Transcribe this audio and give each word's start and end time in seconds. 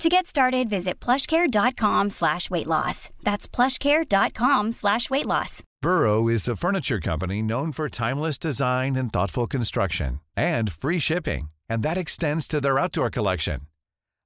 To 0.00 0.10
get 0.10 0.26
started, 0.26 0.68
visit 0.68 1.00
plushcare.com 1.00 2.10
slash 2.10 2.50
weight 2.50 2.66
loss. 2.66 3.08
That's 3.22 3.48
plushcare.com 3.48 4.72
slash 4.72 5.08
weight 5.08 5.24
loss. 5.24 5.62
Burrow 5.80 6.28
is 6.28 6.46
a 6.46 6.56
furniture 6.56 7.00
company 7.00 7.40
known 7.40 7.72
for 7.72 7.88
timeless 7.88 8.38
design 8.38 8.94
and 8.96 9.10
thoughtful 9.10 9.46
construction 9.46 10.20
and 10.36 10.70
free 10.70 10.98
shipping, 10.98 11.48
and 11.68 11.82
that 11.82 11.96
extends 11.96 12.46
to 12.48 12.60
their 12.60 12.78
outdoor 12.78 13.08
collection. 13.08 13.60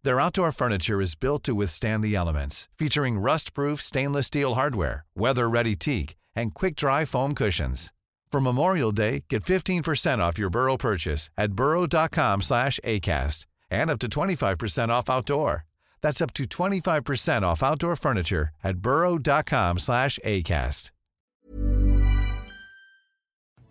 Their 0.02 0.18
outdoor 0.18 0.50
furniture 0.50 1.00
is 1.00 1.14
built 1.14 1.44
to 1.44 1.54
withstand 1.54 2.02
the 2.02 2.16
elements, 2.16 2.68
featuring 2.76 3.18
rust-proof 3.18 3.80
stainless 3.80 4.26
steel 4.26 4.54
hardware, 4.54 5.04
weather-ready 5.14 5.76
teak, 5.76 6.16
and 6.34 6.52
quick-dry 6.52 7.04
foam 7.04 7.34
cushions. 7.34 7.92
For 8.32 8.40
Memorial 8.40 8.92
Day, 8.92 9.24
get 9.28 9.44
15% 9.44 10.18
off 10.18 10.38
your 10.38 10.50
Burrow 10.50 10.76
purchase 10.76 11.30
at 11.36 11.52
burrow.com 11.52 12.42
slash 12.42 12.80
ACAST 12.84 13.46
and 13.70 13.90
up 13.90 13.98
to 14.00 14.08
25% 14.08 14.88
off 14.88 15.08
outdoor. 15.08 15.64
That's 16.02 16.20
up 16.20 16.32
to 16.34 16.44
25% 16.44 17.42
off 17.42 17.62
outdoor 17.62 17.96
furniture 17.96 18.50
at 18.64 18.78
burrow.com 18.78 19.78
slash 19.78 20.18
ACAST. 20.24 20.90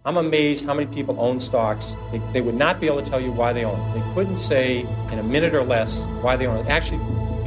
I'm 0.06 0.18
amazed 0.18 0.66
how 0.66 0.74
many 0.74 0.92
people 0.92 1.20
own 1.20 1.40
stocks. 1.40 1.96
They, 2.12 2.20
they 2.32 2.42
would 2.42 2.56
not 2.56 2.80
be 2.80 2.88
able 2.88 3.04
to 3.04 3.10
tell 3.10 3.20
you 3.20 3.32
why 3.32 3.52
they 3.52 3.66
own. 3.66 3.94
They 3.94 4.14
couldn't 4.14 4.38
say 4.38 4.80
in 5.12 5.20
a 5.20 5.24
minute 5.24 5.54
or 5.54 5.64
less 5.64 6.06
why 6.22 6.38
they 6.38 6.48
own. 6.48 6.66
Actually, 6.68 7.00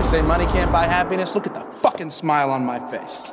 They 0.00 0.08
say 0.08 0.22
money 0.22 0.44
can't 0.44 0.72
buy 0.72 0.86
happiness. 0.92 1.34
Look 1.34 1.46
at 1.46 1.54
the 1.54 1.60
fucking 1.82 2.10
smile 2.10 2.50
on 2.50 2.66
my 2.66 2.78
face. 2.90 3.32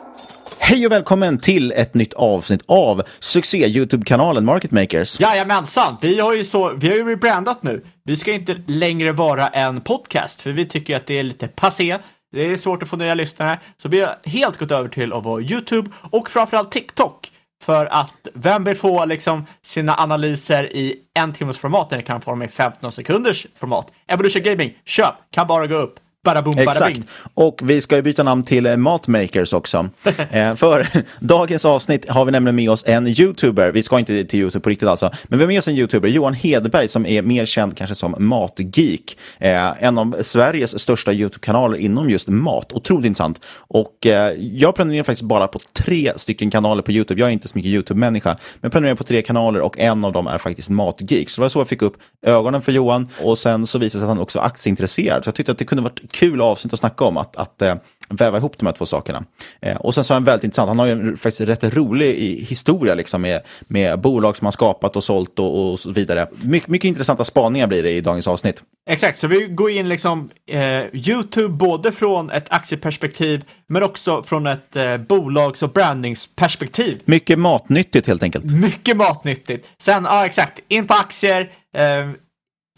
Hej 0.60 0.86
och 0.86 0.92
välkommen 0.92 1.40
till 1.40 1.72
ett 1.72 1.94
nytt 1.94 2.14
avsnitt 2.14 2.62
av 2.66 3.04
succé 3.20 3.68
YouTube-kanalen 3.68 4.46
Market 4.46 4.72
Makers. 4.72 5.20
Jajamensan, 5.20 5.98
vi 6.02 6.20
har 6.20 6.34
ju 6.34 6.46
så, 6.46 6.74
vi 6.74 6.90
har 6.90 6.96
ju 6.96 7.10
rebrandat 7.10 7.64
nu. 7.64 7.84
Vi 8.04 8.16
ska 8.16 8.34
inte 8.34 8.62
längre 8.68 9.12
vara 9.12 9.48
en 9.48 9.82
podcast, 9.82 10.42
för 10.42 10.52
vi 10.52 10.66
tycker 10.66 10.96
att 10.96 11.06
det 11.06 11.20
är 11.20 11.24
lite 11.24 11.48
passé. 11.48 11.98
Det 12.32 12.42
är 12.42 12.58
svårt 12.58 12.84
att 12.84 12.90
få 12.90 12.96
nya 12.96 13.14
lyssnare, 13.14 13.60
så 13.78 13.90
vi 13.90 14.02
har 14.02 14.16
helt 14.24 14.58
gått 14.58 14.72
över 14.72 14.90
till 14.90 15.14
att 15.14 15.24
vara 15.24 15.42
YouTube 15.42 15.90
och 16.12 16.30
framförallt 16.30 16.72
TikTok. 16.72 17.32
För 17.64 17.86
att 17.86 18.28
vem 18.34 18.64
vill 18.64 18.78
få 18.78 19.06
liksom 19.06 19.46
sina 19.62 19.96
analyser 19.96 20.76
i 20.76 20.96
en 21.20 21.34
timmes 21.34 21.58
format 21.58 21.92
när 21.92 21.98
det 21.98 22.04
kan 22.04 22.22
få 22.22 22.32
dem 22.32 22.44
i 22.44 22.48
15 22.48 22.92
sekunders 22.92 23.48
format? 23.60 23.92
Evolution 24.08 24.44
Gaming, 24.44 24.74
köp, 24.86 25.16
kan 25.32 25.48
bara 25.48 25.68
gå 25.68 25.76
upp. 25.76 26.00
Bada 26.24 26.42
boom, 26.42 26.56
bada 26.56 26.72
Exakt. 26.72 27.02
Och 27.34 27.62
vi 27.64 27.82
ska 27.82 27.96
ju 27.96 28.02
byta 28.02 28.24
namn 28.24 28.44
till 28.44 28.66
eh, 28.66 28.78
Matmakers 28.78 29.54
också. 29.54 29.90
eh, 30.32 30.56
för 30.56 30.88
dagens 31.20 31.66
avsnitt 31.66 32.10
har 32.10 32.26
vi 32.26 32.32
nämligen 32.32 32.56
med 32.56 32.70
oss 32.70 32.84
en 32.88 33.08
YouTuber. 33.08 33.72
Vi 33.72 33.84
ska 33.84 34.00
inte 34.00 34.24
till 34.24 34.40
YouTube 34.40 34.64
på 34.64 34.70
riktigt 34.70 34.88
alltså. 34.88 35.12
Men 35.28 35.40
vi 35.40 35.46
har 35.46 35.48
med 35.48 35.60
oss 35.60 35.68
en 35.68 35.76
YouTuber, 35.76 36.10
Johan 36.10 36.34
Hedberg, 36.34 36.88
som 36.88 37.06
är 37.06 37.22
mer 37.22 37.46
känd 37.46 37.78
kanske 37.78 37.96
som 37.96 38.16
Matgeek. 38.20 39.18
Eh, 39.40 39.84
en 39.84 39.98
av 39.98 40.18
Sveriges 40.22 40.80
största 40.80 41.14
YouTube-kanaler 41.14 41.78
inom 41.78 42.10
just 42.10 42.28
mat. 42.28 42.74
Otroligt 42.74 43.06
intressant. 43.06 43.46
Och 43.58 44.06
eh, 44.06 44.34
jag 44.38 44.76
prenumererar 44.76 45.04
faktiskt 45.04 45.28
bara 45.28 45.48
på 45.48 45.60
tre 45.74 46.12
stycken 46.16 46.50
kanaler 46.50 46.82
på 46.82 46.92
YouTube. 46.92 47.22
Jag 47.22 47.30
är 47.30 47.34
inte 47.34 47.48
så 47.48 47.58
mycket 47.58 47.70
YouTube-människa. 47.70 48.38
Men 48.62 48.72
prenumererar 48.72 48.96
på 48.96 49.04
tre 49.04 49.22
kanaler 49.22 49.62
och 49.62 49.80
en 49.80 50.06
av 50.06 50.12
dem 50.12 50.28
är 50.28 50.38
faktiskt 50.38 50.70
Matgeek. 50.70 51.30
Så 51.30 51.42
det 51.42 51.44
var 51.44 51.50
så 51.50 51.60
jag 51.60 51.68
fick 51.68 51.82
upp 51.82 51.98
ögonen 52.26 52.62
för 52.62 52.72
Johan. 52.72 53.10
Och 53.22 53.38
sen 53.38 53.66
så 53.66 53.78
visade 53.78 53.88
det 53.88 54.00
sig 54.00 54.02
att 54.02 54.16
han 54.16 54.20
också 54.20 54.40
är 54.40 54.44
aktieintresserad. 54.44 55.24
Så 55.24 55.28
jag 55.28 55.36
tyckte 55.36 55.52
att 55.52 55.58
det 55.58 55.66
kunde 55.66 55.84
varit 55.84 56.07
kul 56.12 56.42
avsnitt 56.42 56.74
att 56.74 56.80
snacka 56.80 57.06
om. 57.06 57.18
Att, 57.18 57.36
att 57.36 57.62
eh, 57.62 57.76
väva 58.10 58.38
ihop 58.38 58.58
de 58.58 58.66
här 58.66 58.74
två 58.74 58.86
sakerna. 58.86 59.24
Eh, 59.62 59.78
och 59.78 59.96
sen 59.96 60.04
så 60.04 60.14
är 60.14 60.16
han 60.16 60.24
väldigt 60.24 60.44
intressant. 60.44 60.68
Han 60.68 60.80
har 60.80 60.86
ju 60.86 60.92
en 60.92 61.18
faktiskt 61.18 61.42
rätt 61.42 61.76
rolig 61.76 62.16
i 62.16 62.46
historia 62.46 62.96
liksom, 62.96 63.22
med, 63.22 63.42
med 63.68 64.00
bolag 64.00 64.38
som 64.38 64.46
han 64.46 64.52
skapat 64.52 64.96
och 64.96 65.04
sålt 65.04 65.40
och, 65.40 65.72
och 65.72 65.80
så 65.80 65.92
vidare. 65.92 66.28
My, 66.42 66.62
mycket 66.66 66.88
intressanta 66.88 67.24
spaningar 67.24 67.68
blir 67.68 67.84
det 67.84 67.92
i 67.92 68.02
dagens 68.02 68.28
avsnitt. 68.28 68.64
Exakt, 68.90 69.18
så 69.18 69.28
vi 69.28 69.48
går 69.48 69.72
in 69.72 69.90
liksom 69.90 70.30
eh, 70.50 70.62
YouTube 70.94 71.48
både 71.48 71.92
från 71.92 72.30
ett 72.30 72.46
aktieperspektiv 72.50 73.44
men 73.68 73.84
också 73.84 74.24
från 74.24 74.48
ett 74.48 74.76
eh, 74.76 74.98
bolags 74.98 75.64
och 75.64 75.70
brandingsperspektiv. 75.70 77.02
Mycket 77.06 77.40
matnyttigt 77.40 78.08
helt 78.08 78.24
enkelt. 78.24 78.46
Mycket 78.46 78.98
matnyttigt. 78.98 79.68
Sen, 79.78 80.04
ja 80.04 80.26
exakt, 80.26 80.60
in 80.68 80.88
på 80.88 80.94
aktier, 80.94 81.52
eh, 81.76 82.10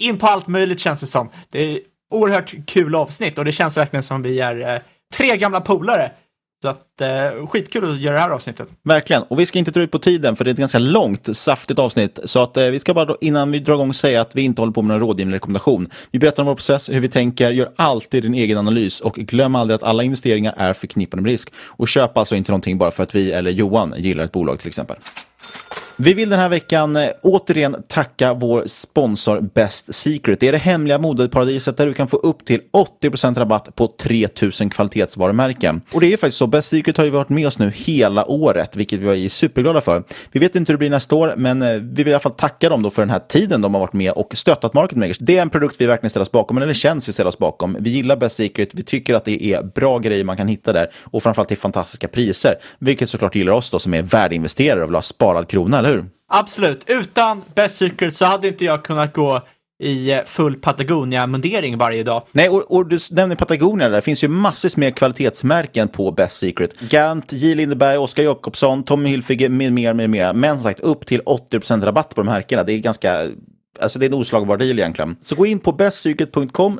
in 0.01 0.17
på 0.17 0.27
allt 0.27 0.47
möjligt 0.47 0.79
känns 0.79 1.01
det 1.01 1.07
som. 1.07 1.29
Det 1.49 1.79
oerhört 2.09 2.55
kul 2.65 2.95
avsnitt 2.95 3.37
och 3.37 3.45
det 3.45 3.51
känns 3.51 3.77
verkligen 3.77 4.03
som 4.03 4.21
vi 4.21 4.39
är 4.39 4.75
eh, 4.75 4.81
tre 5.13 5.37
gamla 5.37 5.61
polare. 5.61 6.11
Så 6.61 6.67
att 6.67 7.01
eh, 7.01 7.47
skitkul 7.47 7.91
att 7.91 7.99
göra 7.99 8.15
det 8.15 8.21
här 8.21 8.29
avsnittet. 8.29 8.67
Verkligen. 8.83 9.23
Och 9.23 9.39
vi 9.39 9.45
ska 9.45 9.59
inte 9.59 9.71
dra 9.71 9.81
ut 9.81 9.91
på 9.91 9.99
tiden 9.99 10.35
för 10.35 10.43
det 10.43 10.49
är 10.49 10.53
ett 10.53 10.59
ganska 10.59 10.79
långt, 10.79 11.35
saftigt 11.37 11.79
avsnitt. 11.79 12.19
Så 12.23 12.43
att 12.43 12.57
eh, 12.57 12.65
vi 12.65 12.79
ska 12.79 12.93
bara 12.93 13.15
innan 13.21 13.51
vi 13.51 13.59
drar 13.59 13.73
igång 13.73 13.93
säga 13.93 14.21
att 14.21 14.35
vi 14.35 14.41
inte 14.41 14.61
håller 14.61 14.73
på 14.73 14.81
med 14.81 14.97
någon 14.97 15.07
rådgivning 15.07 15.31
eller 15.31 15.35
rekommendation. 15.35 15.89
Vi 16.11 16.19
berättar 16.19 16.43
om 16.43 16.47
vår 16.47 16.55
process, 16.55 16.89
hur 16.89 16.99
vi 16.99 17.09
tänker, 17.09 17.51
gör 17.51 17.69
alltid 17.75 18.23
din 18.23 18.33
egen 18.33 18.57
analys 18.57 19.01
och 19.01 19.13
glöm 19.15 19.55
aldrig 19.55 19.75
att 19.75 19.83
alla 19.83 20.03
investeringar 20.03 20.53
är 20.57 20.73
förknippade 20.73 21.23
med 21.23 21.31
risk. 21.31 21.53
Och 21.67 21.87
köp 21.87 22.17
alltså 22.17 22.35
inte 22.35 22.51
någonting 22.51 22.77
bara 22.77 22.91
för 22.91 23.03
att 23.03 23.15
vi 23.15 23.31
eller 23.31 23.51
Johan 23.51 23.93
gillar 23.97 24.23
ett 24.23 24.31
bolag 24.31 24.59
till 24.59 24.67
exempel. 24.67 24.97
Vi 26.01 26.13
vill 26.13 26.29
den 26.29 26.39
här 26.39 26.49
veckan 26.49 26.95
eh, 26.95 27.09
återigen 27.21 27.83
tacka 27.87 28.33
vår 28.33 28.63
sponsor 28.65 29.41
Best 29.41 29.93
Secret. 29.93 30.39
Det 30.39 30.47
är 30.47 30.51
det 30.51 30.57
hemliga 30.57 30.99
modeparadiset 30.99 31.77
där 31.77 31.85
du 31.85 31.93
kan 31.93 32.07
få 32.07 32.17
upp 32.17 32.45
till 32.45 32.61
80% 33.03 33.35
rabatt 33.39 33.75
på 33.75 33.87
3000 33.87 34.69
kvalitetsvarumärken. 34.69 35.81
Och 35.93 36.01
det 36.01 36.13
är 36.13 36.17
faktiskt 36.17 36.37
så, 36.37 36.47
Best 36.47 36.69
Secret 36.69 36.97
har 36.97 37.05
ju 37.05 37.09
varit 37.09 37.29
med 37.29 37.47
oss 37.47 37.59
nu 37.59 37.71
hela 37.75 38.25
året, 38.25 38.75
vilket 38.75 38.99
vi 38.99 39.25
är 39.25 39.29
superglada 39.29 39.81
för. 39.81 40.03
Vi 40.31 40.39
vet 40.39 40.55
inte 40.55 40.71
hur 40.71 40.77
det 40.77 40.79
blir 40.79 40.89
nästa 40.89 41.15
år, 41.15 41.33
men 41.37 41.61
eh, 41.61 41.71
vi 41.71 42.03
vill 42.03 42.07
i 42.07 42.13
alla 42.13 42.19
fall 42.19 42.31
tacka 42.31 42.69
dem 42.69 42.81
då 42.81 42.89
för 42.89 43.01
den 43.01 43.09
här 43.09 43.19
tiden 43.19 43.61
de 43.61 43.73
har 43.73 43.81
varit 43.81 43.93
med 43.93 44.11
och 44.11 44.37
stöttat 44.37 44.73
Market 44.73 44.97
Makers. 44.97 45.17
Det 45.17 45.37
är 45.37 45.41
en 45.41 45.49
produkt 45.49 45.75
vi 45.79 45.85
verkligen 45.85 46.09
ställer 46.09 46.21
oss 46.21 46.31
bakom, 46.31 46.57
eller 46.57 46.73
känns 46.73 47.09
vi 47.09 47.13
ställer 47.13 47.27
oss 47.27 47.37
bakom. 47.37 47.77
Vi 47.79 47.89
gillar 47.89 48.17
Best 48.17 48.35
Secret, 48.35 48.75
vi 48.75 48.83
tycker 48.83 49.13
att 49.13 49.25
det 49.25 49.43
är 49.43 49.63
bra 49.63 49.99
grejer 49.99 50.23
man 50.23 50.37
kan 50.37 50.47
hitta 50.47 50.73
där 50.73 50.89
och 51.03 51.23
framförallt 51.23 51.49
till 51.49 51.57
fantastiska 51.57 52.07
priser, 52.07 52.55
vilket 52.79 53.09
såklart 53.09 53.35
gillar 53.35 53.53
oss 53.53 53.69
då 53.69 53.79
som 53.79 53.93
är 53.93 54.01
värdeinvesterare 54.01 54.83
och 54.83 54.89
vill 54.89 54.95
ha 54.95 55.01
sparad 55.01 55.47
krona, 55.47 55.79
eller 55.79 55.88
hur? 55.89 56.05
Absolut. 56.27 56.83
Utan 56.87 57.41
Best 57.55 57.77
Secret 57.77 58.15
så 58.15 58.25
hade 58.25 58.47
inte 58.47 58.65
jag 58.65 58.83
kunnat 58.83 59.13
gå 59.13 59.41
i 59.83 60.11
eh, 60.11 60.19
full 60.25 60.55
Patagonia-mundering 60.55 61.77
varje 61.77 62.03
dag. 62.03 62.23
Nej, 62.31 62.49
och, 62.49 62.71
och, 62.71 62.87
du 62.87 62.99
nämner 63.11 63.35
Patagonia, 63.35 63.89
där. 63.89 63.95
det 63.95 64.01
finns 64.01 64.23
ju 64.23 64.27
massvis 64.27 64.77
med 64.77 64.95
kvalitetsmärken 64.95 65.87
på 65.87 66.11
Best 66.11 66.37
Secret. 66.37 66.79
Gant, 66.79 67.33
J. 67.33 67.55
Lindeberg, 67.55 67.97
Oskar 67.97 68.23
Jakobsson, 68.23 68.83
Tommy 68.83 69.09
Hilfiger 69.09 69.49
med 69.49 69.73
mer, 69.73 69.93
med 69.93 70.09
mer. 70.09 70.33
Men 70.33 70.57
som 70.57 70.63
sagt, 70.63 70.79
upp 70.79 71.05
till 71.05 71.21
80% 71.21 71.85
rabatt 71.85 72.15
på 72.15 72.21
de 72.21 72.27
här 72.27 72.35
märkena. 72.35 72.63
Det 72.63 72.73
är 72.73 72.79
ganska 72.79 73.27
Alltså 73.79 73.99
det 73.99 74.05
är 74.05 74.07
en 74.07 74.13
oslagbar 74.13 74.57
deal 74.57 74.79
egentligen. 74.79 75.15
Så 75.21 75.35
gå 75.35 75.45
in 75.45 75.59
på 75.59 75.71
bestcircuit.com 75.71 76.79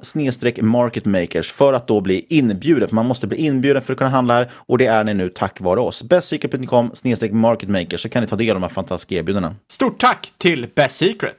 marketmakers 0.61 1.51
för 1.51 1.73
att 1.73 1.87
då 1.87 2.01
bli 2.01 2.25
inbjuden. 2.29 2.87
För 2.87 2.95
man 2.95 3.05
måste 3.05 3.27
bli 3.27 3.37
inbjuden 3.37 3.81
för 3.81 3.93
att 3.93 3.97
kunna 3.97 4.09
handla 4.09 4.33
här 4.33 4.49
och 4.53 4.77
det 4.77 4.85
är 4.85 5.03
ni 5.03 5.13
nu 5.13 5.29
tack 5.29 5.61
vare 5.61 5.79
oss. 5.79 6.03
bestcircuit.com 6.03 6.91
marketmakers 7.31 8.01
så 8.01 8.09
kan 8.09 8.21
ni 8.23 8.27
ta 8.27 8.35
del 8.35 8.49
av 8.49 8.55
de 8.55 8.63
här 8.63 8.69
fantastiska 8.69 9.15
erbjudandena. 9.15 9.55
Stort 9.71 9.99
tack 9.99 10.33
till 10.37 10.67
Best 10.75 10.97
Secret! 10.97 11.35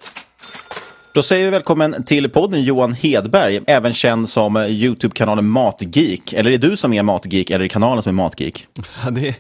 Då 1.14 1.22
säger 1.22 1.44
vi 1.44 1.50
välkommen 1.50 2.04
till 2.04 2.30
podden 2.30 2.62
Johan 2.62 2.92
Hedberg, 2.92 3.60
även 3.66 3.94
känd 3.94 4.28
som 4.28 4.56
YouTube-kanalen 4.56 5.46
Matgeek. 5.46 6.32
Eller 6.32 6.50
är 6.50 6.58
det 6.58 6.68
du 6.68 6.76
som 6.76 6.92
är 6.92 7.02
Matgeek 7.02 7.50
eller 7.50 7.58
är 7.58 7.62
det 7.62 7.68
kanalen 7.68 8.02
som 8.02 8.18
är 8.18 8.22
Matgeek? 8.24 8.66
Ja, 9.04 9.10
det, 9.10 9.36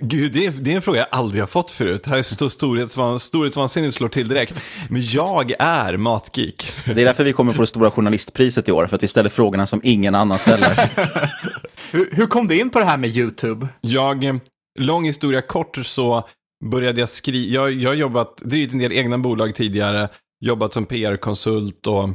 Gud, 0.00 0.32
det 0.32 0.46
är, 0.46 0.50
det 0.50 0.72
är 0.72 0.76
en 0.76 0.82
fråga 0.82 0.98
jag 0.98 1.08
aldrig 1.10 1.42
har 1.42 1.46
fått 1.46 1.70
förut. 1.70 2.06
Här 2.06 2.18
är 2.18 2.22
så 2.22 2.50
storhetsvan, 2.50 3.20
storhetsvansinnet 3.20 3.94
slår 3.94 4.08
till 4.08 4.28
direkt. 4.28 4.54
Men 4.88 5.02
jag 5.06 5.52
är 5.58 5.96
matgeek. 5.96 6.72
Det 6.84 6.90
är 6.90 7.04
därför 7.04 7.24
vi 7.24 7.32
kommer 7.32 7.52
få 7.52 7.60
det 7.60 7.66
stora 7.66 7.90
journalistpriset 7.90 8.68
i 8.68 8.72
år, 8.72 8.86
för 8.86 8.96
att 8.96 9.02
vi 9.02 9.08
ställer 9.08 9.28
frågorna 9.28 9.66
som 9.66 9.80
ingen 9.84 10.14
annan 10.14 10.38
ställer. 10.38 10.90
hur, 11.90 12.08
hur 12.12 12.26
kom 12.26 12.46
du 12.46 12.60
in 12.60 12.70
på 12.70 12.78
det 12.78 12.84
här 12.84 12.98
med 12.98 13.16
YouTube? 13.16 13.68
Jag, 13.80 14.40
lång 14.78 15.04
historia 15.04 15.42
kort, 15.42 15.78
så 15.82 16.28
började 16.64 17.00
jag 17.00 17.08
skriva. 17.08 17.54
Jag, 17.54 17.72
jag 17.72 17.90
har 17.90 17.94
jobbat, 17.94 18.36
drivit 18.36 18.72
en 18.72 18.78
del 18.78 18.92
egna 18.92 19.18
bolag 19.18 19.54
tidigare, 19.54 20.08
jobbat 20.40 20.74
som 20.74 20.86
PR-konsult 20.86 21.86
och 21.86 22.10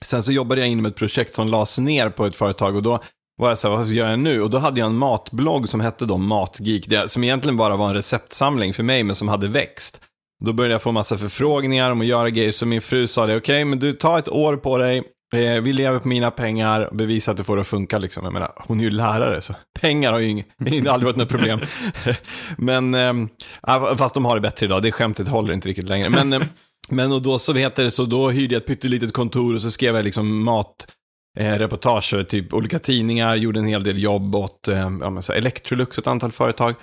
sen 0.00 0.22
så 0.22 0.32
jobbade 0.32 0.60
jag 0.60 0.70
inom 0.70 0.86
ett 0.86 0.96
projekt 0.96 1.34
som 1.34 1.48
lades 1.48 1.78
ner 1.78 2.08
på 2.08 2.26
ett 2.26 2.36
företag 2.36 2.76
och 2.76 2.82
då 2.82 3.02
var 3.36 3.48
jag 3.48 3.58
så 3.58 3.68
här, 3.68 3.76
vad 3.76 3.86
gör 3.86 4.10
jag 4.10 4.18
nu? 4.18 4.42
Och 4.42 4.50
då 4.50 4.58
hade 4.58 4.80
jag 4.80 4.86
en 4.86 4.96
matblogg 4.96 5.68
som 5.68 5.80
hette 5.80 6.04
då 6.04 6.16
Matgeek, 6.16 6.88
som 7.06 7.24
egentligen 7.24 7.56
bara 7.56 7.76
var 7.76 7.88
en 7.88 7.94
receptsamling 7.94 8.74
för 8.74 8.82
mig, 8.82 9.04
men 9.04 9.14
som 9.14 9.28
hade 9.28 9.48
växt. 9.48 10.00
Då 10.44 10.52
började 10.52 10.74
jag 10.74 10.82
få 10.82 10.92
massa 10.92 11.18
förfrågningar 11.18 11.90
om 11.90 12.00
att 12.00 12.06
göra 12.06 12.30
grejer, 12.30 12.52
så 12.52 12.66
min 12.66 12.80
fru 12.80 13.06
sa 13.06 13.26
det, 13.26 13.36
okej, 13.36 13.54
okay, 13.54 13.64
men 13.64 13.78
du 13.78 13.92
tar 13.92 14.18
ett 14.18 14.28
år 14.28 14.56
på 14.56 14.76
dig, 14.76 15.02
eh, 15.34 15.62
vi 15.62 15.72
lever 15.72 15.98
på 15.98 16.08
mina 16.08 16.30
pengar, 16.30 16.88
bevisa 16.92 17.30
att 17.30 17.36
du 17.36 17.44
får 17.44 17.56
det 17.56 17.60
att 17.60 17.66
funka 17.66 17.98
liksom. 17.98 18.24
Jag 18.24 18.32
menar, 18.32 18.52
hon 18.56 18.80
är 18.80 18.84
ju 18.84 18.90
lärare, 18.90 19.40
så 19.40 19.54
pengar 19.80 20.12
har 20.12 20.18
ju 20.18 20.28
ing, 20.28 20.44
aldrig 20.88 20.88
varit 20.88 21.16
något 21.16 21.28
problem. 21.28 21.60
men, 22.56 22.94
äh, 22.94 23.96
fast 23.96 24.14
de 24.14 24.24
har 24.24 24.34
det 24.34 24.40
bättre 24.40 24.66
idag, 24.66 24.82
det 24.82 24.92
skämtet 24.92 25.28
håller 25.28 25.54
inte 25.54 25.68
riktigt 25.68 25.88
längre. 25.88 26.10
Men, 26.10 26.32
ehm, 26.32 26.42
men 26.88 27.12
och 27.12 27.22
då 27.22 27.38
så 27.38 27.52
heter 27.52 27.84
det, 27.84 27.90
så 27.90 28.04
då 28.04 28.30
hyrde 28.30 28.54
jag 28.54 28.60
ett 28.60 28.66
pyttelitet 28.66 29.12
kontor 29.12 29.54
och 29.54 29.62
så 29.62 29.70
skrev 29.70 29.96
jag 29.96 30.04
liksom 30.04 30.44
mat 30.44 30.86
eh, 31.38 31.52
reportage 31.52 32.10
för 32.10 32.24
typ 32.24 32.54
olika 32.54 32.78
tidningar, 32.78 33.36
gjorde 33.36 33.60
en 33.60 33.66
hel 33.66 33.84
del 33.84 34.02
jobb 34.02 34.34
åt 34.34 34.68
eh, 34.68 34.90
ja, 35.00 35.22
så 35.22 35.32
Electrolux, 35.32 35.98
ett 35.98 36.06
antal 36.06 36.32
företag. 36.32 36.74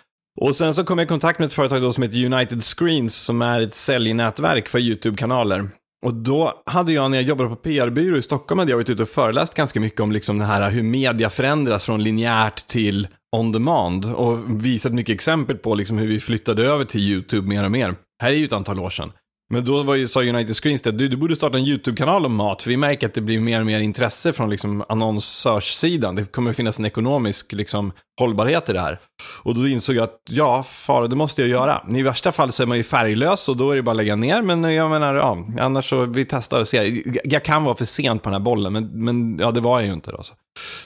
Och 0.42 0.56
sen 0.56 0.74
så 0.74 0.84
kom 0.84 0.98
jag 0.98 1.06
i 1.06 1.08
kontakt 1.08 1.40
med 1.40 1.46
ett 1.46 1.54
företag 1.54 1.82
då 1.82 1.94
som 1.94 2.04
heter 2.04 2.26
United 2.26 2.64
Screens 2.64 3.16
som 3.16 3.42
är 3.42 3.62
ett 3.62 3.74
säljnätverk 3.74 4.68
för 4.68 4.80
YouTube-kanaler. 4.80 5.70
Och 6.06 6.14
då 6.14 6.64
hade 6.66 6.94
jag, 6.94 7.12
när 7.12 7.18
jag 7.18 7.28
jobbade 7.28 7.50
på 7.50 7.56
PR-byrå 7.56 8.18
i 8.18 8.22
Stockholm, 8.22 8.60
hade 8.60 8.72
jag 8.72 8.78
varit 8.78 8.90
ute 8.90 9.04
och 9.04 9.10
föreläst 9.10 9.56
ganska 9.56 9.80
mycket 9.80 10.00
om 10.00 10.12
liksom 10.12 10.40
det 10.40 10.46
här 10.46 10.70
hur 10.70 10.84
media 10.84 11.30
förändras 11.30 11.84
från 11.84 12.04
linjärt 12.04 12.68
till 12.68 13.08
on 13.36 13.52
demand 13.52 14.06
och 14.06 14.66
visat 14.66 14.94
mycket 14.94 15.14
exempel 15.14 15.58
på 15.58 15.76
liksom 15.76 15.98
hur 15.98 16.08
vi 16.08 16.20
flyttade 16.20 16.64
över 16.64 16.86
till 16.86 17.02
YouTube 17.02 17.48
mer 17.48 17.64
och 17.64 17.72
mer. 17.72 17.96
Här 18.22 18.32
är 18.32 18.36
ju 18.36 18.46
ett 18.46 18.54
antal 18.54 18.80
år 18.80 18.90
sedan. 18.90 19.12
Men 19.54 19.66
då 19.66 19.84
var 19.84 19.96
ju, 19.96 20.08
sa 20.08 20.24
United 20.24 20.56
Screens 20.56 20.88
att 20.88 20.98
du, 20.98 21.08
du 21.08 21.18
borde 21.18 21.36
starta 21.36 21.58
en 21.58 21.64
YouTube-kanal 21.64 22.26
om 22.26 22.36
mat, 22.36 22.64
för 22.64 22.70
vi 22.70 22.78
märker 22.78 23.08
att 23.08 23.14
det 23.14 23.22
blir 23.22 23.40
mer 23.40 23.60
och 23.60 23.66
mer 23.66 23.80
intresse 23.80 24.34
från 24.34 24.50
liksom 24.50 24.84
annonsörssidan. 24.90 26.16
Det 26.16 26.32
kommer 26.32 26.52
att 26.52 26.58
finnas 26.58 26.80
en 26.80 26.86
ekonomisk 26.86 27.52
liksom, 27.54 27.92
hållbarhet 28.20 28.70
i 28.70 28.74
det 28.74 28.82
här. 28.82 29.00
Och 29.42 29.56
då 29.56 29.68
insåg 29.68 29.96
jag 29.96 30.04
att, 30.04 30.22
ja, 30.30 30.64
far, 30.64 31.08
det 31.08 31.16
måste 31.16 31.42
jag 31.42 31.50
göra. 31.50 31.82
I 31.90 32.02
värsta 32.02 32.32
fall 32.32 32.52
så 32.52 32.64
är 32.64 32.68
man 32.68 32.78
ju 32.78 32.84
färglös 32.84 33.50
och 33.50 33.58
då 33.58 33.72
är 33.72 33.76
det 33.76 33.82
bara 33.82 33.92
att 33.92 33.98
lägga 33.98 34.16
ner, 34.16 34.42
men 34.42 34.66
eh, 34.66 34.72
jag 34.72 34.90
menar, 34.90 35.16
ja, 35.16 35.38
annars 35.60 35.90
så, 35.90 36.06
vi 36.06 36.26
testar 36.26 36.60
och 36.60 36.68
ser. 36.68 37.04
Jag 37.24 37.44
kan 37.44 37.64
vara 37.64 37.76
för 37.76 37.86
sent 37.86 38.24
på 38.24 38.30
den 38.30 38.42
här 38.42 38.46
bollen, 38.46 38.74
men, 38.74 38.86
men 39.06 39.40
ja, 39.40 39.52
det 39.52 39.62
var 39.62 39.80
jag 39.80 39.88
ju 39.88 39.94
inte 39.94 40.12
då. 40.12 40.24
Så. 40.24 40.34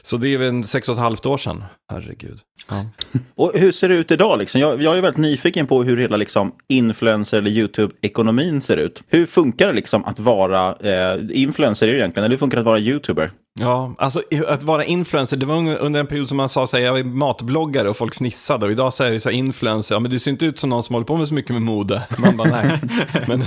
Så 0.02 0.18
det 0.18 0.34
är 0.34 0.38
väl 0.38 0.64
sex 0.64 0.90
och 0.90 0.94
ett 0.94 1.02
halvt 1.02 1.26
år 1.26 1.38
sedan. 1.38 1.64
Herregud. 1.92 2.40
Ja. 2.70 2.86
och 3.36 3.52
hur 3.54 3.72
ser 3.72 3.90
det 3.90 3.96
ut 3.96 4.12
idag? 4.12 4.40
Liksom? 4.40 4.62
Jag, 4.62 4.82
jag 4.82 4.98
är 4.98 5.02
väldigt 5.02 5.18
nyfiken 5.18 5.68
på 5.68 5.84
hur 5.84 5.98
hela 5.98 6.18
liksom, 6.18 6.52
influencer 6.70 7.38
eller 7.38 7.52
YouTube-ekonomin 7.52 8.62
ser 8.62 8.78
ut. 8.78 9.04
Hur 9.08 9.26
funkar 9.26 9.68
det 9.68 9.74
liksom, 9.74 10.06
att 10.06 10.20
vara 10.20 10.76
eh, 10.76 11.22
influencer 11.30 11.88
egentligen? 11.88 12.26
Eller 12.26 12.34
hur 12.34 12.40
funkar 12.40 12.58
det 12.58 12.62
att 12.62 12.66
vara 12.66 12.80
YouTuber? 12.80 13.32
Ja, 13.60 13.96
alltså 13.98 14.22
att 14.48 14.64
vara 14.64 14.86
influencer, 14.86 15.38
det 15.38 15.46
var 15.46 15.78
under 15.78 16.00
en 16.00 16.08
period 16.08 16.28
som 16.28 16.38
man 16.38 16.50
sa 16.50 16.64
att 16.64 16.74
jag 16.74 17.00
är 17.00 17.04
matbloggare 17.04 17.90
och 17.90 17.98
folk 17.98 18.16
fnissade 18.16 18.66
och 18.66 18.72
idag 18.72 18.94
säger 18.94 19.20
så 19.20 19.30
här 19.30 19.38
influencer, 19.38 19.96
ja 19.96 20.00
men 20.00 20.12
du 20.12 20.20
ser 20.20 20.32
inte 20.32 20.46
ut 20.46 20.60
som 20.60 20.70
någon 20.70 20.84
som 20.84 20.94
håller 20.94 21.06
på 21.06 21.18
med 21.18 21.28
så 21.28 21.34
mycket 21.34 21.52
med 21.52 21.62
mode. 21.62 22.04
Man 22.18 22.38
bara 22.38 22.50
nej. 22.50 22.80
men, 23.28 23.46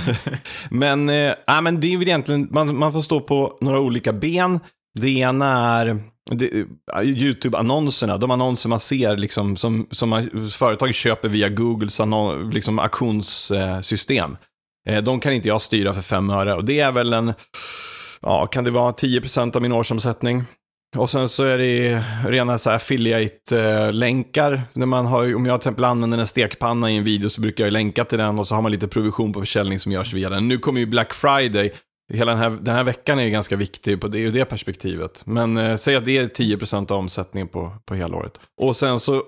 men, 0.69 1.09
äh, 1.09 1.61
men 1.61 1.79
det 1.79 1.93
är 1.93 1.97
väl 1.97 2.07
egentligen, 2.07 2.47
man, 2.51 2.77
man 2.77 2.93
får 2.93 3.01
stå 3.01 3.19
på 3.19 3.57
några 3.61 3.79
olika 3.79 4.13
ben. 4.13 4.59
Det 4.99 5.09
ena 5.09 5.47
är 5.47 5.99
YouTube-annonserna, 7.03 8.17
de 8.17 8.31
annonser 8.31 8.69
man 8.69 8.79
ser 8.79 9.17
liksom, 9.17 9.57
som, 9.57 9.87
som 9.91 10.29
företag 10.51 10.93
köper 10.93 11.29
via 11.29 11.49
Googles 11.49 11.99
liksom, 12.53 12.79
auktionssystem. 12.79 14.37
Eh, 14.89 15.03
de 15.03 15.19
kan 15.19 15.33
inte 15.33 15.47
jag 15.47 15.61
styra 15.61 15.93
för 15.93 16.01
fem 16.01 16.29
öre 16.29 16.53
och 16.53 16.65
det 16.65 16.79
är 16.79 16.91
väl 16.91 17.13
en, 17.13 17.33
ja, 18.21 18.47
kan 18.47 18.63
det 18.63 18.71
vara 18.71 18.91
10% 18.91 19.55
av 19.55 19.61
min 19.61 19.71
årsomsättning? 19.71 20.43
Och 20.95 21.09
sen 21.09 21.29
så 21.29 21.43
är 21.43 21.57
det 21.57 22.03
rena 22.25 22.53
affiliate-länkar. 22.53 24.61
När 24.73 24.85
man 24.85 25.05
har, 25.05 25.35
om 25.35 25.45
jag 25.45 25.61
till 25.61 25.69
exempel 25.69 25.85
använder 25.85 26.17
en 26.17 26.27
stekpanna 26.27 26.91
i 26.91 26.97
en 26.97 27.03
video 27.03 27.29
så 27.29 27.41
brukar 27.41 27.63
jag 27.63 27.73
länka 27.73 28.05
till 28.05 28.17
den 28.17 28.39
och 28.39 28.47
så 28.47 28.55
har 28.55 28.61
man 28.61 28.71
lite 28.71 28.87
provision 28.87 29.33
på 29.33 29.39
försäljning 29.39 29.79
som 29.79 29.91
görs 29.91 30.13
via 30.13 30.29
den. 30.29 30.47
Nu 30.47 30.57
kommer 30.57 30.79
ju 30.79 30.85
Black 30.85 31.13
Friday 31.13 31.71
hela 32.13 32.31
den 32.31 32.41
här, 32.41 32.49
den 32.49 32.75
här 32.75 32.83
veckan 32.83 33.19
är 33.19 33.29
ganska 33.29 33.55
viktig 33.55 34.01
på 34.01 34.07
det, 34.07 34.19
ur 34.19 34.31
det 34.31 34.45
perspektivet. 34.45 35.21
Men 35.25 35.57
eh, 35.57 35.75
säg 35.75 35.95
att 35.95 36.05
det 36.05 36.17
är 36.17 36.27
10% 36.27 36.91
av 36.91 36.97
omsättningen 36.97 37.47
på, 37.47 37.71
på 37.85 37.95
hela 37.95 38.17
året. 38.17 38.39
Och 38.61 38.75
sen 38.75 38.99
så 38.99 39.23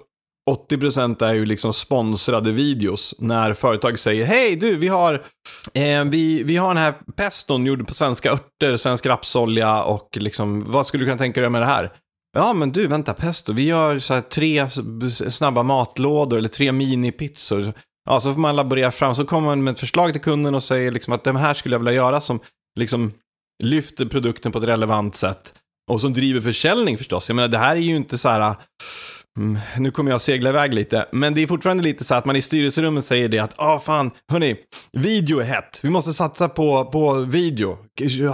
80% 0.50 1.24
är 1.24 1.34
ju 1.34 1.46
liksom 1.46 1.74
sponsrade 1.74 2.52
videos 2.52 3.16
när 3.18 3.54
företag 3.54 4.00
säger 4.00 4.26
hej 4.26 4.56
du, 4.56 4.76
vi 4.76 4.88
har, 4.88 5.14
eh, 5.74 6.04
vi, 6.06 6.44
vi 6.44 6.58
har 6.58 6.68
den 6.68 6.84
här 6.84 6.94
peston 7.16 7.66
gjord 7.66 7.88
på 7.88 7.94
svenska 7.94 8.32
örter, 8.32 8.78
svensk 8.78 9.06
rapsolja 9.06 9.84
och 9.84 10.18
liksom, 10.20 10.72
vad 10.72 10.88
skulle 10.88 11.02
du 11.02 11.08
kunna 11.08 11.18
tänka 11.18 11.42
dig 11.42 11.50
med 11.50 11.62
det 11.62 11.66
här? 11.66 11.92
Ja, 12.34 12.54
men 12.54 12.72
du, 12.72 12.88
vänta, 12.88 13.14
pesto, 13.14 13.54
vi 13.54 13.66
gör 13.66 14.00
så 14.00 14.14
här 14.14 14.22
tre 14.22 14.70
snabba 15.30 15.64
matlådor 15.64 16.38
eller 16.38 16.50
tre 16.50 16.72
minipizzor. 16.72 17.74
Ja, 18.10 18.20
så 18.20 18.34
får 18.34 18.40
man 18.40 18.56
laborera 18.56 18.92
fram, 18.92 19.16
så 19.16 19.26
kommer 19.26 19.48
man 19.48 19.64
med 19.64 19.72
ett 19.72 19.80
förslag 19.80 20.12
till 20.12 20.22
kunden 20.22 20.56
och 20.56 20.64
säger 20.64 20.92
liksom 20.92 21.14
att 21.14 21.24
det 21.24 21.38
här 21.38 21.54
skulle 21.54 21.76
jag 21.76 21.80
vilja 21.80 21.94
göra 21.94 22.22
som 22.22 22.40
liksom 22.80 23.12
lyfter 23.64 24.06
produkten 24.06 24.52
på 24.52 24.58
ett 24.58 24.64
relevant 24.64 25.16
sätt. 25.16 25.54
Och 25.92 26.02
som 26.02 26.14
driver 26.14 26.42
försäljning 26.42 26.98
förstås. 26.98 27.30
Jag 27.30 27.36
menar, 27.36 27.48
det 27.48 27.58
här 27.58 27.76
är 27.76 27.80
ju 27.80 27.96
inte 27.96 28.18
så 28.18 28.30
här... 28.30 28.56
Mm, 29.38 29.58
nu 29.78 29.92
kommer 29.92 30.12
jag 30.12 30.22
segla 30.22 30.50
iväg 30.50 30.74
lite, 30.74 31.06
men 31.12 31.34
det 31.34 31.44
är 31.44 31.48
fortfarande 31.48 31.84
lite 31.84 32.04
så 32.04 32.16
att 32.16 32.26
man 32.26 32.36
i 32.36 32.42
styrelserummet 32.42 33.06
säger 33.06 33.30
det 33.30 33.40
att 33.40 33.56
ja 33.58 33.74
ah, 33.74 33.80
fan, 33.80 34.12
hörni, 34.32 34.56
video 34.92 35.40
är 35.40 35.46
hett. 35.46 35.80
Vi 35.84 35.90
måste 35.90 36.14
satsa 36.14 36.50
på, 36.50 36.86
på 36.86 37.14
video. 37.14 37.78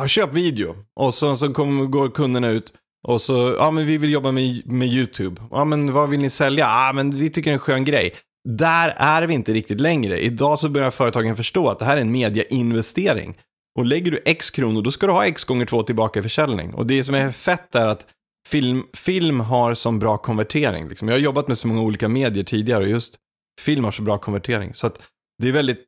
Köp 0.07 0.33
video. 0.33 0.75
Och 0.99 1.13
så, 1.13 1.35
så 1.35 1.53
kommer, 1.53 1.85
går 1.85 2.09
kunderna 2.09 2.49
ut 2.49 2.73
och 3.07 3.21
så, 3.21 3.55
ja 3.59 3.71
men 3.71 3.85
vi 3.85 3.97
vill 3.97 4.11
jobba 4.11 4.31
med, 4.31 4.61
med 4.71 4.87
YouTube. 4.87 5.41
Ja 5.51 5.65
men 5.65 5.93
vad 5.93 6.09
vill 6.09 6.19
ni 6.19 6.29
sälja? 6.29 6.65
Ja 6.65 6.91
men 6.95 7.11
vi 7.11 7.29
tycker 7.29 7.49
det 7.49 7.51
är 7.51 7.53
en 7.53 7.59
skön 7.59 7.85
grej. 7.85 8.13
Där 8.49 8.95
är 8.97 9.27
vi 9.27 9.33
inte 9.33 9.53
riktigt 9.53 9.81
längre. 9.81 10.19
Idag 10.19 10.59
så 10.59 10.69
börjar 10.69 10.91
företagen 10.91 11.35
förstå 11.35 11.69
att 11.69 11.79
det 11.79 11.85
här 11.85 11.97
är 11.97 12.01
en 12.01 12.11
mediainvestering. 12.11 13.37
Och 13.79 13.85
lägger 13.85 14.11
du 14.11 14.21
x 14.25 14.49
kronor, 14.49 14.81
då 14.81 14.91
ska 14.91 15.07
du 15.07 15.13
ha 15.13 15.25
x 15.25 15.43
gånger 15.43 15.65
två 15.65 15.83
tillbaka 15.83 16.19
i 16.19 16.23
försäljning. 16.23 16.73
Och 16.73 16.85
det 16.85 17.03
som 17.03 17.15
är 17.15 17.31
fett 17.31 17.75
är 17.75 17.87
att 17.87 18.05
film, 18.47 18.83
film 18.93 19.39
har 19.39 19.73
som 19.73 19.99
bra 19.99 20.17
konvertering. 20.17 20.89
Liksom. 20.89 21.07
Jag 21.07 21.15
har 21.15 21.19
jobbat 21.19 21.47
med 21.47 21.57
så 21.57 21.67
många 21.67 21.81
olika 21.81 22.07
medier 22.07 22.43
tidigare 22.43 22.83
och 22.83 22.89
just 22.89 23.15
film 23.61 23.83
har 23.83 23.91
så 23.91 24.01
bra 24.01 24.17
konvertering. 24.17 24.73
Så 24.73 24.87
att 24.87 25.01
det 25.41 25.47
är 25.47 25.51
väldigt 25.51 25.85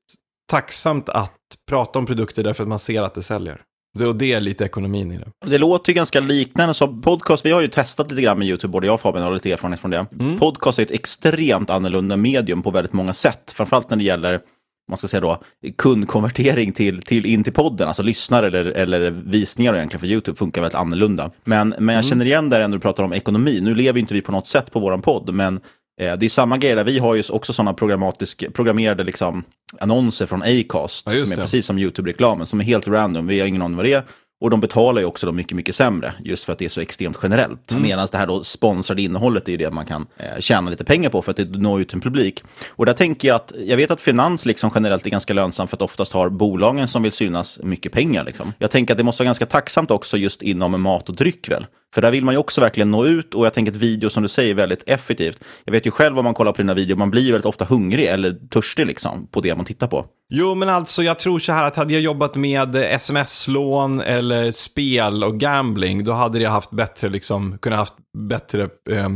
tacksamt 0.51 1.09
att 1.09 1.37
prata 1.69 1.99
om 1.99 2.05
produkter 2.05 2.43
därför 2.43 2.63
att 2.63 2.69
man 2.69 2.79
ser 2.79 3.01
att 3.01 3.13
det 3.13 3.23
säljer. 3.23 3.61
Och 4.05 4.15
det 4.15 4.33
är 4.33 4.41
lite 4.41 4.65
ekonomin 4.65 5.11
i 5.11 5.17
det. 5.17 5.31
Det 5.45 5.57
låter 5.57 5.91
ju 5.91 5.95
ganska 5.95 6.19
liknande 6.19 6.73
som 6.73 7.01
podcast. 7.01 7.45
Vi 7.45 7.51
har 7.51 7.61
ju 7.61 7.67
testat 7.67 8.11
lite 8.11 8.23
grann 8.23 8.39
med 8.39 8.47
YouTube, 8.47 8.71
både 8.71 8.87
jag 8.87 8.93
och 8.93 9.01
Fabian 9.01 9.23
har 9.23 9.31
lite 9.31 9.51
erfarenhet 9.51 9.79
från 9.79 9.91
det. 9.91 10.05
Mm. 10.19 10.39
Podcast 10.39 10.79
är 10.79 10.83
ett 10.83 10.91
extremt 10.91 11.69
annorlunda 11.69 12.17
medium 12.17 12.63
på 12.63 12.71
väldigt 12.71 12.93
många 12.93 13.13
sätt. 13.13 13.53
Framförallt 13.55 13.89
när 13.89 13.97
det 13.97 14.03
gäller 14.03 14.41
man 14.89 14.97
ska 14.97 15.07
säga 15.07 15.21
då, 15.21 15.41
kundkonvertering 15.77 16.71
till, 16.71 17.01
till 17.01 17.25
in 17.25 17.43
till 17.43 17.53
podden, 17.53 17.87
alltså 17.87 18.03
lyssnare 18.03 18.47
eller, 18.47 18.65
eller 18.65 19.09
visningar 19.11 19.75
egentligen 19.75 19.99
för 19.99 20.07
YouTube 20.07 20.37
funkar 20.37 20.61
väldigt 20.61 20.79
annorlunda. 20.79 21.31
Men, 21.43 21.75
men 21.79 21.95
jag 21.95 22.05
känner 22.05 22.25
igen 22.25 22.49
där 22.49 22.59
när 22.59 22.67
du 22.77 22.79
pratar 22.79 23.03
om 23.03 23.13
ekonomi. 23.13 23.59
Nu 23.61 23.75
lever 23.75 23.99
inte 23.99 24.13
vi 24.13 24.21
på 24.21 24.31
något 24.31 24.47
sätt 24.47 24.71
på 24.71 24.79
våran 24.79 25.01
podd, 25.01 25.33
men 25.33 25.55
eh, 26.01 26.13
det 26.17 26.25
är 26.25 26.29
samma 26.29 26.57
grej 26.57 26.75
där. 26.75 26.83
Vi 26.83 26.99
har 26.99 27.15
ju 27.15 27.23
också 27.29 27.53
sådana 27.53 27.73
programmatisk, 27.73 28.53
programmerade 28.53 29.03
liksom, 29.03 29.43
annonser 29.79 30.25
från 30.25 30.41
Acast, 30.43 31.05
Ja, 31.05 31.11
som 31.11 31.31
är 31.31 31.35
det. 31.35 31.41
precis 31.41 31.65
som 31.65 31.77
YouTube-reklamen, 31.79 32.45
som 32.47 32.59
är 32.59 32.63
helt 32.63 32.87
random. 32.87 33.27
Vi 33.27 33.39
har 33.39 33.47
ingen 33.47 33.61
aning 33.61 33.75
vad 33.77 33.85
det 33.85 33.93
är. 33.93 34.03
Och 34.41 34.49
de 34.49 34.59
betalar 34.59 35.01
ju 35.01 35.07
också 35.07 35.25
då 35.25 35.31
mycket, 35.31 35.55
mycket 35.55 35.75
sämre, 35.75 36.13
just 36.19 36.45
för 36.45 36.53
att 36.53 36.59
det 36.59 36.65
är 36.65 36.69
så 36.69 36.81
extremt 36.81 37.17
generellt. 37.23 37.71
Mm. 37.71 37.83
Medan 37.83 38.07
det 38.11 38.17
här 38.17 38.27
då 38.27 38.43
sponsrade 38.43 39.01
innehållet 39.01 39.47
är 39.47 39.51
ju 39.51 39.57
det 39.57 39.71
man 39.71 39.85
kan 39.85 40.07
eh, 40.17 40.39
tjäna 40.39 40.69
lite 40.69 40.83
pengar 40.85 41.09
på 41.09 41.21
för 41.21 41.31
att 41.31 41.37
det 41.37 41.59
når 41.59 41.81
ut 41.81 41.93
en 41.93 42.01
publik. 42.01 42.43
Och 42.69 42.85
där 42.85 42.93
tänker 42.93 43.27
jag 43.27 43.35
att, 43.35 43.51
jag 43.59 43.77
vet 43.77 43.91
att 43.91 43.99
finans 43.99 44.45
liksom 44.45 44.71
generellt 44.75 45.05
är 45.05 45.09
ganska 45.09 45.33
lönsamt 45.33 45.69
för 45.69 45.77
att 45.77 45.81
oftast 45.81 46.13
har 46.13 46.29
bolagen 46.29 46.87
som 46.87 47.03
vill 47.03 47.11
synas 47.11 47.59
mycket 47.63 47.91
pengar. 47.91 48.23
Liksom. 48.23 48.53
Jag 48.57 48.71
tänker 48.71 48.93
att 48.93 48.97
det 48.97 49.03
måste 49.03 49.23
vara 49.23 49.27
ganska 49.27 49.45
tacksamt 49.45 49.91
också 49.91 50.17
just 50.17 50.41
inom 50.41 50.81
mat 50.81 51.09
och 51.09 51.15
dryck 51.15 51.49
väl. 51.49 51.65
För 51.93 52.01
där 52.01 52.11
vill 52.11 52.23
man 52.23 52.33
ju 52.33 52.37
också 52.37 52.61
verkligen 52.61 52.91
nå 52.91 53.05
ut 53.05 53.33
och 53.33 53.45
jag 53.45 53.53
tänker 53.53 53.71
att 53.71 53.77
video 53.77 54.09
som 54.09 54.23
du 54.23 54.29
säger 54.29 54.51
är 54.51 54.55
väldigt 54.55 54.83
effektivt. 54.85 55.43
Jag 55.65 55.71
vet 55.71 55.87
ju 55.87 55.91
själv 55.91 56.17
om 56.17 56.23
man 56.23 56.33
kollar 56.33 56.51
på 56.51 56.57
dina 56.57 56.73
videor, 56.73 56.97
man 56.97 57.11
blir 57.11 57.21
ju 57.21 57.31
väldigt 57.31 57.45
ofta 57.45 57.65
hungrig 57.65 58.05
eller 58.05 58.31
törstig 58.49 58.87
liksom 58.87 59.27
på 59.27 59.41
det 59.41 59.55
man 59.55 59.65
tittar 59.65 59.87
på. 59.87 60.05
Jo, 60.33 60.55
men 60.55 60.69
alltså 60.69 61.03
jag 61.03 61.19
tror 61.19 61.39
så 61.39 61.51
här 61.51 61.63
att 61.63 61.75
hade 61.75 61.93
jag 61.93 62.01
jobbat 62.01 62.35
med 62.35 62.75
sms-lån 62.75 64.01
eller 64.01 64.51
spel 64.51 65.23
och 65.23 65.39
gambling, 65.39 66.03
då 66.03 66.11
hade 66.11 66.39
jag 66.39 66.51
haft 66.51 66.71
bättre, 66.71 67.07
liksom, 67.07 67.57
kunnat 67.57 67.79
haft 67.79 67.93
bättre 68.17 68.69
eh, 68.89 69.09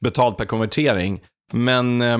betalt 0.00 0.36
per 0.36 0.44
konvertering. 0.44 1.20
Men 1.52 2.02
eh, 2.02 2.18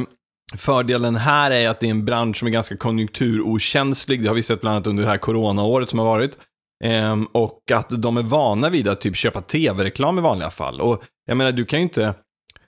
fördelen 0.56 1.16
här 1.16 1.50
är 1.50 1.68
att 1.68 1.80
det 1.80 1.86
är 1.86 1.90
en 1.90 2.04
bransch 2.04 2.36
som 2.36 2.48
är 2.48 2.52
ganska 2.52 2.76
konjunkturokänslig. 2.76 4.22
Det 4.22 4.28
har 4.28 4.34
vi 4.34 4.42
sett 4.42 4.60
bland 4.60 4.76
annat 4.76 4.86
under 4.86 5.02
det 5.02 5.10
här 5.10 5.18
coronaåret 5.18 5.90
som 5.90 5.98
har 5.98 6.06
varit. 6.06 6.38
Eh, 6.84 7.16
och 7.32 7.70
att 7.72 8.02
de 8.02 8.16
är 8.16 8.22
vana 8.22 8.68
vid 8.68 8.88
att 8.88 9.00
typ 9.00 9.16
köpa 9.16 9.42
tv-reklam 9.42 10.18
i 10.18 10.22
vanliga 10.22 10.50
fall. 10.50 10.80
Och 10.80 11.02
jag 11.26 11.36
menar, 11.36 11.52
du 11.52 11.64
kan 11.64 11.78
ju 11.78 11.82
inte 11.82 12.14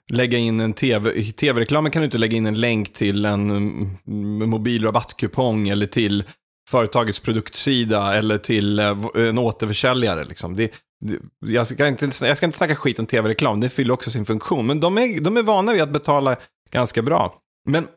lägga 0.09 0.37
in 0.37 0.59
en 0.59 0.73
tv, 0.73 1.11
i 1.13 1.31
tv-reklamen 1.31 1.91
kan 1.91 2.01
du 2.01 2.05
inte 2.05 2.17
lägga 2.17 2.37
in 2.37 2.45
en 2.45 2.59
länk 2.59 2.93
till 2.93 3.25
en 3.25 3.51
mm, 3.51 3.97
mm, 4.07 4.49
mobilrabattkupong 4.49 4.49
mobil 4.49 4.83
rabattkupong 4.83 5.69
eller 5.69 5.85
till 5.85 6.23
företagets 6.69 7.19
produktsida 7.19 8.15
eller 8.15 8.37
till 8.37 8.79
eh, 8.79 8.97
en 9.15 9.37
återförsäljare. 9.37 10.25
Liksom. 10.25 10.55
Det, 10.55 10.71
det, 11.05 11.19
jag, 11.53 11.67
ska 11.67 11.87
inte, 11.87 12.09
jag 12.21 12.37
ska 12.37 12.45
inte 12.45 12.57
snacka 12.57 12.75
skit 12.75 12.99
om 12.99 13.05
tv-reklam, 13.05 13.59
det 13.59 13.69
fyller 13.69 13.93
också 13.93 14.11
sin 14.11 14.25
funktion. 14.25 14.67
Men 14.67 14.79
de 14.79 14.97
är, 14.97 15.21
de 15.21 15.37
är 15.37 15.43
vana 15.43 15.73
vid 15.73 15.81
att 15.81 15.93
betala 15.93 16.35
ganska 16.71 17.01
bra. 17.01 17.33
Men 17.69 17.87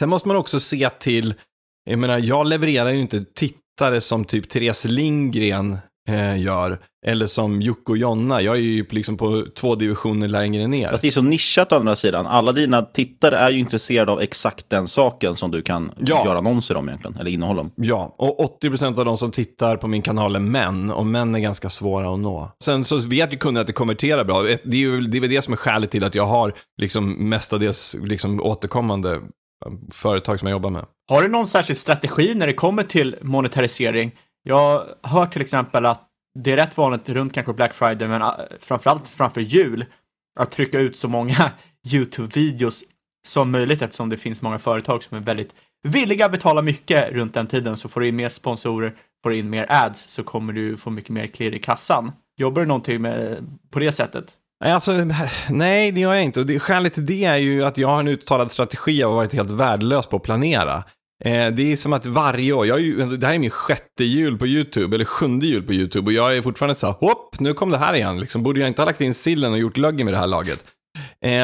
sen 0.00 0.08
måste 0.08 0.28
man 0.28 0.36
också 0.36 0.60
se 0.60 0.90
till, 0.90 1.34
jag 1.90 1.98
menar, 1.98 2.18
jag 2.18 2.46
levererar 2.46 2.90
ju 2.90 3.00
inte 3.00 3.24
tittare 3.24 4.00
som 4.00 4.24
typ 4.24 4.48
Therese 4.48 4.84
Lindgren 4.84 5.78
eh, 6.06 6.38
gör, 6.40 6.78
eller 7.06 7.26
som 7.26 7.62
Jocke 7.62 7.92
och 7.92 7.96
Jonna. 7.98 8.42
Jag 8.42 8.56
är 8.56 8.60
ju 8.60 8.86
liksom 8.90 9.16
på 9.16 9.46
två 9.56 9.74
divisioner 9.74 10.28
längre 10.28 10.66
ner. 10.66 10.90
Fast 10.90 11.02
det 11.02 11.08
är 11.08 11.12
så 11.12 11.22
nischat 11.22 11.72
å 11.72 11.76
andra 11.76 11.94
sidan. 11.96 12.26
Alla 12.26 12.52
dina 12.52 12.82
tittare 12.82 13.36
är 13.36 13.50
ju 13.50 13.58
intresserade 13.58 14.12
av 14.12 14.20
exakt 14.20 14.70
den 14.70 14.88
saken 14.88 15.36
som 15.36 15.50
du 15.50 15.62
kan 15.62 15.92
Ja. 15.98 16.24
göra 16.26 16.38
annonser 16.38 16.76
om 16.76 16.88
egentligen, 16.88 17.16
eller 17.20 17.30
innehåll 17.30 17.58
om. 17.58 17.70
Ja, 17.76 18.14
och 18.18 18.60
80% 18.62 18.98
av 18.98 19.04
de 19.04 19.18
som 19.18 19.30
tittar 19.30 19.76
på 19.76 19.88
min 19.88 20.02
kanal 20.02 20.36
är 20.36 20.40
män, 20.40 20.90
och 20.90 21.06
män 21.06 21.34
är 21.34 21.38
ganska 21.40 21.70
svåra 21.70 22.12
att 22.14 22.18
nå. 22.20 22.50
Sen 22.64 22.84
så 22.84 22.98
vet 22.98 23.32
ju 23.32 23.36
kunden 23.38 23.60
att 23.60 23.66
det 23.66 23.72
konverterar 23.72 24.24
bra. 24.24 24.42
Det 24.42 24.76
är 24.76 24.80
ju 24.80 25.00
det 25.00 25.18
är 25.18 25.20
väl 25.20 25.30
det 25.30 25.42
som 25.42 25.52
är 25.52 25.58
skälet 25.58 25.90
till 25.90 26.04
att 26.04 26.14
jag 26.14 26.26
har 26.26 26.52
liksom 26.82 27.28
mestadels 27.28 27.96
liksom 28.02 28.40
återkommande 28.40 29.12
eh, 29.12 29.20
företag 29.92 30.38
som 30.40 30.48
jag 30.48 30.54
jobbar 30.54 30.70
med. 30.70 30.84
Har 31.08 31.22
du 31.22 31.28
någon 31.28 31.46
särskild 31.46 31.78
strategi 31.78 32.34
när 32.34 32.46
det 32.46 32.52
kommer 32.52 32.82
till 32.82 33.16
monetarisering? 33.22 34.12
Jag 34.48 34.86
hör 35.02 35.26
till 35.26 35.42
exempel 35.42 35.86
att 35.86 36.02
det 36.38 36.52
är 36.52 36.56
rätt 36.56 36.76
vanligt 36.76 37.08
runt 37.08 37.32
kanske 37.32 37.52
Black 37.52 37.74
Friday, 37.74 38.08
men 38.08 38.22
äh, 38.22 38.30
framförallt 38.60 39.08
framför 39.08 39.40
jul, 39.40 39.84
att 40.40 40.50
trycka 40.50 40.78
ut 40.78 40.96
så 40.96 41.08
många 41.08 41.50
YouTube-videos 41.88 42.82
som 43.26 43.50
möjligt 43.50 43.82
eftersom 43.82 44.08
det 44.08 44.16
finns 44.16 44.42
många 44.42 44.58
företag 44.58 45.02
som 45.02 45.16
är 45.16 45.20
väldigt 45.20 45.54
villiga 45.88 46.26
att 46.26 46.32
betala 46.32 46.62
mycket 46.62 47.12
runt 47.12 47.34
den 47.34 47.46
tiden. 47.46 47.76
Så 47.76 47.88
får 47.88 48.00
du 48.00 48.08
in 48.08 48.16
mer 48.16 48.28
sponsorer, 48.28 48.94
får 49.22 49.30
du 49.30 49.36
in 49.36 49.50
mer 49.50 49.66
ads, 49.68 50.08
så 50.08 50.22
kommer 50.22 50.52
du 50.52 50.76
få 50.76 50.90
mycket 50.90 51.10
mer 51.10 51.26
klirr 51.26 51.54
i 51.54 51.58
kassan. 51.58 52.12
Jobbar 52.36 52.62
du 52.62 52.68
någonting 52.68 53.02
med, 53.02 53.46
på 53.70 53.78
det 53.78 53.92
sättet? 53.92 54.34
Nej, 54.64 54.72
Alltså, 54.72 54.92
nej, 55.50 55.92
det 55.92 56.00
gör 56.00 56.14
jag 56.14 56.24
inte. 56.24 56.40
Och 56.40 56.46
det, 56.46 56.58
skälet 56.58 56.94
till 56.94 57.06
det 57.06 57.24
är 57.24 57.36
ju 57.36 57.64
att 57.64 57.78
jag 57.78 57.88
har 57.88 58.00
en 58.00 58.08
uttalad 58.08 58.50
strategi 58.50 59.04
och 59.04 59.12
varit 59.12 59.32
helt 59.32 59.50
värdelös 59.50 60.06
på 60.06 60.16
att 60.16 60.22
planera. 60.22 60.84
Eh, 61.24 61.48
det 61.48 61.72
är 61.72 61.76
som 61.76 61.92
att 61.92 62.06
varje 62.06 62.52
år, 62.52 62.66
jag 62.66 62.78
är 62.78 62.82
ju, 62.82 63.16
det 63.16 63.26
här 63.26 63.34
är 63.34 63.38
min 63.38 63.50
sjätte 63.50 64.04
jul 64.04 64.38
på 64.38 64.46
YouTube, 64.46 64.94
eller 64.96 65.04
sjunde 65.04 65.46
jul 65.46 65.62
på 65.62 65.72
YouTube, 65.72 66.06
och 66.06 66.12
jag 66.12 66.36
är 66.36 66.42
fortfarande 66.42 66.74
så 66.74 66.86
här, 66.86 66.94
hopp, 66.94 67.40
nu 67.40 67.54
kom 67.54 67.70
det 67.70 67.78
här 67.78 67.94
igen. 67.94 68.20
Liksom, 68.20 68.42
borde 68.42 68.60
jag 68.60 68.68
inte 68.68 68.82
ha 68.82 68.86
lagt 68.86 69.00
in 69.00 69.14
sillen 69.14 69.52
och 69.52 69.58
gjort 69.58 69.76
löggen 69.76 70.04
med 70.04 70.14
det 70.14 70.18
här 70.18 70.26
laget? 70.26 70.64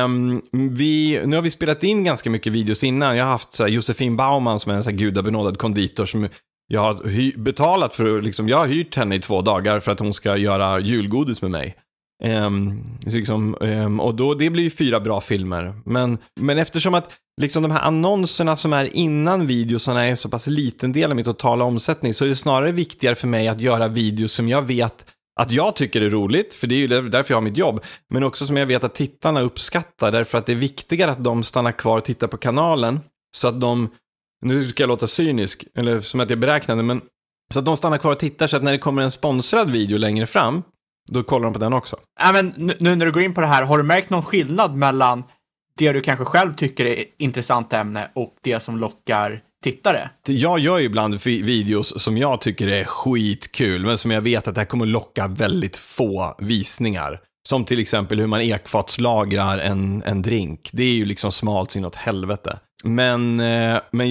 Um, 0.04 0.42
vi, 0.52 1.20
nu 1.24 1.36
har 1.36 1.42
vi 1.42 1.50
spelat 1.50 1.84
in 1.84 2.04
ganska 2.04 2.30
mycket 2.30 2.52
videos 2.52 2.84
innan. 2.84 3.16
Jag 3.16 3.24
har 3.24 3.32
haft 3.32 3.52
så 3.52 3.62
här, 3.62 3.70
Josefin 3.70 4.16
Baumann 4.16 4.60
som 4.60 4.72
är 4.72 4.76
en 4.76 4.84
så 4.84 4.90
här 4.90 4.96
gudabenådad 4.96 5.58
konditor 5.58 6.06
som 6.06 6.28
jag 6.66 6.80
har 6.80 6.94
hy- 6.94 7.38
betalat 7.38 7.94
för, 7.94 8.20
liksom, 8.20 8.48
jag 8.48 8.58
har 8.58 8.66
hyrt 8.66 8.96
henne 8.96 9.14
i 9.14 9.18
två 9.18 9.42
dagar 9.42 9.80
för 9.80 9.92
att 9.92 9.98
hon 9.98 10.14
ska 10.14 10.36
göra 10.36 10.80
julgodis 10.80 11.42
med 11.42 11.50
mig. 11.50 11.74
Ehm, 12.24 12.84
liksom, 13.06 13.56
ehm, 13.60 14.00
och 14.00 14.14
då, 14.14 14.34
det 14.34 14.50
blir 14.50 14.64
ju 14.64 14.70
fyra 14.70 15.00
bra 15.00 15.20
filmer. 15.20 15.74
Men, 15.84 16.18
men 16.40 16.58
eftersom 16.58 16.94
att 16.94 17.12
liksom 17.40 17.62
de 17.62 17.72
här 17.72 17.80
annonserna 17.80 18.56
som 18.56 18.72
är 18.72 18.96
innan 18.96 19.46
videosarna 19.46 20.04
är 20.04 20.14
så 20.14 20.28
pass 20.28 20.46
liten 20.46 20.92
del 20.92 21.10
av 21.10 21.16
min 21.16 21.24
totala 21.24 21.64
omsättning 21.64 22.14
så 22.14 22.24
är 22.24 22.28
det 22.28 22.36
snarare 22.36 22.72
viktigare 22.72 23.14
för 23.14 23.28
mig 23.28 23.48
att 23.48 23.60
göra 23.60 23.88
videos 23.88 24.32
som 24.32 24.48
jag 24.48 24.62
vet 24.62 25.06
att 25.40 25.52
jag 25.52 25.76
tycker 25.76 26.00
är 26.00 26.10
roligt, 26.10 26.54
för 26.54 26.66
det 26.66 26.74
är 26.74 26.78
ju 26.78 26.86
därför 27.08 27.34
jag 27.34 27.36
har 27.36 27.42
mitt 27.42 27.56
jobb, 27.56 27.84
men 28.10 28.24
också 28.24 28.46
som 28.46 28.56
jag 28.56 28.66
vet 28.66 28.84
att 28.84 28.94
tittarna 28.94 29.40
uppskattar, 29.40 30.12
därför 30.12 30.38
att 30.38 30.46
det 30.46 30.52
är 30.52 30.56
viktigare 30.56 31.10
att 31.10 31.24
de 31.24 31.42
stannar 31.42 31.72
kvar 31.72 31.98
och 31.98 32.04
tittar 32.04 32.26
på 32.26 32.36
kanalen, 32.36 33.00
så 33.36 33.48
att 33.48 33.60
de, 33.60 33.88
nu 34.44 34.64
ska 34.64 34.82
jag 34.82 34.88
låta 34.88 35.06
cynisk, 35.06 35.64
eller 35.74 36.00
som 36.00 36.20
att 36.20 36.30
jag 36.30 36.38
beräknade, 36.38 36.82
men 36.82 37.00
så 37.54 37.58
att 37.58 37.64
de 37.64 37.76
stannar 37.76 37.98
kvar 37.98 38.12
och 38.12 38.18
tittar 38.18 38.46
så 38.46 38.56
att 38.56 38.62
när 38.62 38.72
det 38.72 38.78
kommer 38.78 39.02
en 39.02 39.10
sponsrad 39.10 39.70
video 39.70 39.98
längre 39.98 40.26
fram, 40.26 40.62
då 41.10 41.22
kollar 41.22 41.44
de 41.44 41.52
på 41.52 41.58
den 41.58 41.72
också. 41.72 41.96
Ja, 42.20 42.32
men 42.32 42.54
nu- 42.56 42.96
när 42.96 43.06
du 43.06 43.12
går 43.12 43.22
in 43.22 43.34
på 43.34 43.40
det 43.40 43.46
här, 43.46 43.62
har 43.64 43.78
du 43.78 43.84
märkt 43.84 44.10
någon 44.10 44.22
skillnad 44.22 44.76
mellan 44.76 45.24
det 45.78 45.92
du 45.92 46.00
kanske 46.00 46.24
själv 46.24 46.54
tycker 46.54 46.84
är 46.86 47.04
intressant 47.18 47.72
ämne 47.72 48.10
och 48.14 48.34
det 48.42 48.60
som 48.60 48.78
lockar 48.78 49.40
tittare? 49.64 50.10
Jag 50.26 50.58
gör 50.58 50.78
ju 50.78 50.84
ibland 50.84 51.20
vi- 51.24 51.42
videos 51.42 52.02
som 52.02 52.18
jag 52.18 52.40
tycker 52.40 52.68
är 52.68 52.84
skitkul, 52.84 53.86
men 53.86 53.98
som 53.98 54.10
jag 54.10 54.20
vet 54.22 54.48
att 54.48 54.54
det 54.54 54.60
här 54.60 54.66
kommer 54.66 54.86
locka 54.86 55.28
väldigt 55.28 55.76
få 55.76 56.34
visningar. 56.38 57.20
Som 57.48 57.64
till 57.64 57.80
exempel 57.80 58.20
hur 58.20 58.26
man 58.26 58.40
ekfatslagrar 58.40 59.58
en, 59.58 60.02
en 60.02 60.22
drink. 60.22 60.70
Det 60.72 60.82
är 60.82 60.94
ju 60.94 61.04
liksom 61.04 61.32
smalt 61.32 61.70
så 61.70 61.78
inåt 61.78 61.96
helvete. 61.96 62.58
Men, 62.84 63.40
eh, 63.40 63.78
men, 63.92 64.08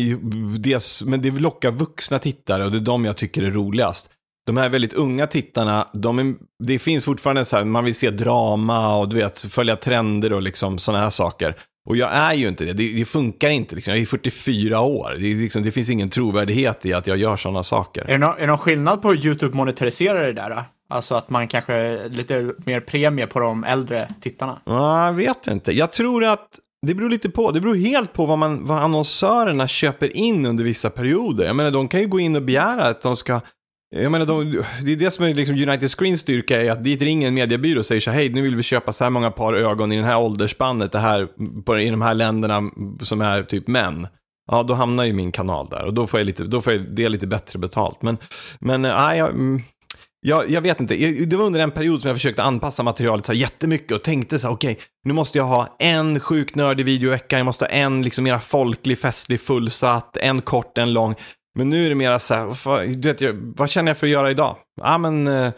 det, 0.61 0.83
men 1.05 1.21
det 1.21 1.31
lockar 1.31 1.71
vuxna 1.71 2.19
tittare 2.19 2.65
och 2.65 2.71
det 2.71 2.77
är 2.77 2.81
de 2.81 3.05
jag 3.05 3.17
tycker 3.17 3.43
är 3.43 3.51
roligast. 3.51 4.09
De 4.51 4.57
här 4.57 4.69
väldigt 4.69 4.93
unga 4.93 5.27
tittarna, 5.27 5.87
de 5.93 6.19
är, 6.19 6.33
det 6.63 6.79
finns 6.79 7.05
fortfarande 7.05 7.45
så 7.45 7.57
här, 7.57 7.65
man 7.65 7.83
vill 7.83 7.95
se 7.95 8.09
drama 8.09 8.97
och 8.97 9.09
du 9.09 9.15
vet, 9.15 9.39
följa 9.39 9.75
trender 9.75 10.33
och 10.33 10.41
liksom 10.41 10.77
sådana 10.77 11.03
här 11.03 11.09
saker. 11.09 11.55
Och 11.89 11.97
jag 11.97 12.09
är 12.13 12.33
ju 12.33 12.47
inte 12.47 12.65
det, 12.65 12.73
det, 12.73 12.93
det 12.93 13.05
funkar 13.05 13.49
inte 13.49 13.75
liksom. 13.75 13.93
Jag 13.93 14.01
är 14.01 14.05
44 14.05 14.81
år, 14.81 15.15
det, 15.19 15.33
liksom, 15.33 15.63
det 15.63 15.71
finns 15.71 15.89
ingen 15.89 16.09
trovärdighet 16.09 16.85
i 16.85 16.93
att 16.93 17.07
jag 17.07 17.17
gör 17.17 17.35
sådana 17.37 17.63
saker. 17.63 18.01
Är 18.01 18.07
det, 18.07 18.17
någon, 18.17 18.35
är 18.35 18.39
det 18.39 18.47
någon 18.47 18.57
skillnad 18.57 19.01
på 19.01 19.09
hur 19.09 19.25
YouTube 19.25 19.57
monetariserar 19.57 20.23
det 20.23 20.33
där? 20.33 20.49
då? 20.49 20.63
Alltså 20.89 21.15
att 21.15 21.29
man 21.29 21.47
kanske 21.47 22.07
lite 22.07 22.53
mer 22.65 22.79
premie 22.79 23.27
på 23.27 23.39
de 23.39 23.63
äldre 23.63 24.07
tittarna? 24.21 24.61
Ja, 24.65 25.05
jag 25.05 25.13
vet 25.13 25.47
inte. 25.47 25.71
Jag 25.71 25.91
tror 25.91 26.23
att 26.23 26.59
det 26.87 26.95
beror 26.95 27.09
lite 27.09 27.29
på. 27.29 27.51
Det 27.51 27.61
beror 27.61 27.75
helt 27.75 28.13
på 28.13 28.25
vad, 28.25 28.37
man, 28.37 28.65
vad 28.65 28.77
annonsörerna 28.77 29.67
köper 29.67 30.17
in 30.17 30.45
under 30.45 30.63
vissa 30.63 30.89
perioder. 30.89 31.45
Jag 31.45 31.55
menar, 31.55 31.71
de 31.71 31.87
kan 31.87 31.99
ju 31.99 32.07
gå 32.07 32.19
in 32.19 32.35
och 32.35 32.41
begära 32.41 32.85
att 32.85 33.01
de 33.01 33.15
ska 33.15 33.41
jag 33.95 34.11
menar, 34.11 34.25
de, 34.25 34.63
det 34.85 34.91
är 34.91 34.95
det 34.95 35.11
som 35.11 35.25
är 35.25 35.33
liksom 35.33 35.55
United 35.55 35.89
Screens 35.89 36.21
styrka, 36.21 36.61
är 36.61 36.71
att 36.71 36.83
dit 36.83 37.01
ringer 37.01 37.27
en 37.27 37.33
mediebyrå 37.33 37.79
och 37.79 37.85
säger 37.85 38.01
så 38.01 38.11
här, 38.11 38.17
hej, 38.17 38.29
nu 38.29 38.41
vill 38.41 38.55
vi 38.55 38.63
köpa 38.63 38.93
så 38.93 39.03
här 39.03 39.11
många 39.11 39.31
par 39.31 39.53
ögon 39.53 39.91
i 39.91 39.95
den 39.95 40.05
här 40.05 40.19
åldersspannet, 40.19 40.91
det 40.91 40.99
här, 40.99 41.27
på, 41.65 41.79
i 41.79 41.89
de 41.89 42.01
här 42.01 42.13
länderna 42.13 42.71
som 43.01 43.21
är 43.21 43.43
typ 43.43 43.67
män. 43.67 44.07
Ja, 44.51 44.63
då 44.63 44.73
hamnar 44.73 45.03
ju 45.03 45.13
min 45.13 45.31
kanal 45.31 45.67
där 45.69 45.85
och 45.85 45.93
då 45.93 46.07
får 46.07 46.19
jag, 46.19 46.25
lite, 46.25 46.43
då 46.43 46.61
får 46.61 46.73
jag 46.73 46.95
det 46.95 47.09
lite 47.09 47.27
bättre 47.27 47.59
betalt. 47.59 48.01
Men, 48.01 48.17
men 48.59 48.85
äh, 48.85 48.95
nej, 48.95 49.17
jag, 49.17 49.29
mm, 49.29 49.61
jag, 50.21 50.49
jag 50.49 50.61
vet 50.61 50.79
inte. 50.79 50.95
Det 51.25 51.35
var 51.35 51.45
under 51.45 51.59
en 51.59 51.71
period 51.71 52.01
som 52.01 52.07
jag 52.07 52.17
försökte 52.17 52.43
anpassa 52.43 52.83
materialet 52.83 53.25
så 53.25 53.31
här 53.31 53.39
jättemycket 53.39 53.91
och 53.91 54.03
tänkte 54.03 54.39
så 54.39 54.47
här, 54.47 54.55
okej, 54.55 54.79
nu 55.05 55.13
måste 55.13 55.37
jag 55.37 55.45
ha 55.45 55.75
en 55.79 56.19
sjukt 56.19 56.55
nördig 56.55 56.85
video 56.85 57.07
i 57.07 57.11
veckan, 57.11 57.39
jag 57.39 57.45
måste 57.45 57.65
ha 57.65 57.69
en 57.69 58.01
liksom 58.01 58.23
mera 58.23 58.39
folklig, 58.39 58.99
festlig, 58.99 59.41
fullsatt, 59.41 60.17
en 60.17 60.41
kort, 60.41 60.77
en 60.77 60.93
lång. 60.93 61.15
Men 61.55 61.69
nu 61.69 61.85
är 61.85 61.89
det 61.89 61.95
mera 61.95 62.19
så 62.19 62.33
här, 62.33 62.57
vad, 62.65 62.89
du 62.89 63.13
vet, 63.13 63.35
vad 63.57 63.69
känner 63.69 63.89
jag 63.89 63.97
för 63.97 64.07
att 64.07 64.11
göra 64.11 64.31
idag? 64.31 64.55
Ja, 64.81 64.97
men... 64.97 65.27
eh, 65.27 65.51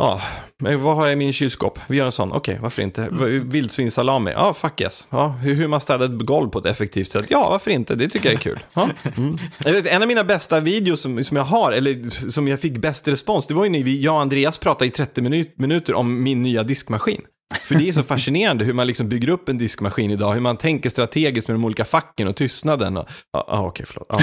Ja, 0.00 0.22
men 0.62 0.82
vad 0.82 0.96
har 0.96 1.04
jag 1.04 1.12
i 1.12 1.16
min 1.16 1.32
kylskåp? 1.32 1.78
Vi 1.86 1.96
gör 1.96 2.06
en 2.06 2.12
sån, 2.12 2.32
okej, 2.32 2.58
varför 2.62 2.82
inte? 2.82 3.08
Vildsvinssalami, 3.44 4.30
ja, 4.30 4.54
fuck 4.54 4.80
yes. 4.80 5.06
Ja, 5.10 5.28
hur, 5.28 5.54
hur 5.54 5.68
man 5.68 5.80
städar 5.80 6.06
ett 6.06 6.26
golv 6.26 6.48
på 6.50 6.58
ett 6.58 6.66
effektivt 6.66 7.08
sätt, 7.10 7.26
ja, 7.28 7.50
varför 7.50 7.70
inte? 7.70 7.94
Det 7.94 8.08
tycker 8.08 8.28
jag 8.28 8.34
är 8.34 8.40
kul. 8.40 8.58
Ja. 8.74 8.88
Mm. 9.16 9.38
Jag 9.64 9.72
vet, 9.72 9.86
en 9.86 10.02
av 10.02 10.08
mina 10.08 10.24
bästa 10.24 10.60
videos 10.60 11.00
som, 11.00 11.24
som 11.24 11.36
jag 11.36 11.44
har, 11.44 11.72
eller 11.72 12.10
som 12.30 12.48
jag 12.48 12.60
fick 12.60 12.78
bäst 12.78 13.08
respons, 13.08 13.46
det 13.46 13.54
var 13.54 13.64
ju 13.64 13.70
när 13.70 13.82
vi, 13.82 14.00
jag 14.02 14.14
och 14.14 14.20
Andreas 14.20 14.58
pratade 14.58 14.86
i 14.86 14.90
30 14.90 15.22
minut, 15.22 15.54
minuter 15.58 15.94
om 15.94 16.22
min 16.22 16.42
nya 16.42 16.62
diskmaskin. 16.62 17.20
För 17.60 17.74
det 17.74 17.88
är 17.88 17.92
så 17.92 18.02
fascinerande 18.02 18.64
hur 18.64 18.72
man 18.72 18.86
liksom 18.86 19.08
bygger 19.08 19.28
upp 19.28 19.48
en 19.48 19.58
diskmaskin 19.58 20.10
idag, 20.10 20.34
hur 20.34 20.40
man 20.40 20.56
tänker 20.56 20.90
strategiskt 20.90 21.48
med 21.48 21.54
de 21.54 21.64
olika 21.64 21.84
facken 21.84 22.28
och 22.28 22.36
tystnaden. 22.36 22.96
Och, 22.96 23.08
ja, 23.32 23.44
ja, 23.48 23.66
okej, 23.66 23.86
förlåt. 23.88 24.22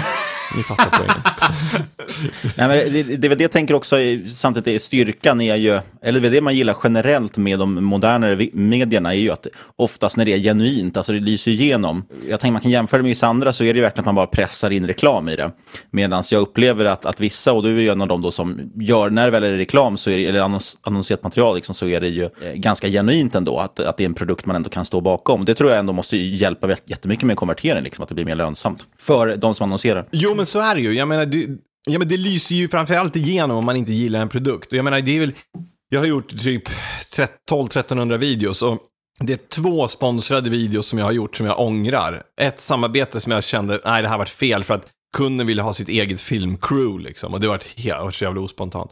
Ni 0.58 0.64
fattar 0.64 0.90
poängen. 0.98 1.22
Nej, 2.56 2.68
men 2.68 2.94
det, 2.94 3.04
det 3.18 3.28
är 3.28 3.30
väl 3.30 3.38
det 3.38 3.44
jag 3.44 3.52
tänker 3.52 3.74
också, 3.74 4.00
i- 4.00 4.28
samtidigt 4.30 4.68
är 4.76 4.80
styrkan 4.80 5.42
är 5.42 5.56
ju, 5.56 5.80
eller 6.02 6.20
det 6.20 6.28
är 6.28 6.32
det 6.32 6.42
man 6.42 6.56
gillar 6.56 6.78
generellt 6.84 7.38
med 7.38 7.60
de 7.60 7.84
modernare 7.84 8.48
medierna, 8.54 9.14
är 9.14 9.18
ju 9.20 9.32
att 9.32 9.48
oftast 9.76 10.18
när 10.18 10.26
det 10.26 10.34
är 10.34 10.40
genuint, 10.40 10.98
alltså 10.98 11.14
det 11.14 11.20
lyser 11.20 11.52
igenom. 11.52 12.06
Jag 12.30 12.40
tänker 12.40 12.52
man 12.52 12.62
kan 12.62 12.72
jämföra 12.72 13.02
med 13.02 13.10
vissa 13.10 13.28
andra 13.28 13.54
så 13.54 13.64
är 13.64 13.74
det 13.74 13.78
ju 13.78 13.82
verkligen 13.84 14.02
att 14.02 14.06
man 14.06 14.16
bara 14.16 14.28
pressar 14.28 14.70
in 14.72 14.88
reklam 14.88 15.30
i 15.30 15.36
det. 15.36 15.52
Medan 15.92 16.24
jag 16.32 16.42
upplever 16.42 16.86
att, 16.86 17.06
att 17.06 17.20
vissa, 17.20 17.54
och 17.54 17.64
du 17.64 17.78
är 17.78 17.82
ju 17.82 17.90
en 17.90 18.02
av 18.02 18.08
dem 18.08 18.22
då 18.22 18.32
som 18.32 18.72
gör, 18.76 19.10
när 19.10 19.26
det 19.26 19.32
väl 19.32 19.44
är 19.44 19.52
reklam, 19.54 19.98
så 19.98 20.10
är 20.10 20.18
det, 20.18 20.26
eller 20.26 20.40
annons, 20.40 20.78
annonserat 20.84 21.24
material, 21.24 21.56
liksom, 21.56 21.76
så 21.76 21.88
är 21.88 22.02
det 22.02 22.08
ju 22.08 22.24
eh, 22.24 22.54
ganska 22.54 22.88
genuint 22.88 23.36
ändå, 23.36 23.60
att, 23.60 23.80
att 23.80 23.98
det 23.98 24.04
är 24.04 24.06
en 24.06 24.14
produkt 24.14 24.46
man 24.46 24.56
ändå 24.56 24.70
kan 24.70 24.86
stå 24.86 25.02
bakom. 25.02 25.46
Det 25.46 25.54
tror 25.56 25.70
jag 25.70 25.80
ändå 25.80 25.94
måste 25.94 26.18
ju 26.18 26.36
hjälpa 26.36 26.68
jät- 26.68 26.82
jättemycket 26.86 27.26
med 27.26 27.38
konvertering, 27.38 27.84
liksom, 27.84 28.04
att 28.04 28.10
det 28.10 28.16
blir 28.16 28.26
mer 28.26 28.36
lönsamt 28.36 28.86
för 29.00 29.36
de 29.36 29.56
som 29.56 29.64
annonserar. 29.64 30.06
Jo, 30.12 30.35
men 30.36 30.46
så 30.46 30.60
är 30.60 30.76
det 30.76 30.82
ju. 30.82 30.94
Jag 30.94 31.08
menar, 31.08 31.26
det, 31.26 31.48
ja, 31.88 32.00
men 32.00 32.08
det 32.08 32.18
lyser 32.18 32.56
ju 32.56 32.68
framförallt 32.68 33.16
igenom 33.16 33.58
om 33.58 33.66
man 33.66 33.76
inte 33.76 33.92
gillar 33.92 34.22
en 34.22 34.30
produkt. 34.30 34.72
Och 34.72 34.78
jag 34.78 34.84
menar, 34.84 35.02
det 35.02 35.16
är 35.16 35.20
väl, 35.20 35.34
jag 35.90 36.00
har 36.00 36.08
gjort 36.08 36.30
typ 36.30 36.64
12-1300 37.52 38.18
videos 38.18 38.62
och 38.62 38.80
det 39.20 39.34
är 39.34 39.62
två 39.62 39.88
sponsrade 39.88 40.50
videos 40.50 40.88
som 40.88 41.00
jag 41.00 41.06
har 41.06 41.12
gjort 41.12 41.36
som 41.36 41.46
jag 41.46 41.60
ångrar. 41.60 42.24
Ett 42.42 42.60
samarbete 42.60 43.20
som 43.22 43.32
jag 43.32 43.44
kände, 43.44 43.82
nej 43.86 44.02
det 44.02 44.08
här 44.08 44.18
varit 44.18 44.30
fel 44.30 44.64
för 44.64 44.74
att 44.74 44.88
kunden 45.18 45.48
ville 45.48 45.62
ha 45.62 45.74
sitt 45.74 45.90
eget 45.90 46.22
filmcrew 46.22 47.04
liksom. 47.04 47.34
Och 47.34 47.40
det 47.40 47.48
var 47.48 47.62
helt, 47.76 48.04
var 48.04 48.12
så 48.12 48.24
jävla 48.24 48.42
ospontant. 48.42 48.92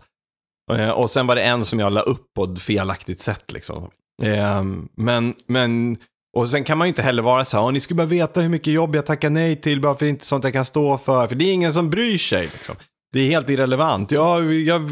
Eh, 0.72 0.90
och 0.90 1.10
sen 1.10 1.28
var 1.28 1.36
det 1.36 1.42
en 1.42 1.66
som 1.66 1.80
jag 1.80 1.94
la 1.94 2.02
upp 2.02 2.34
på 2.36 2.44
ett 2.44 2.62
felaktigt 2.62 3.20
sätt 3.20 3.52
liksom. 3.52 3.90
Ehm, 4.22 4.90
men, 4.96 5.34
men, 5.48 5.98
och 6.34 6.50
sen 6.50 6.64
kan 6.64 6.78
man 6.78 6.88
ju 6.88 6.90
inte 6.90 7.02
heller 7.02 7.22
vara 7.24 7.46
så 7.46 7.62
här, 7.62 7.72
ni 7.72 7.82
skulle 7.82 7.98
bara 7.98 8.08
veta 8.08 8.42
hur 8.42 8.50
mycket 8.50 8.74
jobb 8.74 8.96
jag 8.96 9.06
tackar 9.06 9.30
nej 9.30 9.62
till 9.62 9.82
bara 9.82 9.96
för 9.96 10.06
det 10.06 10.08
är 10.08 10.10
inte 10.10 10.26
sånt 10.26 10.44
jag 10.44 10.54
kan 10.54 10.66
stå 10.66 10.98
för. 10.98 11.28
För 11.28 11.36
det 11.36 11.46
är 11.46 11.54
ingen 11.54 11.74
som 11.74 11.90
bryr 11.90 12.18
sig 12.18 12.42
liksom. 12.42 12.76
Det 13.14 13.20
är 13.20 13.28
helt 13.30 13.50
irrelevant. 13.50 14.12
Ja, 14.12 14.44
jag, 14.44 14.90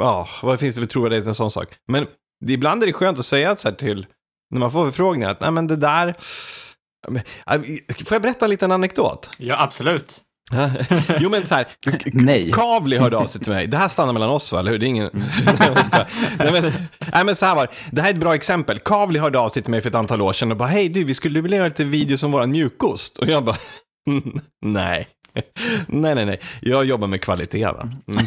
ja, 0.00 0.28
vad 0.42 0.60
finns 0.60 0.74
det 0.74 0.80
för 0.80 0.88
trovärdighet 0.88 1.24
i 1.24 1.28
en 1.28 1.34
sån 1.34 1.50
sak? 1.50 1.68
Men 1.88 2.06
det, 2.44 2.52
ibland 2.52 2.82
är 2.82 2.86
det 2.86 2.92
skönt 2.92 3.18
att 3.18 3.26
säga 3.26 3.56
så 3.56 3.68
här 3.68 3.74
till, 3.74 4.06
när 4.50 4.60
man 4.60 4.72
får 4.72 4.84
förfrågningar, 4.84 5.30
att 5.30 5.40
nej 5.40 5.50
men 5.50 5.66
det 5.66 5.76
där, 5.76 6.14
Men, 7.08 7.22
äh, 7.46 7.60
Får 8.06 8.14
jag 8.14 8.22
berätta 8.22 8.44
en 8.44 8.50
liten 8.50 8.72
anekdot? 8.72 9.30
Ja, 9.38 9.62
absolut. 9.62 10.20
jo 11.20 11.30
men 11.30 11.46
så 11.46 11.54
här, 11.54 11.68
Nej. 12.12 12.50
Kavli 12.52 12.96
hörde 12.96 13.16
av 13.16 13.26
sig 13.26 13.40
till 13.40 13.52
mig. 13.52 13.66
Det 13.66 13.76
här 13.76 13.88
stannar 13.88 14.12
mellan 14.12 14.30
oss 14.30 14.52
va, 14.52 14.58
eller 14.58 14.70
hur? 14.70 14.78
Det 14.78 14.86
är 14.86 14.88
ingen... 14.88 15.10
nej, 16.38 16.52
men, 16.52 16.72
nej 17.12 17.24
men 17.24 17.36
så 17.36 17.46
här 17.46 17.54
var 17.54 17.66
det. 17.66 17.72
Det 17.90 18.02
här 18.02 18.08
är 18.08 18.14
ett 18.14 18.20
bra 18.20 18.34
exempel. 18.34 18.78
Kavli 18.78 19.18
hörde 19.18 19.38
av 19.38 19.48
sig 19.48 19.62
till 19.62 19.70
mig 19.70 19.80
för 19.80 19.88
ett 19.88 19.94
antal 19.94 20.22
år 20.22 20.32
sedan 20.32 20.50
och 20.50 20.56
bara, 20.56 20.68
hej 20.68 20.88
du, 20.88 21.04
vi 21.04 21.14
skulle 21.14 21.40
vilja 21.40 21.56
göra 21.56 21.68
lite 21.68 21.84
video 21.84 22.18
som 22.18 22.32
våran 22.32 22.50
mjukost. 22.50 23.18
Och 23.18 23.26
jag 23.26 23.44
bara, 23.44 23.56
nej. 24.66 25.08
Nej, 25.86 26.14
nej, 26.14 26.26
nej. 26.26 26.40
Jag 26.60 26.84
jobbar 26.84 27.06
med 27.06 27.22
kvalitet 27.22 27.64
va. 27.64 27.82
Mm. 27.82 28.26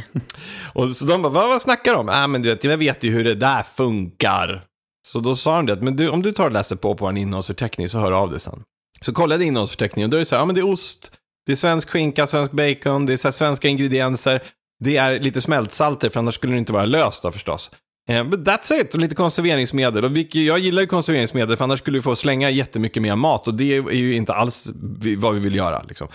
Och 0.74 0.96
så 0.96 1.06
de 1.06 1.22
bara, 1.22 1.34
vad, 1.34 1.50
vad 1.50 1.62
snackar 1.62 1.94
de 1.94 2.00
om? 2.00 2.10
Äh, 2.10 2.28
men 2.28 2.42
du 2.42 2.50
vet, 2.50 2.63
jag 2.63 2.78
vet 2.78 3.04
ju 3.04 3.12
hur 3.12 3.24
det 3.24 3.36
där 3.36 3.63
funkar. 3.63 4.63
Så 5.08 5.20
då 5.20 5.36
sa 5.36 5.56
de 5.56 5.66
det, 5.66 5.74
att 5.74 5.84
men 5.84 5.96
du, 5.96 6.10
om 6.10 6.22
du 6.22 6.32
tar 6.32 6.46
och 6.46 6.51
läser 6.51 6.75
på 6.75 6.96
på 6.96 7.06
vår 7.06 7.18
innehållsförteckning 7.18 7.90
så 7.90 8.00
hör 8.00 8.12
du 8.12 8.18
av 8.18 8.32
dig 8.32 8.40
sen. 8.40 8.63
Så 9.01 9.13
kollade 9.13 9.44
jag 9.44 9.48
innehållsförteckningen 9.48 10.08
och 10.08 10.12
då 10.12 10.18
är 10.18 10.20
det 10.20 10.25
så 10.25 10.36
här, 10.36 10.42
ja 10.42 10.46
men 10.46 10.56
det 10.56 10.62
är 10.62 10.70
ost, 10.70 11.12
det 11.51 11.55
är 11.55 11.58
svensk 11.58 11.89
skinka, 11.89 12.27
svensk 12.27 12.51
bacon, 12.51 13.05
det 13.05 13.13
är 13.13 13.17
så 13.17 13.27
här 13.27 13.31
svenska 13.31 13.67
ingredienser, 13.67 14.43
det 14.84 14.98
är 14.98 15.20
lite 15.20 15.41
smältsalter 15.41 16.10
för 16.10 16.20
annars 16.20 16.36
skulle 16.36 16.53
det 16.53 16.60
inte 16.60 16.74
vara 16.74 16.86
löst 16.86 17.24
då 17.24 17.31
förstås. 17.31 17.72
Eh, 18.10 18.24
But 18.24 18.39
that's 18.39 18.74
it, 18.74 18.93
och 18.93 19.00
lite 19.00 19.15
konserveringsmedel. 19.15 20.05
Och 20.05 20.17
vilket, 20.17 20.41
jag 20.41 20.60
gillar 20.60 20.81
ju 20.81 20.88
konserveringsmedel 20.88 21.58
för 21.58 21.63
annars 21.63 21.79
skulle 21.79 21.98
vi 21.98 22.01
få 22.01 22.15
slänga 22.15 22.50
jättemycket 22.50 23.03
mer 23.03 23.15
mat 23.15 23.48
och 23.48 23.53
det 23.53 23.75
är 23.75 23.91
ju 23.91 24.15
inte 24.15 24.34
alls 24.34 24.72
vad 25.17 25.34
vi 25.34 25.39
vill 25.39 25.55
göra. 25.55 25.84
Liksom. 25.88 26.08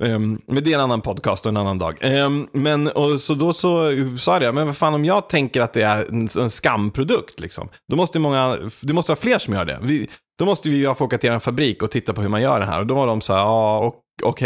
Ehm, 0.00 0.40
men 0.46 0.64
det 0.64 0.72
är 0.72 0.74
en 0.74 0.80
annan 0.80 1.00
podcast 1.00 1.46
och 1.46 1.50
en 1.50 1.56
annan 1.56 1.78
dag. 1.78 1.98
Ehm, 2.00 2.48
men 2.52 2.88
och 2.88 3.20
så 3.20 3.34
då 3.34 3.52
så 3.52 3.92
sa 4.18 4.42
jag, 4.42 4.54
men 4.54 4.66
vad 4.66 4.76
fan 4.76 4.94
om 4.94 5.04
jag 5.04 5.28
tänker 5.28 5.60
att 5.60 5.72
det 5.72 5.82
är 5.82 6.04
en, 6.04 6.28
en 6.38 6.50
skamprodukt, 6.50 7.40
liksom, 7.40 7.68
då 7.90 7.96
måste 7.96 8.18
många, 8.18 8.58
det 8.80 8.92
måste 8.92 9.10
vara 9.10 9.20
fler 9.20 9.38
som 9.38 9.54
gör 9.54 9.64
det. 9.64 9.78
Vi, 9.82 10.08
då 10.38 10.44
måste 10.44 10.68
vi 10.68 10.76
ju 10.76 10.94
få 10.94 11.04
åka 11.04 11.18
till 11.18 11.30
en 11.30 11.40
fabrik 11.40 11.82
och 11.82 11.90
titta 11.90 12.12
på 12.12 12.22
hur 12.22 12.28
man 12.28 12.42
gör 12.42 12.60
det 12.60 12.66
här. 12.66 12.80
Och 12.80 12.86
då 12.86 12.94
var 12.94 13.06
de 13.06 13.20
så 13.20 13.32
här, 13.32 13.40
ja 13.40 13.46
ah, 13.46 13.78
okej 13.78 14.00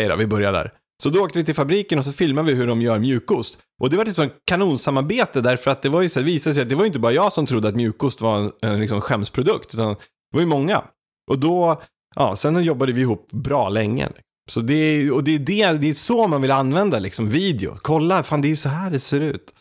då, 0.09 0.17
vi 0.17 0.27
börjar 0.27 0.53
där. 0.53 0.73
Så 1.03 1.11
då 1.11 1.21
åkte 1.25 1.39
vi 1.39 1.45
till 1.45 1.55
fabriken 1.55 1.99
och 1.99 2.05
så 2.05 2.13
filmade 2.13 2.49
vi 2.53 2.55
hur 2.59 2.67
de 2.67 2.83
gör 2.83 2.99
mjukost. 2.99 3.59
Och 3.81 3.91
det 3.91 3.97
var 3.97 4.05
ett 4.05 4.17
sånt 4.17 4.33
kanonsamarbete 4.45 5.41
därför 5.41 5.71
att 5.71 5.83
det 5.83 5.89
var 5.89 6.03
ju 6.03 6.09
så 6.09 6.23
visade 6.23 6.55
sig 6.55 6.63
att 6.63 6.69
det 6.69 6.75
var 6.75 6.83
ju 6.83 6.87
inte 6.87 6.99
bara 6.99 7.13
jag 7.13 7.33
som 7.33 7.47
trodde 7.47 7.69
att 7.69 7.75
mjukost 7.77 8.21
var 8.21 8.39
en, 8.39 8.53
en 8.63 8.81
liksom 8.81 9.01
skämsprodukt, 9.01 9.75
utan 9.75 9.89
det 9.89 9.97
var 10.33 10.41
ju 10.41 10.47
många. 10.47 10.83
Och 11.31 11.39
då, 11.39 11.83
ja, 12.17 12.37
sen 12.37 12.65
jobbade 12.65 12.93
vi 12.93 13.01
ihop 13.01 13.29
bra 13.31 13.69
länge. 13.69 14.09
Så 14.51 14.61
det, 14.61 14.75
är- 14.75 15.13
och 15.13 15.25
det 15.25 15.35
är, 15.35 15.39
det, 15.39 15.73
det 15.79 15.89
är 15.89 15.93
så 15.95 16.27
man 16.29 16.43
vill 16.43 16.51
använda 16.51 16.99
liksom 16.99 17.31
video. 17.31 17.77
Kolla, 17.83 18.23
fan 18.23 18.41
det 18.41 18.47
är 18.49 18.51
ju 18.51 18.57
så 18.57 18.69
här 18.69 18.91
det 18.91 19.01
ser 19.01 19.21
ut. 19.21 19.55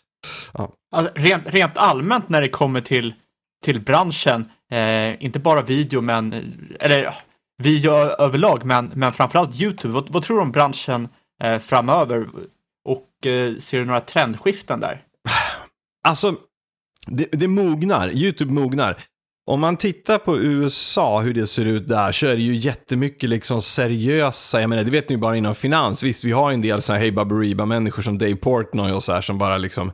Ja. 0.54 0.70
Alltså, 0.96 1.14
rent, 1.16 1.44
rent 1.54 1.78
allmänt 1.78 2.30
när 2.30 2.42
det 2.42 2.50
kommer 2.50 2.82
till, 2.82 3.14
till 3.66 3.80
branschen, 3.82 4.46
eh, 4.72 5.24
inte 5.26 5.40
bara 5.40 5.62
video, 5.62 6.02
men, 6.02 6.34
eller 6.80 7.14
vi 7.64 7.78
gör 7.80 8.22
överlag, 8.22 8.66
men, 8.66 8.92
men 8.96 9.14
framförallt 9.14 9.62
YouTube. 9.62 9.94
Vad, 9.94 10.10
vad 10.10 10.24
tror 10.24 10.38
du 10.38 10.44
om 10.44 10.52
branschen 10.52 11.10
eh, 11.44 11.60
framöver? 11.60 12.28
Och 12.86 13.26
eh, 13.26 13.58
ser 13.58 13.80
du 13.80 13.86
några 13.86 14.02
trendskiften 14.02 14.80
där? 14.80 15.02
Alltså, 16.08 16.36
det, 17.08 17.32
det 17.32 17.48
mognar. 17.48 18.12
YouTube 18.16 18.54
mognar. 18.54 19.04
Om 19.50 19.60
man 19.60 19.78
tittar 19.78 20.18
på 20.18 20.38
USA, 20.38 21.22
hur 21.22 21.34
det 21.34 21.48
ser 21.48 21.66
ut 21.66 21.88
där, 21.88 22.12
så 22.12 22.28
är 22.28 22.36
det 22.36 22.42
ju 22.42 22.56
jättemycket 22.56 23.30
liksom 23.30 23.62
seriösa, 23.62 24.62
jag 24.62 24.70
menar, 24.70 24.84
det 24.84 24.92
vet 24.92 25.10
ni 25.10 25.16
ju 25.16 25.20
bara 25.20 25.38
inom 25.38 25.56
finans. 25.56 26.04
Visst, 26.04 26.24
vi 26.24 26.32
har 26.32 26.50
ju 26.50 26.54
en 26.54 26.62
del 26.62 26.82
sådana 26.82 27.00
här 27.00 27.06
Hey 27.06 27.12
Baberiba-människor 27.12 28.02
som 28.02 28.18
Dave 28.18 28.36
Portnoy 28.36 28.92
och 28.92 29.04
så 29.04 29.14
här 29.14 29.22
som 29.22 29.38
bara 29.38 29.58
liksom 29.58 29.92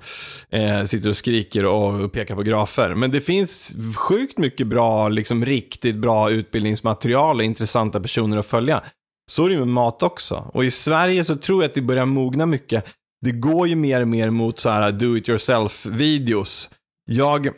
eh, 0.50 0.84
sitter 0.84 1.10
och 1.10 1.18
skriker 1.18 1.66
och 1.66 2.12
pekar 2.12 2.36
på 2.36 2.42
grafer. 2.42 2.96
Men 2.96 3.12
det 3.12 3.22
finns 3.22 3.76
sjukt 3.96 4.38
mycket 4.38 4.68
bra, 4.68 5.10
liksom 5.10 5.46
riktigt 5.46 5.96
bra 5.96 6.32
utbildningsmaterial 6.32 7.38
och 7.38 7.44
intressanta 7.44 8.00
personer 8.00 8.38
att 8.38 8.46
följa. 8.46 8.84
Så 9.32 9.46
är 9.46 9.50
det 9.50 9.54
ju 9.54 9.60
med 9.60 9.68
mat 9.68 10.04
också. 10.04 10.52
Och 10.54 10.66
i 10.66 10.72
Sverige 10.72 11.24
så 11.24 11.36
tror 11.36 11.64
jag 11.64 11.70
att 11.70 11.76
det 11.76 11.82
börjar 11.82 12.06
mogna 12.06 12.46
mycket. 12.46 12.86
Det 13.22 13.32
går 13.32 13.68
ju 13.68 13.76
mer 13.76 14.02
och 14.02 14.08
mer 14.08 14.30
mot 14.30 14.60
så 14.60 14.70
här 14.70 14.92
do 14.92 15.18
it 15.18 15.30
yourself-videos. 15.30 16.70
Jag, 17.06 17.50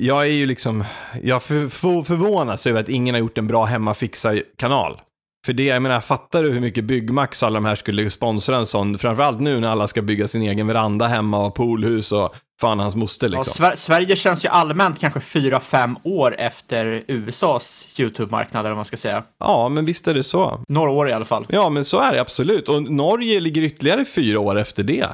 jag 0.00 0.22
är 0.22 0.30
ju 0.30 0.46
liksom, 0.46 0.84
jag 1.22 1.42
för, 1.42 1.68
för, 1.68 2.02
förvånas 2.02 2.66
över 2.66 2.80
att 2.80 2.88
ingen 2.88 3.14
har 3.14 3.20
gjort 3.20 3.38
en 3.38 3.46
bra 3.46 3.64
hemmafixar-kanal. 3.64 5.00
För 5.46 5.52
det, 5.52 5.62
jag 5.64 5.82
menar, 5.82 6.00
fattar 6.00 6.42
du 6.42 6.52
hur 6.52 6.60
mycket 6.60 6.84
Byggmax 6.84 7.42
alla 7.42 7.54
de 7.54 7.64
här 7.64 7.74
skulle 7.74 8.10
sponsra 8.10 8.56
en 8.56 8.66
sån? 8.66 8.98
Framförallt 8.98 9.40
nu 9.40 9.60
när 9.60 9.68
alla 9.68 9.86
ska 9.86 10.02
bygga 10.02 10.28
sin 10.28 10.42
egen 10.42 10.66
veranda 10.66 11.06
hemma 11.06 11.46
och 11.46 11.54
poolhus 11.54 12.12
och 12.12 12.34
fan 12.60 12.78
hans 12.78 12.96
moster 12.96 13.28
Ja, 13.32 13.38
liksom. 13.38 13.64
Sver- 13.64 13.76
Sverige 13.76 14.16
känns 14.16 14.44
ju 14.44 14.48
allmänt 14.48 15.00
kanske 15.00 15.20
fyra 15.20 15.60
fem 15.60 15.96
år 16.04 16.36
efter 16.38 17.04
USAs 17.08 17.88
YouTube-marknad, 17.98 18.60
eller 18.60 18.70
vad 18.70 18.76
man 18.76 18.84
ska 18.84 18.96
säga. 18.96 19.22
Ja, 19.40 19.68
men 19.68 19.84
visst 19.84 20.08
är 20.08 20.14
det 20.14 20.22
så. 20.22 20.60
Några 20.68 20.90
år 20.90 21.08
i 21.08 21.12
alla 21.12 21.24
fall. 21.24 21.46
Ja, 21.48 21.68
men 21.70 21.84
så 21.84 22.00
är 22.00 22.12
det 22.12 22.20
absolut. 22.20 22.68
Och 22.68 22.82
Norge 22.82 23.40
ligger 23.40 23.62
ytterligare 23.62 24.04
fyra 24.04 24.40
år 24.40 24.58
efter 24.58 24.82
det. 24.82 25.06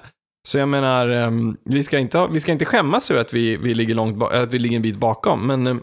Så 0.48 0.58
jag 0.58 0.68
menar, 0.68 1.08
ehm, 1.08 1.56
vi, 1.64 1.82
ska 1.82 1.98
inte, 1.98 2.28
vi 2.32 2.40
ska 2.40 2.52
inte 2.52 2.64
skämmas 2.64 3.10
över 3.10 3.20
att 3.20 3.32
vi, 3.32 3.56
vi, 3.56 3.74
ligger 3.74 3.94
långt 3.94 4.22
att 4.22 4.54
vi 4.54 4.58
ligger 4.58 4.76
en 4.76 4.82
bit 4.82 4.96
bakom, 4.96 5.46
men 5.46 5.66
ehm, 5.66 5.80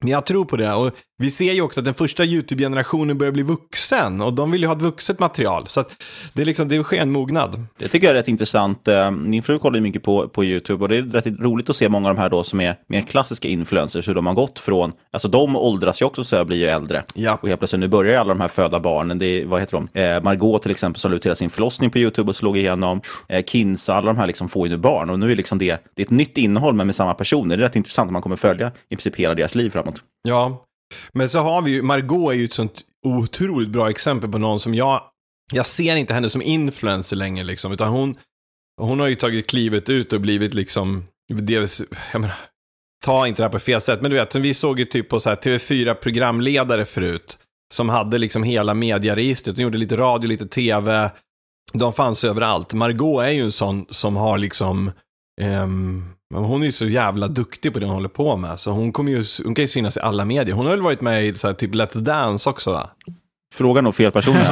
men 0.00 0.10
jag 0.10 0.26
tror 0.26 0.44
på 0.44 0.56
det. 0.56 0.72
Och 0.72 0.90
vi 1.18 1.30
ser 1.30 1.52
ju 1.52 1.60
också 1.60 1.80
att 1.80 1.84
den 1.84 1.94
första 1.94 2.24
YouTube-generationen 2.24 3.18
börjar 3.18 3.32
bli 3.32 3.42
vuxen 3.42 4.20
och 4.20 4.32
de 4.32 4.50
vill 4.50 4.60
ju 4.60 4.66
ha 4.66 4.76
ett 4.76 4.82
vuxet 4.82 5.18
material. 5.18 5.64
Så 5.68 5.84
det, 6.32 6.42
är 6.42 6.46
liksom, 6.46 6.68
det 6.68 6.82
sker 6.82 6.96
en 6.96 7.12
mognad. 7.12 7.66
Det 7.78 7.88
tycker 7.88 8.06
jag 8.06 8.10
är 8.10 8.18
rätt 8.18 8.28
intressant. 8.28 8.88
Eh, 8.88 9.10
Min 9.10 9.42
fru 9.42 9.58
kollar 9.58 9.76
ju 9.76 9.80
mycket 9.80 10.02
på, 10.02 10.28
på 10.28 10.44
YouTube 10.44 10.82
och 10.84 10.88
det 10.88 10.96
är 10.96 11.02
rätt 11.02 11.26
roligt 11.26 11.70
att 11.70 11.76
se 11.76 11.88
många 11.88 12.08
av 12.08 12.14
de 12.14 12.20
här 12.20 12.30
då 12.30 12.44
som 12.44 12.60
är 12.60 12.76
mer 12.88 13.00
klassiska 13.02 13.48
influencers, 13.48 14.08
hur 14.08 14.14
de 14.14 14.26
har 14.26 14.34
gått 14.34 14.58
från, 14.60 14.92
alltså 15.12 15.28
de 15.28 15.56
åldras 15.56 16.02
ju 16.02 16.06
också 16.06 16.24
så 16.24 16.36
jag 16.36 16.46
blir 16.46 16.58
ju 16.58 16.64
äldre. 16.64 17.02
Ja. 17.14 17.38
Och 17.42 17.48
helt 17.48 17.60
plötsligt 17.60 17.80
nu 17.80 17.88
börjar 17.88 18.20
alla 18.20 18.34
de 18.34 18.40
här 18.40 18.48
föda 18.48 18.80
barnen, 18.80 19.18
det 19.18 19.26
är, 19.26 19.46
vad 19.46 19.60
heter 19.60 19.82
de? 19.92 20.00
Eh, 20.00 20.22
Margot 20.22 20.62
till 20.62 20.70
exempel 20.70 21.00
som 21.00 21.10
la 21.10 21.16
ut 21.16 21.26
hela 21.26 21.34
sin 21.34 21.50
förlossning 21.50 21.90
på 21.90 21.98
YouTube 21.98 22.30
och 22.30 22.36
slog 22.36 22.56
igenom. 22.56 23.00
Eh, 23.28 23.44
Kinsa, 23.44 23.94
alla 23.94 24.06
de 24.06 24.16
här 24.16 24.26
liksom 24.26 24.48
får 24.48 24.66
ju 24.68 24.72
nu 24.74 24.78
barn 24.78 25.10
och 25.10 25.18
nu 25.18 25.32
är 25.32 25.36
liksom 25.36 25.58
det, 25.58 25.84
det 25.94 26.02
är 26.02 26.06
ett 26.06 26.10
nytt 26.10 26.38
innehåll 26.38 26.74
men 26.74 26.86
med 26.86 26.96
samma 26.96 27.14
personer. 27.14 27.56
Det 27.56 27.62
är 27.62 27.64
rätt 27.64 27.76
intressant 27.76 28.08
att 28.08 28.12
man 28.12 28.22
kommer 28.22 28.36
följa 28.36 28.72
i 28.88 28.96
princip 28.96 29.16
hela 29.16 29.34
deras 29.34 29.54
liv 29.54 29.70
framåt. 29.84 30.02
Ja, 30.22 30.64
men 31.12 31.28
så 31.28 31.38
har 31.38 31.62
vi 31.62 31.70
ju, 31.70 31.82
Margot 31.82 32.32
är 32.32 32.36
ju 32.36 32.44
ett 32.44 32.54
sånt 32.54 32.82
otroligt 33.06 33.68
bra 33.68 33.90
exempel 33.90 34.30
på 34.30 34.38
någon 34.38 34.60
som 34.60 34.74
jag 34.74 35.02
jag 35.52 35.66
ser 35.66 35.96
inte 35.96 36.14
henne 36.14 36.28
som 36.28 36.42
influencer 36.42 37.16
längre 37.16 37.44
liksom, 37.44 37.72
utan 37.72 37.88
hon, 37.88 38.16
hon 38.80 39.00
har 39.00 39.08
ju 39.08 39.14
tagit 39.14 39.50
klivet 39.50 39.88
ut 39.88 40.12
och 40.12 40.20
blivit 40.20 40.54
liksom, 40.54 41.04
dels, 41.28 41.82
jag 42.12 42.20
menar, 42.20 42.36
ta 43.04 43.26
inte 43.26 43.42
det 43.42 43.46
här 43.46 43.52
på 43.52 43.58
fel 43.58 43.80
sätt, 43.80 44.02
men 44.02 44.10
du 44.10 44.16
vet, 44.16 44.34
vi 44.34 44.54
såg 44.54 44.78
ju 44.78 44.84
typ 44.84 45.08
på 45.08 45.20
så 45.20 45.28
här 45.28 45.36
TV4-programledare 45.36 46.84
förut, 46.84 47.38
som 47.74 47.88
hade 47.88 48.18
liksom 48.18 48.42
hela 48.42 48.74
mediaregistret, 48.74 49.56
de 49.56 49.62
gjorde 49.62 49.78
lite 49.78 49.96
radio, 49.96 50.28
lite 50.28 50.46
TV, 50.46 51.10
de 51.72 51.92
fanns 51.92 52.24
överallt. 52.24 52.72
Margot 52.72 53.22
är 53.22 53.30
ju 53.30 53.40
en 53.40 53.52
sån 53.52 53.86
som 53.90 54.16
har 54.16 54.38
liksom, 54.38 54.92
ehm, 55.40 56.13
ehm, 56.36 56.44
hon 56.44 56.62
är 56.62 56.66
ju 56.66 56.72
så 56.72 56.86
jävla 56.86 57.28
duktig 57.28 57.72
på 57.72 57.78
det 57.78 57.86
hon 57.86 57.94
håller 57.94 58.08
på 58.08 58.36
med, 58.36 58.60
så 58.60 58.70
hon, 58.70 58.92
kommer 58.92 59.12
ju, 59.12 59.24
hon 59.44 59.54
kan 59.54 59.62
ju 59.62 59.68
synas 59.68 59.96
i 59.96 60.00
alla 60.00 60.24
medier. 60.24 60.54
Hon 60.54 60.66
har 60.66 60.72
väl 60.72 60.82
varit 60.82 61.00
med 61.00 61.26
i 61.26 61.34
så 61.34 61.46
här, 61.46 61.54
typ 61.54 61.74
Let's 61.74 62.00
Dance 62.00 62.50
också 62.50 62.72
va? 62.72 62.90
Fråga 63.54 63.80
nog 63.80 63.94
fel 63.94 64.10
person. 64.10 64.36
äh, 64.36 64.50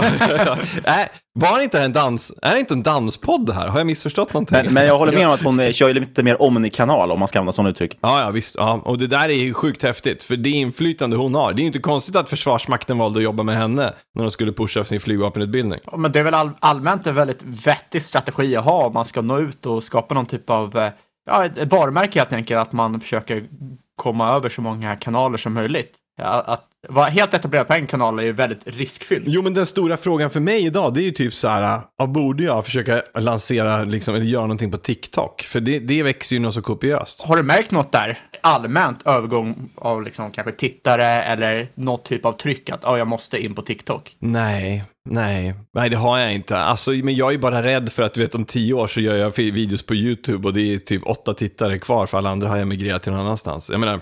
var 1.35 1.59
det 1.59 1.65
inte 1.65 1.83
en 1.83 1.93
dans, 1.93 2.33
är 2.43 2.55
det 2.55 2.61
inte 2.61 2.75
en 2.75 2.83
danspodd 2.83 3.47
det 3.47 3.53
här? 3.53 3.69
Har 3.69 3.79
jag 3.79 3.87
missförstått 3.87 4.35
någonting? 4.35 4.59
Men, 4.65 4.75
men 4.75 4.87
jag 4.87 4.99
håller 4.99 5.13
med 5.13 5.27
om 5.27 5.33
att 5.33 5.43
hon 5.43 5.73
kör 5.73 5.95
lite 5.95 6.23
mer 6.23 6.43
omnikanal, 6.43 7.11
om 7.11 7.19
man 7.19 7.29
ska 7.29 7.39
använda 7.39 7.53
sådana 7.53 7.71
uttryck. 7.71 7.99
Ja, 8.01 8.21
ja, 8.21 8.31
visst. 8.31 8.55
Ja. 8.59 8.83
Och 8.85 8.99
det 8.99 9.07
där 9.07 9.29
är 9.29 9.33
ju 9.33 9.55
sjukt 9.55 9.83
häftigt, 9.83 10.23
för 10.23 10.37
det 10.37 10.51
inflytande 10.51 11.17
hon 11.17 11.35
har. 11.35 11.53
Det 11.53 11.61
är 11.61 11.63
ju 11.63 11.67
inte 11.67 11.79
konstigt 11.79 12.17
att 12.17 12.31
Försvarsmakten 12.31 12.99
valde 12.99 13.19
att 13.19 13.25
jobba 13.25 13.43
med 13.43 13.57
henne 13.57 13.93
när 14.15 14.23
de 14.23 14.31
skulle 14.31 14.53
pusha 14.53 14.85
sin 14.85 15.01
flygvapenutbildning. 15.01 15.81
Ja, 15.85 15.97
Men 15.97 16.13
det 16.13 16.21
är 16.21 16.25
väl 16.25 16.35
all, 16.35 16.51
allmänt 16.61 17.07
en 17.07 17.15
väldigt 17.15 17.43
vettig 17.43 18.03
strategi 18.03 18.57
att 18.57 18.65
ha 18.65 18.87
om 18.87 18.93
man 18.93 19.05
ska 19.05 19.21
nå 19.21 19.39
ut 19.39 19.67
och 19.67 19.85
skapa 19.85 20.15
någon 20.15 20.27
typ 20.27 20.51
av 20.51 20.79
eh, 20.79 20.89
ja, 21.27 21.45
ett 21.45 21.73
varumärke 21.73 22.19
helt 22.19 22.33
enkelt, 22.33 22.61
att 22.61 22.73
man 22.73 23.01
försöker 23.01 23.49
komma 23.97 24.37
över 24.37 24.49
så 24.49 24.63
många 24.63 24.97
kanaler 24.97 25.39
som 25.39 25.53
möjligt. 25.53 25.99
Ja, 26.17 26.25
att 26.25 26.69
vara 26.89 27.07
helt 27.07 27.35
etablerad 27.35 27.67
på 27.67 27.75
en 27.75 27.87
kanal 27.87 28.19
är 28.19 28.23
ju 28.23 28.33
väldigt 28.33 28.61
riskfyllt. 28.65 29.25
Jo, 29.27 29.43
men 29.43 29.55
den 29.55 29.67
stora 29.67 29.97
frågan 29.97 30.31
för 30.31 30.41
mig 30.41 30.67
idag, 30.67 30.95
det 30.95 31.01
är 31.01 31.05
ju 31.05 31.11
typ 31.11 31.35
så 31.35 31.49
här, 31.49 31.81
ja, 31.99 32.07
borde 32.07 32.45
jag 32.45 32.65
försöka 32.65 33.03
lansera, 33.15 33.85
liksom, 33.85 34.15
eller 34.15 34.25
göra 34.25 34.43
någonting 34.43 34.71
på 34.71 34.79
TikTok? 34.79 35.43
För 35.43 35.61
det, 35.61 35.79
det 35.79 36.03
växer 36.03 36.37
ju 36.37 36.43
något 36.43 36.55
så 36.55 36.63
kopiöst. 36.63 37.23
Har 37.23 37.37
du 37.37 37.43
märkt 37.43 37.71
något 37.71 37.93
där? 37.93 38.19
Allmänt 38.43 39.07
övergång 39.07 39.71
av 39.75 40.03
liksom 40.03 40.31
kanske 40.31 40.53
tittare 40.53 41.05
eller 41.05 41.69
något 41.75 42.05
typ 42.05 42.25
av 42.25 42.33
tryck 42.33 42.71
att 42.71 42.85
oh, 42.85 42.99
jag 42.99 43.09
måste 43.09 43.45
in 43.45 43.55
på 43.55 43.63
TikTok? 43.63 44.17
Nej, 44.19 44.85
nej, 45.11 45.55
nej 45.75 45.91
det 45.91 45.97
har 45.97 46.19
jag 46.19 46.35
inte. 46.35 46.59
Alltså, 46.59 46.91
men 46.91 47.15
jag 47.15 47.35
är 47.35 47.39
bara 47.39 47.63
rädd 47.63 47.93
för 47.93 48.03
att 48.03 48.15
du 48.15 48.21
vet 48.21 48.35
om 48.35 48.45
tio 48.45 48.75
år 48.75 48.87
så 48.87 49.01
gör 49.01 49.17
jag 49.17 49.37
videos 49.37 49.83
på 49.83 49.95
YouTube 49.95 50.49
och 50.49 50.55
det 50.55 50.75
är 50.75 50.79
typ 50.79 51.07
åtta 51.07 51.35
tittare 51.35 51.79
kvar 51.79 52.07
för 52.07 52.19
alla 52.19 52.31
andra 52.31 52.49
har 52.49 52.57
emigrerat 52.57 53.03
till 53.03 53.13
någon 53.13 53.21
annanstans. 53.21 53.71
Jag 53.71 53.81
menar, 53.81 54.01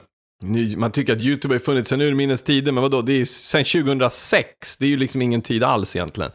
man 0.77 0.91
tycker 0.91 1.13
att 1.13 1.23
YouTube 1.23 1.55
har 1.55 1.59
ju 1.59 1.65
funnits 1.65 1.91
sedan 1.91 2.01
urminnes 2.01 2.43
tider, 2.43 2.73
men 2.73 2.83
vadå, 2.83 3.03
det 3.03 3.13
är 3.13 3.19
ju 3.19 3.27
sedan 3.27 3.65
2006, 3.65 4.77
det 4.79 4.85
är 4.85 4.91
ju 4.91 4.97
liksom 4.97 5.23
ingen 5.23 5.43
tid 5.43 5.63
alls 5.63 5.97
egentligen. 5.97 6.31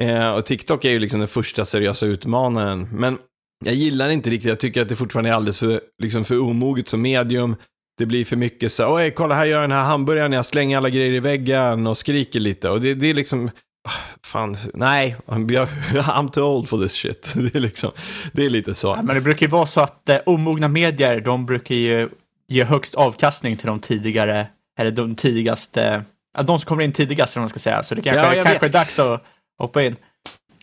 Eh, 0.00 0.34
och 0.34 0.46
TikTok 0.46 0.84
är 0.84 0.90
ju 0.90 0.98
liksom 0.98 1.20
den 1.20 1.28
första 1.28 1.64
seriösa 1.64 2.06
utmanaren, 2.06 2.88
men 2.92 3.18
jag 3.64 3.74
gillar 3.74 4.08
inte 4.08 4.30
riktigt, 4.30 4.48
jag 4.48 4.60
tycker 4.60 4.82
att 4.82 4.88
det 4.88 4.96
fortfarande 4.96 5.30
är 5.30 5.34
alldeles 5.34 5.58
för, 5.58 5.80
liksom 6.02 6.24
för 6.24 6.38
omoget 6.40 6.88
som 6.88 7.02
medium. 7.02 7.56
Det 7.98 8.06
blir 8.06 8.24
för 8.24 8.36
mycket 8.36 8.72
så, 8.72 8.96
oj, 8.96 9.10
kolla 9.10 9.34
här 9.34 9.44
gör 9.44 9.60
jag 9.60 9.62
den 9.62 9.78
här 9.78 9.84
hamburgaren, 9.84 10.32
jag 10.32 10.46
slänger 10.46 10.76
alla 10.76 10.90
grejer 10.90 11.12
i 11.12 11.20
väggen 11.20 11.86
och 11.86 11.96
skriker 11.96 12.40
lite. 12.40 12.68
Och 12.70 12.80
det, 12.80 12.94
det 12.94 13.10
är 13.10 13.14
liksom, 13.14 13.50
ah, 13.88 13.92
fan, 14.26 14.56
nej, 14.74 15.16
jag, 15.26 15.68
I'm 15.92 16.30
too 16.30 16.44
old 16.44 16.68
for 16.68 16.82
this 16.82 16.92
shit. 16.92 17.34
Det 17.36 17.54
är 17.54 17.60
liksom, 17.60 17.90
det 18.32 18.46
är 18.46 18.50
lite 18.50 18.74
så. 18.74 18.88
Ja, 18.88 19.02
men 19.02 19.14
det 19.14 19.20
brukar 19.20 19.46
ju 19.46 19.50
vara 19.50 19.66
så 19.66 19.80
att 19.80 20.08
eh, 20.08 20.18
omogna 20.26 20.68
medier, 20.68 21.20
de 21.20 21.46
brukar 21.46 21.74
ju 21.74 22.08
ge 22.48 22.64
högst 22.64 22.94
avkastning 22.94 23.56
till 23.56 23.66
de 23.66 23.80
tidigare, 23.80 24.46
eller 24.78 24.90
de 24.90 25.14
tidigaste, 25.14 26.04
de 26.44 26.58
som 26.58 26.68
kommer 26.68 26.84
in 26.84 26.92
tidigast, 26.92 27.36
vad 27.36 27.42
man 27.42 27.48
ska 27.48 27.58
säga. 27.58 27.82
Så 27.82 27.94
det 27.94 28.02
kanske, 28.02 28.26
Ja, 28.26 28.34
jag 28.34 28.46
kanske 28.46 28.66
är 28.66 28.70
dags 28.70 28.98
att 28.98 29.24
hoppa 29.58 29.82
in. 29.82 29.96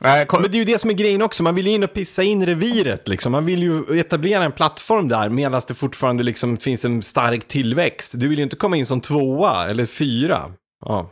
Eh, 0.03 0.25
kom- 0.25 0.41
Men 0.41 0.51
det 0.51 0.57
är 0.57 0.59
ju 0.59 0.65
det 0.65 0.79
som 0.81 0.89
är 0.89 0.93
grejen 0.93 1.21
också, 1.21 1.43
man 1.43 1.55
vill 1.55 1.67
ju 1.67 1.73
in 1.73 1.83
och 1.83 1.93
pissa 1.93 2.23
in 2.23 2.45
reviret 2.45 3.07
liksom. 3.07 3.31
Man 3.31 3.45
vill 3.45 3.63
ju 3.63 3.99
etablera 3.99 4.43
en 4.43 4.51
plattform 4.51 5.07
där 5.07 5.29
medan 5.29 5.61
det 5.67 5.73
fortfarande 5.73 6.23
liksom 6.23 6.57
finns 6.57 6.85
en 6.85 7.01
stark 7.01 7.47
tillväxt. 7.47 8.13
Du 8.19 8.27
vill 8.27 8.37
ju 8.37 8.43
inte 8.43 8.55
komma 8.55 8.77
in 8.77 8.85
som 8.85 9.01
tvåa 9.01 9.67
eller 9.69 9.85
fyra. 9.85 10.41
Ja, 10.85 11.09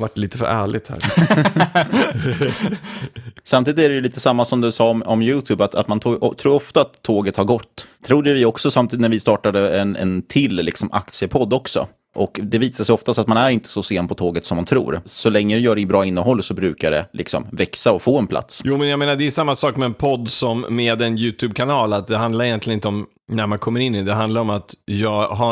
vart 0.00 0.18
lite 0.18 0.38
för 0.38 0.46
ärligt 0.46 0.88
här. 0.88 0.98
Samtidigt 3.44 3.84
är 3.84 3.88
det 3.88 3.94
ju 3.94 4.00
lite 4.00 4.20
samma 4.20 4.44
som 4.44 4.60
du 4.60 4.72
sa 4.72 4.90
om, 4.90 5.02
om 5.02 5.22
YouTube, 5.22 5.64
att, 5.64 5.74
att 5.74 5.88
man 5.88 6.00
tog, 6.00 6.38
tror 6.38 6.54
ofta 6.54 6.80
att 6.80 7.02
tåget 7.02 7.36
har 7.36 7.44
gått. 7.44 7.86
Tror 8.06 8.22
det 8.22 8.32
vi 8.34 8.44
också 8.44 8.70
samtidigt 8.70 9.00
när 9.00 9.08
vi 9.08 9.20
startade 9.20 9.80
en, 9.80 9.96
en 9.96 10.22
till 10.22 10.56
liksom, 10.56 10.88
aktiepodd 10.92 11.52
också. 11.52 11.88
Och 12.16 12.40
det 12.42 12.58
visar 12.58 12.84
sig 12.84 12.92
oftast 12.92 13.18
att 13.18 13.26
man 13.26 13.36
är 13.36 13.50
inte 13.50 13.68
så 13.68 13.82
sen 13.82 14.08
på 14.08 14.14
tåget 14.14 14.46
som 14.46 14.56
man 14.56 14.64
tror. 14.64 15.00
Så 15.04 15.30
länge 15.30 15.56
du 15.56 15.62
gör 15.62 15.74
det 15.74 15.80
i 15.80 15.86
bra 15.86 16.04
innehåll 16.04 16.42
så 16.42 16.54
brukar 16.54 16.90
det 16.90 17.06
liksom 17.12 17.46
växa 17.52 17.92
och 17.92 18.02
få 18.02 18.18
en 18.18 18.26
plats. 18.26 18.62
Jo, 18.64 18.76
men 18.76 18.88
jag 18.88 18.98
menar, 18.98 19.16
det 19.16 19.26
är 19.26 19.30
samma 19.30 19.56
sak 19.56 19.76
med 19.76 19.86
en 19.86 19.94
podd 19.94 20.30
som 20.30 20.66
med 20.68 21.02
en 21.02 21.18
YouTube-kanal. 21.18 21.92
Att 21.92 22.06
det 22.06 22.16
handlar 22.16 22.44
egentligen 22.44 22.76
inte 22.76 22.88
om 22.88 23.06
när 23.32 23.46
man 23.46 23.58
kommer 23.58 23.80
in 23.80 23.94
i 23.94 23.98
det. 23.98 24.04
Det 24.04 24.14
handlar 24.14 24.40
om 24.40 24.50
att 24.50 24.74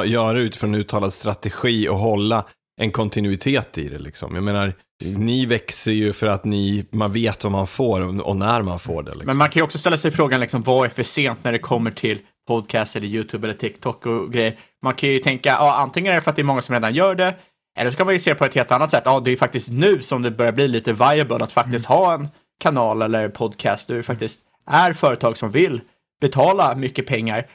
göra 0.07 0.39
utifrån 0.39 0.75
en 0.75 0.81
uttalad 0.81 1.13
strategi 1.13 1.89
och 1.89 1.99
hålla 1.99 2.45
en 2.81 2.91
kontinuitet 2.91 3.79
i 3.79 3.89
det. 3.89 3.99
Liksom. 3.99 4.35
Jag 4.35 4.45
menar, 4.45 4.75
ni 5.05 5.47
växer 5.47 5.93
ju 5.93 6.13
för 6.13 6.27
att 6.27 6.45
ni, 6.45 6.87
man 6.91 7.13
vet 7.13 7.45
vad 7.45 7.53
man 7.53 7.67
får 7.67 8.01
och, 8.01 8.27
och 8.27 8.37
när 8.37 8.63
man 8.63 8.79
får 8.79 9.03
det. 9.03 9.11
Liksom. 9.11 9.27
Men 9.27 9.37
man 9.37 9.51
kan 9.51 9.61
ju 9.61 9.65
också 9.65 9.79
ställa 9.79 9.97
sig 9.97 10.11
frågan, 10.11 10.41
liksom, 10.41 10.63
vad 10.63 10.87
är 10.87 10.91
för 10.91 11.03
sent 11.03 11.39
när 11.43 11.53
det 11.53 11.59
kommer 11.59 11.91
till 11.91 12.19
podcast 12.47 12.97
eller 12.97 13.07
YouTube 13.07 13.47
eller 13.47 13.59
TikTok 13.59 14.07
och 14.07 14.33
grejer. 14.33 14.59
Man 14.83 14.95
kan 14.95 15.09
ju 15.09 15.19
tänka, 15.19 15.49
ja, 15.49 15.75
antingen 15.75 16.13
är 16.13 16.17
det 16.17 16.23
för 16.23 16.31
att 16.31 16.37
det 16.37 16.43
är 16.43 16.45
många 16.45 16.63
som 16.63 16.73
redan 16.73 16.95
gör 16.95 17.15
det, 17.15 17.35
eller 17.79 17.91
så 17.91 17.97
kan 17.97 18.07
man 18.07 18.15
ju 18.15 18.21
se 18.21 18.35
på 18.35 18.45
ett 18.45 18.55
helt 18.55 18.73
annat 18.73 18.91
sätt. 18.91 19.03
Ja, 19.07 19.21
det 19.21 19.29
är 19.29 19.33
ju 19.33 19.37
faktiskt 19.37 19.71
nu 19.71 20.03
som 20.03 20.23
det 20.23 20.31
börjar 20.31 20.53
bli 20.53 20.69
lite 20.69 20.93
viable 20.93 21.45
att 21.45 21.53
faktiskt 21.53 21.87
ha 21.87 22.15
en 22.15 22.29
kanal 22.61 23.03
eller 23.03 23.29
podcast 23.29 23.89
det 23.89 24.03
faktiskt 24.03 24.41
är 24.67 24.93
företag 24.93 25.37
som 25.37 25.51
vill 25.51 25.81
betala 26.21 26.75
mycket 26.75 27.07
pengar. 27.07 27.47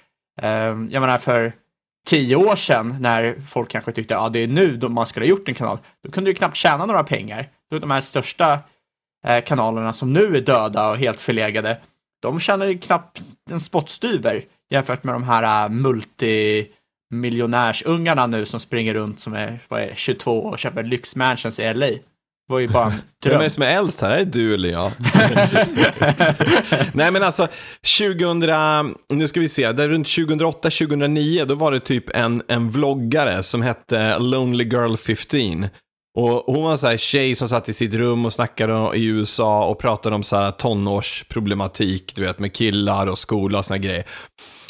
Ehm, 0.41 0.89
jag 0.91 1.02
menar, 1.02 1.17
för 1.17 1.54
tio 2.08 2.36
år 2.36 2.56
sedan 2.56 2.95
när 2.99 3.41
folk 3.47 3.69
kanske 3.69 3.91
tyckte 3.91 4.17
att 4.17 4.23
ja, 4.23 4.30
det 4.30 4.39
är 4.39 4.47
nu 4.47 4.78
då 4.78 4.89
man 4.89 5.06
skulle 5.06 5.25
ha 5.25 5.30
gjort 5.30 5.47
en 5.47 5.56
kanal, 5.56 5.78
då 6.04 6.12
kunde 6.12 6.30
du 6.30 6.36
knappt 6.36 6.56
tjäna 6.56 6.86
några 6.86 7.04
pengar. 7.04 7.49
Då 7.71 7.80
de 7.80 7.91
här 7.91 8.02
största 8.02 8.60
eh, 9.28 9.43
kanalerna 9.43 9.93
som 9.93 10.13
nu 10.13 10.38
är 10.38 10.41
döda 10.41 10.89
och 10.89 10.97
helt 10.97 11.21
förlegade, 11.21 11.78
de 12.21 12.39
tjänar 12.39 12.65
ju 12.65 12.78
knappt 12.78 13.21
en 13.49 13.60
spottstyver 13.60 14.45
jämfört 14.69 15.03
med 15.03 15.15
de 15.15 15.23
här 15.23 15.65
uh, 15.65 15.69
multimiljonärsungarna 15.71 18.27
nu 18.27 18.45
som 18.45 18.60
springer 18.60 18.93
runt 18.93 19.19
som 19.19 19.34
är, 19.34 19.60
vad 19.67 19.82
är 19.82 19.93
22 19.95 20.39
och 20.39 20.60
köper 20.60 20.84
lyxmansions 20.84 21.60
i 21.60 21.73
LA. 21.73 21.88
Det 22.49 22.53
var 22.53 22.60
ju 22.60 22.67
bara 22.67 22.86
en 22.86 22.91
Vem 22.91 22.99
dröm. 23.23 23.39
är 23.39 23.43
det 23.43 23.49
som 23.49 23.63
är 23.63 23.67
äldst 23.67 24.01
här? 24.01 24.12
Är 24.12 24.17
det 24.17 24.25
du 24.25 24.53
eller 24.53 24.69
jag? 24.69 24.91
Nej 26.93 27.12
men 27.12 27.23
alltså, 27.23 27.47
2000, 27.99 28.95
nu 29.10 29.27
ska 29.27 29.39
vi 29.39 29.49
se, 29.49 29.71
där 29.71 29.89
runt 29.89 30.08
2008-2009 30.08 31.45
då 31.45 31.55
var 31.55 31.71
det 31.71 31.79
typ 31.79 32.15
en, 32.15 32.41
en 32.47 32.69
vloggare 32.69 33.43
som 33.43 33.62
hette 33.62 34.19
Lonely 34.19 34.63
Girl 34.63 34.95
15. 34.95 35.67
Och 36.17 36.43
hon 36.45 36.63
var 36.63 36.71
en 36.71 36.77
sån 36.77 36.89
här 36.89 36.97
tjej 36.97 37.36
som 37.36 37.49
satt 37.49 37.69
i 37.69 37.73
sitt 37.73 37.93
rum 37.93 38.25
och 38.25 38.34
snackade 38.34 38.97
i 38.97 39.05
USA 39.05 39.65
och 39.65 39.79
pratade 39.79 40.15
om 40.15 40.23
så 40.23 40.36
här 40.36 40.51
tonårsproblematik, 40.51 42.15
du 42.15 42.21
vet 42.21 42.39
med 42.39 42.53
killar 42.53 43.08
och 43.08 43.17
skola 43.17 43.60
och 43.60 43.65
såna 43.65 43.77
grejer. 43.77 44.03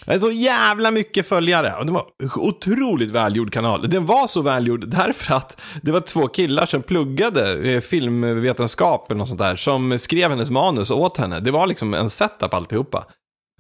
Det 0.06 0.14
är 0.14 0.20
så 0.20 0.32
jävla 0.32 0.92
mycket 0.92 1.28
följare 1.28 1.76
och 1.76 1.86
det 1.86 1.92
var 1.92 2.06
en 2.24 2.30
otroligt 2.36 3.12
välgjord 3.12 3.54
kanal. 3.54 3.90
Den 3.90 4.06
var 4.06 4.28
så 4.28 4.42
välgjord 4.42 4.88
därför 4.88 5.34
att 5.34 5.62
det 5.82 5.92
var 5.92 6.00
två 6.00 6.28
killar 6.28 6.66
som 6.66 6.82
pluggade 6.82 7.72
eh, 7.72 7.82
filmvetenskap 7.82 9.12
eller 9.12 9.20
något 9.20 9.28
sånt 9.28 9.40
där 9.40 9.56
som 9.56 10.00
skrev 10.00 10.30
hennes 10.30 10.50
manus 10.50 10.92
åt 10.92 11.18
henne. 11.18 11.40
Det 11.40 11.52
var 11.52 11.68
liksom 11.68 11.94
en 11.94 12.10
setup 12.10 12.54
alltihopa. 12.54 13.06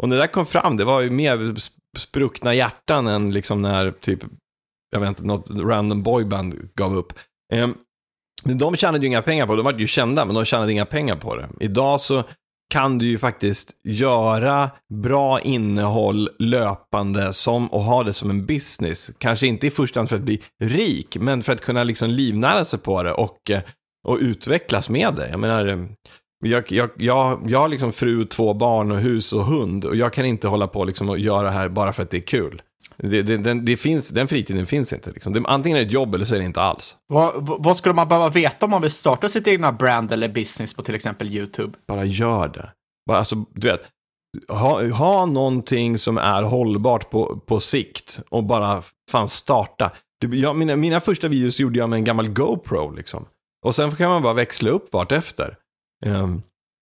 Och 0.02 0.10
när 0.10 0.16
det 0.16 0.22
där 0.22 0.28
kom 0.28 0.46
fram, 0.46 0.78
det 0.78 0.86
var 0.86 1.02
ju 1.02 1.10
mer 1.10 1.56
spruckna 1.98 2.54
hjärtan 2.54 3.08
än 3.08 3.32
liksom 3.32 3.62
när 3.62 3.92
typ, 3.92 4.20
jag 4.92 5.00
vet 5.00 5.10
inte, 5.10 5.24
något 5.24 5.50
random 5.50 6.04
boyband 6.04 6.70
gav 6.76 6.98
upp. 6.98 7.14
Ehm, 7.54 7.76
men 8.44 8.58
de 8.58 8.76
tjänade 8.76 9.00
ju 9.00 9.08
inga 9.08 9.22
pengar 9.22 9.48
på 9.48 9.56
det, 9.56 9.60
de 9.60 9.66
var 9.66 9.80
ju 9.80 9.88
kända, 9.88 10.26
men 10.26 10.36
de 10.36 10.46
tjänade 10.46 10.72
inga 10.72 10.86
pengar 10.86 11.16
på 11.16 11.36
det. 11.36 11.50
Idag 11.60 12.02
så 12.02 12.24
kan 12.70 12.98
du 12.98 13.06
ju 13.06 13.18
faktiskt 13.18 13.76
göra 13.84 14.70
bra 14.94 15.42
innehåll 15.42 16.30
löpande 16.40 17.34
som, 17.34 17.68
och 17.68 17.82
ha 17.82 18.04
det 18.04 18.14
som 18.14 18.30
en 18.30 18.46
business. 18.46 19.12
Kanske 19.18 19.48
inte 19.48 19.68
i 19.68 19.72
första 19.72 20.00
hand 20.00 20.10
för 20.10 20.16
att 20.16 20.22
bli 20.22 20.42
rik, 20.64 21.18
men 21.20 21.44
för 21.44 21.54
att 21.54 21.62
kunna 21.62 21.84
liksom 21.84 22.10
livnära 22.10 22.66
sig 22.66 22.80
på 22.80 23.04
det 23.04 23.12
och, 23.14 23.52
och 24.08 24.18
utvecklas 24.18 24.90
med 24.90 25.16
det. 25.16 25.30
Jag 25.30 25.40
menar, 25.40 25.88
jag, 26.46 26.72
jag, 26.72 26.90
jag, 26.98 27.42
jag 27.46 27.60
har 27.60 27.68
liksom 27.68 27.92
fru, 27.92 28.26
två 28.26 28.54
barn 28.54 28.92
och 28.92 29.00
hus 29.00 29.34
och 29.34 29.46
hund 29.46 29.86
och 29.86 29.96
jag 29.96 30.14
kan 30.14 30.26
inte 30.26 30.48
hålla 30.48 30.68
på 30.68 30.84
liksom 30.86 31.10
och 31.10 31.20
göra 31.20 31.44
det 31.44 31.54
här 31.54 31.70
bara 31.70 31.94
för 31.94 32.04
att 32.04 32.12
det 32.12 32.18
är 32.18 32.22
kul. 32.22 32.62
Det, 33.04 33.22
det, 33.22 33.38
den, 33.38 33.66
det 33.66 33.78
finns, 33.78 34.10
den 34.10 34.28
fritiden 34.28 34.66
finns 34.66 34.94
inte. 34.94 35.12
Liksom. 35.12 35.34
Det, 35.34 35.44
antingen 35.46 35.78
är 35.78 35.82
det 35.82 35.88
ett 35.88 35.94
jobb 35.94 36.16
eller 36.16 36.26
så 36.26 36.36
är 36.36 36.40
det 36.40 36.46
inte 36.46 36.62
alls. 36.62 36.96
Vad, 37.08 37.34
vad 37.64 37.78
skulle 37.78 37.96
man 37.96 38.08
behöva 38.08 38.30
veta 38.30 38.66
om 38.66 38.72
man 38.72 38.82
vill 38.82 38.92
starta 38.92 39.30
sitt 39.30 39.48
egna 39.48 39.72
brand 39.72 40.12
eller 40.12 40.30
business 40.30 40.74
på 40.74 40.84
till 40.84 40.96
exempel 40.96 41.28
YouTube? 41.28 41.74
Bara 41.88 42.06
gör 42.06 42.48
det. 42.48 42.72
Bara, 43.08 43.18
alltså, 43.18 43.36
du 43.36 43.68
vet, 43.68 43.82
ha, 44.48 44.90
ha 44.90 45.26
någonting 45.26 45.98
som 45.98 46.18
är 46.18 46.44
hållbart 46.44 47.10
på, 47.10 47.40
på 47.46 47.60
sikt 47.60 48.20
och 48.30 48.44
bara 48.44 48.84
fan 49.12 49.28
starta. 49.28 49.92
Du, 50.22 50.40
jag, 50.40 50.56
mina, 50.56 50.76
mina 50.76 51.00
första 51.00 51.28
videos 51.28 51.60
gjorde 51.60 51.80
jag 51.80 51.90
med 51.90 51.98
en 51.98 52.06
gammal 52.06 52.30
GoPro 52.30 52.92
liksom. 52.92 53.26
Och 53.66 53.76
sen 53.76 53.92
kan 53.92 54.10
man 54.10 54.24
bara 54.24 54.34
växla 54.34 54.70
upp 54.70 54.94
vart 54.94 55.12
efter. 55.12 55.56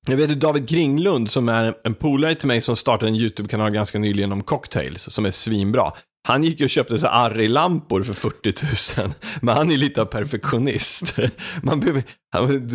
Jag 0.10 0.18
vet 0.18 0.40
David 0.40 0.70
Kringlund 0.70 1.32
som 1.32 1.50
är 1.50 1.74
en 1.84 1.94
polare 1.94 2.36
till 2.36 2.48
mig 2.48 2.62
som 2.62 2.76
startade 2.76 3.12
en 3.12 3.16
YouTube-kanal 3.16 3.72
ganska 3.72 4.00
nyligen 4.00 4.32
om 4.32 4.44
cocktails 4.44 5.14
som 5.14 5.26
är 5.26 5.32
svinbra. 5.32 5.92
Han 6.28 6.44
gick 6.44 6.60
ju 6.60 6.66
och 6.66 6.70
köpte 6.70 7.00
sig 7.00 7.10
Arri-lampor 7.12 8.04
för 8.04 8.14
40 8.14 8.54
000. 9.02 9.12
Men 9.42 9.58
han 9.58 9.72
är 9.72 9.78
lite 9.78 10.02
av 10.02 10.06
perfektionist. 10.06 11.18
Man 11.62 11.80
behöver, 11.80 12.04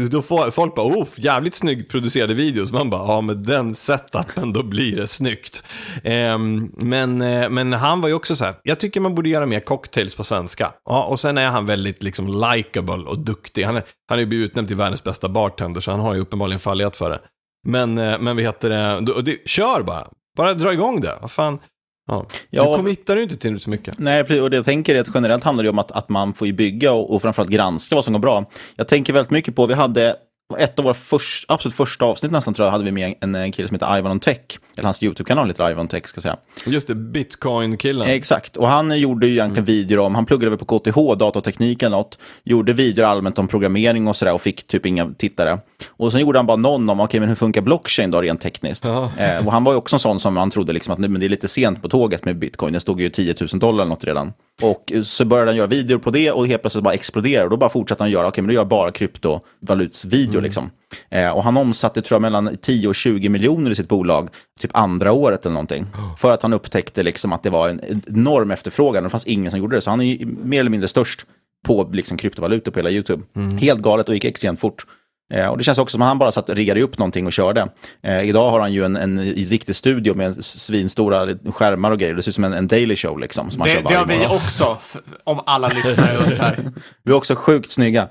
då 0.09 0.22
får 0.22 0.50
folk 0.50 0.74
bara, 0.74 0.87
oh, 0.87 1.09
jävligt 1.16 1.55
snyggt 1.55 1.90
producerade 1.90 2.35
videos. 2.35 2.72
Man 2.72 2.90
bara, 2.90 3.07
ja 3.07 3.20
med 3.20 3.37
den 3.37 3.74
setupen 3.74 4.52
då 4.52 4.62
blir 4.62 4.96
det 4.96 5.07
snyggt. 5.07 5.62
Ehm, 6.05 6.70
men, 6.76 7.22
eh, 7.22 7.48
men 7.48 7.72
han 7.72 8.00
var 8.00 8.09
ju 8.09 8.14
också 8.14 8.37
så 8.37 8.44
här, 8.44 8.55
jag 8.62 8.81
tycker 8.81 9.00
man 9.00 9.14
borde 9.14 9.28
göra 9.28 9.46
mer 9.46 9.61
cocktails 9.61 10.16
på 10.16 10.24
svenska. 10.24 10.72
Ja, 10.85 11.05
och 11.05 11.20
sen 11.20 11.38
är 11.38 11.48
han 11.48 11.66
väldigt 11.66 12.02
liksom 12.02 12.52
likeable 12.55 13.05
och 13.05 13.18
duktig. 13.18 13.64
Han 13.64 13.76
är, 13.76 13.83
han 14.09 14.18
är 14.18 14.22
ju 14.22 14.26
blivit 14.26 14.50
utnämnd 14.50 14.68
till 14.68 14.76
världens 14.76 15.05
bästa 15.05 15.28
bartender, 15.28 15.81
så 15.81 15.90
han 15.90 16.00
har 16.00 16.14
ju 16.14 16.20
uppenbarligen 16.20 16.61
fallit 16.61 16.96
för 16.96 17.11
det. 17.11 17.20
Men, 17.68 17.98
eh, 17.98 18.18
men 18.18 18.37
vi 18.37 18.42
heter 18.42 18.70
det, 18.70 19.22
det, 19.22 19.48
kör 19.48 19.83
bara. 19.83 20.09
Bara 20.37 20.55
dra 20.55 20.72
igång 20.72 21.00
det. 21.00 21.18
Vad 21.20 21.31
fan. 21.31 21.59
Ja. 22.06 22.26
Ja. 22.50 22.70
Du 22.70 22.76
committar 22.76 23.16
ju 23.16 23.22
inte 23.22 23.36
till 23.36 23.60
så 23.60 23.70
mycket. 23.70 23.98
Nej, 23.98 24.40
och 24.40 24.50
det 24.50 24.56
jag 24.56 24.64
tänker 24.64 24.94
är 24.94 25.00
att 25.00 25.08
generellt 25.14 25.44
handlar 25.44 25.64
det 25.64 25.70
om 25.70 25.78
att, 25.78 25.92
att 25.92 26.08
man 26.08 26.34
får 26.34 26.46
ju 26.46 26.52
bygga 26.52 26.92
och, 26.92 27.14
och 27.14 27.22
framförallt 27.22 27.50
granska 27.50 27.94
vad 27.94 28.04
som 28.04 28.12
går 28.12 28.20
bra. 28.20 28.50
Jag 28.76 28.88
tänker 28.88 29.12
väldigt 29.12 29.30
mycket 29.30 29.56
på, 29.56 29.66
vi 29.66 29.74
hade 29.74 30.16
ett 30.58 30.78
av 30.78 30.84
våra 30.84 30.94
först, 30.94 31.44
absolut 31.48 31.76
första 31.76 32.04
avsnitt 32.04 32.32
nästan 32.32 32.54
tror 32.54 32.66
jag, 32.66 32.72
hade 32.72 32.84
vi 32.84 32.92
med 32.92 33.14
en, 33.20 33.34
en 33.34 33.52
kille 33.52 33.68
som 33.68 33.74
heter 33.74 33.98
Ivan 33.98 34.12
on 34.12 34.20
Tech. 34.20 34.38
Eller 34.76 34.84
hans 34.84 35.02
YouTube-kanal 35.02 35.48
heter 35.48 35.70
Ivan 35.70 35.88
Tech 35.88 36.06
ska 36.06 36.18
jag 36.18 36.22
säga. 36.22 36.36
Just 36.66 36.88
det, 36.88 36.94
bitcoin-killen. 36.94 38.08
Exakt, 38.08 38.56
och 38.56 38.68
han 38.68 38.98
gjorde 38.98 39.26
ju 39.26 39.32
egentligen 39.32 39.64
videor 39.64 39.98
om, 39.98 40.14
han 40.14 40.26
pluggade 40.26 40.50
väl 40.50 40.58
på 40.58 40.78
KTH, 40.78 41.18
datateknik 41.18 41.82
eller 41.82 41.96
något, 41.96 42.18
gjorde 42.44 42.72
videor 42.72 43.06
allmänt 43.06 43.38
om 43.38 43.48
programmering 43.48 44.08
och 44.08 44.16
sådär 44.16 44.32
och 44.32 44.40
fick 44.40 44.66
typ 44.66 44.86
inga 44.86 45.10
tittare. 45.18 45.58
Och 45.88 46.12
sen 46.12 46.20
gjorde 46.20 46.38
han 46.38 46.46
bara 46.46 46.56
någon 46.56 46.90
om, 46.90 47.00
okej 47.00 47.20
men 47.20 47.28
hur 47.28 47.36
funkar 47.36 47.60
blockchain 47.60 48.10
då 48.10 48.20
rent 48.20 48.40
tekniskt? 48.40 48.84
Eh, 48.84 49.46
och 49.46 49.52
han 49.52 49.64
var 49.64 49.72
ju 49.72 49.78
också 49.78 49.96
en 49.96 50.00
sån 50.00 50.20
som 50.20 50.34
man 50.34 50.50
trodde 50.50 50.72
liksom 50.72 50.92
att 50.92 50.98
nu, 50.98 51.08
men 51.08 51.20
det 51.20 51.26
är 51.26 51.28
lite 51.28 51.48
sent 51.48 51.82
på 51.82 51.88
tåget 51.88 52.24
med 52.24 52.38
bitcoin, 52.38 52.72
det 52.72 52.80
stod 52.80 53.00
ju 53.00 53.10
10 53.10 53.34
000 53.40 53.48
dollar 53.48 53.82
eller 53.82 53.90
något 53.90 54.04
redan. 54.04 54.32
Och 54.62 54.92
så 55.04 55.24
började 55.24 55.50
han 55.50 55.56
göra 55.56 55.66
videor 55.66 55.98
på 55.98 56.10
det 56.10 56.30
och 56.30 56.46
helt 56.46 56.62
plötsligt 56.62 56.84
bara 56.84 56.94
exploderade 56.94 57.44
och 57.44 57.50
då 57.50 57.56
bara 57.56 57.70
fortsatte 57.70 58.02
han 58.02 58.10
göra, 58.10 58.28
okej 58.28 58.42
men 58.42 58.48
då 58.48 58.52
gör 58.52 58.60
jag 58.60 58.68
bara 58.68 58.92
kryptovalutsvideo 58.92 60.40
liksom. 60.42 60.70
Eh, 61.11 61.31
och 61.31 61.44
han 61.44 61.57
omsatte 61.57 62.02
tror 62.02 62.16
jag 62.16 62.22
mellan 62.22 62.57
10 62.57 62.88
och 62.88 62.94
20 62.94 63.28
miljoner 63.28 63.70
i 63.70 63.74
sitt 63.74 63.88
bolag, 63.88 64.28
typ 64.61 64.70
andra 64.74 65.12
året 65.12 65.46
eller 65.46 65.55
någonting. 65.55 65.87
För 66.18 66.33
att 66.33 66.42
han 66.42 66.52
upptäckte 66.52 67.02
liksom 67.02 67.33
att 67.33 67.42
det 67.42 67.50
var 67.50 67.68
en 67.68 67.81
enorm 68.07 68.50
efterfrågan 68.50 69.05
och 69.05 69.09
det 69.09 69.11
fanns 69.11 69.26
ingen 69.26 69.50
som 69.50 69.61
gjorde 69.61 69.76
det. 69.76 69.81
Så 69.81 69.90
han 69.90 70.00
är 70.00 70.26
mer 70.26 70.61
eller 70.61 70.70
mindre 70.70 70.88
störst 70.88 71.26
på 71.66 71.88
liksom 71.92 72.16
kryptovalutor 72.16 72.72
på 72.72 72.78
hela 72.78 72.90
YouTube. 72.90 73.22
Helt 73.61 73.81
galet 73.81 74.09
och 74.09 74.14
gick 74.14 74.24
extremt 74.24 74.61
fort. 74.61 74.87
Eh, 75.35 75.46
och 75.46 75.58
det 75.58 75.64
känns 75.64 75.78
också 75.78 75.92
som 75.92 76.02
att 76.02 76.08
han 76.08 76.18
bara 76.18 76.32
satt 76.32 76.48
och 76.48 76.56
riggade 76.56 76.82
upp 76.82 76.98
någonting 76.98 77.26
och 77.26 77.32
körde. 77.32 77.68
Eh, 78.02 78.22
idag 78.22 78.50
har 78.50 78.61
han 78.61 78.72
ju 78.72 78.85
en, 78.85 78.96
en 78.96 79.20
riktig 79.35 79.76
studio 79.76 80.14
med 80.14 80.44
svinstora 80.44 81.28
sskärmar 81.52 81.90
och 81.90 81.98
grejer. 81.98 82.14
Det 82.14 82.22
ser 82.22 82.30
ut 82.30 82.35
som 82.35 82.44
en, 82.44 82.52
en 82.52 82.68
daily 82.68 82.96
show 82.96 83.18
liksom. 83.18 83.50
Som 83.50 83.62
Det, 83.62 83.82
det 83.88 83.94
har 83.94 84.06
vi 84.06 84.18
morgon. 84.18 84.37
också, 84.37 84.78
om 85.24 85.40
alla 85.46 85.68
lyssnare 85.68 86.16
undrar. 86.16 86.58
Vi 87.04 87.12
är 87.12 87.16
också 87.16 87.35
sjukt 87.35 87.70
snygga. 87.70 88.08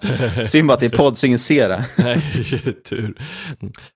Synd 0.47 0.71
att 0.71 0.80
det 0.80 0.86
är 0.86 0.89
podd 0.89 1.17
så 1.17 1.28
ingen 1.28 1.39
ser 1.39 1.69
det. 1.69 1.86
Nej, 1.97 2.21
tur. 2.89 3.13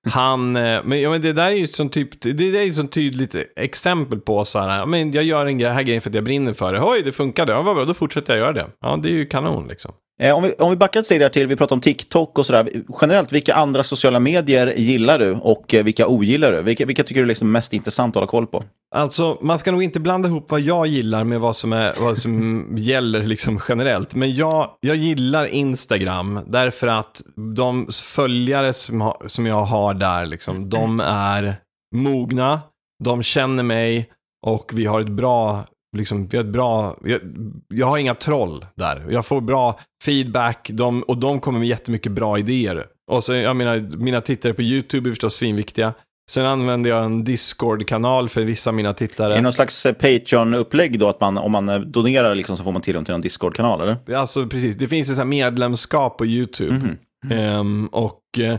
Han, 0.10 0.56
eh, 0.56 0.80
men, 0.84 1.02
ja, 1.02 1.10
men 1.10 1.22
det 1.22 1.34
där 1.34 1.48
är 1.48 1.56
ju 1.56 1.68
som 1.68 1.90
typ, 1.90 2.22
det 2.22 2.34
där 2.34 2.60
är 2.60 2.64
ju 2.64 2.74
som 2.74 2.88
tydligt 2.88 3.36
exempel 3.56 4.20
på 4.20 4.46
så 4.46 4.60
här, 4.60 4.86
men 4.86 5.12
jag 5.12 5.24
gör 5.24 5.46
en 5.46 5.58
grej, 5.58 5.72
här 5.72 5.84
grejen 5.84 6.02
för 6.02 6.10
att 6.10 6.16
jag 6.16 6.24
brinner 6.24 6.54
för 6.54 6.74
det. 6.74 6.82
Oj, 6.82 7.02
det 7.06 7.12
funkade, 7.12 7.52
ja 7.52 7.62
vad 7.62 7.76
bra, 7.76 7.86
då 7.86 7.94
fortsätter 7.94 8.34
jag 8.34 8.40
göra 8.40 8.54
det. 8.54 8.66
Ja, 8.82 9.00
det 9.04 9.10
är 9.10 9.14
ju 9.14 9.26
kanon 9.26 9.68
liksom. 9.68 9.92
Eh, 10.22 10.36
om, 10.36 10.44
vi, 10.44 10.54
om 10.54 10.70
vi 10.70 10.76
backar 10.76 11.00
ett 11.00 11.06
steg 11.06 11.20
där 11.20 11.30
till, 11.30 11.48
vi 11.48 11.56
pratar 11.56 11.76
om 11.76 11.82
TikTok 11.82 12.40
och 12.40 12.46
sådär. 12.46 12.70
Generellt, 13.02 13.32
vilka 13.32 13.54
andra 13.54 13.84
sociala 13.84 14.20
medier 14.20 14.68
gillar 14.68 15.20
du 15.20 15.32
och 15.32 15.74
eh, 15.74 15.84
vilka 15.84 16.08
ogillar 16.08 16.52
du? 16.52 16.62
Vilka, 16.62 16.86
vilka 16.86 17.04
tycker 17.04 17.22
du 17.22 17.26
är 17.26 17.28
liksom 17.28 17.52
mest 17.52 17.74
intressant 17.74 18.12
att 18.12 18.16
hålla 18.16 18.28
koll 18.28 18.48
på? 18.48 18.64
Alltså, 18.96 19.38
man 19.42 19.60
ska 19.60 19.72
nog 19.72 19.84
inte 19.84 20.00
blanda 20.00 20.30
ihop 20.30 20.52
vad 20.52 20.62
jag 20.62 20.88
gillar 20.88 21.24
med 21.24 21.40
vad 21.40 21.56
som, 21.56 21.74
är, 21.74 21.92
vad 22.00 22.18
som 22.18 22.68
gäller 22.78 23.22
liksom 23.24 23.60
generellt. 23.70 24.16
Men 24.16 24.36
jag, 24.36 24.70
jag 24.80 24.96
gillar 24.96 25.46
Instagram 25.46 26.40
därför 26.48 26.88
att 26.88 27.22
de 27.56 27.88
följare 28.04 28.74
som, 28.74 29.02
ha, 29.02 29.22
som 29.26 29.46
jag 29.46 29.64
har 29.64 29.94
där, 29.94 30.26
liksom, 30.26 30.70
de 30.70 31.00
är 31.00 31.56
mogna, 31.96 32.60
de 33.04 33.24
känner 33.24 33.64
mig 33.64 34.10
och 34.46 34.72
vi 34.74 34.86
har 34.86 35.02
ett 35.02 35.10
bra, 35.10 35.66
liksom, 35.96 36.28
vi 36.28 36.38
har 36.38 36.44
ett 36.44 36.52
bra, 36.52 36.98
jag, 37.04 37.22
jag 37.68 37.88
har 37.88 37.98
inga 37.98 38.16
troll 38.16 38.66
där. 38.76 39.06
Jag 39.10 39.26
får 39.26 39.42
bra 39.42 39.80
feedback 40.04 40.70
de, 40.74 41.04
och 41.04 41.18
de 41.18 41.40
kommer 41.40 41.60
med 41.60 41.68
jättemycket 41.68 42.12
bra 42.12 42.40
idéer. 42.40 42.86
Och 43.12 43.24
så, 43.24 43.34
jag 43.34 43.56
menar, 43.56 43.98
mina 43.98 44.22
tittare 44.22 44.54
på 44.54 44.62
YouTube 44.62 45.10
är 45.10 45.12
förstås 45.12 45.36
svinviktiga. 45.36 45.94
Sen 46.32 46.46
använder 46.46 46.90
jag 46.90 47.06
en 47.06 47.24
Discord-kanal 47.24 48.30
för 48.30 48.42
vissa 48.42 48.70
av 48.70 48.74
mina 48.74 48.94
tittare. 48.94 49.34
Är 49.34 49.36
det 49.36 49.42
någon 49.42 49.54
slags 49.54 49.86
eh, 49.86 49.94
Patreon-upplägg 49.94 51.00
då, 51.00 51.10
att 51.10 51.20
man, 51.20 51.38
om 51.38 51.52
man 51.52 51.70
eh, 51.70 51.80
donerar 51.80 52.36
liksom, 52.36 52.58
så 52.58 52.64
får 52.64 52.72
man 52.72 52.82
tillgång 52.82 53.06
till 53.06 53.14
en 53.14 53.22
Discord-kanal, 53.22 53.82
eller? 53.82 54.16
Alltså 54.16 54.48
precis, 54.48 54.76
det 54.76 54.88
finns 54.88 55.20
ett 55.20 55.28
medlemskap 55.28 56.18
på 56.18 56.26
YouTube. 56.26 56.96
Ehm, 57.30 57.88
och 57.88 58.22
eh, 58.40 58.58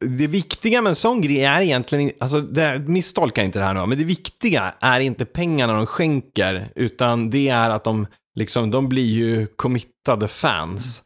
det 0.00 0.26
viktiga 0.26 0.82
med 0.82 0.90
en 0.90 0.96
sån 0.96 1.20
grej 1.20 1.44
är 1.44 1.60
egentligen, 1.60 2.12
alltså 2.20 2.40
det, 2.40 2.78
misstolka 2.86 3.42
inte 3.42 3.58
det 3.58 3.64
här 3.64 3.74
nu, 3.74 3.86
men 3.86 3.98
det 3.98 4.04
viktiga 4.04 4.74
är 4.80 5.00
inte 5.00 5.24
pengarna 5.24 5.72
de 5.72 5.86
skänker, 5.86 6.68
utan 6.74 7.30
det 7.30 7.48
är 7.48 7.70
att 7.70 7.84
de, 7.84 8.06
liksom, 8.38 8.70
de 8.70 8.88
blir 8.88 9.06
ju 9.06 9.46
committade 9.46 10.28
fans. 10.28 11.02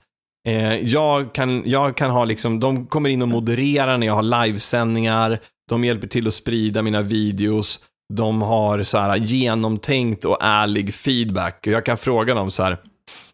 Eh, 0.48 0.74
jag, 0.74 1.34
kan, 1.34 1.62
jag 1.66 1.96
kan 1.96 2.10
ha 2.10 2.24
liksom, 2.24 2.60
de 2.60 2.86
kommer 2.86 3.10
in 3.10 3.22
och 3.22 3.28
modererar 3.28 3.98
när 3.98 4.06
jag 4.06 4.14
har 4.14 4.46
livesändningar, 4.46 5.38
de 5.68 5.84
hjälper 5.84 6.06
till 6.06 6.26
att 6.26 6.34
sprida 6.34 6.82
mina 6.82 7.02
videos, 7.02 7.80
de 8.14 8.42
har 8.42 8.82
så 8.82 8.98
här 8.98 9.16
genomtänkt 9.16 10.24
och 10.24 10.38
ärlig 10.40 10.94
feedback. 10.94 11.58
Och 11.66 11.72
jag 11.72 11.84
kan 11.84 11.96
fråga 11.96 12.34
dem 12.34 12.50
så 12.50 12.62
här, 12.62 12.78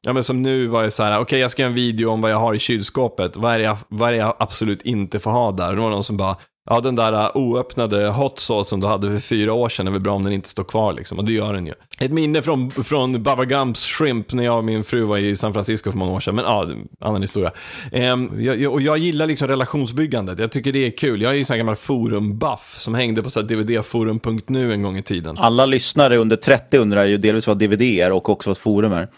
Ja 0.02 0.12
men 0.12 0.24
som 0.24 0.42
nu 0.42 0.66
var 0.66 0.82
det 0.82 0.90
så 0.90 1.02
här, 1.02 1.20
okej 1.20 1.40
jag 1.40 1.50
ska 1.50 1.62
göra 1.62 1.68
en 1.70 1.74
video 1.74 2.10
om 2.10 2.20
vad 2.20 2.30
jag 2.30 2.38
har 2.38 2.54
i 2.54 2.58
kylskåpet. 2.58 3.36
Vad 3.36 3.54
är 3.54 3.58
det 3.58 3.64
jag, 3.64 3.76
vad 3.88 4.08
är 4.08 4.12
det 4.12 4.18
jag 4.18 4.36
absolut 4.38 4.82
inte 4.82 5.20
får 5.20 5.30
ha 5.30 5.52
där? 5.52 5.68
Och 5.68 5.76
då 5.76 5.82
var 5.82 5.88
det 5.88 5.94
någon 5.94 6.04
som 6.04 6.16
bara, 6.16 6.36
ja 6.70 6.80
den 6.80 6.96
där 6.96 7.12
uh, 7.12 7.36
oöppnade 7.36 8.08
hot 8.08 8.38
sauce 8.38 8.70
som 8.70 8.80
du 8.80 8.86
hade 8.86 9.10
för 9.10 9.18
fyra 9.18 9.52
år 9.52 9.68
sedan 9.68 9.86
är 9.86 9.90
väl 9.90 10.00
bra 10.00 10.14
om 10.14 10.24
den 10.24 10.32
inte 10.32 10.48
står 10.48 10.64
kvar 10.64 10.92
liksom. 10.92 11.18
Och 11.18 11.24
det 11.24 11.32
gör 11.32 11.54
den 11.54 11.66
ju. 11.66 11.72
Ett 11.98 12.12
minne 12.12 12.42
från, 12.42 12.70
från 12.70 13.22
Baba 13.22 13.44
Gumps 13.44 13.86
Shrimp 13.86 14.32
när 14.32 14.44
jag 14.44 14.58
och 14.58 14.64
min 14.64 14.84
fru 14.84 15.04
var 15.04 15.18
i 15.18 15.36
San 15.36 15.52
Francisco 15.52 15.90
för 15.90 15.98
många 15.98 16.12
år 16.12 16.20
sedan. 16.20 16.34
Men 16.34 16.44
ja, 16.44 16.68
annan 17.00 17.22
historia. 17.22 17.50
Ehm, 17.92 18.30
jag, 18.38 18.60
jag, 18.60 18.72
och 18.72 18.80
jag 18.80 18.98
gillar 18.98 19.26
liksom 19.26 19.48
relationsbyggandet. 19.48 20.38
Jag 20.38 20.52
tycker 20.52 20.72
det 20.72 20.86
är 20.86 20.90
kul. 20.90 21.22
Jag 21.22 21.30
är 21.30 21.34
ju 21.34 21.38
en 21.38 21.44
sån 21.44 21.54
här 21.54 21.58
gammal 21.58 21.76
forumbuff 21.76 22.74
som 22.78 22.94
hängde 22.94 23.22
på 23.22 23.28
dvdforum.nu 23.28 24.72
en 24.72 24.82
gång 24.82 24.98
i 24.98 25.02
tiden. 25.02 25.38
Alla 25.38 25.66
lyssnare 25.66 26.16
under 26.16 26.36
30 26.36 26.78
undrar 26.78 27.04
ju 27.04 27.16
delvis 27.16 27.46
vad 27.46 27.58
DVD 27.58 27.82
är 27.82 28.12
och 28.12 28.28
också 28.28 28.50
vad 28.50 28.58
forum 28.58 28.92
är. 28.92 29.08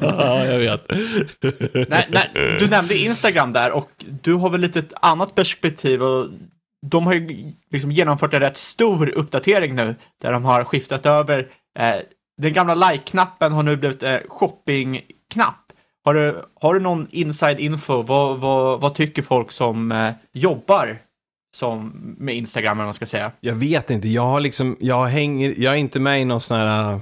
ja, 0.00 0.44
jag 0.44 0.58
vet. 0.58 0.86
nej, 1.88 2.08
nej, 2.08 2.30
du 2.58 2.66
nämnde 2.66 2.98
Instagram 2.98 3.52
där 3.52 3.70
och 3.70 3.90
du 4.22 4.34
har 4.34 4.50
väl 4.50 4.60
lite 4.60 4.78
ett 4.78 4.92
annat 5.00 5.34
perspektiv 5.34 5.93
och 6.02 6.28
de 6.86 7.06
har 7.06 7.14
ju 7.14 7.52
liksom 7.70 7.92
genomfört 7.92 8.34
en 8.34 8.40
rätt 8.40 8.56
stor 8.56 9.08
uppdatering 9.08 9.74
nu 9.74 9.94
där 10.22 10.32
de 10.32 10.44
har 10.44 10.64
skiftat 10.64 11.06
över 11.06 11.48
eh, 11.78 11.96
den 12.42 12.52
gamla 12.52 12.74
like-knappen 12.74 13.52
har 13.52 13.62
nu 13.62 13.76
blivit 13.76 14.02
eh, 14.02 14.18
shopping-knapp. 14.28 15.72
Har 16.04 16.14
du, 16.14 16.44
har 16.60 16.74
du 16.74 16.80
någon 16.80 17.08
inside 17.10 17.60
info? 17.60 18.02
Vad, 18.02 18.38
vad, 18.38 18.80
vad 18.80 18.94
tycker 18.94 19.22
folk 19.22 19.52
som 19.52 19.92
eh, 19.92 20.12
jobbar 20.32 20.98
som 21.54 21.92
med 22.18 22.34
Instagram, 22.34 22.78
eller 22.78 22.84
man 22.84 22.94
ska 22.94 23.06
säga? 23.06 23.32
Jag 23.40 23.54
vet 23.54 23.90
inte, 23.90 24.08
jag 24.08 24.22
har 24.22 24.40
liksom, 24.40 24.76
jag 24.80 25.04
hänger, 25.04 25.54
jag 25.58 25.72
är 25.74 25.78
inte 25.78 26.00
med 26.00 26.20
i 26.20 26.24
någon 26.24 26.40
sån 26.40 26.56
här 26.58 26.92
äh, 26.92 27.00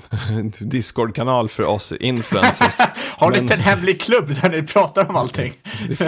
Discord-kanal 0.60 1.48
för 1.48 1.64
oss 1.64 1.92
influencers. 1.92 2.74
Har 3.16 3.30
ni 3.30 3.36
Men- 3.36 3.42
inte 3.44 3.54
en 3.54 3.60
hemlig 3.60 4.00
klubb 4.00 4.28
där 4.42 4.50
ni 4.50 4.62
pratar 4.62 5.08
om 5.10 5.16
allting? 5.16 5.52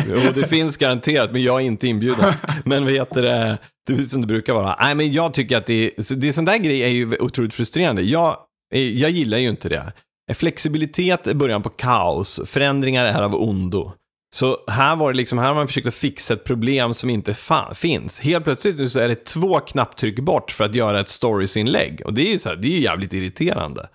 Jo, 0.08 0.20
det 0.34 0.48
finns 0.48 0.76
garanterat, 0.76 1.32
men 1.32 1.42
jag 1.42 1.60
är 1.60 1.64
inte 1.64 1.86
inbjuden. 1.86 2.32
Men 2.64 2.84
vad 2.84 2.92
heter 2.92 3.22
det, 3.22 3.58
är 3.92 4.04
som 4.04 4.20
det 4.20 4.26
brukar 4.26 4.52
vara. 4.54 4.76
Nej, 4.80 4.94
men 4.94 5.12
jag 5.12 5.34
tycker 5.34 5.56
att 5.56 5.66
det 5.66 5.86
är, 5.86 6.14
det 6.16 6.28
är 6.28 6.32
sån 6.32 6.44
där 6.44 6.58
grej 6.58 6.82
är 6.82 6.88
ju 6.88 7.16
otroligt 7.20 7.54
frustrerande. 7.54 8.02
Jag, 8.02 8.36
jag 8.70 9.10
gillar 9.10 9.38
ju 9.38 9.48
inte 9.48 9.68
det. 9.68 9.92
Flexibilitet 10.34 11.26
är 11.26 11.34
början 11.34 11.62
på 11.62 11.68
kaos, 11.68 12.40
förändringar 12.46 13.04
är 13.04 13.22
av 13.22 13.34
ondo. 13.34 13.92
Så 14.34 14.58
här 14.66 14.96
var 14.96 15.12
det 15.12 15.16
liksom, 15.16 15.38
här 15.38 15.48
har 15.48 15.54
man 15.54 15.66
försökt 15.66 15.86
att 15.86 15.94
fixa 15.94 16.34
ett 16.34 16.44
problem 16.44 16.94
som 16.94 17.10
inte 17.10 17.36
finns. 17.74 18.20
Helt 18.20 18.44
plötsligt 18.44 18.92
så 18.92 18.98
är 18.98 19.08
det 19.08 19.24
två 19.24 19.60
knapptryck 19.60 20.18
bort 20.18 20.50
för 20.50 20.64
att 20.64 20.74
göra 20.74 21.00
ett 21.00 21.08
storiesinlägg. 21.08 22.02
Och 22.04 22.14
det 22.14 22.28
är 22.28 22.32
ju 22.32 22.38
så 22.38 22.48
här, 22.48 22.56
det 22.56 22.68
är 22.68 22.70
ju 22.70 22.80
jävligt 22.80 23.12
irriterande. 23.12 23.88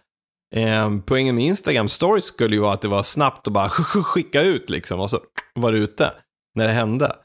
Eh, 0.55 0.89
poängen 1.05 1.35
med 1.35 1.43
Instagram 1.43 1.87
stories 1.87 2.25
skulle 2.25 2.55
ju 2.55 2.61
vara 2.61 2.73
att 2.73 2.81
det 2.81 2.87
var 2.87 3.03
snabbt 3.03 3.47
och 3.47 3.53
bara 3.53 3.69
skicka 4.03 4.41
ut 4.41 4.69
liksom 4.69 4.99
och 4.99 5.09
så 5.09 5.19
var 5.55 5.71
det 5.71 5.77
ute 5.77 6.11
när 6.55 6.67
det 6.67 6.73
hände. 6.73 7.15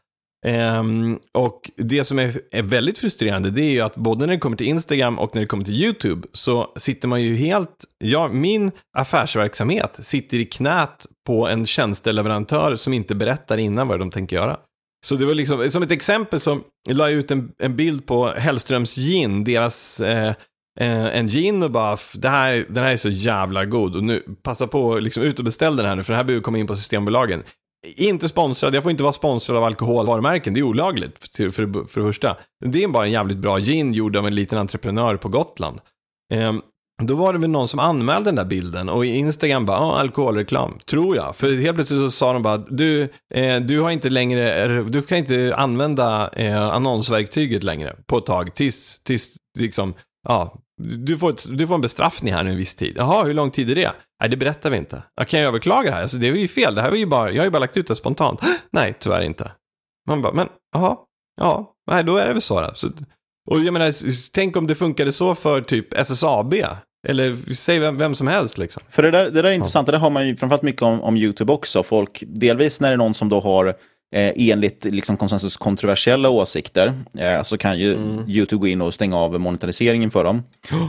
Um, 0.46 1.18
och 1.32 1.70
det 1.76 2.04
som 2.04 2.18
är, 2.18 2.40
är 2.50 2.62
väldigt 2.62 2.98
frustrerande 2.98 3.50
det 3.50 3.62
är 3.62 3.70
ju 3.70 3.80
att 3.80 3.96
både 3.96 4.26
när 4.26 4.32
det 4.32 4.40
kommer 4.40 4.56
till 4.56 4.66
Instagram 4.66 5.18
och 5.18 5.34
när 5.34 5.42
det 5.42 5.48
kommer 5.48 5.64
till 5.64 5.82
YouTube 5.82 6.28
så 6.32 6.72
sitter 6.76 7.08
man 7.08 7.22
ju 7.22 7.36
helt, 7.36 7.84
ja, 7.98 8.28
min 8.28 8.70
affärsverksamhet 8.96 9.98
sitter 10.02 10.38
i 10.38 10.44
knät 10.44 11.06
på 11.26 11.48
en 11.48 11.66
tjänsteleverantör 11.66 12.76
som 12.76 12.92
inte 12.92 13.14
berättar 13.14 13.58
innan 13.58 13.88
vad 13.88 13.98
de 13.98 14.10
tänker 14.10 14.36
göra. 14.36 14.56
Så 15.06 15.14
det 15.16 15.26
var 15.26 15.34
liksom, 15.34 15.70
som 15.70 15.82
ett 15.82 15.90
exempel 15.90 16.40
så 16.40 16.60
la 16.90 17.10
jag 17.10 17.18
ut 17.18 17.30
en, 17.30 17.52
en 17.58 17.76
bild 17.76 18.06
på 18.06 18.26
Hellströms 18.26 18.96
gin, 18.96 19.44
deras 19.44 20.00
eh, 20.00 20.34
eh 20.80 21.16
en 21.18 21.28
gin 21.28 21.62
och 21.62 21.70
bara, 21.70 21.98
det 22.14 22.28
här, 22.28 22.66
den 22.68 22.84
här 22.84 22.92
är 22.92 22.96
så 22.96 23.10
jävla 23.10 23.64
god 23.64 23.96
och 23.96 24.04
nu 24.04 24.22
passa 24.42 24.66
på 24.66 24.98
liksom 24.98 25.22
ut 25.22 25.38
och 25.38 25.44
beställ 25.44 25.76
den 25.76 25.86
här 25.86 25.96
nu 25.96 26.02
för 26.02 26.12
den 26.12 26.18
här 26.18 26.24
behöver 26.24 26.42
komma 26.42 26.58
in 26.58 26.66
på 26.66 26.76
Systembolagen. 26.76 27.42
Inte 27.84 28.28
sponsrad, 28.28 28.74
jag 28.74 28.82
får 28.82 28.90
inte 28.90 29.02
vara 29.02 29.12
sponsrad 29.12 29.56
av 29.56 29.64
alkoholvarumärken, 29.64 30.54
det 30.54 30.60
är 30.60 30.62
olagligt 30.62 31.36
för, 31.36 31.50
för, 31.50 31.86
för 31.88 32.00
det 32.00 32.06
första. 32.06 32.36
Det 32.64 32.84
är 32.84 32.88
bara 32.88 33.04
en 33.04 33.12
jävligt 33.12 33.38
bra 33.38 33.58
gin 33.58 33.92
gjord 33.92 34.16
av 34.16 34.26
en 34.26 34.34
liten 34.34 34.58
entreprenör 34.58 35.16
på 35.16 35.28
Gotland. 35.28 35.80
Ehm, 36.32 36.62
då 37.02 37.14
var 37.14 37.32
det 37.32 37.38
väl 37.38 37.50
någon 37.50 37.68
som 37.68 37.80
anmälde 37.80 38.24
den 38.24 38.34
där 38.34 38.44
bilden 38.44 38.88
och 38.88 39.06
Instagram 39.06 39.66
bara, 39.66 39.76
ja, 39.76 39.98
alkoholreklam, 39.98 40.78
tror 40.90 41.16
jag. 41.16 41.36
För 41.36 41.56
helt 41.56 41.74
plötsligt 41.74 42.00
så 42.00 42.10
sa 42.10 42.32
de 42.32 42.42
bara, 42.42 42.56
du, 42.56 43.02
eh, 43.34 43.60
du 43.60 43.80
har 43.80 43.90
inte 43.90 44.10
längre, 44.10 44.82
du 44.82 45.02
kan 45.02 45.18
inte 45.18 45.54
använda 45.56 46.30
eh, 46.32 46.62
annonsverktyget 46.62 47.62
längre 47.62 47.96
på 48.06 48.18
ett 48.18 48.26
tag, 48.26 48.54
tills, 48.54 49.02
tills 49.04 49.36
liksom, 49.58 49.94
ja, 50.28 50.63
du 50.82 51.18
får, 51.18 51.30
ett, 51.30 51.58
du 51.58 51.66
får 51.66 51.74
en 51.74 51.80
bestraffning 51.80 52.32
här 52.32 52.44
nu 52.44 52.50
en 52.50 52.56
viss 52.56 52.74
tid. 52.74 52.94
Jaha, 52.96 53.24
hur 53.24 53.34
lång 53.34 53.50
tid 53.50 53.70
är 53.70 53.74
det? 53.74 53.92
Nej, 54.20 54.30
det 54.30 54.36
berättar 54.36 54.70
vi 54.70 54.76
inte. 54.76 55.02
Jag 55.14 55.28
kan 55.28 55.40
jag 55.40 55.48
överklaga 55.48 55.90
det 55.90 55.96
här? 55.96 56.02
Alltså, 56.02 56.16
det 56.16 56.28
är 56.28 56.32
ju 56.32 56.48
fel, 56.48 56.74
det 56.74 56.82
här 56.82 56.90
var 56.90 56.96
ju 56.96 57.06
bara, 57.06 57.30
jag 57.30 57.38
har 57.38 57.44
ju 57.44 57.50
bara 57.50 57.58
lagt 57.58 57.76
ut 57.76 57.86
det 57.86 57.96
spontant. 57.96 58.40
Nej, 58.70 58.94
tyvärr 58.98 59.20
inte. 59.20 59.52
Man 60.08 60.22
bara, 60.22 60.32
men, 60.32 60.48
jaha, 60.72 60.96
ja, 61.40 61.74
nej, 61.90 62.04
då 62.04 62.16
är 62.16 62.26
det 62.26 62.32
väl 62.32 62.42
så 62.42 62.60
då. 62.60 62.70
Så, 62.74 62.88
och 63.50 63.60
jag 63.60 63.72
menar, 63.72 63.92
tänk 64.32 64.56
om 64.56 64.66
det 64.66 64.74
funkade 64.74 65.12
så 65.12 65.34
för 65.34 65.60
typ 65.60 65.94
SSAB. 65.94 66.54
Eller 67.08 67.54
säg 67.54 67.78
vem, 67.78 67.98
vem 67.98 68.14
som 68.14 68.26
helst 68.26 68.58
liksom. 68.58 68.82
För 68.88 69.02
det 69.02 69.10
där, 69.10 69.24
det 69.24 69.42
där 69.42 69.44
är 69.44 69.52
intressant, 69.52 69.86
det 69.86 69.92
där 69.92 69.98
har 69.98 70.10
man 70.10 70.28
ju 70.28 70.36
framförallt 70.36 70.62
mycket 70.62 70.82
om, 70.82 71.00
om 71.00 71.16
YouTube 71.16 71.52
också. 71.52 71.82
Folk, 71.82 72.22
delvis 72.26 72.80
när 72.80 72.88
det 72.88 72.94
är 72.94 72.98
någon 72.98 73.14
som 73.14 73.28
då 73.28 73.40
har 73.40 73.74
eh, 74.14 74.32
enligt 74.50 74.84
liksom, 74.84 75.16
konsensus 75.16 75.56
kontroversiella 75.56 76.28
åsikter 76.30 76.92
eh, 77.18 77.42
så 77.42 77.58
kan 77.58 77.78
ju 77.78 77.96
YouTube 78.28 78.60
gå 78.60 78.66
in 78.66 78.80
och 78.82 78.94
stänga 78.94 79.16
av 79.16 79.40
monetariseringen 79.40 80.10
för 80.10 80.24
dem. 80.24 80.42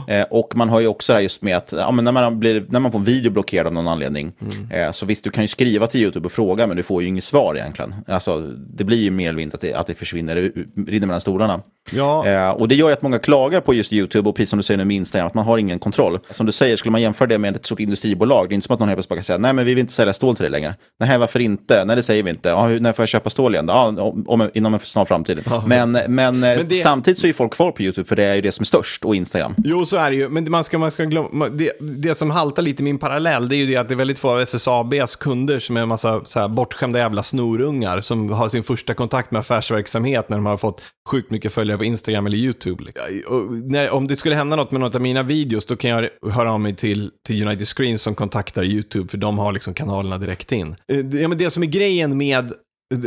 Eh, 0.08 0.22
och 0.30 0.52
man 0.56 0.68
har 0.68 0.80
ju 0.80 0.86
också 0.86 1.12
det 1.12 1.16
här 1.16 1.22
just 1.22 1.42
med 1.42 1.56
att 1.56 1.72
ja, 1.72 1.90
när, 1.90 2.12
man 2.12 2.38
blir, 2.40 2.66
när 2.68 2.80
man 2.80 2.92
får 2.92 2.98
en 2.98 3.04
video 3.04 3.30
blockerad 3.32 3.66
av 3.66 3.72
någon 3.72 3.88
anledning, 3.88 4.32
eh, 4.70 4.90
så 4.90 5.06
visst 5.06 5.24
du 5.24 5.30
kan 5.30 5.44
ju 5.44 5.48
skriva 5.48 5.86
till 5.86 6.00
YouTube 6.00 6.26
och 6.26 6.32
fråga 6.32 6.66
men 6.66 6.76
du 6.76 6.82
får 6.82 7.02
ju 7.02 7.08
inget 7.08 7.24
svar 7.24 7.54
egentligen. 7.56 7.94
Alltså, 8.06 8.40
det 8.56 8.84
blir 8.84 8.98
ju 8.98 9.10
mer 9.10 9.28
eller 9.28 9.36
mindre 9.36 9.54
att 9.54 9.60
det, 9.60 9.74
att 9.74 9.86
det 9.86 9.94
försvinner, 9.94 10.36
u- 10.36 10.66
rinner 10.86 11.06
mellan 11.06 11.20
stolarna. 11.20 11.60
Ja. 11.92 12.26
Eh, 12.26 12.50
och 12.50 12.68
det 12.68 12.74
gör 12.74 12.86
ju 12.88 12.92
att 12.92 13.02
många 13.02 13.18
klagar 13.18 13.60
på 13.60 13.74
just 13.74 13.92
YouTube 13.92 14.28
och 14.28 14.36
precis 14.36 14.50
som 14.50 14.56
du 14.56 14.62
säger 14.62 14.78
nu 14.78 14.84
med 14.84 14.96
Instagram, 14.96 15.26
att 15.26 15.34
man 15.34 15.44
har 15.44 15.58
ingen 15.58 15.78
kontroll. 15.78 16.18
Som 16.30 16.46
du 16.46 16.52
säger, 16.52 16.76
skulle 16.76 16.92
man 16.92 17.02
jämföra 17.02 17.28
det 17.28 17.38
med 17.38 17.56
ett 17.56 17.66
stort 17.66 17.80
industribolag, 17.80 18.48
det 18.48 18.52
är 18.52 18.54
inte 18.54 18.66
som 18.66 18.74
att 18.74 18.80
någon 18.80 18.88
helt 18.88 18.96
plötsligt 18.98 19.16
kan 19.16 19.24
säga, 19.24 19.38
nej 19.38 19.52
men 19.52 19.64
vi 19.64 19.74
vill 19.74 19.80
inte 19.80 19.92
sälja 19.92 20.12
stål 20.12 20.36
till 20.36 20.42
dig 20.42 20.50
längre. 20.50 20.74
Nej, 21.00 21.18
varför 21.18 21.40
inte? 21.40 21.84
Nej, 21.84 21.96
det 21.96 22.02
säger 22.02 22.22
vi 22.22 22.30
inte. 22.30 22.48
Ja, 22.48 22.66
hur, 22.66 22.80
när 22.80 22.92
får 22.92 23.02
jag 23.02 23.08
köpa 23.08 23.30
stål 23.30 23.54
igen? 23.54 23.64
Ja, 23.68 23.86
om, 23.86 24.24
om, 24.28 24.50
inom 24.54 24.74
en 24.74 24.80
snar 24.80 25.04
framtid. 25.04 25.44
Men, 25.66 25.92
men, 26.08 26.44
eh, 26.44 26.58
det- 26.58 26.74
samtidigt 26.74 27.18
så 27.18 27.26
är 27.26 27.28
ju 27.28 27.34
folk 27.34 27.52
kvar 27.52 27.70
på 27.70 27.82
YouTube, 27.82 28.08
för 28.08 28.16
det 28.16 28.24
är 28.24 28.34
ju 28.34 28.40
det 28.40 28.52
som 28.52 28.62
är 28.62 28.66
störst, 28.66 29.04
och 29.04 29.16
Instagram. 29.16 29.54
Jo, 29.64 29.86
så 29.86 29.96
är 29.96 30.10
det 30.10 30.16
ju. 30.16 30.28
Men 30.28 30.50
man 30.50 30.64
ska, 30.64 30.78
man 30.78 30.90
ska 30.90 31.04
glömma, 31.04 31.48
det, 31.48 31.72
det 31.80 32.14
som 32.14 32.30
haltar 32.30 32.62
lite 32.62 32.82
i 32.82 32.84
min 32.84 32.98
parallell, 32.98 33.48
det 33.48 33.56
är 33.56 33.58
ju 33.58 33.66
det 33.66 33.76
att 33.76 33.88
det 33.88 33.94
är 33.94 33.96
väldigt 33.96 34.18
få 34.18 34.30
av 34.30 34.40
SSABs 34.40 35.16
kunder 35.16 35.58
som 35.60 35.76
är 35.76 35.80
en 35.80 35.88
massa 35.88 36.20
så 36.24 36.40
här, 36.40 36.48
bortskämda 36.48 36.98
jävla 36.98 37.22
snorungar 37.22 38.00
som 38.00 38.30
har 38.32 38.48
sin 38.48 38.62
första 38.62 38.94
kontakt 38.94 39.30
med 39.30 39.40
affärsverksamhet 39.40 40.28
när 40.28 40.36
de 40.36 40.46
har 40.46 40.56
fått 40.56 40.82
sjukt 41.10 41.30
mycket 41.30 41.52
följare 41.52 41.75
på 41.78 41.84
Instagram 41.84 42.26
eller 42.26 42.36
YouTube. 42.38 42.84
liksom. 42.84 43.04
Och 43.28 43.52
när, 43.52 43.90
om 43.90 44.06
det 44.06 44.16
skulle 44.16 44.34
hända 44.34 44.56
något 44.56 44.70
med 44.70 44.80
något 44.80 44.94
av 44.94 45.00
mina 45.00 45.22
videos, 45.22 45.66
då 45.66 45.76
kan 45.76 45.90
jag 45.90 46.08
höra 46.32 46.52
av 46.52 46.60
mig 46.60 46.74
till, 46.76 47.10
till 47.26 47.46
United 47.46 47.66
Screens 47.68 48.02
som 48.02 48.14
kontaktar 48.14 48.64
YouTube, 48.64 49.08
för 49.08 49.18
de 49.18 49.38
har 49.38 49.52
liksom 49.52 49.74
kanalerna 49.74 50.18
direkt 50.18 50.52
in. 50.52 50.76
Eh, 50.92 50.98
det- 50.98 51.20
Ja, 51.20 51.28
men 51.28 51.38
det 51.38 51.50
som 51.50 51.62
är 51.62 51.66
grejen 51.66 52.16
med 52.16 52.52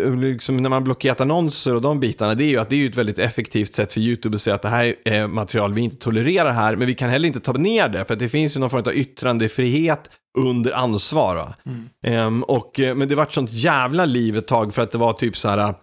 eh, 0.02 0.16
liksom 0.16 0.58
när 0.58 0.70
man 0.70 0.84
blockerat 0.84 1.22
annonser 1.22 1.76
och 1.76 1.82
de 1.82 2.00
bitarna, 2.00 2.36
det 2.36 2.44
är 2.44 2.50
ju 2.50 2.58
att 2.60 2.70
det 2.70 2.76
är 2.76 2.80
ju 2.80 2.88
ett 2.90 2.98
väldigt 2.98 3.20
effektivt 3.20 3.74
sätt 3.74 3.94
för 3.94 4.02
YouTube 4.02 4.36
att 4.36 4.42
säga 4.42 4.56
att 4.56 4.62
det 4.62 4.70
här 4.70 4.96
är 5.06 5.28
material 5.28 5.74
vi 5.74 5.82
inte 5.82 5.98
tolererar 5.98 6.52
här, 6.52 6.76
men 6.76 6.88
vi 6.88 6.94
kan 6.94 7.10
heller 7.10 7.28
inte 7.28 7.40
ta 7.40 7.54
ner 7.54 7.90
det, 7.90 8.06
för 8.06 8.14
att 8.14 8.20
det 8.20 8.30
finns 8.30 8.56
ju 8.56 8.60
någon 8.60 8.70
form 8.70 8.84
av 8.86 8.94
yttrandefrihet 8.96 10.10
under 10.38 10.72
ansvar. 10.72 11.56
Mm. 11.66 11.90
Ehm, 12.06 12.44
och, 12.44 12.80
eh, 12.80 12.96
men 12.96 13.08
det 13.08 13.16
vart 13.16 13.34
sånt 13.34 13.54
jävla 13.54 14.06
liv 14.06 14.38
ett 14.38 14.48
tag 14.48 14.74
för 14.74 14.82
att 14.82 14.92
det 14.92 14.98
var 14.98 15.14
typ 15.14 15.38
så 15.38 15.50
här 15.50 15.58
eh, 15.58 15.76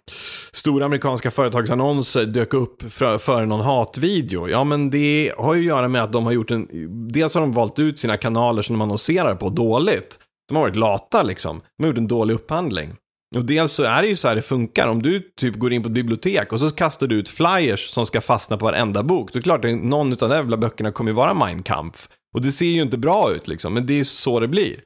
stora 0.53 0.85
amerikanska 0.85 1.31
företagsannonser 1.31 2.25
dök 2.25 2.55
upp 2.55 2.93
Före 2.93 3.19
för 3.19 3.47
någon 3.47 3.61
hatvideo. 3.61 4.49
Ja, 4.49 4.65
men 4.65 4.91
det 4.91 5.33
har 5.39 5.55
ju 5.55 5.61
att 5.61 5.67
göra 5.67 5.89
med 5.89 6.03
att 6.03 6.13
de 6.13 6.25
har 6.25 6.33
gjort 6.33 6.51
en, 6.51 6.69
dels 7.13 7.35
har 7.35 7.41
de 7.41 7.53
valt 7.53 7.79
ut 7.79 7.99
sina 7.99 8.17
kanaler 8.17 8.63
som 8.63 8.75
de 8.79 8.83
annonserar 8.83 9.35
på 9.35 9.49
dåligt. 9.51 10.19
De 10.49 10.57
har 10.57 10.63
varit 10.63 10.77
lata 10.77 11.23
liksom. 11.23 11.61
De 11.79 11.85
har 11.85 11.89
gjort 11.89 11.99
en 11.99 12.09
dålig 12.09 12.35
upphandling. 12.35 12.95
Och 13.37 13.45
dels 13.45 13.73
så 13.73 13.85
är 13.85 14.03
det 14.03 14.09
ju 14.09 14.17
så 14.17 14.29
här 14.29 14.37
det 14.37 14.43
funkar. 14.43 14.89
Om 14.89 15.03
du 15.03 15.21
typ 15.21 15.57
går 15.57 15.73
in 15.73 15.83
på 15.83 15.89
ett 15.89 15.95
bibliotek 15.95 16.53
och 16.53 16.61
så 16.61 16.71
kastar 16.71 17.07
du 17.07 17.17
ut 17.17 17.29
flyers 17.29 17.89
som 17.89 18.07
ska 18.07 18.21
fastna 18.21 18.57
på 18.57 18.65
varenda 18.65 19.03
bok. 19.03 19.33
Då 19.33 19.37
är 19.37 19.41
det 19.41 19.45
klart 19.45 19.65
att 19.65 19.71
någon 19.71 20.13
av 20.13 20.19
de 20.19 20.29
där 20.29 20.37
jävla 20.37 20.57
böckerna 20.57 20.93
kommer 20.93 21.11
ju 21.11 21.15
vara 21.15 21.35
Mein 21.35 21.63
Kampf. 21.63 22.09
Och 22.37 22.43
det 22.43 22.53
ser 22.53 22.67
ju 22.67 22.83
inte 22.83 22.99
bra 22.99 23.33
ut 23.33 23.49
liksom, 23.49 23.75
men 23.75 23.87
det 23.87 23.99
är 23.99 24.05
så 24.05 24.41
det 24.41 24.49
blir. 24.49 24.81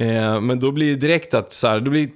Eh, 0.00 0.40
men 0.40 0.60
då 0.60 0.72
blir 0.72 0.90
det 0.90 0.96
direkt 0.96 1.34
att 1.34 1.52
så 1.52 1.68
här, 1.68 1.80
då 1.80 1.90
blir 1.90 2.08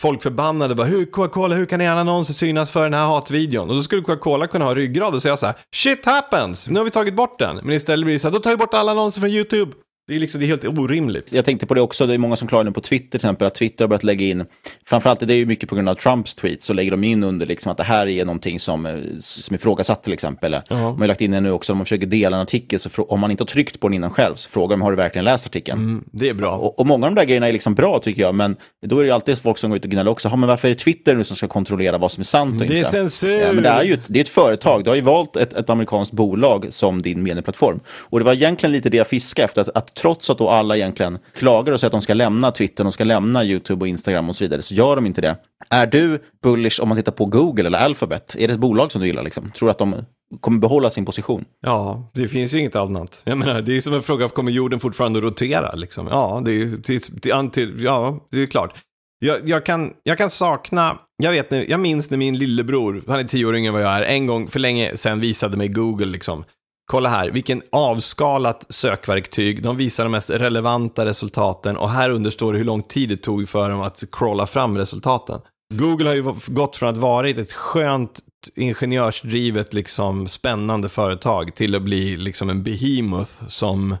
folk 0.00 0.22
förbannade. 0.22 0.74
Bara, 0.74 0.86
hur, 0.86 1.04
Coca-Cola, 1.04 1.54
hur 1.54 1.66
kan 1.66 1.80
era 1.80 2.00
annonser 2.00 2.34
synas 2.34 2.70
för 2.70 2.84
den 2.84 2.94
här 2.94 3.06
hatvideon? 3.06 3.70
Och 3.70 3.76
då 3.76 3.82
skulle 3.82 4.02
Coca-Cola 4.02 4.46
kunna 4.46 4.64
ha 4.64 4.74
ryggrad 4.74 5.14
och 5.14 5.22
säga 5.22 5.36
så 5.36 5.46
här, 5.46 5.54
shit 5.74 6.06
happens, 6.06 6.68
nu 6.68 6.78
har 6.80 6.84
vi 6.84 6.90
tagit 6.90 7.14
bort 7.14 7.38
den. 7.38 7.56
Men 7.56 7.70
istället 7.76 8.04
blir 8.04 8.14
det 8.14 8.18
så 8.18 8.28
här, 8.28 8.32
då 8.32 8.38
tar 8.38 8.50
vi 8.50 8.56
bort 8.56 8.74
alla 8.74 8.92
annonser 8.92 9.20
från 9.20 9.30
YouTube. 9.30 9.72
Det 10.06 10.14
är 10.14 10.18
liksom, 10.18 10.40
det 10.40 10.46
är 10.46 10.48
helt 10.48 10.64
orimligt. 10.64 11.32
Jag 11.32 11.44
tänkte 11.44 11.66
på 11.66 11.74
det 11.74 11.80
också, 11.80 12.06
det 12.06 12.14
är 12.14 12.18
många 12.18 12.36
som 12.36 12.48
klagar 12.48 12.64
nu 12.64 12.70
på 12.72 12.80
Twitter 12.80 13.10
till 13.10 13.16
exempel, 13.18 13.46
att 13.46 13.54
Twitter 13.54 13.84
har 13.84 13.88
börjat 13.88 14.02
lägga 14.04 14.26
in, 14.26 14.44
framförallt 14.86 15.20
det 15.20 15.34
är 15.34 15.36
ju 15.36 15.46
mycket 15.46 15.68
på 15.68 15.74
grund 15.74 15.88
av 15.88 15.94
Trumps 15.94 16.34
tweets, 16.34 16.66
så 16.66 16.72
lägger 16.72 16.90
de 16.90 17.04
in 17.04 17.24
under 17.24 17.46
liksom 17.46 17.72
att 17.72 17.76
det 17.78 17.84
här 17.84 18.06
är 18.06 18.24
någonting 18.24 18.60
som, 18.60 18.86
eh, 18.86 18.92
som 19.18 19.54
är 19.54 19.58
ifrågasatt 19.58 20.02
till 20.02 20.12
exempel. 20.12 20.56
De 20.68 20.74
har 20.74 21.06
lagt 21.06 21.20
in 21.20 21.30
det 21.30 21.40
nu 21.40 21.50
också, 21.50 21.72
om 21.72 21.78
man 21.78 21.84
försöker 21.84 22.06
dela 22.06 22.36
en 22.36 22.42
artikel, 22.42 22.78
så 22.80 23.02
om 23.02 23.20
man 23.20 23.30
inte 23.30 23.42
har 23.42 23.46
tryckt 23.46 23.80
på 23.80 23.88
den 23.88 23.94
innan 23.94 24.10
själv, 24.10 24.34
så 24.34 24.50
frågar 24.50 24.76
de 24.76 24.82
har 24.82 24.90
du 24.90 24.96
verkligen 24.96 25.24
läst 25.24 25.46
artikeln? 25.46 26.04
Det 26.12 26.28
är 26.28 26.34
bra. 26.34 26.56
Och, 26.56 26.78
och 26.80 26.86
många 26.86 27.06
av 27.06 27.14
de 27.14 27.20
där 27.20 27.26
grejerna 27.26 27.48
är 27.48 27.52
liksom 27.52 27.74
bra 27.74 27.98
tycker 27.98 28.22
jag, 28.22 28.34
men 28.34 28.56
då 28.86 28.98
är 28.98 29.00
det 29.02 29.06
ju 29.06 29.12
alltid 29.12 29.38
folk 29.38 29.58
som 29.58 29.70
går 29.70 29.76
ut 29.76 29.84
och 29.84 29.90
gnäller 29.90 30.10
också. 30.10 30.28
"Ja, 30.28 30.36
Men 30.36 30.48
varför 30.48 30.68
är 30.68 30.72
det 30.72 30.78
Twitter 30.80 31.14
nu 31.14 31.24
som 31.24 31.36
ska 31.36 31.46
kontrollera 31.48 31.98
vad 31.98 32.12
som 32.12 32.20
är 32.20 32.24
sant 32.24 32.60
och 32.60 32.66
Det 32.68 32.74
är 32.74 32.78
inte? 32.78 32.90
censur. 32.90 33.40
Ja, 33.40 33.52
men 33.52 33.62
det 33.62 33.68
är 33.68 33.82
ju 33.82 33.94
ett, 33.94 34.00
det 34.06 34.18
är 34.18 34.22
ett 34.22 34.28
företag. 34.28 34.84
Du 34.84 34.90
har 34.90 34.94
ju 34.96 35.02
valt 35.02 35.36
ett, 35.36 35.52
ett 35.52 35.70
amerikanskt 35.70 36.12
bolag 36.12 36.66
som 36.70 37.02
din 37.02 37.22
medieplattform. 37.22 37.80
Och 37.86 38.18
det 38.18 38.24
var 38.24 38.32
egentligen 38.32 38.72
lite 38.72 38.90
det 38.90 38.96
jag 38.96 39.06
fiskade 39.06 39.44
efter, 39.44 39.60
att, 39.60 39.68
att 39.68 39.93
trots 40.00 40.30
att 40.30 40.38
då 40.38 40.48
alla 40.48 40.76
egentligen 40.76 41.18
klagar 41.34 41.72
och 41.72 41.80
säger 41.80 41.88
att 41.88 41.92
de 41.92 42.02
ska 42.02 42.14
lämna 42.14 42.50
Twitter, 42.50 42.84
de 42.84 42.92
ska 42.92 43.04
lämna 43.04 43.44
YouTube 43.44 43.80
och 43.80 43.88
Instagram 43.88 44.28
och 44.28 44.36
så 44.36 44.44
vidare, 44.44 44.62
så 44.62 44.74
gör 44.74 44.96
de 44.96 45.06
inte 45.06 45.20
det. 45.20 45.36
Är 45.70 45.86
du 45.86 46.18
bullish 46.42 46.82
om 46.82 46.88
man 46.88 46.96
tittar 46.96 47.12
på 47.12 47.26
Google 47.26 47.66
eller 47.66 47.78
Alphabet? 47.78 48.36
Är 48.38 48.48
det 48.48 48.54
ett 48.54 48.60
bolag 48.60 48.92
som 48.92 49.00
du 49.00 49.06
gillar? 49.06 49.22
Liksom? 49.22 49.50
Tror 49.50 49.66
du 49.66 49.70
att 49.70 49.78
de 49.78 49.94
kommer 50.40 50.58
behålla 50.58 50.90
sin 50.90 51.04
position? 51.04 51.44
Ja, 51.60 52.10
det 52.14 52.28
finns 52.28 52.54
ju 52.54 52.58
inget 52.58 52.76
annat. 52.76 53.22
Jag 53.24 53.38
menar, 53.38 53.62
det 53.62 53.76
är 53.76 53.80
som 53.80 53.94
en 53.94 54.02
fråga, 54.02 54.28
kommer 54.28 54.52
jorden 54.52 54.80
fortfarande 54.80 55.20
rotera? 55.20 55.74
Liksom? 55.74 56.06
Ja, 56.06 56.42
det 56.44 56.50
är 56.50 56.54
ju 56.54 56.82
till, 56.82 57.00
till, 57.00 57.50
till, 57.52 57.84
ja, 57.84 58.18
det 58.30 58.42
är 58.42 58.46
klart. 58.46 58.74
Jag, 59.18 59.48
jag, 59.48 59.66
kan, 59.66 59.92
jag 60.02 60.18
kan 60.18 60.30
sakna, 60.30 60.98
jag, 61.22 61.30
vet, 61.30 61.68
jag 61.68 61.80
minns 61.80 62.10
när 62.10 62.18
min 62.18 62.38
lillebror, 62.38 63.04
han 63.06 63.18
är 63.18 63.24
tio 63.24 63.46
år 63.46 63.56
yngre 63.56 63.68
än 63.68 63.74
vad 63.74 63.82
jag 63.82 63.98
är, 63.98 64.02
en 64.02 64.26
gång 64.26 64.48
för 64.48 64.60
länge 64.60 64.96
sedan 64.96 65.20
visade 65.20 65.56
mig 65.56 65.68
Google 65.68 66.06
liksom. 66.06 66.44
Kolla 66.86 67.08
här, 67.08 67.30
vilken 67.30 67.62
avskalat 67.72 68.66
sökverktyg. 68.68 69.62
De 69.62 69.76
visar 69.76 70.04
de 70.04 70.10
mest 70.10 70.30
relevanta 70.30 71.06
resultaten 71.06 71.76
och 71.76 71.90
här 71.90 72.10
under 72.10 72.30
står 72.30 72.52
det 72.52 72.58
hur 72.58 72.64
lång 72.64 72.82
tid 72.82 73.08
det 73.08 73.16
tog 73.16 73.48
för 73.48 73.70
dem 73.70 73.80
att 73.80 74.04
crawla 74.12 74.46
fram 74.46 74.78
resultaten. 74.78 75.40
Google 75.74 76.08
har 76.08 76.14
ju 76.14 76.34
gått 76.46 76.76
från 76.76 76.88
att 76.88 76.96
vara 76.96 77.28
ett 77.28 77.52
skönt 77.52 78.20
ingenjörsdrivet, 78.56 79.74
liksom 79.74 80.28
spännande 80.28 80.88
företag 80.88 81.54
till 81.54 81.74
att 81.74 81.82
bli 81.82 82.16
liksom 82.16 82.50
en 82.50 82.62
behemoth 82.62 83.48
som, 83.48 83.96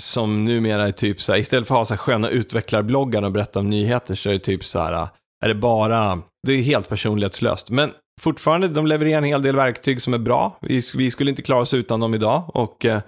som 0.00 0.44
numera 0.44 0.86
är 0.86 0.92
typ 0.92 1.20
så 1.20 1.32
här, 1.32 1.38
istället 1.38 1.68
för 1.68 1.74
att 1.74 1.78
ha 1.78 1.84
så 1.84 1.94
här 1.94 1.98
sköna 1.98 2.28
utvecklarbloggar 2.28 3.22
och 3.22 3.32
berätta 3.32 3.58
om 3.58 3.70
nyheter 3.70 4.14
så 4.14 4.28
är 4.28 4.32
det 4.32 4.38
typ 4.38 4.64
så 4.64 4.78
här, 4.78 5.08
är 5.44 5.48
det 5.48 5.54
bara, 5.54 6.22
det 6.46 6.52
är 6.52 6.62
helt 6.62 6.88
personlighetslöst. 6.88 7.70
Men 7.70 7.90
fortfarande, 8.20 8.68
de 8.68 8.86
levererar 8.86 9.18
en 9.18 9.24
hel 9.24 9.42
del 9.42 9.56
verktyg 9.56 10.02
som 10.02 10.14
är 10.14 10.18
bra. 10.18 10.56
Vi, 10.60 10.82
vi 10.94 11.10
skulle 11.10 11.30
inte 11.30 11.42
klara 11.42 11.60
oss 11.60 11.74
utan 11.74 12.00
dem 12.00 12.14
idag 12.14 12.42
och 12.54 12.84
eh, 12.84 13.00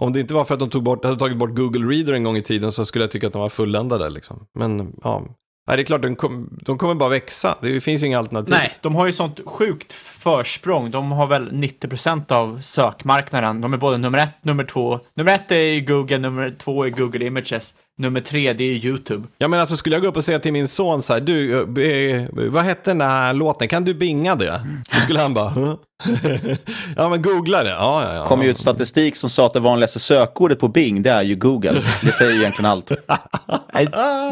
om 0.00 0.12
det 0.12 0.20
inte 0.20 0.34
var 0.34 0.44
för 0.44 0.54
att 0.54 0.60
de 0.60 0.70
tog 0.70 0.82
bort, 0.82 1.04
hade 1.04 1.16
tagit 1.16 1.36
bort 1.38 1.56
Google 1.56 1.86
Reader 1.86 2.12
en 2.12 2.24
gång 2.24 2.36
i 2.36 2.42
tiden 2.42 2.72
så 2.72 2.84
skulle 2.84 3.04
jag 3.04 3.10
tycka 3.10 3.26
att 3.26 3.32
de 3.32 3.42
var 3.42 3.48
fulländade 3.48 4.10
liksom. 4.10 4.46
Men 4.54 4.92
ja, 5.02 5.22
Nej, 5.68 5.76
det 5.76 5.82
är 5.82 5.84
klart, 5.84 6.02
de, 6.02 6.16
kom, 6.16 6.58
de 6.62 6.78
kommer 6.78 6.94
bara 6.94 7.08
växa. 7.08 7.56
Det 7.60 7.80
finns 7.80 8.02
inga 8.02 8.18
alternativ. 8.18 8.54
Nej, 8.58 8.74
de 8.80 8.94
har 8.94 9.06
ju 9.06 9.12
sånt 9.12 9.40
sjukt 9.46 9.92
försprång. 9.92 10.90
De 10.90 11.12
har 11.12 11.26
väl 11.26 11.50
90% 11.50 12.32
av 12.32 12.60
sökmarknaden. 12.60 13.60
De 13.60 13.72
är 13.72 13.76
både 13.76 13.98
nummer 13.98 14.18
ett, 14.18 14.44
nummer 14.44 14.64
två. 14.64 15.00
Nummer 15.14 15.34
ett 15.34 15.52
är 15.52 15.80
Google, 15.80 16.18
nummer 16.18 16.54
två 16.58 16.84
är 16.84 16.90
Google 16.90 17.24
Images. 17.24 17.74
Nummer 17.98 18.20
tre, 18.20 18.52
det 18.52 18.64
är 18.64 18.84
YouTube. 18.86 19.28
Ja 19.38 19.48
men 19.48 19.60
alltså 19.60 19.76
skulle 19.76 19.94
jag 19.94 20.02
gå 20.02 20.08
upp 20.08 20.16
och 20.16 20.24
säga 20.24 20.38
till 20.38 20.52
min 20.52 20.68
son 20.68 21.02
så 21.02 21.12
här, 21.12 21.20
du, 21.20 21.60
eh, 21.82 22.28
vad 22.50 22.64
hette 22.64 22.90
den 22.90 22.98
där 22.98 23.34
låten, 23.34 23.68
kan 23.68 23.84
du 23.84 23.94
binga 23.94 24.34
det? 24.34 24.60
Då 24.92 25.00
skulle 25.00 25.20
han 25.20 25.34
bara, 25.34 25.48
"Huh?" 25.48 25.74
ja 26.96 27.08
men 27.08 27.22
googla 27.22 27.62
det. 27.62 27.70
Ja, 27.70 28.02
ja, 28.04 28.14
ja. 28.14 28.26
kom 28.26 28.42
ju 28.42 28.50
ut 28.50 28.58
statistik 28.58 29.16
som 29.16 29.30
sa 29.30 29.46
att 29.46 29.52
det 29.52 29.60
vanligaste 29.60 29.98
sökordet 29.98 30.60
på 30.60 30.68
Bing, 30.68 31.02
det 31.02 31.10
är 31.10 31.22
ju 31.22 31.36
Google. 31.36 31.82
Det 32.02 32.12
säger 32.12 32.32
ju 32.32 32.38
egentligen 32.38 32.70
allt. 32.70 32.92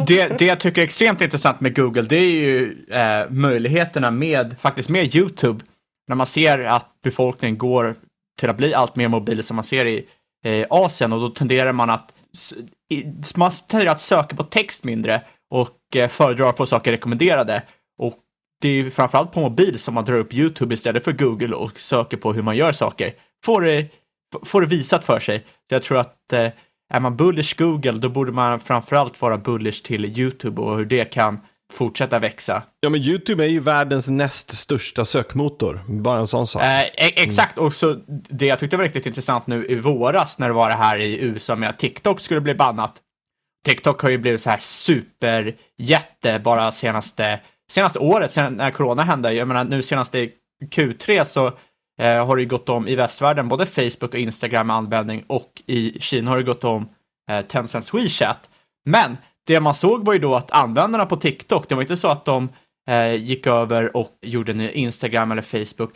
Det, 0.06 0.38
det 0.38 0.44
jag 0.44 0.60
tycker 0.60 0.80
är 0.80 0.84
extremt 0.84 1.20
intressant 1.20 1.60
med 1.60 1.76
Google, 1.76 2.02
det 2.02 2.16
är 2.16 2.30
ju 2.30 2.76
eh, 2.90 3.30
möjligheterna 3.30 4.10
med, 4.10 4.56
faktiskt 4.60 4.88
med 4.88 5.14
YouTube, 5.16 5.64
när 6.08 6.16
man 6.16 6.26
ser 6.26 6.58
att 6.58 6.88
befolkningen 7.04 7.58
går 7.58 7.94
till 8.40 8.50
att 8.50 8.56
bli 8.56 8.74
allt 8.74 8.96
mer 8.96 9.08
mobil 9.08 9.42
som 9.42 9.56
man 9.56 9.64
ser 9.64 9.86
i 9.86 10.06
eh, 10.44 10.66
Asien 10.70 11.12
och 11.12 11.20
då 11.20 11.28
tenderar 11.28 11.72
man 11.72 11.90
att, 11.90 12.12
man 13.36 13.50
tenderar 13.50 13.90
att 13.90 14.00
söka 14.00 14.36
på 14.36 14.42
text 14.42 14.84
mindre 14.84 15.22
och 15.50 15.96
eh, 15.96 16.08
föredrar 16.08 16.48
att 16.48 16.56
få 16.56 16.66
saker 16.66 16.90
rekommenderade. 16.90 17.62
Och 17.98 18.14
det 18.60 18.68
är 18.68 18.72
ju 18.72 18.90
framförallt 18.90 19.32
på 19.32 19.40
mobil 19.40 19.78
som 19.78 19.94
man 19.94 20.04
drar 20.04 20.18
upp 20.18 20.34
YouTube 20.34 20.74
istället 20.74 21.04
för 21.04 21.12
Google 21.12 21.54
och 21.54 21.80
söker 21.80 22.16
på 22.16 22.32
hur 22.32 22.42
man 22.42 22.56
gör 22.56 22.72
saker. 22.72 23.14
Får 23.44 23.60
det, 23.60 23.88
får 24.44 24.60
det 24.60 24.66
visat 24.66 25.04
för 25.04 25.20
sig. 25.20 25.38
Så 25.38 25.74
jag 25.74 25.82
tror 25.82 25.98
att 25.98 26.32
eh, 26.32 26.50
är 26.94 27.00
man 27.00 27.16
bullish 27.16 27.58
Google, 27.58 27.92
då 27.92 28.08
borde 28.08 28.32
man 28.32 28.60
framförallt 28.60 29.22
vara 29.22 29.38
bullish 29.38 29.82
till 29.82 30.18
YouTube 30.18 30.62
och 30.62 30.76
hur 30.76 30.84
det 30.84 31.04
kan 31.04 31.40
fortsätta 31.72 32.18
växa. 32.18 32.62
Ja, 32.80 32.88
men 32.88 33.00
YouTube 33.00 33.44
är 33.44 33.48
ju 33.48 33.60
världens 33.60 34.08
näst 34.08 34.52
största 34.52 35.04
sökmotor. 35.04 35.80
Bara 35.88 36.18
en 36.18 36.26
sån 36.26 36.46
sak. 36.46 36.62
Eh, 36.62 36.82
e- 36.82 36.90
exakt, 36.96 37.58
och 37.58 37.74
så 37.74 37.96
det 38.08 38.46
jag 38.46 38.58
tyckte 38.58 38.76
var 38.76 38.84
riktigt 38.84 39.06
intressant 39.06 39.46
nu 39.46 39.66
i 39.66 39.74
våras 39.74 40.38
när 40.38 40.48
det 40.48 40.54
var 40.54 40.68
det 40.68 40.76
här 40.76 40.98
i 40.98 41.20
USA 41.20 41.56
med 41.56 41.68
att 41.68 41.78
TikTok 41.78 42.20
skulle 42.20 42.40
bli 42.40 42.54
bannat. 42.54 43.00
TikTok 43.66 44.02
har 44.02 44.10
ju 44.10 44.18
blivit 44.18 44.40
så 44.40 44.50
här 44.50 44.58
superjätte 44.58 46.38
bara 46.44 46.72
senaste, 46.72 47.40
senaste 47.70 47.98
året, 47.98 48.32
sen 48.32 48.54
när 48.54 48.70
corona 48.70 49.02
hände. 49.02 49.32
Jag 49.32 49.48
menar 49.48 49.64
nu 49.64 49.82
senaste 49.82 50.28
Q3 50.74 51.24
så 51.24 51.46
eh, 52.00 52.26
har 52.26 52.36
det 52.36 52.42
ju 52.42 52.48
gått 52.48 52.68
om 52.68 52.88
i 52.88 52.96
västvärlden, 52.96 53.48
både 53.48 53.66
Facebook 53.66 54.14
och 54.14 54.14
Instagram 54.14 54.70
användning 54.70 55.24
och 55.26 55.62
i 55.66 56.00
Kina 56.00 56.30
har 56.30 56.36
det 56.36 56.42
gått 56.42 56.64
om 56.64 56.88
eh, 57.30 57.40
Tencents 57.40 57.94
WeChat. 57.94 58.50
Men 58.86 59.16
det 59.46 59.60
man 59.60 59.74
såg 59.74 60.04
var 60.04 60.12
ju 60.12 60.18
då 60.18 60.34
att 60.34 60.50
användarna 60.50 61.06
på 61.06 61.16
TikTok, 61.16 61.68
det 61.68 61.74
var 61.74 61.82
inte 61.82 61.96
så 61.96 62.08
att 62.08 62.24
de 62.24 62.48
eh, 62.88 63.14
gick 63.14 63.46
över 63.46 63.96
och 63.96 64.08
gjorde 64.22 64.52
en 64.52 64.60
Instagram 64.60 65.32
eller 65.32 65.42
Facebook. 65.42 65.90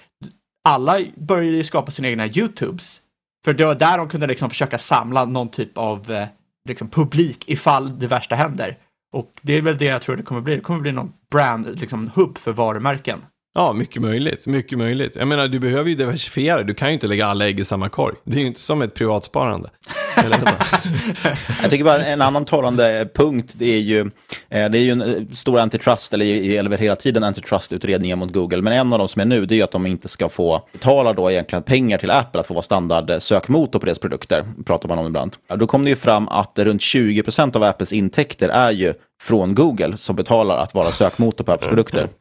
Alla 0.68 1.00
började 1.16 1.56
ju 1.56 1.64
skapa 1.64 1.90
sina 1.90 2.08
egna 2.08 2.26
YouTubes. 2.26 3.00
För 3.44 3.52
det 3.52 3.66
var 3.66 3.74
där 3.74 3.98
de 3.98 4.08
kunde 4.08 4.26
liksom 4.26 4.50
försöka 4.50 4.78
samla 4.78 5.24
någon 5.24 5.48
typ 5.48 5.78
av 5.78 6.10
eh, 6.10 6.26
liksom 6.68 6.88
publik 6.88 7.44
ifall 7.46 7.98
det 7.98 8.06
värsta 8.06 8.34
händer. 8.34 8.78
Och 9.12 9.32
det 9.42 9.52
är 9.52 9.62
väl 9.62 9.78
det 9.78 9.84
jag 9.84 10.02
tror 10.02 10.16
det 10.16 10.22
kommer 10.22 10.40
bli. 10.40 10.54
Det 10.54 10.60
kommer 10.60 10.80
bli 10.80 10.92
någon 10.92 11.12
brand, 11.30 11.80
liksom 11.80 12.10
hubb 12.14 12.38
för 12.38 12.52
varumärken. 12.52 13.18
Ja, 13.54 13.72
mycket 13.72 14.02
möjligt. 14.02 14.46
Mycket 14.46 14.78
möjligt. 14.78 15.16
Jag 15.16 15.28
menar, 15.28 15.48
du 15.48 15.58
behöver 15.58 15.88
ju 15.90 15.94
diversifiera. 15.94 16.62
Du 16.62 16.74
kan 16.74 16.88
ju 16.88 16.94
inte 16.94 17.06
lägga 17.06 17.26
alla 17.26 17.46
ägg 17.46 17.60
i 17.60 17.64
samma 17.64 17.88
korg. 17.88 18.16
Det 18.24 18.36
är 18.36 18.40
ju 18.40 18.46
inte 18.46 18.60
som 18.60 18.82
ett 18.82 18.94
privatsparande. 18.94 19.70
Jag 21.62 21.70
tycker 21.70 21.84
bara 21.84 22.04
en 22.04 22.22
annan 22.22 22.44
talande 22.44 23.08
punkt, 23.14 23.54
det 23.58 23.74
är 23.74 23.80
ju, 23.80 24.00
eh, 24.00 24.70
det 24.70 24.78
är 24.78 24.82
ju 24.82 24.90
en 24.90 25.02
eh, 25.02 25.26
stor 25.32 25.58
antitrust, 25.58 26.12
eller 26.12 26.58
eller 26.58 26.78
hela 26.78 26.96
tiden 26.96 27.24
antitrust-utredningar 27.24 28.16
mot 28.16 28.32
Google, 28.32 28.62
men 28.62 28.72
en 28.72 28.92
av 28.92 28.98
de 28.98 29.08
som 29.08 29.20
är 29.20 29.24
nu, 29.24 29.46
det 29.46 29.54
är 29.54 29.56
ju 29.56 29.62
att 29.62 29.70
de 29.70 29.86
inte 29.86 30.08
ska 30.08 30.28
få 30.28 30.68
betala 30.72 31.12
då 31.12 31.30
egentligen 31.30 31.62
pengar 31.62 31.98
till 31.98 32.10
Apple 32.10 32.40
att 32.40 32.46
få 32.46 32.54
vara 32.54 32.62
standard 32.62 33.22
sökmotor 33.22 33.78
på 33.78 33.86
deras 33.86 33.98
produkter, 33.98 34.44
pratar 34.66 34.88
man 34.88 34.98
om 34.98 35.06
ibland. 35.06 35.36
Då 35.54 35.66
kom 35.66 35.84
det 35.84 35.90
ju 35.90 35.96
fram 35.96 36.28
att 36.28 36.58
runt 36.58 36.80
20% 36.80 37.56
av 37.56 37.62
Apples 37.62 37.92
intäkter 37.92 38.48
är 38.48 38.70
ju 38.70 38.94
från 39.22 39.54
Google 39.54 39.96
som 39.96 40.16
betalar 40.16 40.56
att 40.56 40.74
vara 40.74 40.92
sökmotor 40.92 41.44
på 41.44 41.52
Apples 41.52 41.68
produkter. 41.68 42.08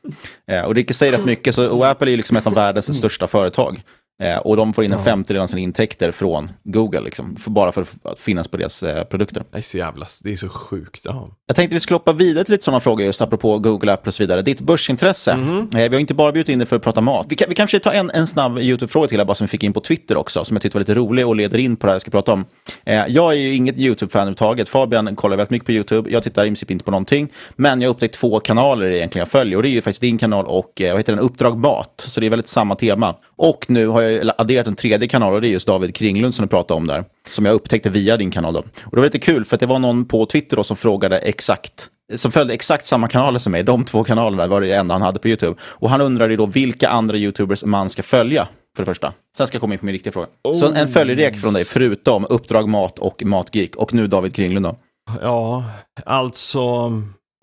Eh, 0.52 0.62
Och 0.62 0.76
det 0.76 0.94
säger 0.96 1.12
rätt 1.12 1.26
mycket, 1.26 1.56
så, 1.56 1.70
och 1.70 1.88
Apple 1.88 2.12
är 2.12 2.18
liksom 2.18 2.38
ett 2.38 2.48
av 2.48 2.54
världens 2.54 2.98
största 2.98 3.28
företag. 3.28 3.82
Eh, 4.24 4.38
och 4.38 4.58
de 4.58 4.74
får 4.74 4.84
in 4.84 4.94
en 4.94 5.04
femtedel 5.04 5.44
av 5.44 5.48
sina 5.48 5.62
intäkter 5.62 6.12
från 6.12 6.52
Google, 6.64 7.02
liksom, 7.02 7.36
för, 7.36 7.52
bara 7.52 7.72
för 7.72 7.86
att 8.04 8.20
finnas 8.20 8.48
på 8.48 8.58
deras 8.58 8.84
eh, 8.84 9.04
produkter. 9.04 9.44
Det 9.52 9.58
är 9.58 9.62
så 9.62 9.78
jävla, 9.78 10.06
det 10.24 10.32
är 10.32 10.36
så 10.36 10.50
sjukt. 10.50 11.02
Ja. 11.04 11.30
Jag 11.48 11.56
tänkte 11.56 11.76
vi 11.76 11.80
skulle 11.80 11.96
hoppa 11.96 12.14
vidare 12.14 12.44
till 12.44 12.52
lite 12.52 12.64
sådana 12.64 12.80
frågor, 12.80 13.06
just 13.06 13.22
apropå 13.22 13.60
Google, 13.60 13.94
Apple 13.94 14.10
och 14.10 14.14
så 14.14 14.24
vidare. 14.24 14.42
Ditt 14.42 14.62
börsintresse. 14.62 15.36
Mhm. 15.36 15.60
Eh, 15.60 15.90
vi 15.90 15.96
har 15.96 16.00
inte 16.00 16.14
bara 16.14 16.32
bjudit 16.32 16.50
in 16.50 16.60
dig 16.60 16.68
för 16.68 16.76
att 16.76 16.82
prata 16.82 17.02
mat. 17.02 17.26
Vi 17.30 17.36
kan, 17.36 17.50
vi 17.50 17.56
kan 17.56 17.68
försöka 17.68 17.90
ta 17.90 17.96
en, 17.96 18.12
en 18.12 18.28
snabb 18.28 18.60
YouTube-fråga 18.60 19.08
till 19.08 19.18
här, 19.18 19.26
bara 19.26 19.36
som 19.36 19.46
vi 19.46 19.50
fick 19.50 19.64
in 19.64 19.74
på 19.74 19.80
Twitter 19.80 20.18
också, 20.18 20.46
som 20.46 20.56
jag 20.56 20.62
tyckte 20.62 20.78
var 20.78 20.82
lite 20.82 20.96
rolig 20.96 21.28
och 21.28 21.36
leder 21.36 21.58
in 21.58 21.76
på 21.76 21.88
det 21.88 21.92
här 21.92 21.96
jag 21.96 22.02
ska 22.02 22.12
prata 22.12 22.34
om. 22.34 22.46
Eh, 22.86 23.04
jag 23.08 23.34
är 23.34 23.38
ju 23.38 23.56
inget 23.56 23.78
YouTube-fan 23.78 24.22
överhuvudtaget. 24.22 24.70
Fabian 24.70 25.16
kollar 25.16 25.38
väldigt 25.38 25.52
mycket 25.52 25.66
på 25.66 25.72
YouTube. 25.72 26.10
Jag 26.10 26.24
tittar 26.24 26.46
i 26.46 26.48
princip 26.48 26.72
inte 26.72 26.86
på 26.86 26.92
någonting. 26.92 27.30
Men 27.56 27.82
jag 27.82 27.90
har 27.90 27.94
upptäckt 27.94 28.16
två 28.16 28.40
kanaler 28.40 28.90
egentligen 28.90 29.22
jag 29.22 29.32
följer. 29.32 29.58
Och 29.58 29.64
det 29.64 29.70
är 29.70 29.72
ju 29.72 29.82
faktiskt 29.82 30.02
din 30.02 30.18
kanal 30.18 30.46
och 30.46 30.82
eh, 30.82 30.92
vad 30.92 31.00
heter 31.00 31.14
den? 31.14 31.22
Uppdrag 31.22 31.58
Mat. 31.58 32.04
Så 32.08 32.20
det 32.20 32.26
är 32.26 32.30
väldigt 32.30 32.48
samma 32.48 32.76
tema. 32.76 33.16
Och 33.36 33.66
nu 33.68 33.88
har 33.88 34.02
jag 34.02 34.07
adderat 34.38 34.68
en 34.68 34.76
tredje 34.76 35.08
kanal 35.08 35.34
och 35.34 35.42
det 35.42 35.48
är 35.48 35.52
just 35.52 35.68
David 35.68 35.96
Kringlund 35.96 36.36
som 36.36 36.46
du 36.46 36.50
pratade 36.50 36.78
om 36.78 36.88
där. 36.88 37.04
Som 37.30 37.46
jag 37.46 37.54
upptäckte 37.54 37.90
via 37.90 38.18
din 38.18 38.32
kanal 38.32 38.54
då. 38.54 38.60
Och 38.60 38.92
det 38.92 38.98
var 38.98 39.04
lite 39.04 39.20
kul 39.20 39.46
för 39.46 39.56
att 39.56 39.60
det 39.60 39.66
var 39.66 39.80
någon 39.80 40.06
på 40.06 40.26
Twitter 40.26 40.56
då 40.58 40.64
som 40.64 40.78
frågade 40.78 41.18
exakt 41.20 41.90
som 42.16 42.32
följde 42.32 42.54
exakt 42.54 42.86
samma 42.86 43.08
kanaler 43.08 43.40
som 43.40 43.52
mig. 43.52 43.64
De 43.64 43.86
två 43.86 44.04
kanalerna 44.04 44.48
var 44.48 44.62
det 44.62 44.74
enda 44.74 44.94
han 44.96 45.02
hade 45.02 45.20
på 45.20 45.28
YouTube. 45.28 45.56
Och 45.62 45.90
han 45.90 46.02
undrade 46.02 46.36
då 46.36 46.46
vilka 46.46 46.90
andra 46.90 47.18
YouTubers 47.18 47.64
man 47.64 47.90
ska 47.90 48.04
följa, 48.04 48.48
för 48.76 48.84
det 48.84 48.86
första. 48.86 49.14
Sen 49.38 49.48
ska 49.48 49.56
jag 49.56 49.62
komma 49.62 49.74
in 49.74 49.80
på 49.80 49.86
min 49.86 49.94
riktiga 49.94 50.14
fråga. 50.14 50.28
Så 50.60 50.66
en, 50.68 50.76
en 50.78 50.88
följdrek 50.88 51.38
från 51.38 51.54
dig, 51.54 51.66
förutom 51.66 52.26
Uppdrag 52.30 52.68
Mat 52.70 53.00
och 53.00 53.24
Matgeek. 53.26 53.76
Och 53.76 53.94
nu 53.94 54.08
David 54.08 54.36
Kringlund 54.36 54.66
då. 54.66 54.78
Ja, 55.22 55.64
alltså 56.06 56.92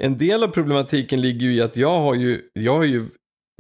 en 0.03 0.19
del 0.19 0.45
av 0.45 0.49
problematiken 0.49 1.21
ligger 1.21 1.47
ju 1.47 1.55
i 1.55 1.61
att 1.63 1.77
jag 1.77 2.01
har 2.01 2.15
ju, 2.15 2.41
jag 2.53 2.77
har 2.77 2.85
ju, 2.85 3.07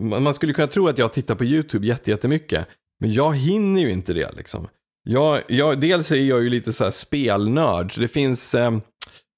man 0.03 0.35
skulle 0.35 0.53
kunna 0.53 0.67
tro 0.67 0.89
att 0.89 0.99
jag 0.99 1.13
tittar 1.13 1.35
på 1.35 1.45
YouTube 1.45 1.87
jätte- 1.87 2.11
jättemycket, 2.11 2.67
men 3.05 3.13
jag 3.13 3.37
hinner 3.37 3.81
ju 3.81 3.91
inte 3.91 4.13
det 4.13 4.37
liksom. 4.37 4.69
Jag, 5.09 5.43
jag, 5.49 5.81
dels 5.81 6.13
är 6.13 6.17
jag 6.17 6.43
ju 6.43 6.49
lite 6.49 6.73
så 6.73 6.85
här 6.85 6.91
spelnörd, 6.91 7.93
det 7.97 8.09
finns, 8.09 8.55
eh, 8.55 8.79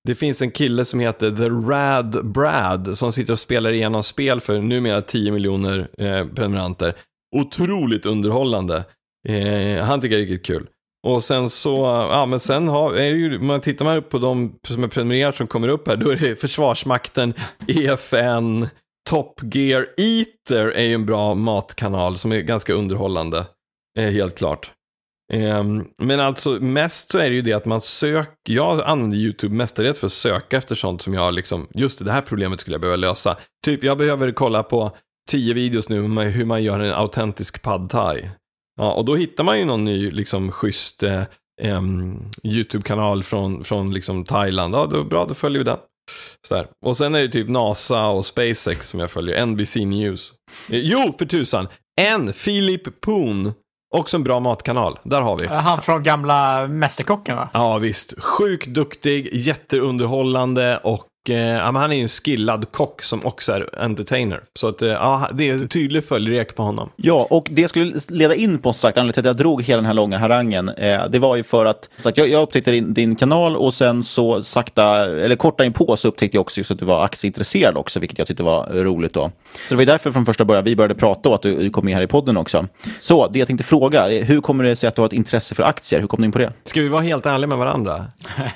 det 0.08 0.14
finns 0.14 0.42
en 0.42 0.50
kille 0.50 0.84
som 0.84 1.00
heter 1.00 1.30
The 1.30 1.48
Rad 1.48 2.26
Brad 2.26 2.98
som 2.98 3.12
sitter 3.12 3.32
och 3.32 3.38
spelar 3.38 3.72
igenom 3.72 4.02
spel 4.02 4.40
för 4.40 4.60
numera 4.60 5.02
10 5.02 5.32
miljoner 5.32 5.88
eh, 5.98 6.26
prenumeranter. 6.26 6.96
Otroligt 7.36 8.06
underhållande. 8.06 8.84
Eh, 9.28 9.84
han 9.84 10.00
tycker 10.00 10.16
det 10.16 10.22
är 10.22 10.26
riktigt 10.26 10.46
kul. 10.46 10.66
Och 11.06 11.24
sen 11.24 11.50
så, 11.50 11.76
ja 12.10 12.26
men 12.26 12.40
sen 12.40 12.68
har, 12.68 12.94
är 12.94 13.10
det 13.10 13.18
ju, 13.18 13.38
man 13.38 13.60
tittar 13.60 13.84
man 13.84 13.96
upp 13.96 14.10
på 14.10 14.18
de 14.18 14.58
som 14.68 14.84
är 14.84 14.88
prenumererat 14.88 15.36
som 15.36 15.46
kommer 15.46 15.68
upp 15.68 15.88
här, 15.88 15.96
då 15.96 16.10
är 16.10 16.16
det 16.16 16.40
Försvarsmakten, 16.40 17.34
EFN, 17.66 18.66
Top 19.08 19.40
Gear, 19.54 19.86
Eater 19.96 20.66
är 20.68 20.82
ju 20.82 20.94
en 20.94 21.06
bra 21.06 21.34
matkanal 21.34 22.18
som 22.18 22.32
är 22.32 22.40
ganska 22.40 22.72
underhållande. 22.72 23.46
Eh, 23.96 24.10
helt 24.10 24.38
klart. 24.38 24.72
Eh, 25.32 25.64
men 26.02 26.20
alltså 26.20 26.50
mest 26.50 27.12
så 27.12 27.18
är 27.18 27.30
det 27.30 27.36
ju 27.36 27.42
det 27.42 27.52
att 27.52 27.64
man 27.64 27.80
söker, 27.80 28.52
jag 28.52 28.82
använder 28.82 29.16
YouTube 29.16 29.54
mestadels 29.54 29.98
för 29.98 30.06
att 30.06 30.12
söka 30.12 30.56
efter 30.56 30.74
sånt 30.74 31.02
som 31.02 31.14
jag 31.14 31.34
liksom, 31.34 31.68
just 31.74 32.04
det 32.04 32.12
här 32.12 32.20
problemet 32.22 32.60
skulle 32.60 32.74
jag 32.74 32.80
behöva 32.80 32.96
lösa. 32.96 33.36
Typ 33.64 33.84
jag 33.84 33.98
behöver 33.98 34.32
kolla 34.32 34.62
på 34.62 34.96
tio 35.30 35.54
videos 35.54 35.88
nu 35.88 36.08
med 36.08 36.32
hur 36.32 36.44
man 36.44 36.62
gör 36.62 36.80
en 36.80 36.94
autentisk 36.94 37.62
pad 37.62 37.90
thai. 37.90 38.30
Ja, 38.80 38.92
och 38.92 39.04
då 39.04 39.14
hittar 39.14 39.44
man 39.44 39.58
ju 39.58 39.64
någon 39.64 39.84
ny 39.84 40.10
liksom 40.10 40.52
schysst 40.52 41.02
eh, 41.02 41.22
ehm, 41.62 42.18
YouTube-kanal 42.44 43.22
från, 43.22 43.64
från 43.64 43.94
liksom 43.94 44.24
Thailand. 44.24 44.74
Ja, 44.74 44.86
då, 44.86 45.04
bra, 45.04 45.24
då 45.24 45.34
följer 45.34 45.58
vi 45.58 45.64
den. 45.64 45.78
Sådär. 46.48 46.68
Och 46.86 46.96
sen 46.96 47.14
är 47.14 47.22
det 47.22 47.28
typ 47.28 47.48
NASA 47.48 48.06
och 48.06 48.26
SpaceX 48.26 48.88
som 48.88 49.00
jag 49.00 49.10
följer, 49.10 49.46
NBC 49.46 49.76
News. 49.76 50.32
Eh, 50.70 50.78
Jo, 50.78 51.14
för 51.18 51.26
tusan! 51.26 51.68
En, 52.00 52.32
Philip 52.32 53.00
Poon. 53.00 53.52
Också 53.94 54.16
en 54.16 54.24
bra 54.24 54.40
matkanal. 54.40 54.98
Där 55.02 55.20
har 55.20 55.38
vi. 55.38 55.46
Han 55.46 55.82
från 55.82 56.02
gamla 56.02 56.66
Mästerkocken 56.68 57.36
va? 57.36 57.48
Ja, 57.52 57.78
visst. 57.78 58.22
Sjukt 58.22 58.66
duktig, 58.66 59.28
jätteunderhållande 59.32 60.80
och 60.84 61.04
ja, 61.34 61.72
men 61.72 61.82
han 61.82 61.92
är 61.92 62.02
en 62.02 62.08
skillad 62.08 62.66
kock 62.72 63.02
som 63.02 63.26
också 63.26 63.52
är 63.52 63.78
entertainer. 63.84 64.40
Så 64.54 64.68
att, 64.68 64.82
eh, 64.82 64.88
ja, 64.88 65.28
det 65.34 65.50
är 65.50 65.66
tydlig 65.66 66.04
följrek 66.04 66.54
på 66.56 66.62
honom. 66.62 66.90
Ja, 66.96 67.26
och 67.30 67.46
det 67.50 67.68
skulle 67.68 67.92
leda 68.08 68.34
in 68.34 68.58
på, 68.58 68.72
sagt, 68.72 68.98
anledningen 68.98 69.12
till 69.12 69.20
att 69.20 69.26
jag 69.26 69.36
drog 69.36 69.62
hela 69.62 69.76
den 69.76 69.86
här 69.86 69.94
långa 69.94 70.18
harangen, 70.18 70.68
eh, 70.68 71.00
det 71.10 71.18
var 71.18 71.36
ju 71.36 71.42
för 71.42 71.64
att 71.64 71.88
sagt, 71.98 72.18
jag, 72.18 72.28
jag 72.28 72.42
upptäckte 72.42 72.70
din, 72.70 72.94
din 72.94 73.16
kanal 73.16 73.56
och 73.56 73.74
sen 73.74 74.02
så 74.02 74.42
sakta, 74.42 75.06
eller 75.06 75.36
korta 75.36 75.64
in 75.64 75.72
på 75.72 75.96
så 75.96 76.08
upptäckte 76.08 76.36
jag 76.36 76.40
också 76.40 76.60
just 76.60 76.70
att 76.70 76.78
du 76.78 76.84
var 76.84 77.04
aktieintresserad 77.04 77.76
också, 77.76 78.00
vilket 78.00 78.18
jag 78.18 78.26
tyckte 78.28 78.42
var 78.42 78.66
roligt 78.72 79.14
då. 79.14 79.30
Så 79.52 79.58
det 79.68 79.74
var 79.74 79.82
ju 79.82 79.86
därför 79.86 80.12
från 80.12 80.26
första 80.26 80.44
början 80.44 80.64
vi 80.64 80.76
började 80.76 80.94
prata 80.94 81.28
och 81.28 81.34
att 81.34 81.42
du, 81.42 81.56
du 81.56 81.70
kom 81.70 81.84
med 81.84 81.94
här 81.94 82.02
i 82.02 82.06
podden 82.06 82.36
också. 82.36 82.66
Så 83.00 83.28
det 83.28 83.38
jag 83.38 83.48
tänkte 83.48 83.64
fråga, 83.64 84.12
eh, 84.12 84.24
hur 84.24 84.40
kommer 84.40 84.64
det 84.64 84.76
sig 84.76 84.88
att 84.88 84.94
du 84.94 85.02
har 85.02 85.06
ett 85.06 85.12
intresse 85.12 85.54
för 85.54 85.62
aktier? 85.62 86.00
Hur 86.00 86.06
kom 86.08 86.20
du 86.20 86.24
in 86.24 86.32
på 86.32 86.38
det? 86.38 86.52
Ska 86.64 86.80
vi 86.80 86.88
vara 86.88 87.02
helt 87.02 87.26
ärliga 87.26 87.46
med 87.48 87.58
varandra? 87.58 88.06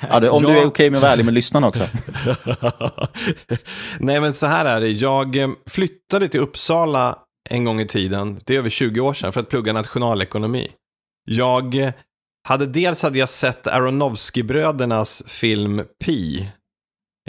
Ja, 0.09 0.29
om 0.31 0.43
du 0.43 0.49
Ja. 0.51 0.61
är 0.61 0.65
okej 0.65 0.89
med 0.89 0.97
att 0.97 1.01
vara 1.01 1.11
ärlig 1.11 1.25
med 1.25 1.33
lyssnarna 1.33 1.67
också. 1.67 1.83
Nej, 3.99 4.21
men 4.21 4.33
så 4.33 4.47
här 4.47 4.65
är 4.65 4.81
det. 4.81 4.89
Jag 4.89 5.35
eh, 5.35 5.49
flyttade 5.65 6.27
till 6.27 6.39
Uppsala 6.39 7.19
en 7.49 7.65
gång 7.65 7.81
i 7.81 7.87
tiden, 7.87 8.39
det 8.45 8.53
är 8.55 8.57
över 8.57 8.69
20 8.69 8.99
år 8.99 9.13
sedan, 9.13 9.33
för 9.33 9.41
att 9.41 9.49
plugga 9.49 9.73
nationalekonomi. 9.73 10.71
Jag 11.25 11.75
eh, 11.75 11.93
hade 12.47 12.65
dels 12.65 13.03
hade 13.03 13.19
jag 13.19 13.29
sett 13.29 13.67
Aronofsky-brödernas 13.67 15.23
film 15.27 15.83
Pi, 16.05 16.49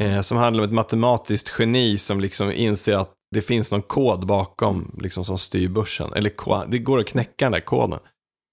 eh, 0.00 0.20
som 0.20 0.36
handlar 0.36 0.62
om 0.62 0.68
ett 0.68 0.74
matematiskt 0.74 1.54
geni 1.58 1.98
som 1.98 2.20
liksom 2.20 2.52
inser 2.52 2.96
att 2.96 3.12
det 3.34 3.42
finns 3.42 3.70
någon 3.70 3.82
kod 3.82 4.26
bakom 4.26 4.98
liksom, 5.02 5.24
som 5.24 5.38
styr 5.38 5.68
börsen. 5.68 6.12
Eller 6.12 6.70
det 6.70 6.78
går 6.78 6.98
att 6.98 7.06
knäcka 7.06 7.44
den 7.44 7.52
där 7.52 7.60
koden. 7.60 7.98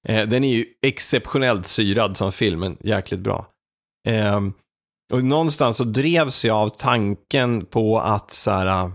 Eh, 0.08 0.28
den 0.28 0.44
är 0.44 0.54
ju 0.54 0.66
exceptionellt 0.86 1.68
syrad 1.68 2.18
som 2.18 2.32
film, 2.32 2.60
men 2.60 2.78
jäkligt 2.80 3.20
bra. 3.20 3.48
Eh, 4.08 4.42
och 5.14 5.24
någonstans 5.24 5.78
så 5.78 5.84
drevs 5.84 6.46
jag 6.46 6.58
av 6.58 6.70
tanken 6.70 7.66
på 7.66 8.00
att 8.00 8.32
så 8.32 8.52
här, 8.52 8.66
äh, 8.66 8.90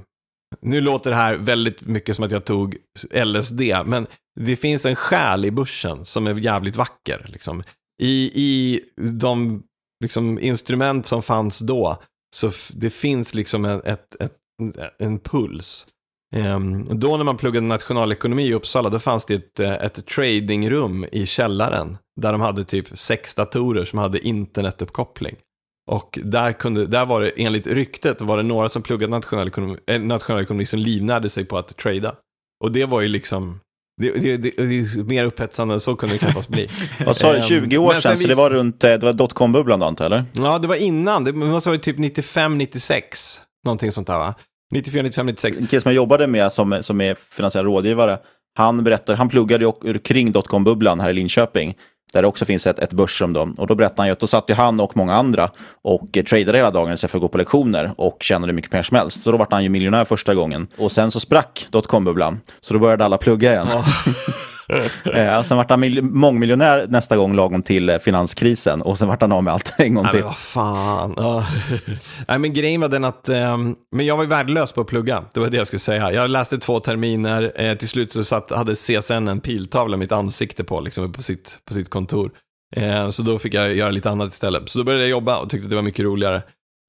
nu 0.61 0.81
låter 0.81 1.11
det 1.11 1.17
här 1.17 1.37
väldigt 1.37 1.83
mycket 1.83 2.17
som 2.17 2.25
att 2.25 2.33
jag 2.33 2.45
tog 2.45 2.77
LSD, 3.25 3.61
men 3.85 4.07
det 4.41 4.57
finns 4.57 4.87
en 4.87 4.97
själ 4.97 5.45
i 5.45 5.51
börsen 5.51 6.05
som 6.05 6.27
är 6.27 6.35
jävligt 6.35 6.77
vacker. 6.77 7.27
Liksom. 7.29 7.63
I, 8.03 8.31
I 8.35 8.81
de 8.97 9.63
liksom, 10.05 10.39
instrument 10.39 11.07
som 11.07 11.23
fanns 11.23 11.59
då, 11.59 12.03
så 12.37 12.51
det 12.73 12.91
finns 12.91 13.35
liksom 13.35 13.65
en, 13.65 13.83
ett, 13.85 14.17
ett, 14.21 14.37
en 14.99 15.19
puls. 15.19 15.87
Ehm, 16.35 16.99
då 16.99 17.17
när 17.17 17.25
man 17.25 17.37
pluggade 17.37 17.67
nationalekonomi 17.67 18.47
i 18.49 18.55
Uppsala, 18.55 18.89
då 18.89 18.99
fanns 18.99 19.27
det 19.27 19.35
ett, 19.35 19.61
äh, 19.61 19.73
ett 19.73 20.07
tradingrum 20.07 21.07
i 21.13 21.27
källaren, 21.27 21.97
där 22.21 22.33
de 22.33 22.41
hade 22.41 22.65
typ 22.65 22.99
sex 22.99 23.35
datorer 23.35 23.85
som 23.85 23.99
hade 23.99 24.27
internetuppkoppling. 24.27 25.37
Och 25.91 26.19
där, 26.23 26.53
kunde, 26.53 26.87
där 26.87 27.07
var 27.07 27.21
det, 27.21 27.33
enligt 27.37 27.67
ryktet, 27.67 28.21
var 28.21 28.37
det 28.37 28.43
några 28.43 28.69
som 28.69 28.83
pluggade 28.83 29.11
nationalekonomi, 29.11 29.79
äh, 29.87 30.01
nationalekonomi 30.01 30.65
som 30.65 30.79
livnärde 30.79 31.29
sig 31.29 31.45
på 31.45 31.59
att 31.59 31.77
trada. 31.77 32.15
Och 32.65 32.73
det 32.73 32.85
var 32.85 33.01
ju 33.01 33.09
liksom, 33.09 33.61
det, 34.03 34.11
det, 34.11 34.37
det, 34.37 34.51
det 34.57 34.63
är 34.63 35.05
mer 35.05 35.25
upphetsande 35.25 35.75
än 35.75 35.81
så 35.81 35.97
kunde 35.97 36.15
det 36.15 36.19
knappast 36.19 36.49
bli. 36.49 36.69
Vad 37.07 37.17
sa 37.17 37.33
du, 37.33 37.37
Ehm, 37.37 37.43
20 37.43 37.79
år 37.79 37.93
men 37.93 38.03
sedan, 38.03 38.17
så 38.17 38.29
det 38.29 38.35
var 38.35 38.51
runt, 38.51 38.85
eh, 38.85 38.91
det 38.91 39.03
var 39.03 39.13
dotcom-bubblan 39.13 39.81
då 39.81 39.89
inte, 39.89 40.07
eller? 40.07 40.25
Ja, 40.33 40.59
det 40.59 40.69
var 40.69 40.77
innan. 40.77 41.25
Det 41.25 41.33
måste 41.33 41.69
vara 41.69 41.79
typ 41.79 41.99
95, 41.99 42.59
96. 42.59 43.41
Någonting 43.65 43.93
sånt 43.93 44.07
där 44.07 44.19
va? 44.19 44.35
94, 44.75 45.03
95, 45.03 45.27
96. 45.27 45.59
En 45.59 45.67
kille 45.67 45.81
som 45.81 45.89
jag 45.91 45.97
jobbade 45.97 46.27
med 46.27 46.53
som, 46.53 46.79
som 46.83 47.01
är 47.01 47.15
finansiell 47.15 47.65
rådgivare, 47.65 48.19
han 48.59 48.85
berättar, 48.85 49.15
han 49.15 49.29
pluggade 49.29 49.73
kring 50.05 50.33
dotcom-bubblan 50.33 51.01
här 51.01 51.11
i 51.11 51.13
Linköping, 51.13 51.75
där 52.15 52.23
det 52.23 52.29
också 52.29 52.45
finns 52.45 52.67
ett, 52.67 52.79
ett 52.79 52.93
börsrum 52.93 53.33
då. 53.33 53.49
Och 53.57 53.67
då 53.67 53.75
berättade 53.75 54.01
han 54.01 54.07
ju 54.07 54.13
att 54.13 54.19
då 54.19 54.27
satt 54.27 54.51
ju 54.51 54.55
han 54.55 54.81
och 54.81 54.97
många 54.97 55.15
andra 55.15 55.51
och 55.83 56.17
eh, 56.17 56.25
tradade 56.25 56.59
hela 56.59 56.71
dagen 56.71 56.95
istället 56.95 57.11
för 57.11 57.19
att 57.19 57.23
gå 57.23 57.29
på 57.29 57.39
lektioner 57.39 57.91
och 57.97 58.17
tjänade 58.21 58.53
mycket 58.53 58.71
pengar 58.71 58.83
som 58.83 58.97
helst. 58.97 59.23
Så 59.23 59.31
då 59.31 59.37
var 59.37 59.47
han 59.51 59.63
ju 59.63 59.69
miljonär 59.69 60.05
första 60.05 60.35
gången. 60.35 60.67
Och 60.79 60.93
sen 60.93 61.11
så 61.11 61.21
sprack 61.21 61.67
dotcom-bubblan, 61.71 62.41
så 62.61 62.75
då 62.75 62.81
började 62.81 63.05
alla 63.05 63.19
plugga 63.19 63.53
igen. 63.53 63.69
Eh, 65.15 65.39
och 65.39 65.47
sen 65.47 65.57
vart 65.57 65.71
han 65.71 65.81
mil- 65.81 66.03
mångmiljonär 66.03 66.87
nästa 66.89 67.17
gång 67.17 67.35
lagom 67.37 67.63
till 67.63 67.89
eh, 67.91 67.99
finanskrisen 67.99 68.83
och 68.83 68.99
sen 68.99 69.09
vart 69.09 69.21
han 69.21 69.33
av 69.33 69.45
med 69.45 69.53
allt 69.53 69.75
en 69.81 69.95
gång 69.95 70.03
Nej, 70.05 70.11
till. 70.13 70.21
men 70.21 70.27
vad 70.29 70.37
fan. 70.37 71.15
Ja. 71.17 71.47
Nej, 72.29 72.39
men 72.39 72.53
grejen 72.53 72.81
var 72.81 72.89
den 72.89 73.05
att, 73.05 73.29
ehm, 73.29 73.75
men 73.97 74.07
jag 74.07 74.17
var 74.17 74.25
värdelös 74.25 74.73
på 74.73 74.81
att 74.81 74.87
plugga. 74.87 75.25
Det 75.35 75.41
var 75.41 75.49
det 75.51 75.57
jag 75.57 75.67
skulle 75.67 75.81
säga. 75.81 76.13
Jag 76.13 76.31
läste 76.31 76.59
två 76.59 76.81
terminer, 76.81 77.53
eh, 77.57 77.75
till 77.77 77.89
slut 77.89 78.13
så 78.13 78.25
satt, 78.25 78.51
hade 78.51 78.75
CSN 78.75 79.29
en 79.29 79.41
piltavla 79.41 79.97
mitt 79.97 80.13
ansikte 80.13 80.65
på, 80.65 80.81
liksom 80.81 81.13
på 81.13 81.23
sitt, 81.23 81.59
på 81.65 81.75
sitt 81.75 81.91
kontor. 81.91 82.31
Eh, 82.77 83.11
så 83.11 83.23
då 83.23 83.39
fick 83.39 83.55
jag 83.55 83.75
göra 83.75 83.91
lite 83.91 84.11
annat 84.11 84.33
istället. 84.33 84.69
Så 84.69 84.79
då 84.79 84.85
började 84.85 85.05
jag 85.05 85.11
jobba 85.11 85.39
och 85.39 85.51
tyckte 85.51 85.65
att 85.67 85.71
det 85.71 85.77
var 85.77 85.83
mycket 85.83 86.05
roligare. 86.05 86.43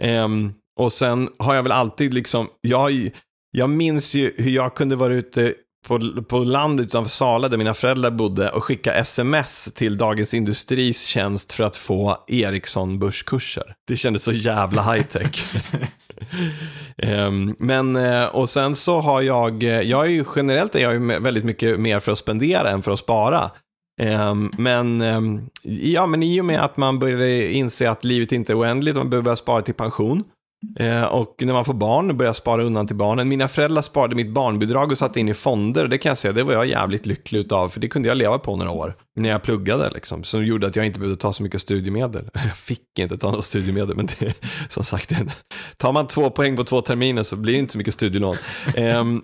Ehm, 0.03 0.53
och 0.79 0.93
sen 0.93 1.29
har 1.39 1.55
jag 1.55 1.63
väl 1.63 1.71
alltid 1.71 2.13
liksom, 2.13 2.47
jag, 2.61 3.09
jag 3.51 3.69
minns 3.69 4.15
ju 4.15 4.33
hur 4.37 4.51
jag 4.51 4.75
kunde 4.75 4.95
vara 4.95 5.13
ute 5.13 5.53
på, 5.87 6.23
på 6.23 6.39
landet 6.39 6.85
utanför 6.85 7.09
Sala 7.09 7.49
där 7.49 7.57
mina 7.57 7.73
föräldrar 7.73 8.11
bodde 8.11 8.49
och 8.49 8.63
skicka 8.63 8.93
sms 8.93 9.73
till 9.73 9.97
Dagens 9.97 10.33
Industris 10.33 11.05
tjänst 11.05 11.51
för 11.51 11.63
att 11.63 11.75
få 11.75 12.17
Ericsson-börskurser. 12.27 13.73
Det 13.87 13.97
kändes 13.97 14.23
så 14.23 14.31
jävla 14.31 14.81
high-tech. 14.81 15.45
Ehm, 16.97 17.55
men, 17.59 17.95
eh, 17.95 18.25
och 18.25 18.49
sen 18.49 18.75
så 18.75 18.99
har 18.99 19.21
jag, 19.21 19.63
eh, 19.63 19.81
jag 19.81 20.05
är 20.05 20.09
ju 20.09 20.25
generellt 20.35 20.75
är 20.75 20.79
jag 20.79 20.93
ju 20.93 21.19
väldigt 21.19 21.43
mycket 21.43 21.79
mer 21.79 21.99
för 21.99 22.11
att 22.11 22.17
spendera 22.17 22.69
än 22.69 22.83
för 22.83 22.91
att 22.91 22.99
spara. 22.99 23.51
Ehm, 24.01 24.51
men, 24.57 25.01
ehm, 25.01 25.49
ja, 25.63 26.05
men 26.05 26.23
i 26.23 26.41
och 26.41 26.45
med 26.45 26.63
att 26.63 26.77
man 26.77 26.99
började 26.99 27.53
inse 27.53 27.89
att 27.89 28.03
livet 28.03 28.31
inte 28.31 28.53
är 28.53 28.59
oändligt, 28.59 28.95
man 28.95 29.09
behöver 29.09 29.23
börja 29.23 29.35
spara 29.35 29.61
till 29.61 29.73
pension. 29.73 30.23
Eh, 30.79 31.03
och 31.03 31.35
när 31.39 31.53
man 31.53 31.65
får 31.65 31.73
barn, 31.73 32.17
börjar 32.17 32.33
spara 32.33 32.63
undan 32.63 32.87
till 32.87 32.95
barnen. 32.95 33.29
Mina 33.29 33.47
föräldrar 33.47 33.81
sparade 33.81 34.15
mitt 34.15 34.29
barnbidrag 34.29 34.91
och 34.91 34.97
satte 34.97 35.19
in 35.19 35.29
i 35.29 35.33
fonder. 35.33 35.83
Och 35.83 35.89
det 35.89 35.97
kan 35.97 36.09
jag 36.09 36.17
säga, 36.17 36.31
det 36.31 36.43
var 36.43 36.53
jag 36.53 36.65
jävligt 36.65 37.05
lycklig 37.05 37.39
utav, 37.39 37.69
för 37.69 37.79
det 37.79 37.87
kunde 37.87 38.07
jag 38.07 38.17
leva 38.17 38.39
på 38.39 38.55
några 38.55 38.71
år. 38.71 38.95
När 39.15 39.29
jag 39.29 39.43
pluggade 39.43 39.89
liksom. 39.89 40.23
Som 40.23 40.45
gjorde 40.45 40.67
att 40.67 40.75
jag 40.75 40.85
inte 40.85 40.99
behövde 40.99 41.21
ta 41.21 41.33
så 41.33 41.43
mycket 41.43 41.61
studiemedel. 41.61 42.29
Jag 42.33 42.57
fick 42.57 42.99
inte 42.99 43.17
ta 43.17 43.27
några 43.27 43.41
studiemedel, 43.41 43.95
men 43.95 44.05
det, 44.05 44.33
som 44.69 44.83
sagt, 44.83 45.11
tar 45.77 45.91
man 45.91 46.07
två 46.07 46.29
poäng 46.29 46.55
på 46.55 46.63
två 46.63 46.81
terminer 46.81 47.23
så 47.23 47.35
blir 47.35 47.53
det 47.53 47.59
inte 47.59 47.71
så 47.71 47.77
mycket 47.77 47.93
studielån. 47.93 48.35
Ehm, 48.75 49.21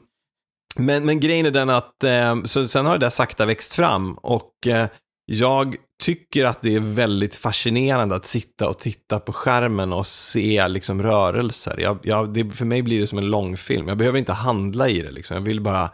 men, 0.76 1.06
men 1.06 1.20
grejen 1.20 1.46
är 1.46 1.52
den 1.52 1.70
att, 1.70 2.04
eh, 2.04 2.44
så 2.44 2.68
sen 2.68 2.86
har 2.86 2.94
det 2.94 3.06
där 3.06 3.10
sakta 3.10 3.46
växt 3.46 3.74
fram 3.74 4.14
och 4.14 4.68
eh, 4.68 4.88
jag 5.34 5.76
tycker 6.04 6.46
att 6.46 6.62
det 6.62 6.76
är 6.76 6.80
väldigt 6.80 7.36
fascinerande 7.36 8.16
att 8.16 8.26
sitta 8.26 8.70
och 8.70 8.80
titta 8.80 9.20
på 9.20 9.34
skärmen 9.34 9.94
och 9.94 10.08
se 10.08 10.68
liksom 10.68 11.04
rörelser. 11.04 11.80
Jag, 11.80 12.00
jag, 12.04 12.34
det, 12.34 12.50
för 12.50 12.66
mig 12.66 12.82
blir 12.82 13.00
det 13.00 13.08
som 13.08 13.18
en 13.18 13.30
långfilm. 13.30 13.88
Jag 13.88 13.98
behöver 13.98 14.20
inte 14.20 14.34
handla 14.34 14.90
i 14.90 15.02
det 15.02 15.12
liksom. 15.12 15.38
Jag 15.38 15.44
vill 15.44 15.62
bara 15.62 15.90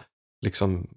liksom, 0.45 0.87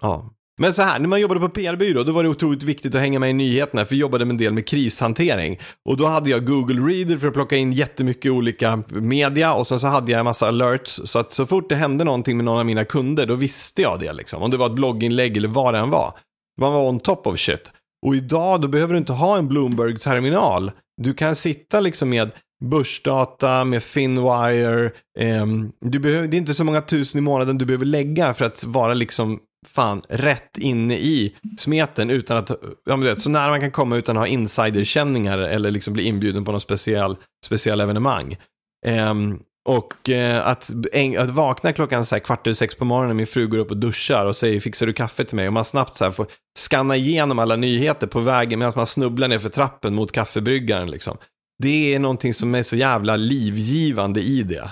ja. 0.00 0.32
Men 0.60 0.72
så 0.72 0.82
här, 0.82 0.98
när 0.98 1.08
man 1.08 1.20
jobbade 1.20 1.40
på 1.40 1.48
PR-byrå, 1.48 2.02
då 2.02 2.12
var 2.12 2.22
det 2.22 2.28
otroligt 2.28 2.62
viktigt 2.62 2.94
att 2.94 3.00
hänga 3.00 3.18
med 3.18 3.30
i 3.30 3.32
nyheterna, 3.32 3.84
för 3.84 3.94
jag 3.94 4.00
jobbade 4.00 4.24
med 4.24 4.32
en 4.32 4.38
del 4.38 4.52
med 4.52 4.66
krishantering. 4.66 5.58
Och 5.84 5.96
då 5.96 6.06
hade 6.06 6.30
jag 6.30 6.46
Google 6.46 6.80
Reader 6.80 7.16
för 7.16 7.28
att 7.28 7.34
plocka 7.34 7.56
in 7.56 7.72
jättemycket 7.72 8.32
olika 8.32 8.82
media 8.88 9.54
och 9.54 9.66
sen 9.66 9.80
så 9.80 9.86
hade 9.86 10.12
jag 10.12 10.18
en 10.18 10.24
massa 10.24 10.48
alerts. 10.48 11.00
Så 11.04 11.18
att 11.18 11.32
så 11.32 11.46
fort 11.46 11.68
det 11.68 11.76
hände 11.76 12.04
någonting 12.04 12.36
med 12.36 12.44
någon 12.44 12.58
av 12.58 12.66
mina 12.66 12.84
kunder, 12.84 13.26
då 13.26 13.34
visste 13.34 13.82
jag 13.82 14.00
det 14.00 14.12
liksom. 14.12 14.42
Om 14.42 14.50
det 14.50 14.56
var 14.56 14.66
ett 14.66 14.74
blogginlägg 14.74 15.36
eller 15.36 15.48
vad 15.48 15.74
det 15.74 15.78
än 15.78 15.90
var. 15.90 16.12
Man 16.60 16.72
var 16.72 16.88
on 16.88 17.00
top 17.00 17.26
of 17.26 17.38
shit. 17.38 17.72
Och 18.06 18.14
idag, 18.14 18.60
då 18.60 18.68
behöver 18.68 18.92
du 18.92 18.98
inte 18.98 19.12
ha 19.12 19.38
en 19.38 19.48
Bloomberg-terminal. 19.48 20.70
Du 21.02 21.14
kan 21.14 21.36
sitta 21.36 21.80
liksom 21.80 22.08
med 22.08 22.30
börsdata, 22.64 23.64
med 23.64 23.82
Finwire. 23.82 24.90
ehm, 25.18 25.72
du 25.80 25.98
behöver, 25.98 26.28
det 26.28 26.36
är 26.36 26.38
inte 26.38 26.54
så 26.54 26.64
många 26.64 26.80
tusen 26.80 27.18
i 27.18 27.22
månaden 27.22 27.58
du 27.58 27.64
behöver 27.64 27.84
lägga 27.84 28.34
för 28.34 28.44
att 28.44 28.64
vara 28.64 28.94
liksom 28.94 29.40
fan 29.66 30.02
rätt 30.08 30.58
inne 30.58 30.98
i 30.98 31.34
smeten 31.58 32.10
utan 32.10 32.36
att, 32.36 32.50
ja 32.84 32.96
men 32.96 33.04
vet, 33.04 33.20
så 33.20 33.30
nära 33.30 33.50
man 33.50 33.60
kan 33.60 33.70
komma 33.70 33.96
utan 33.96 34.16
att 34.16 34.20
ha 34.20 34.26
insiderkänningar 34.26 35.38
eller 35.38 35.70
liksom 35.70 35.94
bli 35.94 36.02
inbjuden 36.02 36.44
på 36.44 36.52
något 36.52 36.62
speciell, 36.62 37.16
speciell 37.44 37.80
evenemang. 37.80 38.36
Um, 38.86 39.40
och 39.66 40.10
eh, 40.10 40.46
att, 40.46 40.70
en, 40.92 41.18
att 41.18 41.30
vakna 41.30 41.72
klockan 41.72 42.06
så 42.06 42.14
här, 42.14 42.20
kvart 42.20 42.46
över 42.46 42.54
sex 42.54 42.74
på 42.74 42.84
morgonen, 42.84 43.16
min 43.16 43.26
fru 43.26 43.46
går 43.46 43.58
upp 43.58 43.70
och 43.70 43.76
duschar 43.76 44.26
och 44.26 44.36
säger 44.36 44.60
fixar 44.60 44.86
du 44.86 44.92
kaffe 44.92 45.24
till 45.24 45.36
mig? 45.36 45.46
Och 45.46 45.52
man 45.52 45.64
snabbt 45.64 45.96
så 45.96 46.04
här 46.04 46.10
får 46.10 46.26
scanna 46.58 46.96
igenom 46.96 47.38
alla 47.38 47.56
nyheter 47.56 48.06
på 48.06 48.20
vägen 48.20 48.58
medan 48.58 48.72
man 48.76 48.86
snubblar 48.86 49.28
ner 49.28 49.38
för 49.38 49.48
trappen 49.48 49.94
mot 49.94 50.12
kaffebryggaren. 50.12 50.90
Liksom. 50.90 51.16
Det 51.62 51.94
är 51.94 51.98
någonting 51.98 52.34
som 52.34 52.54
är 52.54 52.62
så 52.62 52.76
jävla 52.76 53.16
livgivande 53.16 54.20
i 54.20 54.42
det. 54.42 54.70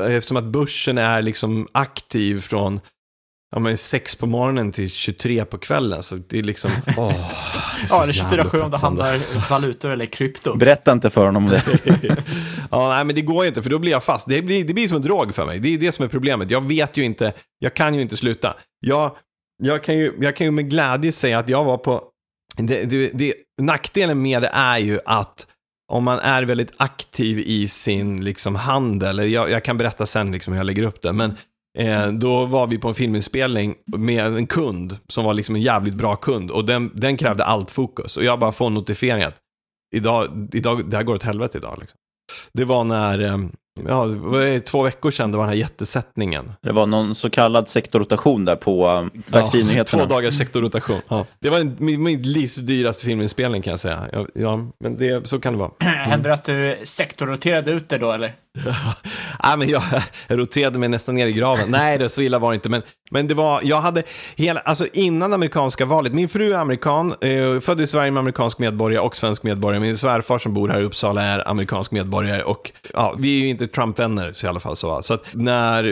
Eftersom 0.00 0.36
att 0.36 0.44
börsen 0.44 0.98
är 0.98 1.22
liksom 1.22 1.68
aktiv 1.72 2.40
från 2.40 2.80
ja, 3.50 3.58
men 3.58 3.76
sex 3.76 4.16
på 4.16 4.26
morgonen 4.26 4.72
till 4.72 4.90
23 4.90 5.44
på 5.44 5.58
kvällen. 5.58 6.02
Så 6.02 6.14
det 6.28 6.38
är 6.38 6.42
liksom, 6.42 6.70
åh. 6.96 7.08
det 7.76 7.82
är 7.82 7.86
så 7.86 7.94
Ja, 7.94 8.02
eller 8.02 8.12
24-7 8.12 8.30
om 8.30 8.36
det 8.36 8.42
upphetsande. 8.58 9.02
handlar 9.04 9.48
valutor 9.50 9.90
eller 9.90 10.06
krypto. 10.06 10.56
Berätta 10.56 10.92
inte 10.92 11.10
för 11.10 11.26
honom 11.26 11.44
om 11.44 11.50
det. 11.50 11.62
ja, 12.70 12.88
nej, 12.88 13.04
men 13.04 13.14
det 13.14 13.22
går 13.22 13.44
ju 13.44 13.48
inte, 13.48 13.62
för 13.62 13.70
då 13.70 13.78
blir 13.78 13.92
jag 13.92 14.04
fast. 14.04 14.28
Det 14.28 14.42
blir, 14.42 14.64
det 14.64 14.74
blir 14.74 14.88
som 14.88 14.96
en 14.96 15.02
drog 15.02 15.34
för 15.34 15.46
mig. 15.46 15.58
Det 15.58 15.68
är 15.68 15.78
det 15.78 15.92
som 15.92 16.04
är 16.04 16.08
problemet. 16.08 16.50
Jag 16.50 16.68
vet 16.68 16.96
ju 16.96 17.04
inte, 17.04 17.32
jag 17.58 17.74
kan 17.74 17.94
ju 17.94 18.00
inte 18.00 18.16
sluta. 18.16 18.54
Jag, 18.80 19.16
jag, 19.62 19.82
kan, 19.82 19.98
ju, 19.98 20.12
jag 20.20 20.36
kan 20.36 20.44
ju 20.44 20.50
med 20.50 20.70
glädje 20.70 21.12
säga 21.12 21.38
att 21.38 21.48
jag 21.48 21.64
var 21.64 21.76
på... 21.78 22.02
Det, 22.56 22.84
det, 22.84 23.10
det, 23.14 23.34
nackdelen 23.62 24.22
med 24.22 24.42
det 24.42 24.50
är 24.52 24.78
ju 24.78 24.98
att 25.04 25.46
om 25.92 26.04
man 26.04 26.18
är 26.18 26.42
väldigt 26.42 26.72
aktiv 26.76 27.38
i 27.38 27.68
sin 27.68 28.24
liksom, 28.24 28.54
handel, 28.54 29.30
jag, 29.32 29.50
jag 29.50 29.64
kan 29.64 29.78
berätta 29.78 30.06
sen 30.06 30.32
liksom, 30.32 30.52
hur 30.52 30.60
jag 30.60 30.66
lägger 30.66 30.82
upp 30.82 31.02
det, 31.02 31.12
men 31.12 31.36
eh, 31.76 32.08
då 32.08 32.44
var 32.44 32.66
vi 32.66 32.78
på 32.78 32.88
en 32.88 32.94
filminspelning 32.94 33.74
med 33.96 34.26
en 34.26 34.46
kund 34.46 34.98
som 35.08 35.24
var 35.24 35.34
liksom 35.34 35.54
en 35.54 35.62
jävligt 35.62 35.94
bra 35.94 36.16
kund 36.16 36.50
och 36.50 36.64
den, 36.64 36.90
den 36.94 37.16
krävde 37.16 37.44
allt 37.44 37.70
fokus. 37.70 38.16
Och 38.16 38.24
jag 38.24 38.38
bara 38.38 38.52
får 38.52 38.66
en 38.66 38.74
notifiering 38.74 39.22
att 39.22 39.36
idag, 39.94 40.48
idag, 40.52 40.90
det 40.90 40.96
här 40.96 41.04
går 41.04 41.14
åt 41.14 41.22
helvete 41.22 41.58
idag. 41.58 41.76
Liksom. 41.80 41.98
Det 42.52 42.64
var 42.64 42.84
när, 42.84 43.24
eh, 43.24 43.38
ja, 43.88 44.06
det 44.06 44.16
var 44.16 44.58
två 44.58 44.82
veckor 44.82 45.10
sedan, 45.10 45.30
det 45.30 45.36
var 45.36 45.44
den 45.44 45.52
här 45.52 45.60
jättesättningen. 45.60 46.52
Det 46.62 46.72
var 46.72 46.86
någon 46.86 47.14
så 47.14 47.30
kallad 47.30 47.68
sektorrotation 47.68 48.44
där 48.44 48.56
på 48.56 49.08
vaccinnyheterna. 49.26 50.02
Ja, 50.02 50.08
två 50.08 50.14
dagars 50.14 50.38
sektorrotation. 50.38 51.00
Ja. 51.08 51.26
Det 51.40 51.50
var 51.50 51.58
en, 51.58 51.76
min, 51.78 52.02
min 52.02 52.22
livs 52.22 52.56
dyraste 52.56 53.04
filminspelning 53.04 53.62
kan 53.62 53.70
jag 53.70 53.80
säga. 53.80 54.08
Ja, 54.12 54.26
ja 54.34 54.68
men 54.80 54.96
det, 54.96 55.28
så 55.28 55.40
kan 55.40 55.52
det 55.52 55.58
vara. 55.58 55.70
Hände 55.78 56.28
det 56.28 56.34
att 56.34 56.44
du 56.44 56.80
sektorroterade 56.84 57.70
ut 57.70 57.88
det 57.88 57.98
då 57.98 58.12
eller? 58.12 58.32
ja, 59.42 59.56
men 59.56 59.68
jag, 59.68 59.82
roterade 60.28 60.78
mig 60.78 60.88
nästan 60.88 61.14
ner 61.14 61.26
i 61.26 61.32
graven. 61.32 61.64
Nej, 61.68 61.98
det 61.98 62.08
så 62.08 62.22
illa 62.22 62.38
var 62.38 62.50
det 62.50 62.54
inte. 62.54 62.68
Men, 62.68 62.82
men 63.10 63.26
det 63.26 63.34
var, 63.34 63.60
jag 63.64 63.80
hade 63.80 64.02
hela, 64.36 64.60
alltså 64.60 64.86
innan 64.92 65.32
amerikanska 65.32 65.84
valet, 65.84 66.12
min 66.12 66.28
fru 66.28 66.52
är 66.52 66.58
amerikan, 66.58 67.14
eh, 67.20 67.60
född 67.60 67.80
i 67.80 67.86
Sverige 67.86 68.10
med 68.10 68.20
amerikansk 68.20 68.58
medborgare 68.58 69.02
och 69.02 69.16
svensk 69.16 69.42
medborgare. 69.42 69.80
Min 69.80 69.96
svärfar 69.96 70.38
som 70.38 70.54
bor 70.54 70.68
här 70.68 70.80
i 70.80 70.84
Uppsala 70.84 71.22
är 71.22 71.48
amerikansk 71.48 71.90
medborgare 71.90 72.42
och 72.42 72.72
ja, 72.92 73.14
vi 73.18 73.38
är 73.38 73.42
ju 73.42 73.48
inte 73.48 73.66
Trump-vänner 73.66 74.44
i 74.44 74.46
alla 74.46 74.60
fall. 74.60 74.76
Så, 74.76 75.02
så 75.02 75.14
att 75.14 75.26
när, 75.32 75.82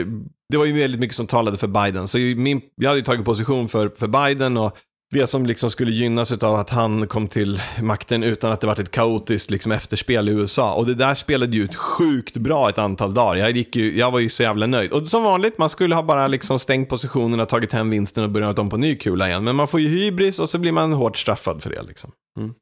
det 0.49 0.57
var 0.57 0.65
ju 0.65 0.79
väldigt 0.79 0.99
mycket 0.99 1.15
som 1.15 1.27
talade 1.27 1.57
för 1.57 1.67
Biden. 1.67 2.07
Så 2.07 2.17
min, 2.17 2.61
jag 2.75 2.89
hade 2.89 2.99
ju 2.99 3.05
tagit 3.05 3.25
position 3.25 3.69
för, 3.69 3.91
för 3.99 4.07
Biden 4.07 4.57
och 4.57 4.77
det 5.11 5.27
som 5.27 5.45
liksom 5.45 5.69
skulle 5.69 5.91
gynnas 5.91 6.31
av 6.31 6.55
att 6.55 6.69
han 6.69 7.07
kom 7.07 7.27
till 7.27 7.61
makten 7.81 8.23
utan 8.23 8.51
att 8.51 8.61
det 8.61 8.67
varit 8.67 8.79
ett 8.79 8.91
kaotiskt 8.91 9.51
liksom 9.51 9.71
efterspel 9.71 10.29
i 10.29 10.31
USA. 10.31 10.73
Och 10.73 10.85
det 10.85 10.93
där 10.93 11.15
spelade 11.15 11.57
ju 11.57 11.63
ut 11.63 11.75
sjukt 11.75 12.37
bra 12.37 12.69
ett 12.69 12.77
antal 12.77 13.13
dagar. 13.13 13.35
Jag, 13.35 13.51
gick 13.51 13.75
ju, 13.75 13.97
jag 13.97 14.11
var 14.11 14.19
ju 14.19 14.29
så 14.29 14.43
jävla 14.43 14.67
nöjd. 14.67 14.91
Och 14.91 15.07
som 15.07 15.23
vanligt, 15.23 15.57
man 15.57 15.69
skulle 15.69 15.95
ha 15.95 16.03
bara 16.03 16.27
liksom 16.27 16.59
stängt 16.59 16.89
positionerna, 16.89 17.45
tagit 17.45 17.73
hem 17.73 17.89
vinsten 17.89 18.23
och 18.23 18.29
börjat 18.29 18.59
om 18.59 18.69
på 18.69 18.77
ny 18.77 18.95
kula 18.95 19.27
igen. 19.27 19.43
Men 19.43 19.55
man 19.55 19.67
får 19.67 19.79
ju 19.79 19.89
hybris 19.89 20.39
och 20.39 20.49
så 20.49 20.57
blir 20.57 20.71
man 20.71 20.93
hårt 20.93 21.17
straffad 21.17 21.63
för 21.63 21.69
det. 21.69 21.81
Liksom. 21.81 22.11
Mm. 22.39 22.53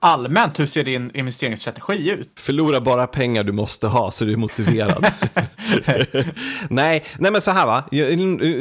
Allmänt, 0.00 0.60
hur 0.60 0.66
ser 0.66 0.84
din 0.84 1.16
investeringsstrategi 1.16 2.10
ut? 2.10 2.32
Förlora 2.40 2.80
bara 2.80 3.06
pengar 3.06 3.44
du 3.44 3.52
måste 3.52 3.86
ha 3.86 4.10
så 4.10 4.24
du 4.24 4.32
är 4.32 4.36
motiverad. 4.36 5.06
nej, 6.70 7.04
nej, 7.18 7.32
men 7.32 7.42
så 7.42 7.50
här 7.50 7.66
va, 7.66 7.84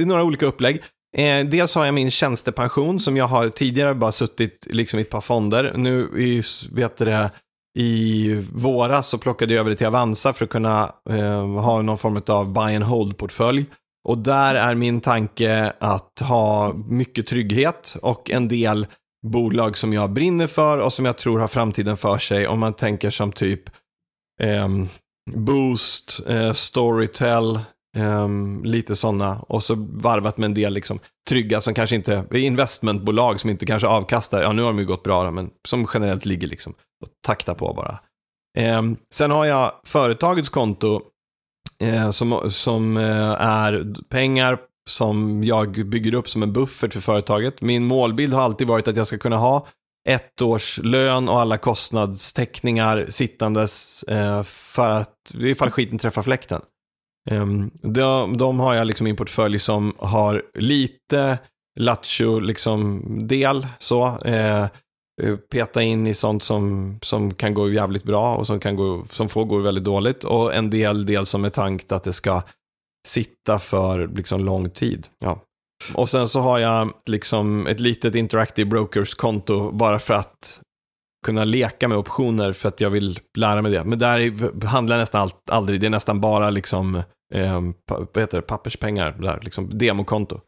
några 0.05 0.23
olika 0.23 0.45
upplägg. 0.45 0.81
Eh, 1.17 1.45
dels 1.45 1.75
har 1.75 1.85
jag 1.85 1.93
min 1.93 2.11
tjänstepension 2.11 2.99
som 2.99 3.17
jag 3.17 3.27
har 3.27 3.49
tidigare 3.49 3.95
bara 3.95 4.11
suttit 4.11 4.67
liksom 4.69 4.99
i 4.99 5.01
ett 5.01 5.09
par 5.09 5.21
fonder. 5.21 5.73
Nu 5.75 6.21
i, 6.21 6.41
vet 6.71 6.97
det, 6.97 7.31
i 7.77 8.33
våras 8.53 9.07
så 9.07 9.17
plockade 9.17 9.53
jag 9.53 9.59
över 9.59 9.69
det 9.69 9.75
till 9.75 9.87
Avanza 9.87 10.33
för 10.33 10.45
att 10.45 10.51
kunna 10.51 10.93
eh, 11.09 11.47
ha 11.47 11.81
någon 11.81 11.97
form 11.97 12.21
av 12.27 12.53
buy 12.53 12.75
and 12.75 12.83
hold-portfölj. 12.83 13.65
Och 14.07 14.17
där 14.17 14.55
är 14.55 14.75
min 14.75 15.01
tanke 15.01 15.73
att 15.79 16.19
ha 16.19 16.73
mycket 16.73 17.27
trygghet 17.27 17.97
och 18.01 18.31
en 18.31 18.47
del 18.47 18.87
bolag 19.27 19.77
som 19.77 19.93
jag 19.93 20.09
brinner 20.09 20.47
för 20.47 20.77
och 20.77 20.93
som 20.93 21.05
jag 21.05 21.17
tror 21.17 21.39
har 21.39 21.47
framtiden 21.47 21.97
för 21.97 22.17
sig. 22.17 22.47
Om 22.47 22.59
man 22.59 22.73
tänker 22.73 23.09
som 23.09 23.31
typ 23.31 23.69
eh, 24.41 24.67
Boost, 25.35 26.19
eh, 26.27 26.53
Storytel, 26.53 27.59
Um, 27.97 28.63
lite 28.63 28.95
sådana. 28.95 29.39
Och 29.47 29.63
så 29.63 29.75
varvat 29.91 30.37
med 30.37 30.45
en 30.45 30.53
del 30.53 30.73
liksom, 30.73 30.99
trygga 31.29 31.61
som 31.61 31.73
kanske 31.73 31.95
inte, 31.95 32.23
investmentbolag 32.31 33.39
som 33.39 33.49
inte 33.49 33.65
kanske 33.65 33.87
avkastar, 33.87 34.41
ja 34.41 34.53
nu 34.53 34.61
har 34.61 34.69
de 34.69 34.79
ju 34.79 34.85
gått 34.85 35.03
bra 35.03 35.31
men 35.31 35.49
som 35.67 35.87
generellt 35.93 36.25
ligger 36.25 36.47
liksom 36.47 36.73
och 36.73 37.09
taktar 37.25 37.53
på 37.53 37.73
bara. 37.73 37.99
Um, 38.77 38.97
sen 39.13 39.31
har 39.31 39.45
jag 39.45 39.71
företagets 39.83 40.49
konto 40.49 41.01
uh, 41.83 42.11
som, 42.11 42.51
som 42.51 42.97
uh, 42.97 43.35
är 43.41 43.95
pengar 44.09 44.57
som 44.89 45.43
jag 45.43 45.71
bygger 45.89 46.13
upp 46.13 46.29
som 46.29 46.43
en 46.43 46.53
buffert 46.53 46.93
för 46.93 47.01
företaget. 47.01 47.61
Min 47.61 47.85
målbild 47.85 48.33
har 48.33 48.41
alltid 48.41 48.67
varit 48.67 48.87
att 48.87 48.97
jag 48.97 49.07
ska 49.07 49.17
kunna 49.17 49.37
ha 49.37 49.67
ett 50.09 50.41
års 50.41 50.79
lön 50.83 51.29
och 51.29 51.39
alla 51.39 51.57
kostnadstäckningar 51.57 53.05
sittandes 53.09 54.05
uh, 54.11 54.43
för 54.43 54.89
att 54.89 55.33
ifall 55.33 55.71
skiten 55.71 55.97
träffar 55.97 56.21
fläkten. 56.21 56.61
Um, 57.31 57.71
de, 57.81 58.37
de, 58.37 58.59
har 58.59 58.75
jag 58.75 58.87
liksom 58.87 59.07
i 59.07 59.09
en 59.09 59.15
portfölj 59.15 59.59
som 59.59 59.93
har 59.99 60.43
lite 60.53 61.37
lattjo 61.79 62.39
liksom 62.39 63.03
del 63.27 63.67
så. 63.79 64.17
Eh, 64.25 64.63
eh, 65.21 65.35
peta 65.51 65.81
in 65.81 66.07
i 66.07 66.13
sånt 66.13 66.43
som, 66.43 66.99
som 67.01 67.33
kan 67.33 67.53
gå 67.53 67.71
jävligt 67.71 68.03
bra 68.03 68.35
och 68.35 68.47
som, 68.47 68.59
kan 68.59 68.75
gå, 68.75 69.05
som 69.09 69.29
får 69.29 69.45
gå 69.45 69.57
väldigt 69.57 69.83
dåligt. 69.83 70.23
Och 70.23 70.55
en 70.55 70.69
del, 70.69 71.05
del 71.05 71.25
som 71.25 71.45
är 71.45 71.49
tankt 71.49 71.91
att 71.91 72.03
det 72.03 72.13
ska 72.13 72.41
sitta 73.07 73.59
för 73.59 74.07
liksom 74.07 74.45
lång 74.45 74.69
tid. 74.69 75.07
Ja. 75.19 75.43
Och 75.93 76.09
sen 76.09 76.27
så 76.27 76.39
har 76.39 76.59
jag 76.59 76.93
liksom 77.05 77.67
ett 77.67 77.79
litet 77.79 78.15
Interactive 78.15 78.69
Brokers-konto 78.69 79.71
bara 79.71 79.99
för 79.99 80.13
att 80.13 80.61
kunna 81.25 81.43
leka 81.43 81.87
med 81.87 81.97
optioner 81.97 82.53
för 82.53 82.67
att 82.67 82.81
jag 82.81 82.89
vill 82.89 83.19
lära 83.37 83.61
mig 83.61 83.71
det. 83.71 83.83
Men 83.83 83.99
där 83.99 84.65
handlar 84.65 84.97
nästan 84.97 85.21
allt, 85.21 85.49
aldrig, 85.49 85.81
det 85.81 85.85
är 85.85 85.89
nästan 85.89 86.21
bara 86.21 86.49
liksom 86.49 87.03
eh, 87.33 87.61
vad 87.89 88.17
heter 88.17 88.37
det, 88.37 88.41
papperspengar, 88.41 89.11
där, 89.11 89.39
liksom 89.41 89.77
demokonto. 89.77 90.41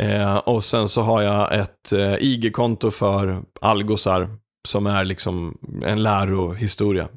Eh, 0.00 0.36
och 0.36 0.64
sen 0.64 0.88
så 0.88 1.02
har 1.02 1.22
jag 1.22 1.58
ett 1.58 1.92
eh, 1.92 2.14
IG-konto 2.14 2.90
för 2.90 3.42
algosar 3.60 4.28
som 4.68 4.86
är 4.86 5.04
liksom 5.04 5.58
en 5.84 6.02
lärohistoria. 6.02 7.08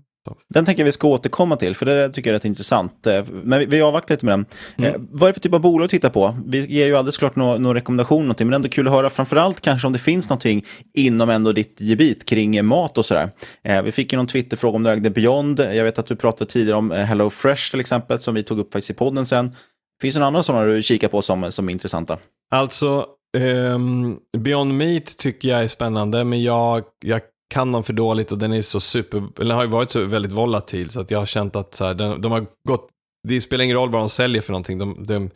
Den 0.49 0.65
tänker 0.65 0.81
jag 0.81 0.85
vi 0.85 0.91
ska 0.91 1.07
återkomma 1.07 1.55
till, 1.55 1.75
för 1.75 1.85
det 1.85 2.09
tycker 2.09 2.29
jag 2.29 2.33
är 2.33 2.37
rätt 2.39 2.45
intressant. 2.45 3.07
Eh, 3.07 3.23
men 3.29 3.59
vi, 3.59 3.65
vi 3.65 3.81
avvaktar 3.81 4.15
lite 4.15 4.25
med 4.25 4.33
den. 4.33 4.45
Mm. 4.77 4.93
Eh, 4.93 5.01
vad 5.11 5.23
är 5.23 5.27
det 5.27 5.33
för 5.33 5.39
typ 5.39 5.53
av 5.53 5.59
bolag 5.59 5.85
att 5.85 5.91
titta 5.91 6.09
på? 6.09 6.37
Vi 6.45 6.65
ger 6.65 6.85
ju 6.85 6.95
alldeles 6.95 7.17
klart 7.17 7.35
några 7.35 7.57
no, 7.57 7.73
rekommendationer, 7.73 8.35
men 8.39 8.53
ändå 8.53 8.69
kul 8.69 8.87
att 8.87 8.93
höra 8.93 9.09
framförallt 9.09 9.61
kanske 9.61 9.87
om 9.87 9.93
det 9.93 9.99
finns 9.99 10.29
någonting 10.29 10.65
inom 10.93 11.29
ändå 11.29 11.51
ditt 11.51 11.81
gebit 11.81 12.25
kring 12.25 12.65
mat 12.65 12.97
och 12.97 13.05
sådär. 13.05 13.29
Eh, 13.63 13.81
vi 13.81 13.91
fick 13.91 14.11
ju 14.11 14.17
någon 14.17 14.27
Twitterfråga 14.27 14.75
om 14.75 14.83
du 14.83 14.89
ägde 14.89 15.09
Beyond. 15.09 15.59
Jag 15.59 15.83
vet 15.83 15.99
att 15.99 16.07
du 16.07 16.15
pratade 16.15 16.51
tidigare 16.51 16.77
om 16.77 16.91
Hello 16.91 17.29
Fresh 17.29 17.71
till 17.71 17.79
exempel, 17.79 18.19
som 18.19 18.35
vi 18.35 18.43
tog 18.43 18.59
upp 18.59 18.73
faktiskt 18.73 18.89
i 18.89 18.93
podden 18.93 19.25
sen. 19.25 19.55
Finns 20.01 20.15
det 20.15 20.19
några 20.19 20.27
andra 20.27 20.43
sådana 20.43 20.65
du 20.65 20.83
kikar 20.83 21.07
på 21.07 21.21
som, 21.21 21.51
som 21.51 21.69
är 21.69 21.73
intressanta? 21.73 22.17
Alltså, 22.51 23.05
um, 23.37 24.17
Beyond 24.37 24.73
Meat 24.73 25.17
tycker 25.17 25.49
jag 25.49 25.63
är 25.63 25.67
spännande, 25.67 26.23
men 26.23 26.43
jag, 26.43 26.83
jag 27.05 27.21
kan 27.55 27.71
dem 27.71 27.83
för 27.83 27.93
dåligt 27.93 28.31
och 28.31 28.37
den 28.37 28.53
är 28.53 28.61
så 28.61 28.79
super, 28.79 29.23
den 29.35 29.51
har 29.51 29.63
ju 29.63 29.69
varit 29.69 29.91
så 29.91 30.05
väldigt 30.05 30.31
volatil 30.31 30.89
så 30.89 31.01
att 31.01 31.11
jag 31.11 31.19
har 31.19 31.25
känt 31.25 31.55
att 31.55 31.75
så 31.75 31.85
här, 31.85 31.93
de, 31.93 32.21
de 32.21 32.31
har 32.31 32.45
gått 32.67 32.89
det 33.27 33.41
spelar 33.41 33.63
ingen 33.63 33.77
roll 33.77 33.91
vad 33.91 34.01
de 34.01 34.09
säljer 34.09 34.41
för 34.41 34.51
någonting. 34.51 34.77
De, 34.77 35.05
de, 35.05 35.29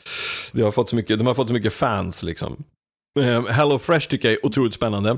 de, 0.52 0.62
har, 0.62 0.72
fått 0.72 0.90
så 0.90 0.96
mycket, 0.96 1.20
de 1.20 1.28
har 1.28 1.34
fått 1.34 1.48
så 1.48 1.54
mycket 1.54 1.74
fans 1.74 2.24
liksom. 2.24 2.64
Eh, 3.20 3.46
Hello 3.46 3.80
Fresh 3.80 4.10
tycker 4.10 4.30
jag 4.30 4.38
är 4.38 4.46
otroligt 4.46 4.74
spännande. 4.74 5.18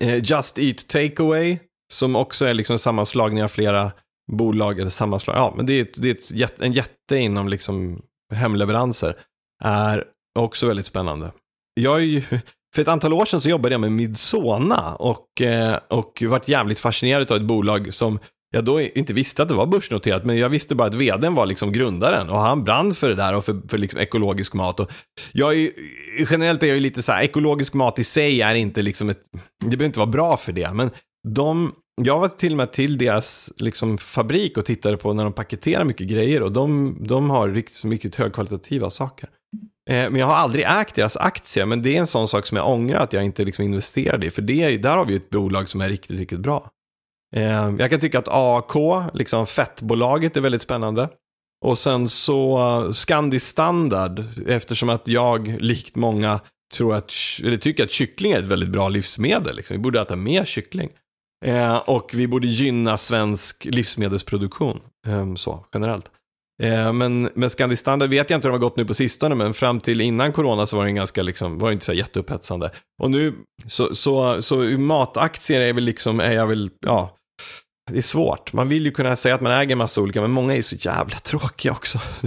Eh, 0.00 0.24
Just 0.24 0.58
Eat 0.58 0.88
Takeaway, 0.88 1.58
som 1.92 2.16
också 2.16 2.46
är 2.46 2.54
liksom 2.54 2.74
en 2.74 2.78
sammanslagning 2.78 3.44
av 3.44 3.48
flera 3.48 3.92
bolag, 4.32 4.80
eller 4.80 4.90
sammanslag, 4.90 5.36
ja, 5.36 5.54
men 5.56 5.66
det 5.66 5.72
är, 5.72 5.88
det 5.96 6.08
är 6.10 6.44
ett, 6.44 6.60
en 6.60 6.72
jätte 6.72 7.16
inom 7.16 7.48
liksom 7.48 8.02
hemleveranser, 8.34 9.16
är 9.64 10.04
också 10.38 10.66
väldigt 10.66 10.86
spännande. 10.86 11.32
Jag 11.80 11.96
är 11.96 12.04
ju, 12.04 12.22
för 12.76 12.82
ett 12.82 12.88
antal 12.88 13.12
år 13.12 13.24
sedan 13.24 13.40
så 13.40 13.48
jobbade 13.48 13.74
jag 13.74 13.80
med 13.80 13.92
Midsona 13.92 14.94
och, 14.94 15.42
eh, 15.42 15.78
och 15.90 16.22
varit 16.26 16.48
jävligt 16.48 16.78
fascinerad 16.78 17.30
av 17.30 17.36
ett 17.36 17.42
bolag 17.42 17.94
som 17.94 18.18
jag 18.50 18.64
då 18.64 18.80
inte 18.80 19.12
visste 19.12 19.42
att 19.42 19.48
det 19.48 19.54
var 19.54 19.66
börsnoterat, 19.66 20.24
men 20.24 20.36
jag 20.36 20.48
visste 20.48 20.74
bara 20.74 20.88
att 20.88 20.94
vdn 20.94 21.34
var 21.34 21.46
liksom 21.46 21.72
grundaren 21.72 22.28
och 22.28 22.38
han 22.38 22.64
brann 22.64 22.94
för 22.94 23.08
det 23.08 23.14
där 23.14 23.34
och 23.34 23.44
för, 23.44 23.68
för 23.68 23.78
liksom 23.78 24.00
ekologisk 24.00 24.54
mat. 24.54 24.80
Och 24.80 24.90
jag 25.32 25.56
är, 25.56 25.70
generellt 26.30 26.62
är 26.62 26.66
jag 26.66 26.74
ju 26.74 26.80
lite 26.80 27.02
så 27.02 27.12
här, 27.12 27.22
ekologisk 27.22 27.74
mat 27.74 27.98
i 27.98 28.04
sig 28.04 28.42
är 28.42 28.54
inte 28.54 28.82
liksom 28.82 29.10
ett, 29.10 29.22
det 29.60 29.66
behöver 29.66 29.84
inte 29.84 29.98
vara 29.98 30.10
bra 30.10 30.36
för 30.36 30.52
det, 30.52 30.72
men 30.72 30.90
de, 31.28 31.72
jag 32.02 32.18
var 32.18 32.28
till 32.28 32.52
och 32.52 32.56
med 32.56 32.72
till 32.72 32.98
deras 32.98 33.52
liksom, 33.56 33.98
fabrik 33.98 34.58
och 34.58 34.64
tittade 34.64 34.96
på 34.96 35.12
när 35.12 35.24
de 35.24 35.32
paketerar 35.32 35.84
mycket 35.84 36.08
grejer 36.08 36.42
och 36.42 36.52
de, 36.52 36.96
de 37.00 37.30
har 37.30 37.48
riktigt 37.48 37.84
mycket 37.84 38.14
högkvalitativa 38.14 38.90
saker. 38.90 39.28
Eh, 39.90 40.10
men 40.10 40.16
jag 40.16 40.26
har 40.26 40.34
aldrig 40.34 40.64
ägt 40.64 40.94
deras 40.94 41.16
aktier, 41.16 41.66
men 41.66 41.82
det 41.82 41.96
är 41.96 42.00
en 42.00 42.06
sån 42.06 42.28
sak 42.28 42.46
som 42.46 42.56
jag 42.56 42.68
ångrar 42.68 42.98
att 42.98 43.12
jag 43.12 43.24
inte 43.24 43.44
liksom 43.44 43.64
investerade 43.64 44.26
i. 44.26 44.30
För 44.30 44.42
det, 44.42 44.76
där 44.76 44.96
har 44.96 45.04
vi 45.04 45.16
ett 45.16 45.30
bolag 45.30 45.68
som 45.68 45.80
är 45.80 45.88
riktigt, 45.88 46.18
riktigt 46.18 46.40
bra. 46.40 46.70
Eh, 47.36 47.74
jag 47.78 47.90
kan 47.90 48.00
tycka 48.00 48.18
att 48.18 48.28
AK, 48.28 48.74
liksom 49.14 49.46
fettbolaget, 49.46 50.36
är 50.36 50.40
väldigt 50.40 50.62
spännande. 50.62 51.08
Och 51.64 51.78
sen 51.78 52.08
så 52.08 52.90
Scandi 52.92 53.40
Standard, 53.40 54.24
eftersom 54.46 54.88
att 54.88 55.08
jag, 55.08 55.56
likt 55.60 55.96
många, 55.96 56.40
tror 56.74 56.94
att, 56.94 57.12
eller 57.44 57.56
tycker 57.56 57.84
att 57.84 57.90
kyckling 57.90 58.32
är 58.32 58.38
ett 58.38 58.44
väldigt 58.44 58.68
bra 58.68 58.88
livsmedel. 58.88 59.56
Liksom. 59.56 59.76
Vi 59.76 59.82
borde 59.82 60.00
äta 60.00 60.16
mer 60.16 60.44
kyckling. 60.44 60.90
Eh, 61.44 61.76
och 61.76 62.10
vi 62.14 62.28
borde 62.28 62.46
gynna 62.46 62.96
svensk 62.96 63.64
livsmedelsproduktion, 63.64 64.80
så 65.36 65.66
generellt. 65.74 66.10
Eh, 66.62 66.92
men, 66.92 67.30
men 67.34 67.50
Scandi 67.50 67.76
Standard 67.76 68.10
vet 68.10 68.30
jag 68.30 68.38
inte 68.38 68.48
hur 68.48 68.52
de 68.52 68.54
har 68.54 68.68
gått 68.68 68.76
nu 68.76 68.84
på 68.84 68.94
sistone, 68.94 69.34
men 69.34 69.54
fram 69.54 69.80
till 69.80 70.00
innan 70.00 70.32
corona 70.32 70.66
så 70.66 70.76
var 70.76 70.84
det 70.84 70.92
ganska 70.92 71.22
liksom, 71.22 71.58
var 71.58 71.68
det 71.68 71.72
inte 71.72 71.84
så 71.84 71.92
jätteupphetsande. 71.92 72.70
Och 73.02 73.10
nu, 73.10 73.34
så, 73.66 73.94
så, 73.94 74.42
så 74.42 74.56
mataktier 74.78 75.60
är 75.60 75.72
väl 75.72 75.84
liksom, 75.84 76.20
är 76.20 76.32
jag 76.32 76.46
väl, 76.46 76.70
ja, 76.86 77.16
det 77.90 77.98
är 77.98 78.02
svårt. 78.02 78.52
Man 78.52 78.68
vill 78.68 78.84
ju 78.84 78.90
kunna 78.90 79.16
säga 79.16 79.34
att 79.34 79.40
man 79.40 79.52
äger 79.52 79.76
massa 79.76 80.00
olika, 80.00 80.20
men 80.20 80.30
många 80.30 80.56
är 80.56 80.62
så 80.62 80.76
jävla 80.76 81.16
tråkiga 81.16 81.72
också. 81.72 81.98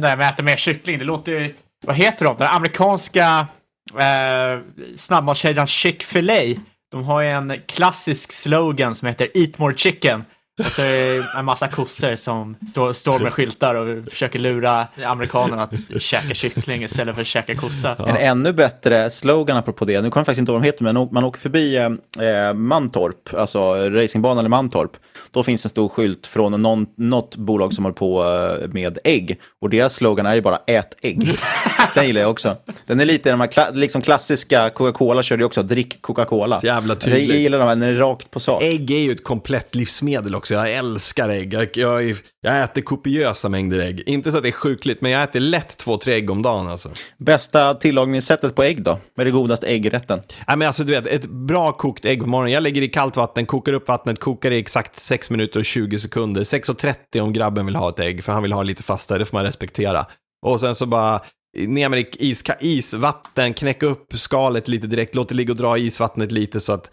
Det 0.00 0.08
här 0.08 0.16
med 0.16 0.28
att 0.28 0.34
äta 0.34 0.42
mer 0.42 0.56
kyckling, 0.56 0.98
det 0.98 1.04
låter 1.04 1.32
ju, 1.32 1.54
vad 1.86 1.96
heter 1.96 2.24
de, 2.24 2.36
den 2.36 2.48
amerikanska 2.48 3.46
eh, 3.94 4.60
snabbmatskedjan 4.96 5.66
Chick-fil-A. 5.66 6.60
De 6.90 7.04
har 7.04 7.20
ju 7.20 7.28
en 7.28 7.60
klassisk 7.66 8.32
slogan 8.32 8.94
som 8.94 9.08
heter 9.08 9.28
Eat 9.34 9.58
more 9.58 9.76
chicken. 9.76 10.24
Och 10.64 10.72
så 10.72 10.82
är 10.82 11.14
det 11.14 11.24
en 11.38 11.44
massa 11.44 11.68
kossor 11.68 12.16
som 12.16 12.56
står, 12.70 12.92
står 12.92 13.18
med 13.18 13.32
skyltar 13.32 13.74
och 13.74 14.10
försöker 14.10 14.38
lura 14.38 14.86
amerikanerna 15.04 15.62
att 15.62 16.02
käka 16.02 16.34
kyckling 16.34 16.84
istället 16.84 17.14
för 17.14 17.22
att 17.22 17.26
käka 17.26 17.54
kossa. 17.54 17.96
En 18.06 18.16
ännu 18.16 18.52
bättre 18.52 19.10
slogan 19.10 19.56
apropå 19.56 19.84
det, 19.84 20.00
nu 20.00 20.10
kommer 20.10 20.20
jag 20.20 20.26
faktiskt 20.26 20.38
inte 20.38 20.52
ihåg 20.52 20.60
vad 20.60 20.62
de 20.62 20.66
heter, 20.66 20.84
men 20.84 21.08
man 21.12 21.24
åker 21.24 21.40
förbi 21.40 21.76
eh, 21.76 22.54
Mantorp, 22.54 23.34
alltså 23.34 23.90
racingbanan 23.90 24.46
i 24.46 24.48
Mantorp, 24.48 24.90
då 25.30 25.42
finns 25.42 25.64
en 25.64 25.70
stor 25.70 25.88
skylt 25.88 26.26
från 26.26 26.62
någon, 26.62 26.86
något 26.96 27.36
bolag 27.36 27.72
som 27.72 27.84
håller 27.84 27.94
på 27.94 28.24
eh, 28.24 28.68
med 28.68 28.98
ägg. 29.04 29.40
Och 29.60 29.70
deras 29.70 29.94
slogan 29.94 30.26
är 30.26 30.34
ju 30.34 30.40
bara 30.40 30.58
ät 30.66 30.94
ägg. 31.02 31.38
Den 31.94 32.06
gillar 32.06 32.20
jag 32.20 32.30
också. 32.30 32.56
Den 32.86 33.00
är 33.00 33.04
lite 33.04 33.30
de 33.30 33.40
här 33.40 33.46
kla 33.46 33.70
liksom 33.70 34.02
klassiska, 34.02 34.70
Coca-Cola 34.70 35.22
körde 35.22 35.42
ju 35.42 35.46
också, 35.46 35.62
drick 35.62 36.02
Coca-Cola. 36.02 36.60
Jävla 36.62 36.94
tydligt. 36.94 37.28
Jag 37.28 37.38
gillar 37.38 37.58
den, 37.58 37.80
den 37.80 37.88
är 37.88 37.94
rakt 37.94 38.30
på 38.30 38.40
sak. 38.40 38.62
Ägg 38.62 38.90
är 38.90 38.98
ju 38.98 39.12
ett 39.12 39.24
komplett 39.24 39.74
livsmedel 39.74 40.34
också. 40.34 40.45
Jag 40.54 40.72
älskar 40.72 41.28
ägg. 41.28 41.52
Jag, 41.52 41.68
jag, 41.76 42.16
jag 42.40 42.62
äter 42.62 42.82
kopiösa 42.82 43.48
mängder 43.48 43.78
ägg. 43.78 44.02
Inte 44.06 44.30
så 44.30 44.36
att 44.36 44.42
det 44.42 44.48
är 44.48 44.52
sjukligt, 44.52 45.00
men 45.00 45.10
jag 45.10 45.22
äter 45.22 45.40
lätt 45.40 45.76
två, 45.76 45.96
tre 45.96 46.14
ägg 46.14 46.30
om 46.30 46.42
dagen 46.42 46.68
alltså. 46.68 46.90
Bästa 47.18 47.74
tillagningssättet 47.74 48.54
på 48.54 48.62
ägg 48.62 48.82
då? 48.82 48.90
Vad 48.90 49.20
är 49.20 49.24
det 49.24 49.30
godaste 49.30 49.66
äggrätten? 49.66 50.20
Nej, 50.48 50.56
men 50.56 50.66
alltså, 50.66 50.84
du 50.84 50.92
vet, 50.92 51.06
ett 51.06 51.26
bra 51.26 51.72
kokt 51.72 52.04
ägg 52.04 52.20
på 52.20 52.26
morgonen. 52.26 52.52
Jag 52.52 52.62
lägger 52.62 52.82
i 52.82 52.88
kallt 52.88 53.16
vatten, 53.16 53.46
kokar 53.46 53.72
upp 53.72 53.88
vattnet, 53.88 54.20
kokar 54.20 54.50
i 54.50 54.58
exakt 54.58 54.96
6 54.96 55.30
minuter 55.30 55.60
och 55.60 55.66
20 55.66 55.98
sekunder. 55.98 56.42
6.30 56.42 57.20
om 57.20 57.32
grabben 57.32 57.66
vill 57.66 57.76
ha 57.76 57.90
ett 57.90 58.00
ägg, 58.00 58.24
för 58.24 58.32
han 58.32 58.42
vill 58.42 58.52
ha 58.52 58.62
lite 58.62 58.82
fastare, 58.82 59.18
det 59.18 59.24
får 59.24 59.36
man 59.36 59.44
respektera. 59.44 60.06
Och 60.46 60.60
sen 60.60 60.74
så 60.74 60.86
bara 60.86 61.20
ner 61.58 61.88
med 61.88 62.06
is, 62.12 62.44
isvatten, 62.60 63.54
knäcka 63.54 63.86
upp 63.86 64.06
skalet 64.14 64.68
lite 64.68 64.86
direkt, 64.86 65.14
låt 65.14 65.28
det 65.28 65.34
ligga 65.34 65.52
och 65.52 65.56
dra 65.56 65.78
isvattnet 65.78 66.32
lite 66.32 66.60
så 66.60 66.72
att 66.72 66.90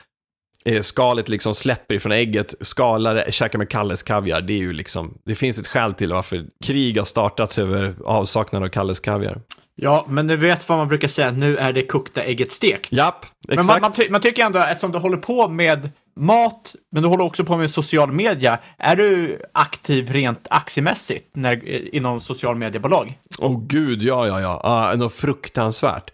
skalet 0.82 1.30
liksom 1.30 1.54
släpper 1.54 1.96
ifrån 1.96 2.12
ägget, 2.12 2.54
skalar 2.62 3.16
det, 3.16 3.34
käkar 3.34 3.60
med 3.60 3.70
Kalles 3.70 4.04
kaviar. 4.04 4.42
Det 4.42 4.54
är 4.54 4.58
ju 4.58 4.74
liksom, 4.74 5.18
det 5.26 5.36
finns 5.36 5.60
ett 5.60 5.68
skäl 5.68 5.94
till 5.94 6.14
varför 6.14 6.46
krig 6.66 6.98
har 6.98 7.06
startats 7.06 7.60
över 7.60 7.94
avsaknad 8.06 8.64
av 8.64 8.68
Kalles 8.68 9.00
kaviar. 9.00 9.42
Ja, 9.76 10.06
men 10.10 10.28
du 10.28 10.36
vet 10.36 10.70
vad 10.70 10.78
man 10.78 10.88
brukar 10.88 11.08
säga, 11.08 11.32
nu 11.32 11.58
är 11.58 11.74
det 11.74 11.86
kokta 11.86 12.24
ägget 12.24 12.52
stekt. 12.52 12.92
Japp, 12.92 13.26
exakt. 13.26 13.56
Men 13.56 13.66
man, 13.66 13.82
man, 13.82 13.92
ty 13.92 14.10
man 14.10 14.22
tycker 14.22 14.46
ändå, 14.46 14.60
eftersom 14.60 14.92
du 14.92 14.98
håller 14.98 15.18
på 15.18 15.48
med 15.50 15.90
mat, 16.20 16.76
men 16.92 17.04
du 17.04 17.10
håller 17.10 17.24
också 17.24 17.44
på 17.44 17.58
med 17.58 17.72
social 17.72 18.12
media, 18.12 18.60
är 18.78 18.96
du 18.96 19.40
aktiv 19.54 20.12
rent 20.12 20.48
aktiemässigt 20.50 21.36
när, 21.36 21.96
inom 21.96 22.22
social 22.22 22.56
mediebolag? 22.56 23.20
Åh 23.40 23.52
oh, 23.52 23.66
gud, 23.68 24.04
ja, 24.04 24.28
ja, 24.28 24.42
ja. 24.42 24.62
Ah, 24.64 24.96
något 24.96 25.14
fruktansvärt. 25.14 26.12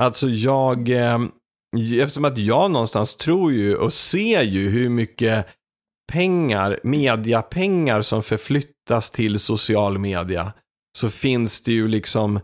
Alltså 0.00 0.28
jag, 0.28 0.88
eh, 0.88 1.18
eftersom 2.00 2.24
att 2.24 2.38
jag 2.38 2.70
någonstans 2.70 3.16
tror 3.16 3.52
ju 3.52 3.76
och 3.76 3.92
ser 3.92 4.42
ju 4.42 4.68
hur 4.68 4.88
mycket 4.88 5.46
pengar, 6.12 6.80
mediapengar 6.82 8.02
som 8.02 8.22
förflyttas 8.22 9.10
till 9.10 9.38
social 9.38 9.98
media, 9.98 10.52
så 10.98 11.10
finns 11.10 11.62
det 11.62 11.72
ju 11.72 11.88
liksom 11.88 12.40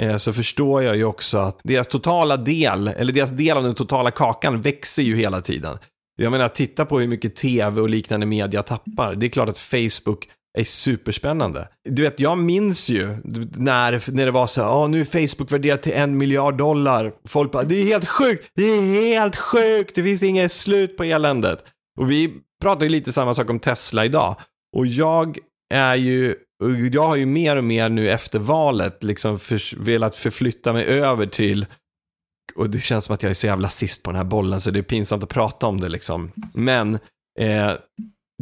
eh, 0.00 0.16
så 0.16 0.32
förstår 0.32 0.82
jag 0.82 0.96
ju 0.96 1.04
också 1.04 1.38
att 1.38 1.60
deras 1.64 1.88
totala 1.88 2.36
del, 2.36 2.88
eller 2.88 3.12
deras 3.12 3.30
del 3.30 3.56
av 3.56 3.62
den 3.62 3.74
totala 3.74 4.10
kakan 4.10 4.62
växer 4.62 5.02
ju 5.02 5.16
hela 5.16 5.40
tiden. 5.40 5.78
Jag 6.18 6.30
menar, 6.32 6.48
titta 6.48 6.86
på 6.86 7.00
hur 7.00 7.08
mycket 7.08 7.36
tv 7.36 7.80
och 7.80 7.88
liknande 7.88 8.26
media 8.26 8.62
tappar. 8.62 9.14
Det 9.14 9.26
är 9.26 9.30
klart 9.30 9.48
att 9.48 9.58
Facebook 9.58 10.28
är 10.56 10.64
superspännande. 10.64 11.68
Du 11.88 12.02
vet, 12.02 12.20
jag 12.20 12.38
minns 12.38 12.90
ju 12.90 13.16
när, 13.56 14.12
när 14.12 14.24
det 14.24 14.30
var 14.30 14.46
så 14.46 14.62
här, 14.62 14.88
nu 14.88 15.00
är 15.00 15.04
Facebook 15.04 15.52
värderat 15.52 15.82
till 15.82 15.92
en 15.92 16.18
miljard 16.18 16.56
dollar. 16.56 17.12
Folk 17.28 17.52
bara, 17.52 17.62
det 17.62 17.74
är 17.76 17.84
helt 17.84 18.08
sjukt, 18.08 18.50
det 18.54 18.62
är 18.62 18.82
helt 18.82 19.36
sjukt, 19.36 19.94
det 19.94 20.02
finns 20.02 20.22
inget 20.22 20.52
slut 20.52 20.96
på 20.96 21.04
eländet. 21.04 21.64
Och 22.00 22.10
vi 22.10 22.32
pratar 22.62 22.82
ju 22.82 22.88
lite 22.88 23.12
samma 23.12 23.34
sak 23.34 23.50
om 23.50 23.60
Tesla 23.60 24.04
idag. 24.04 24.36
Och 24.76 24.86
jag 24.86 25.38
är 25.74 25.94
ju, 25.94 26.34
jag 26.92 27.06
har 27.06 27.16
ju 27.16 27.26
mer 27.26 27.56
och 27.56 27.64
mer 27.64 27.88
nu 27.88 28.10
efter 28.10 28.38
valet 28.38 29.04
liksom 29.04 29.38
för, 29.38 29.84
velat 29.84 30.16
förflytta 30.16 30.72
mig 30.72 30.84
över 30.84 31.26
till 31.26 31.66
och 32.54 32.70
det 32.70 32.80
känns 32.80 33.04
som 33.04 33.14
att 33.14 33.22
jag 33.22 33.30
är 33.30 33.34
så 33.34 33.46
jävla 33.46 33.68
sist 33.68 34.02
på 34.02 34.10
den 34.10 34.16
här 34.16 34.24
bollen 34.24 34.60
så 34.60 34.70
det 34.70 34.78
är 34.78 34.82
pinsamt 34.82 35.22
att 35.22 35.28
prata 35.28 35.66
om 35.66 35.80
det 35.80 35.88
liksom. 35.88 36.32
Men 36.54 36.94
eh, 37.38 37.72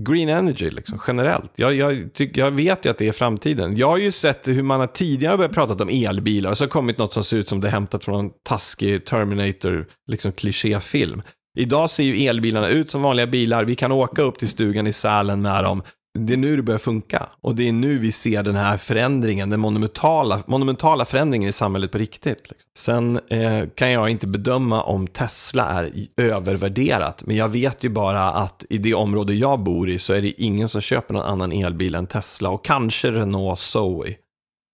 Green 0.00 0.28
Energy 0.28 0.70
liksom, 0.70 0.98
generellt. 1.06 1.52
Jag, 1.56 1.74
jag, 1.74 2.12
tyck, 2.12 2.36
jag 2.36 2.50
vet 2.50 2.84
ju 2.84 2.90
att 2.90 2.98
det 2.98 3.08
är 3.08 3.12
framtiden. 3.12 3.76
Jag 3.76 3.88
har 3.88 3.98
ju 3.98 4.12
sett 4.12 4.48
hur 4.48 4.62
man 4.62 4.80
har 4.80 4.86
tidigare 4.86 5.36
börjat 5.36 5.52
prata 5.52 5.82
om 5.82 5.88
elbilar 5.88 6.50
och 6.50 6.58
så 6.58 6.64
har 6.64 6.68
kommit 6.68 6.98
något 6.98 7.12
som 7.12 7.24
ser 7.24 7.36
ut 7.36 7.48
som 7.48 7.60
det 7.60 7.68
är 7.68 7.72
hämtat 7.72 8.04
från 8.04 8.24
en 8.24 8.30
taskig 8.48 9.04
Terminator, 9.04 9.86
liksom 10.06 10.32
klichéfilm. 10.32 11.22
Idag 11.58 11.90
ser 11.90 12.04
ju 12.04 12.26
elbilarna 12.26 12.68
ut 12.68 12.90
som 12.90 13.02
vanliga 13.02 13.26
bilar. 13.26 13.64
Vi 13.64 13.74
kan 13.74 13.92
åka 13.92 14.22
upp 14.22 14.38
till 14.38 14.48
stugan 14.48 14.86
i 14.86 14.92
Sälen 14.92 15.42
med 15.42 15.64
dem 15.64 15.82
det 16.18 16.32
är 16.32 16.36
nu 16.36 16.56
det 16.56 16.62
börjar 16.62 16.78
funka. 16.78 17.28
Och 17.40 17.54
det 17.54 17.68
är 17.68 17.72
nu 17.72 17.98
vi 17.98 18.12
ser 18.12 18.42
den 18.42 18.54
här 18.54 18.76
förändringen, 18.76 19.50
den 19.50 19.60
monumentala, 19.60 20.42
monumentala 20.46 21.04
förändringen 21.04 21.48
i 21.48 21.52
samhället 21.52 21.92
på 21.92 21.98
riktigt. 21.98 22.50
Liksom. 22.50 22.68
Sen 22.78 23.20
eh, 23.40 23.68
kan 23.74 23.92
jag 23.92 24.08
inte 24.08 24.26
bedöma 24.26 24.82
om 24.82 25.06
Tesla 25.06 25.64
är 25.64 25.90
övervärderat, 26.16 27.22
men 27.26 27.36
jag 27.36 27.48
vet 27.48 27.84
ju 27.84 27.88
bara 27.88 28.30
att 28.30 28.64
i 28.70 28.78
det 28.78 28.94
område 28.94 29.34
jag 29.34 29.60
bor 29.60 29.90
i 29.90 29.98
så 29.98 30.12
är 30.12 30.22
det 30.22 30.42
ingen 30.42 30.68
som 30.68 30.80
köper 30.80 31.14
någon 31.14 31.24
annan 31.24 31.52
elbil 31.52 31.94
än 31.94 32.06
Tesla 32.06 32.50
och 32.50 32.64
kanske 32.64 33.10
Renault 33.10 33.58
Zoe. 33.58 34.16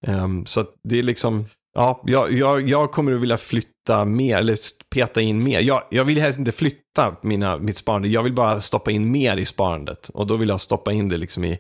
Um, 0.07 0.47
så 0.47 0.64
det 0.88 0.99
är 0.99 1.03
liksom, 1.03 1.47
Ja, 1.75 2.03
jag, 2.07 2.33
jag, 2.33 2.68
jag 2.68 2.91
kommer 2.91 3.12
att 3.12 3.21
vilja 3.21 3.37
flytta 3.37 4.05
mer, 4.05 4.39
eller 4.39 4.57
peta 4.95 5.21
in 5.21 5.45
mer. 5.45 5.61
Jag, 5.61 5.83
jag 5.91 6.05
vill 6.05 6.21
helst 6.21 6.39
inte 6.39 6.53
flytta 6.53 7.16
mina, 7.23 7.59
mitt 7.59 7.77
sparande, 7.77 8.09
jag 8.09 8.23
vill 8.23 8.35
bara 8.35 8.61
stoppa 8.61 8.91
in 8.91 9.11
mer 9.11 9.37
i 9.37 9.47
sparandet. 9.47 10.09
Och 10.09 10.27
då 10.27 10.37
vill 10.37 10.49
jag 10.49 10.61
stoppa 10.61 10.93
in 10.93 11.09
det 11.09 11.16
liksom 11.16 11.45
i 11.45 11.59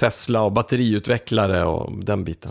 Tesla 0.00 0.42
och 0.42 0.52
batteriutvecklare 0.52 1.64
och 1.64 2.04
den 2.04 2.24
biten. 2.24 2.50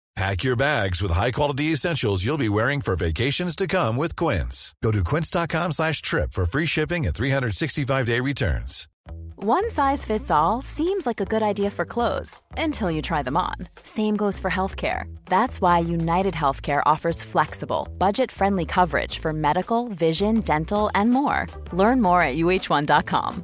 Pack 0.17 0.43
your 0.43 0.57
bags 0.57 1.01
with 1.01 1.11
high-quality 1.11 1.71
essentials 1.71 2.25
you'll 2.25 2.37
be 2.37 2.49
wearing 2.49 2.81
for 2.81 2.95
vacations 2.95 3.55
to 3.55 3.65
come 3.65 3.95
with 3.95 4.15
Quince. 4.15 4.75
Go 4.83 4.91
to 4.91 5.03
quince.com 5.03 5.71
slash 5.71 6.01
trip 6.01 6.33
for 6.33 6.45
free 6.45 6.65
shipping 6.65 7.05
and 7.05 7.15
365-day 7.15 8.19
returns. 8.19 8.87
One 9.37 9.71
size 9.71 10.05
fits 10.05 10.29
all 10.29 10.61
seems 10.61 11.07
like 11.07 11.19
a 11.19 11.25
good 11.25 11.41
idea 11.41 11.71
for 11.71 11.83
clothes 11.85 12.39
until 12.57 12.91
you 12.91 13.01
try 13.01 13.23
them 13.23 13.37
on. 13.37 13.55
Same 13.81 14.15
goes 14.15 14.39
for 14.39 14.51
healthcare. 14.51 15.05
That's 15.25 15.59
why 15.59 15.79
United 15.79 16.35
Healthcare 16.35 16.83
offers 16.85 17.23
flexible, 17.23 17.87
budget 17.97 18.31
friendly 18.31 18.65
coverage 18.65 19.17
for 19.17 19.33
medical, 19.33 19.87
vision, 19.87 20.41
dental, 20.41 20.91
and 20.93 21.09
more. 21.09 21.47
Learn 21.71 22.01
more 22.01 22.21
at 22.21 22.35
uh1.com. 22.35 23.43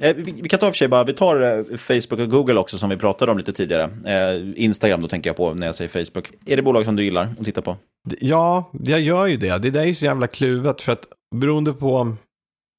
Eh, 0.00 0.16
vi, 0.16 0.48
kan 0.48 0.58
ta 0.58 0.66
för 0.66 0.72
sig 0.72 0.88
bara, 0.88 1.04
vi 1.04 1.12
tar 1.12 1.40
eh, 1.40 1.76
Facebook 1.76 2.20
och 2.20 2.30
Google 2.30 2.54
också 2.54 2.78
som 2.78 2.90
vi 2.90 2.96
pratade 2.96 3.32
om 3.32 3.38
lite 3.38 3.52
tidigare. 3.52 3.82
Eh, 3.82 4.64
Instagram 4.64 5.00
då 5.00 5.08
tänker 5.08 5.30
jag 5.30 5.36
på 5.36 5.54
när 5.54 5.66
jag 5.66 5.74
säger 5.74 6.04
Facebook. 6.04 6.30
Är 6.46 6.56
det 6.56 6.62
bolag 6.62 6.84
som 6.84 6.96
du 6.96 7.04
gillar 7.04 7.28
att 7.40 7.44
titta 7.44 7.62
på? 7.62 7.76
Ja, 8.20 8.70
jag 8.72 9.00
gör 9.00 9.26
ju 9.26 9.36
det. 9.36 9.58
Det 9.58 9.70
där 9.70 9.80
är 9.80 9.86
ju 9.86 9.94
så 9.94 10.04
jävla 10.04 10.26
kluvet 10.26 10.80
för 10.80 10.92
att 10.92 11.04
beroende 11.34 11.72
på 11.72 12.16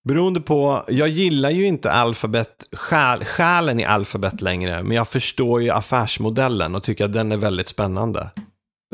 Beroende 0.08 0.42
på, 0.42 0.84
jag 0.88 1.10
gillar 1.10 1.50
ju 1.50 1.66
inte 1.66 1.92
alfabet, 1.92 2.68
själ, 2.72 3.24
själen 3.24 3.80
i 3.80 3.86
alfabet 3.86 4.42
längre, 4.42 4.84
men 4.84 4.98
jag 4.98 5.08
förstår 5.08 5.62
ju 5.62 5.70
affärsmodellen 5.70 6.76
och 6.76 6.84
tycker 6.84 7.06
att 7.06 7.14
den 7.14 7.32
är 7.32 7.38
väldigt 7.38 7.68
spännande. 7.68 8.30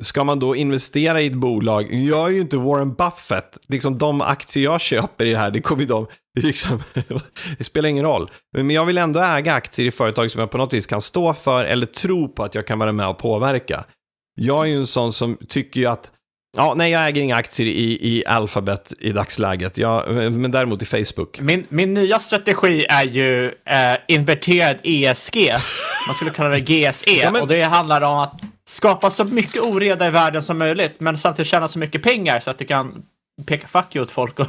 Ska 0.01 0.23
man 0.23 0.39
då 0.39 0.55
investera 0.55 1.21
i 1.21 1.27
ett 1.27 1.33
bolag, 1.33 1.93
jag 1.93 2.29
är 2.29 2.33
ju 2.33 2.41
inte 2.41 2.57
Warren 2.57 2.93
Buffett, 2.93 3.59
liksom 3.67 3.97
de 3.97 4.21
aktier 4.21 4.63
jag 4.63 4.81
köper 4.81 5.25
i 5.25 5.31
det 5.31 5.37
här, 5.37 5.51
det 5.51 5.61
kommer 5.61 5.81
ju 5.81 5.87
de, 5.87 6.07
liksom, 6.39 6.83
det 7.57 7.63
spelar 7.63 7.89
ingen 7.89 8.05
roll. 8.05 8.31
Men 8.57 8.69
jag 8.69 8.85
vill 8.85 8.97
ändå 8.97 9.19
äga 9.19 9.53
aktier 9.53 9.87
i 9.87 9.91
företag 9.91 10.31
som 10.31 10.41
jag 10.41 10.51
på 10.51 10.57
något 10.57 10.73
vis 10.73 10.85
kan 10.85 11.01
stå 11.01 11.33
för 11.33 11.65
eller 11.65 11.85
tro 11.85 12.27
på 12.27 12.43
att 12.43 12.55
jag 12.55 12.67
kan 12.67 12.79
vara 12.79 12.91
med 12.91 13.07
och 13.07 13.17
påverka. 13.17 13.85
Jag 14.35 14.65
är 14.65 14.69
ju 14.69 14.77
en 14.77 14.87
sån 14.87 15.13
som 15.13 15.37
tycker 15.49 15.79
ju 15.79 15.85
att 15.85 16.11
Ja, 16.57 16.73
nej, 16.75 16.91
jag 16.91 17.07
äger 17.07 17.21
inga 17.21 17.35
aktier 17.35 17.67
i, 17.67 17.99
i 18.01 18.25
Alphabet 18.25 18.93
i 18.99 19.11
dagsläget, 19.11 19.77
jag, 19.77 20.13
men 20.13 20.51
däremot 20.51 20.81
i 20.81 20.85
Facebook. 20.85 21.39
Min, 21.39 21.65
min 21.69 21.93
nya 21.93 22.19
strategi 22.19 22.85
är 22.89 23.03
ju 23.03 23.45
eh, 23.45 23.97
inverterad 24.07 24.77
ESG. 24.83 25.51
Man 26.07 26.15
skulle 26.15 26.31
kalla 26.31 26.49
det 26.49 26.59
GSE. 26.59 27.11
Ja, 27.11 27.31
men... 27.31 27.41
Och 27.41 27.47
det 27.47 27.63
handlar 27.63 28.01
om 28.01 28.19
att 28.19 28.41
skapa 28.67 29.11
så 29.11 29.25
mycket 29.25 29.61
oreda 29.61 30.07
i 30.07 30.09
världen 30.09 30.43
som 30.43 30.57
möjligt, 30.57 30.99
men 30.99 31.17
samtidigt 31.17 31.47
tjäna 31.47 31.67
så 31.67 31.79
mycket 31.79 32.03
pengar 32.03 32.39
så 32.39 32.51
att 32.51 32.57
du 32.57 32.65
kan 32.65 33.03
peka 33.45 33.67
fuck 33.67 33.95
you 33.95 34.03
åt 34.03 34.11
folk. 34.11 34.39
Och 34.39 34.47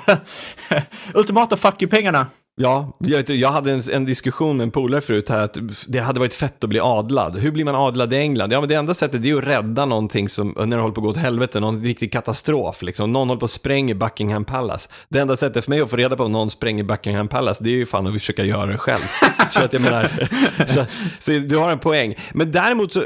Ultimata 1.15 1.57
fuck 1.57 1.83
you-pengarna. 1.83 2.27
Ja, 2.57 2.97
jag, 2.99 3.31
jag 3.31 3.51
hade 3.51 3.73
en, 3.73 3.83
en, 3.93 4.05
diskussion 4.05 4.57
med 4.57 4.65
en 4.65 4.71
polare 4.71 5.01
förut 5.01 5.29
här 5.29 5.43
att 5.43 5.59
det 5.87 5.99
hade 5.99 6.21
varit 6.21 6.35
fett 6.35 6.65
att 6.65 6.71
bli 6.71 6.81
adlad. 6.81 7.39
Hur 7.39 7.51
blir 7.51 7.65
man 7.65 7.75
adlad 7.75 8.13
i 8.13 8.17
England? 8.17 8.53
Ja, 8.53 8.61
men 8.61 8.69
det 8.69 8.75
enda 8.75 8.95
sättet 8.95 9.25
är 9.25 9.39
att 9.39 9.45
rädda 9.45 9.85
någonting 9.85 10.29
som, 10.29 10.55
när 10.59 10.77
det 10.77 10.83
håller 10.83 10.95
på 10.95 11.01
att 11.01 11.05
gå 11.05 11.11
åt 11.11 11.17
helvete, 11.17 11.61
någon 11.61 11.83
riktig 11.83 12.13
katastrof 12.13 12.83
liksom. 12.83 13.13
Någon 13.13 13.29
håller 13.29 13.41
på 13.41 13.45
att 13.45 13.51
spränga 13.51 13.95
Buckingham 13.95 14.45
Palace. 14.45 14.89
Det 15.09 15.19
enda 15.19 15.37
sättet 15.37 15.65
för 15.65 15.71
mig 15.71 15.81
att 15.81 15.91
få 15.91 15.97
reda 15.97 16.17
på 16.17 16.25
om 16.25 16.33
någon 16.33 16.51
spränger 16.51 16.85
Buckingham 16.85 17.29
Palace, 17.29 17.65
det 17.65 17.71
är 17.71 17.77
ju 17.77 17.87
fan 17.87 18.07
att 18.07 18.13
försöka 18.13 18.45
göra 18.45 18.67
det 18.67 18.79
själv. 18.79 19.03
så 19.51 19.63
att 19.63 19.73
jag 19.73 19.83
menar, 19.83 20.29
så, 20.67 20.85
så, 21.19 21.33
du 21.33 21.57
har 21.57 21.71
en 21.71 21.79
poäng. 21.79 22.15
Men 22.33 22.53
däremot, 22.53 22.93
så, 22.93 23.01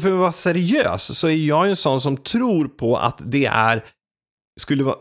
för 0.00 0.12
att 0.12 0.18
vara 0.18 0.32
seriös, 0.32 1.18
så 1.18 1.28
är 1.28 1.46
jag 1.46 1.66
ju 1.66 1.70
en 1.70 1.76
sån 1.76 2.00
som 2.00 2.16
tror 2.16 2.68
på 2.68 2.96
att 2.96 3.20
det 3.24 3.46
är 3.46 3.84
skulle 4.60 4.84
vara 4.84 4.96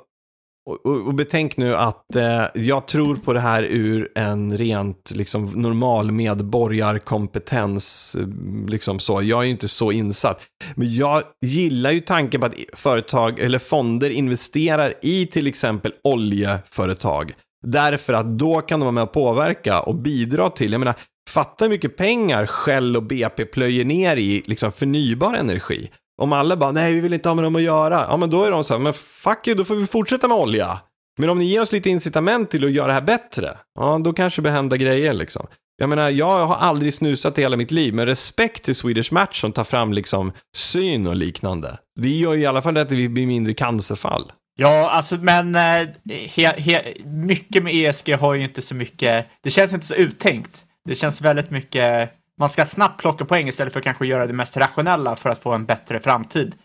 och, 0.65 0.85
och, 0.85 1.07
och, 1.07 1.13
betänk 1.13 1.57
nu 1.57 1.75
att 1.75 2.15
eh, 2.15 2.45
jag 2.53 2.87
tror 2.87 3.15
på 3.15 3.33
det 3.33 3.39
här 3.39 3.63
ur 3.63 4.11
en 4.15 4.57
rent 4.57 5.11
liksom, 5.15 5.45
normal 5.45 6.11
medborgarkompetens. 6.11 8.17
Eh, 8.19 8.27
liksom 8.67 8.99
så. 8.99 9.21
Jag 9.21 9.39
är 9.39 9.43
ju 9.43 9.51
inte 9.51 9.67
så 9.67 9.91
insatt. 9.91 10.41
Men 10.75 10.95
jag 10.95 11.23
gillar 11.45 11.91
ju 11.91 11.99
tanken 11.99 12.41
på 12.41 12.47
att 12.47 12.55
företag 12.73 13.39
eller 13.39 13.59
fonder 13.59 14.09
investerar 14.09 14.93
i 15.01 15.25
till 15.25 15.47
exempel 15.47 15.93
oljeföretag. 16.03 17.33
Därför 17.67 18.13
att 18.13 18.39
då 18.39 18.61
kan 18.61 18.79
de 18.79 18.85
vara 18.85 18.91
med 18.91 19.03
och 19.03 19.13
påverka 19.13 19.81
och 19.81 19.95
bidra 19.95 20.49
till, 20.49 20.71
jag 20.71 20.79
menar, 20.79 20.95
fatta 21.29 21.65
hur 21.65 21.69
mycket 21.69 21.97
pengar 21.97 22.45
Shell 22.45 22.95
och 22.95 23.03
BP 23.03 23.45
plöjer 23.45 23.85
ner 23.85 24.17
i 24.17 24.43
liksom, 24.45 24.71
förnybar 24.71 25.33
energi. 25.33 25.89
Om 26.21 26.33
alla 26.33 26.57
bara, 26.57 26.71
nej 26.71 26.93
vi 26.93 27.01
vill 27.01 27.13
inte 27.13 27.29
ha 27.29 27.33
med 27.35 27.43
dem 27.43 27.55
att 27.55 27.61
göra, 27.61 28.05
ja 28.09 28.17
men 28.17 28.29
då 28.29 28.43
är 28.43 28.51
de 28.51 28.63
så 28.63 28.73
här, 28.73 28.81
men 28.81 28.93
fuck 28.93 29.47
you, 29.47 29.57
då 29.57 29.63
får 29.63 29.75
vi 29.75 29.87
fortsätta 29.87 30.27
med 30.27 30.37
olja. 30.37 30.79
Men 31.17 31.29
om 31.29 31.39
ni 31.39 31.45
ger 31.45 31.61
oss 31.61 31.71
lite 31.71 31.89
incitament 31.89 32.51
till 32.51 32.65
att 32.65 32.71
göra 32.71 32.87
det 32.87 32.93
här 32.93 33.01
bättre, 33.01 33.57
ja 33.79 33.99
då 34.03 34.13
kanske 34.13 34.41
det 34.41 34.49
händer 34.49 34.77
grejer 34.77 35.13
liksom. 35.13 35.47
Jag 35.77 35.89
menar, 35.89 36.09
jag 36.09 36.45
har 36.45 36.55
aldrig 36.55 36.93
snusat 36.93 37.37
i 37.37 37.41
hela 37.41 37.57
mitt 37.57 37.71
liv, 37.71 37.93
men 37.93 38.05
respekt 38.05 38.63
till 38.63 38.75
Swedish 38.75 39.13
Match 39.13 39.41
som 39.41 39.51
tar 39.51 39.63
fram 39.63 39.93
liksom 39.93 40.31
syn 40.55 41.07
och 41.07 41.15
liknande. 41.15 41.77
Det 41.99 42.09
gör 42.09 42.33
ju 42.33 42.41
i 42.41 42.45
alla 42.45 42.61
fall 42.61 42.77
att 42.77 42.89
det 42.89 43.07
blir 43.07 43.27
mindre 43.27 43.53
cancerfall. 43.53 44.31
Ja, 44.57 44.89
alltså 44.89 45.15
men 45.15 45.55
eh, 45.55 45.87
he, 46.35 46.53
he, 46.57 46.93
mycket 47.05 47.63
med 47.63 47.75
ESG 47.75 48.13
har 48.13 48.33
ju 48.33 48.43
inte 48.43 48.61
så 48.61 48.75
mycket, 48.75 49.25
det 49.43 49.51
känns 49.51 49.73
inte 49.73 49.85
så 49.85 49.95
uttänkt. 49.95 50.65
Det 50.85 50.95
känns 50.95 51.21
väldigt 51.21 51.51
mycket 51.51 52.11
man 52.39 52.49
ska 52.49 52.65
snabbt 52.65 53.01
plocka 53.01 53.25
poäng 53.25 53.47
istället 53.47 53.73
för 53.73 53.79
att 53.79 53.83
kanske 53.83 54.05
göra 54.05 54.27
det 54.27 54.33
mest 54.33 54.57
rationella 54.57 55.15
för 55.15 55.29
att 55.29 55.39
få 55.39 55.53
en 55.53 55.65
bättre 55.65 55.99
framtid. 55.99 56.55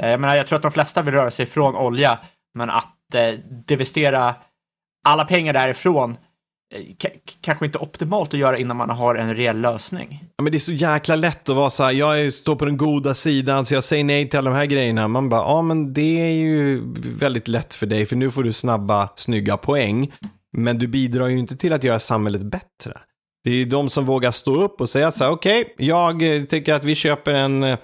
Eh, 0.00 0.10
jag 0.10 0.20
menar, 0.20 0.36
jag 0.36 0.46
tror 0.46 0.56
att 0.56 0.62
de 0.62 0.72
flesta 0.72 1.02
vill 1.02 1.14
röra 1.14 1.30
sig 1.30 1.46
från 1.46 1.76
olja, 1.76 2.18
men 2.54 2.70
att 2.70 3.14
eh, 3.14 3.38
devestera 3.66 4.34
alla 5.08 5.24
pengar 5.24 5.52
därifrån 5.52 6.16
eh, 6.74 6.82
K 7.02 7.08
kanske 7.40 7.66
inte 7.66 7.78
optimalt 7.78 8.34
att 8.34 8.40
göra 8.40 8.58
innan 8.58 8.76
man 8.76 8.90
har 8.90 9.14
en 9.14 9.36
reell 9.36 9.60
lösning. 9.60 10.24
Ja, 10.36 10.42
men 10.42 10.52
det 10.52 10.58
är 10.58 10.60
så 10.60 10.72
jäkla 10.72 11.16
lätt 11.16 11.48
att 11.48 11.56
vara 11.56 11.70
så 11.70 11.84
här, 11.84 11.92
jag 11.92 12.32
står 12.32 12.56
på 12.56 12.64
den 12.64 12.76
goda 12.76 13.14
sidan 13.14 13.66
så 13.66 13.74
jag 13.74 13.84
säger 13.84 14.04
nej 14.04 14.28
till 14.28 14.38
alla 14.38 14.50
de 14.50 14.56
här 14.56 14.66
grejerna. 14.66 15.08
Man 15.08 15.28
bara, 15.28 15.40
ja 15.40 15.62
men 15.62 15.92
det 15.92 16.20
är 16.20 16.32
ju 16.32 16.82
väldigt 17.18 17.48
lätt 17.48 17.74
för 17.74 17.86
dig 17.86 18.06
för 18.06 18.16
nu 18.16 18.30
får 18.30 18.42
du 18.42 18.52
snabba, 18.52 19.08
snygga 19.16 19.56
poäng. 19.56 20.12
Men 20.56 20.78
du 20.78 20.86
bidrar 20.86 21.26
ju 21.26 21.38
inte 21.38 21.56
till 21.56 21.72
att 21.72 21.84
göra 21.84 21.98
samhället 21.98 22.42
bättre. 22.42 23.00
Det 23.44 23.50
är 23.50 23.64
de 23.64 23.90
som 23.90 24.04
vågar 24.04 24.30
stå 24.30 24.62
upp 24.62 24.80
och 24.80 24.88
säga 24.88 25.10
så 25.10 25.24
här, 25.24 25.30
okej, 25.30 25.60
okay, 25.60 25.86
jag 25.86 26.36
eh, 26.36 26.42
tycker 26.42 26.74
att 26.74 26.84
vi 26.84 26.94
köper 26.94 27.34
en 27.34 27.62
eh, 27.62 27.78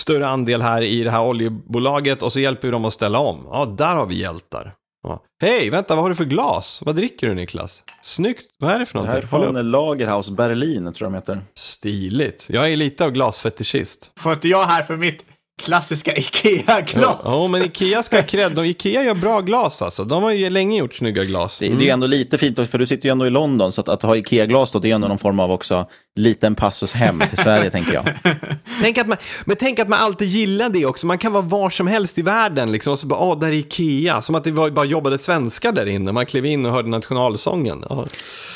större 0.00 0.28
andel 0.28 0.62
här 0.62 0.82
i 0.82 1.04
det 1.04 1.10
här 1.10 1.24
oljebolaget 1.24 2.22
och 2.22 2.32
så 2.32 2.40
hjälper 2.40 2.68
vi 2.68 2.72
dem 2.72 2.84
att 2.84 2.92
ställa 2.92 3.18
om. 3.18 3.46
Ja, 3.50 3.74
där 3.78 3.96
har 3.96 4.06
vi 4.06 4.20
hjältar. 4.20 4.74
Ja. 5.02 5.22
Hej, 5.42 5.70
vänta, 5.70 5.94
vad 5.94 6.04
har 6.04 6.08
du 6.08 6.14
för 6.14 6.24
glas? 6.24 6.82
Vad 6.84 6.96
dricker 6.96 7.26
du 7.26 7.34
Niklas? 7.34 7.82
Snyggt, 8.02 8.42
vad 8.58 8.72
är 8.72 8.78
det 8.78 8.86
för 8.86 8.94
någonting? 8.94 9.20
Det 9.20 9.36
här 9.36 9.42
är 9.42 9.52
från 9.52 9.70
Lagerhaus 9.70 10.30
Berlin, 10.30 10.92
tror 10.92 11.06
jag 11.06 11.12
de 11.12 11.14
heter. 11.14 11.38
Stiligt. 11.54 12.46
Jag 12.50 12.72
är 12.72 12.76
lite 12.76 13.04
av 13.04 13.10
glasfetischist. 13.10 14.12
Får 14.20 14.32
inte 14.32 14.48
jag 14.48 14.64
här 14.64 14.82
för 14.82 14.96
mitt 14.96 15.24
klassiska 15.58 16.16
Ikea-glas. 16.16 17.16
Ja, 17.24 17.44
oh, 17.44 17.50
men 17.50 17.62
Ikea 17.62 18.02
ska 18.02 18.16
ha 18.16 18.22
cred. 18.22 18.58
Ikea 18.58 19.02
gör 19.02 19.14
bra 19.14 19.40
glas 19.40 19.82
alltså. 19.82 20.04
De 20.04 20.22
har 20.22 20.30
ju 20.30 20.50
länge 20.50 20.78
gjort 20.78 20.94
snygga 20.94 21.24
glas. 21.24 21.62
Mm. 21.62 21.78
Det, 21.78 21.84
det, 21.84 21.88
är 21.88 21.92
ändå 21.92 22.06
lite 22.06 22.38
fint, 22.38 22.70
för 22.70 22.78
du 22.78 22.86
sitter 22.86 23.08
ju 23.08 23.12
ändå 23.12 23.26
i 23.26 23.30
London, 23.30 23.72
så 23.72 23.80
att, 23.80 23.88
att 23.88 24.02
ha 24.02 24.16
Ikea-glas 24.16 24.72
då, 24.72 24.78
det 24.78 24.90
är 24.90 24.94
ändå 24.94 25.08
någon 25.08 25.18
form 25.18 25.40
av 25.40 25.50
också 25.50 25.86
liten 26.18 26.54
passus 26.54 26.92
hem 26.92 27.22
till 27.28 27.38
Sverige, 27.38 27.70
tänker 27.70 27.94
jag. 27.94 28.08
Tänk 28.82 28.98
att 28.98 29.06
man, 29.06 29.16
men 29.44 29.56
tänk 29.56 29.78
att 29.78 29.88
man 29.88 29.98
alltid 29.98 30.28
gillar 30.28 30.68
det 30.68 30.86
också. 30.86 31.06
Man 31.06 31.18
kan 31.18 31.32
vara 31.32 31.42
var 31.42 31.70
som 31.70 31.86
helst 31.86 32.18
i 32.18 32.22
världen, 32.22 32.72
liksom, 32.72 32.92
och 32.92 32.98
så 32.98 33.06
bara, 33.06 33.20
åh, 33.20 33.38
där 33.38 33.48
är 33.48 33.52
Ikea. 33.52 34.22
Som 34.22 34.34
att 34.34 34.44
det 34.44 34.50
var, 34.50 34.70
bara 34.70 34.84
jobbade 34.84 35.18
svenskar 35.18 35.72
där 35.72 35.86
inne. 35.86 36.12
Man 36.12 36.26
klev 36.26 36.46
in 36.46 36.66
och 36.66 36.72
hörde 36.72 36.88
nationalsången. 36.88 37.84
Ja. 37.90 38.06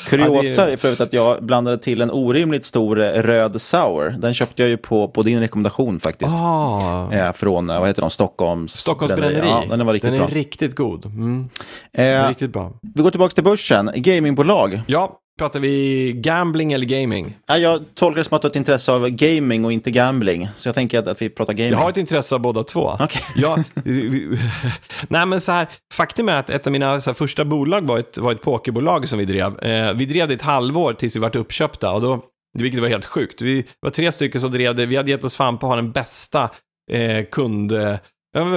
Kuriosa 0.07 0.71
är 0.71 0.77
för 0.77 0.87
övrigt 0.87 1.01
att 1.01 1.13
jag 1.13 1.43
blandade 1.43 1.77
till 1.77 2.01
en 2.01 2.11
orimligt 2.11 2.65
stor 2.65 3.01
eh, 3.01 3.21
röd 3.21 3.61
sour. 3.61 4.15
Den 4.17 4.33
köpte 4.33 4.61
jag 4.61 4.69
ju 4.69 4.77
på, 4.77 5.07
på 5.07 5.23
din 5.23 5.39
rekommendation 5.39 5.99
faktiskt. 5.99 6.35
Ah. 6.35 6.92
Eh, 7.11 7.31
från, 7.31 7.67
vad 7.67 7.87
heter 7.87 8.01
de, 8.01 8.09
Stockholms... 8.09 8.73
Stockholms 8.73 9.15
bränneri. 9.15 9.47
Ja, 9.69 9.75
den 9.75 9.85
var 9.85 9.93
riktigt 9.93 10.11
den 10.11 10.19
bra. 10.19 10.27
är 10.27 10.31
riktigt 10.31 10.75
god. 10.75 11.05
Mm. 11.05 11.49
Eh, 11.93 12.27
riktigt 12.27 12.53
bra. 12.53 12.71
Vi 12.95 13.03
går 13.03 13.11
tillbaka 13.11 13.33
till 13.33 13.43
börsen. 13.43 13.91
Gamingbolag. 13.95 14.81
Ja, 14.87 15.19
Pratar 15.39 15.59
vi 15.59 16.13
gambling 16.13 16.73
eller 16.73 16.85
gaming? 16.85 17.37
Ja, 17.47 17.57
jag 17.57 17.83
tolkar 17.95 18.17
det 18.17 18.23
som 18.23 18.35
att 18.35 18.41
du 18.41 18.45
har 18.45 18.49
ett 18.49 18.55
intresse 18.55 18.91
av 18.91 19.09
gaming 19.09 19.65
och 19.65 19.71
inte 19.71 19.91
gambling. 19.91 20.49
Så 20.55 20.67
jag 20.67 20.75
tänker 20.75 20.99
att, 20.99 21.07
att 21.07 21.21
vi 21.21 21.29
pratar 21.29 21.53
gaming. 21.53 21.71
Jag 21.71 21.77
har 21.77 21.89
ett 21.89 21.97
intresse 21.97 22.35
av 22.35 22.41
båda 22.41 22.63
två. 22.63 22.93
Okay. 22.93 23.21
Jag, 23.35 23.63
nej, 25.07 25.25
men 25.25 25.41
så 25.41 25.51
här, 25.51 25.67
faktum 25.93 26.29
är 26.29 26.39
att 26.39 26.49
ett 26.49 26.67
av 26.67 26.73
mina 26.73 26.85
här, 26.85 27.13
första 27.13 27.45
bolag 27.45 27.81
var 27.81 27.97
ett, 27.97 28.17
var 28.17 28.31
ett 28.31 28.41
pokerbolag 28.41 29.07
som 29.07 29.19
vi 29.19 29.25
drev. 29.25 29.59
Eh, 29.59 29.93
vi 29.93 30.05
drev 30.05 30.27
det 30.27 30.33
ett 30.33 30.41
halvår 30.41 30.93
tills 30.93 31.15
vi 31.15 31.19
vart 31.19 31.35
uppköpta. 31.35 31.91
Och 31.91 32.01
då, 32.01 32.21
vilket 32.59 32.81
var 32.81 32.87
helt 32.87 33.05
sjukt. 33.05 33.41
Vi 33.41 33.65
var 33.79 33.89
tre 33.89 34.11
stycken 34.11 34.41
som 34.41 34.51
drev 34.51 34.75
det. 34.75 34.85
Vi 34.85 34.95
hade 34.95 35.11
gett 35.11 35.23
oss 35.23 35.37
fan 35.37 35.57
på 35.57 35.65
att 35.65 35.69
ha 35.69 35.75
den 35.75 35.91
bästa 35.91 36.49
eh, 36.91 37.25
kund... 37.31 37.73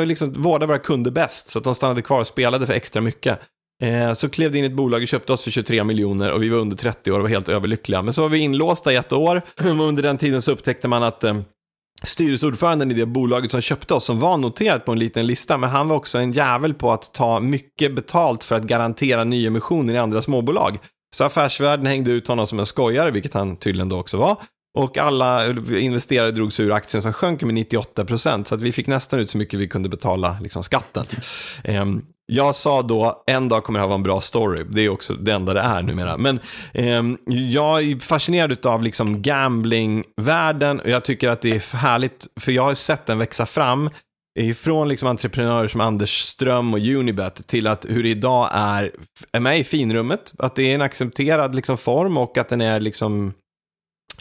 Liksom, 0.05 0.43
vårda 0.43 0.67
våra 0.67 0.79
kunder 0.79 1.11
bäst, 1.11 1.51
så 1.51 1.59
att 1.59 1.65
de 1.65 1.75
stannade 1.75 2.03
kvar 2.03 2.21
och 2.21 2.27
spelade 2.27 2.67
för 2.67 2.73
extra 2.73 3.03
mycket. 3.03 3.41
Eh, 3.83 4.13
så 4.13 4.29
klev 4.29 4.53
det 4.53 4.59
in 4.59 4.65
ett 4.65 4.73
bolag 4.73 5.03
och 5.03 5.09
köpte 5.09 5.33
oss 5.33 5.43
för 5.43 5.51
23 5.51 5.85
miljoner 5.85 6.33
och 6.33 6.43
vi 6.43 6.49
var 6.49 6.59
under 6.59 6.77
30 6.77 7.13
år 7.13 7.17
och 7.17 7.23
var 7.23 7.29
helt 7.29 7.49
överlyckliga. 7.49 8.03
Men 8.03 8.15
så 8.15 8.23
var 8.23 8.29
vi 8.29 8.39
inlåsta 8.39 8.93
i 8.93 8.97
ett 8.97 9.13
år 9.13 9.43
och 9.59 9.89
under 9.89 10.03
den 10.03 10.19
tiden 10.19 10.43
så 10.43 10.53
upptäckte 10.53 10.89
man 10.89 11.03
att 11.03 11.25
eh, 11.25 11.41
styrelseordföranden 12.05 12.91
i 12.91 12.95
det 12.95 13.07
bolaget 13.07 13.51
som 13.51 13.61
köpte 13.61 13.95
oss, 13.95 14.05
som 14.05 14.21
var 14.21 14.37
noterat 14.37 14.85
på 14.85 14.93
en 14.93 14.99
liten 14.99 15.27
lista, 15.27 15.59
men 15.59 15.71
han 15.71 15.89
var 15.89 15.97
också 15.97 16.19
en 16.19 16.33
jävel 16.33 16.75
på 16.75 16.93
att 16.93 17.15
ta 17.15 17.41
mycket 17.41 17.95
betalt 17.95 18.45
för 18.45 18.55
att 18.55 18.63
garantera 18.63 19.25
nyemissioner 19.25 19.95
i 19.95 19.99
andra 19.99 20.23
småbolag. 20.23 20.79
Så 21.17 21.25
affärsvärlden 21.25 21.87
hängde 21.87 22.11
ut 22.11 22.29
honom 22.29 22.47
som 22.47 22.59
en 22.59 22.67
skojare, 22.67 23.11
vilket 23.11 23.35
han 23.35 23.57
tydligen 23.57 23.89
då 23.89 23.99
också 23.99 24.17
var. 24.17 24.37
Och 24.77 24.99
alla 24.99 25.47
investerare 25.79 26.31
drog 26.31 26.53
sig 26.53 26.67
ur 26.67 26.73
aktien 26.73 27.03
som 27.03 27.13
sjönk 27.13 27.43
med 27.43 27.55
98 27.55 28.05
procent. 28.05 28.49
så 28.49 28.55
att 28.55 28.63
vi 28.63 28.73
fick 28.73 28.87
nästan 28.87 29.21
ut 29.21 29.31
så 29.31 29.39
mycket 29.39 29.61
vi 29.61 29.69
kunde 29.69 29.89
betala 29.89 30.39
liksom, 30.43 30.63
skatten. 30.63 31.05
Um, 31.65 32.05
jag 32.27 32.55
sa 32.55 32.83
då, 32.83 33.25
en 33.27 33.49
dag 33.49 33.65
kommer 33.65 33.79
det 33.79 33.83
här 33.83 33.89
vara 33.89 33.95
en 33.95 34.03
bra 34.03 34.21
story. 34.21 34.65
Det 34.71 34.81
är 34.81 34.89
också 34.89 35.15
det 35.15 35.33
enda 35.33 35.55
det 35.55 35.61
är 35.61 35.83
numera. 35.83 36.17
Men 36.17 36.41
eh, 36.75 37.03
jag 37.27 37.83
är 37.83 38.01
fascinerad 38.01 38.67
av 38.67 38.83
liksom 38.83 39.23
gamblingvärlden 39.23 40.81
och 40.81 40.91
jag 40.91 41.05
tycker 41.05 41.29
att 41.29 41.43
det 41.43 41.57
är 41.57 41.77
härligt, 41.77 42.27
för 42.41 42.53
jag 42.53 42.63
har 42.63 42.75
sett 42.75 43.07
den 43.07 43.19
växa 43.19 43.47
fram 43.47 43.91
ifrån 44.39 44.89
liksom 44.89 45.09
entreprenörer 45.09 45.69
som 45.69 45.81
Anders 45.81 46.21
Ström 46.21 46.75
och 46.75 46.81
Unibet 46.81 47.47
till 47.49 47.67
att 47.67 47.87
hur 47.89 48.03
det 48.03 48.09
idag 48.09 48.51
är, 48.53 48.93
är 49.33 49.41
med 49.41 49.59
i 49.59 49.65
finrummet, 49.65 50.33
att 50.39 50.55
det 50.55 50.63
är 50.63 50.75
en 50.75 50.83
accepterad 50.83 51.55
liksom 51.55 51.79
form 51.79 52.17
och 52.17 52.39
att 52.39 52.49
den 52.49 52.61
är 52.61 52.81
liksom 52.81 53.33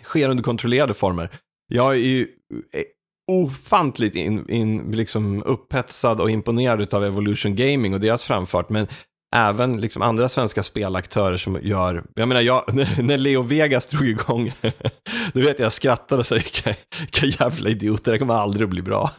sker 0.05 0.29
under 0.29 0.43
kontrollerade 0.43 0.93
former. 0.93 1.29
Jag 1.67 1.91
är 1.91 1.99
ju 1.99 2.27
eh, 2.73 2.83
ofantligt 3.31 4.15
in, 4.15 4.49
in, 4.49 4.91
liksom 4.91 5.43
upphetsad 5.43 6.21
och 6.21 6.31
imponerad 6.31 6.93
av 6.93 7.03
Evolution 7.03 7.55
Gaming 7.55 7.93
och 7.93 7.99
deras 7.99 8.23
framfart, 8.23 8.69
men 8.69 8.87
även 9.35 9.81
liksom 9.81 10.01
andra 10.01 10.29
svenska 10.29 10.63
spelaktörer 10.63 11.37
som 11.37 11.59
gör, 11.63 12.03
jag 12.15 12.27
menar, 12.27 12.41
jag, 12.41 12.63
när 13.03 13.17
Leo 13.17 13.41
Vegas 13.41 13.87
drog 13.87 14.07
igång, 14.07 14.53
då 15.33 15.39
vet 15.39 15.59
jag, 15.59 15.65
jag 15.65 15.73
skrattade 15.73 16.19
och 16.19 16.25
sa, 16.25 16.35
vilka, 16.35 16.73
vilka 16.99 17.25
jävla 17.43 17.69
idioter, 17.69 18.11
det 18.11 18.19
kommer 18.19 18.33
aldrig 18.33 18.63
att 18.63 18.69
bli 18.69 18.81
bra. 18.81 19.11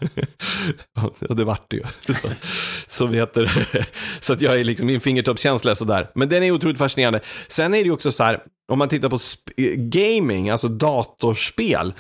och 1.28 1.36
det 1.36 1.44
vart 1.44 1.70
det 1.70 1.76
ju. 1.76 1.82
Så, 2.14 2.28
så, 2.86 3.06
vet 3.06 3.36
så 4.20 4.32
att 4.32 4.40
jag 4.40 4.60
är 4.60 4.64
liksom, 4.64 4.86
min 4.86 5.00
fingertoppskänsla 5.00 5.70
är 5.70 5.74
sådär. 5.74 6.10
Men 6.14 6.28
den 6.28 6.42
är 6.42 6.50
otroligt 6.50 6.78
fascinerande. 6.78 7.20
Sen 7.48 7.74
är 7.74 7.78
det 7.78 7.84
ju 7.84 7.92
också 7.92 8.12
så 8.12 8.24
här, 8.24 8.40
om 8.72 8.78
man 8.78 8.88
tittar 8.88 9.08
på 9.08 9.18
gaming, 9.76 10.50
alltså 10.50 10.68
datorspel, 10.68 11.92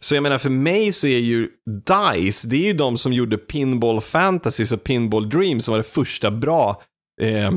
så 0.00 0.14
jag 0.14 0.22
menar 0.22 0.38
för 0.38 0.50
mig 0.50 0.92
så 0.92 1.06
är 1.06 1.18
ju 1.18 1.48
DICE, 1.86 2.48
det 2.48 2.56
är 2.56 2.66
ju 2.66 2.72
de 2.72 2.98
som 2.98 3.12
gjorde 3.12 3.38
Pinball 3.38 4.00
Fantasy 4.00 4.64
och 4.74 4.84
Pinball 4.84 5.28
Dreams 5.28 5.64
som 5.64 5.72
var 5.72 5.78
det 5.78 5.88
första 5.88 6.30
bra 6.30 6.82
eh, 7.22 7.50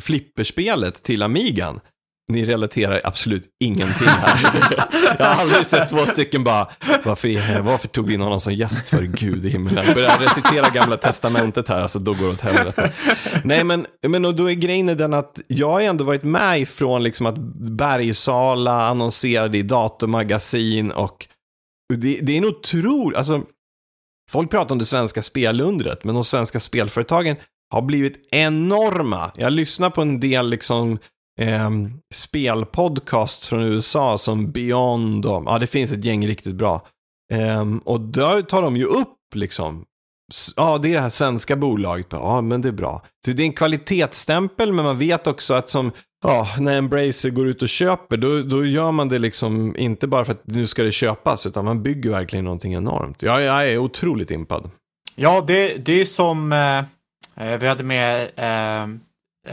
flipperspelet 0.00 1.02
till 1.02 1.22
Amigan. 1.22 1.80
Ni 2.32 2.44
relaterar 2.44 3.00
absolut 3.04 3.42
ingenting 3.64 4.08
här. 4.08 4.40
jag 5.18 5.24
har 5.24 5.42
aldrig 5.42 5.66
sett 5.66 5.88
två 5.88 5.98
stycken 5.98 6.44
bara, 6.44 6.68
varför, 7.04 7.60
varför 7.60 7.88
tog 7.88 8.06
vi 8.06 8.14
in 8.14 8.20
honom 8.20 8.40
som 8.40 8.54
gäst 8.54 8.88
för 8.88 9.02
Gud 9.02 9.46
i 9.46 9.48
himlen? 9.48 9.94
Börjar 9.94 10.18
recitera 10.18 10.68
gamla 10.68 10.96
testamentet 10.96 11.68
här, 11.68 11.82
alltså 11.82 11.98
då 11.98 12.12
går 12.12 12.26
det 12.26 12.32
åt 12.32 12.40
helvete. 12.40 12.92
Nej 13.44 13.64
men, 13.64 13.86
men 14.08 14.22
då 14.22 14.50
är 14.50 14.54
grejen 14.54 14.86
den 14.86 15.14
att 15.14 15.40
jag 15.46 15.70
har 15.70 15.80
ändå 15.80 16.04
varit 16.04 16.22
med 16.22 16.60
ifrån 16.60 17.02
liksom 17.02 17.26
att 17.26 17.38
Bergsala 17.78 18.86
annonserade 18.86 19.58
i 19.58 19.62
datormagasin 19.62 20.90
och 20.90 21.26
det, 21.94 22.18
det 22.22 22.32
är 22.32 22.38
en 22.38 22.44
otroligt, 22.44 23.18
alltså 23.18 23.42
folk 24.30 24.50
pratar 24.50 24.74
om 24.74 24.78
det 24.78 24.84
svenska 24.84 25.22
spelundret, 25.22 26.04
men 26.04 26.14
de 26.14 26.24
svenska 26.24 26.60
spelföretagen 26.60 27.36
har 27.70 27.82
blivit 27.82 28.28
enorma. 28.30 29.30
Jag 29.34 29.52
lyssnar 29.52 29.90
på 29.90 30.02
en 30.02 30.20
del 30.20 30.50
liksom 30.50 30.98
eh, 31.40 31.70
spelpodcasts 32.14 33.48
från 33.48 33.62
USA 33.62 34.18
som 34.18 34.52
Beyond 34.52 35.26
och, 35.26 35.42
ja 35.46 35.58
det 35.58 35.66
finns 35.66 35.92
ett 35.92 36.04
gäng 36.04 36.26
riktigt 36.26 36.54
bra. 36.54 36.86
Eh, 37.32 37.64
och 37.84 38.00
där 38.00 38.42
tar 38.42 38.62
de 38.62 38.76
ju 38.76 38.84
upp 38.84 39.16
liksom, 39.34 39.84
ja 40.56 40.78
det 40.78 40.88
är 40.88 40.94
det 40.94 41.00
här 41.00 41.10
svenska 41.10 41.56
bolaget, 41.56 42.06
ja 42.10 42.40
men 42.40 42.62
det 42.62 42.68
är 42.68 42.72
bra. 42.72 43.02
Så 43.26 43.32
det 43.32 43.42
är 43.42 43.46
en 43.46 43.52
kvalitetsstämpel 43.52 44.72
men 44.72 44.84
man 44.84 44.98
vet 44.98 45.26
också 45.26 45.54
att 45.54 45.68
som, 45.68 45.92
ja 46.24 46.48
när 46.58 46.78
Embracer 46.78 47.30
går 47.30 47.46
ut 47.48 47.62
och 47.62 47.68
köper 47.68 48.16
då, 48.16 48.42
då 48.42 48.66
gör 48.66 48.92
man 48.92 49.08
det 49.08 49.18
liksom 49.18 49.76
inte 49.76 50.06
bara 50.06 50.24
för 50.24 50.32
att 50.32 50.46
nu 50.46 50.66
ska 50.66 50.82
det 50.82 50.92
köpas 50.92 51.46
utan 51.46 51.64
man 51.64 51.82
bygger 51.82 52.10
verkligen 52.10 52.44
någonting 52.44 52.74
enormt. 52.74 53.22
Jag, 53.22 53.42
jag 53.42 53.70
är 53.70 53.78
otroligt 53.78 54.30
impad. 54.30 54.70
Ja, 55.14 55.44
det, 55.46 55.76
det 55.76 56.00
är 56.00 56.04
som 56.04 56.52
eh 56.52 56.82
Eh, 56.82 56.84
vi 57.38 57.68
hade 57.68 57.84
med 57.84 58.30
eh, 58.36 58.82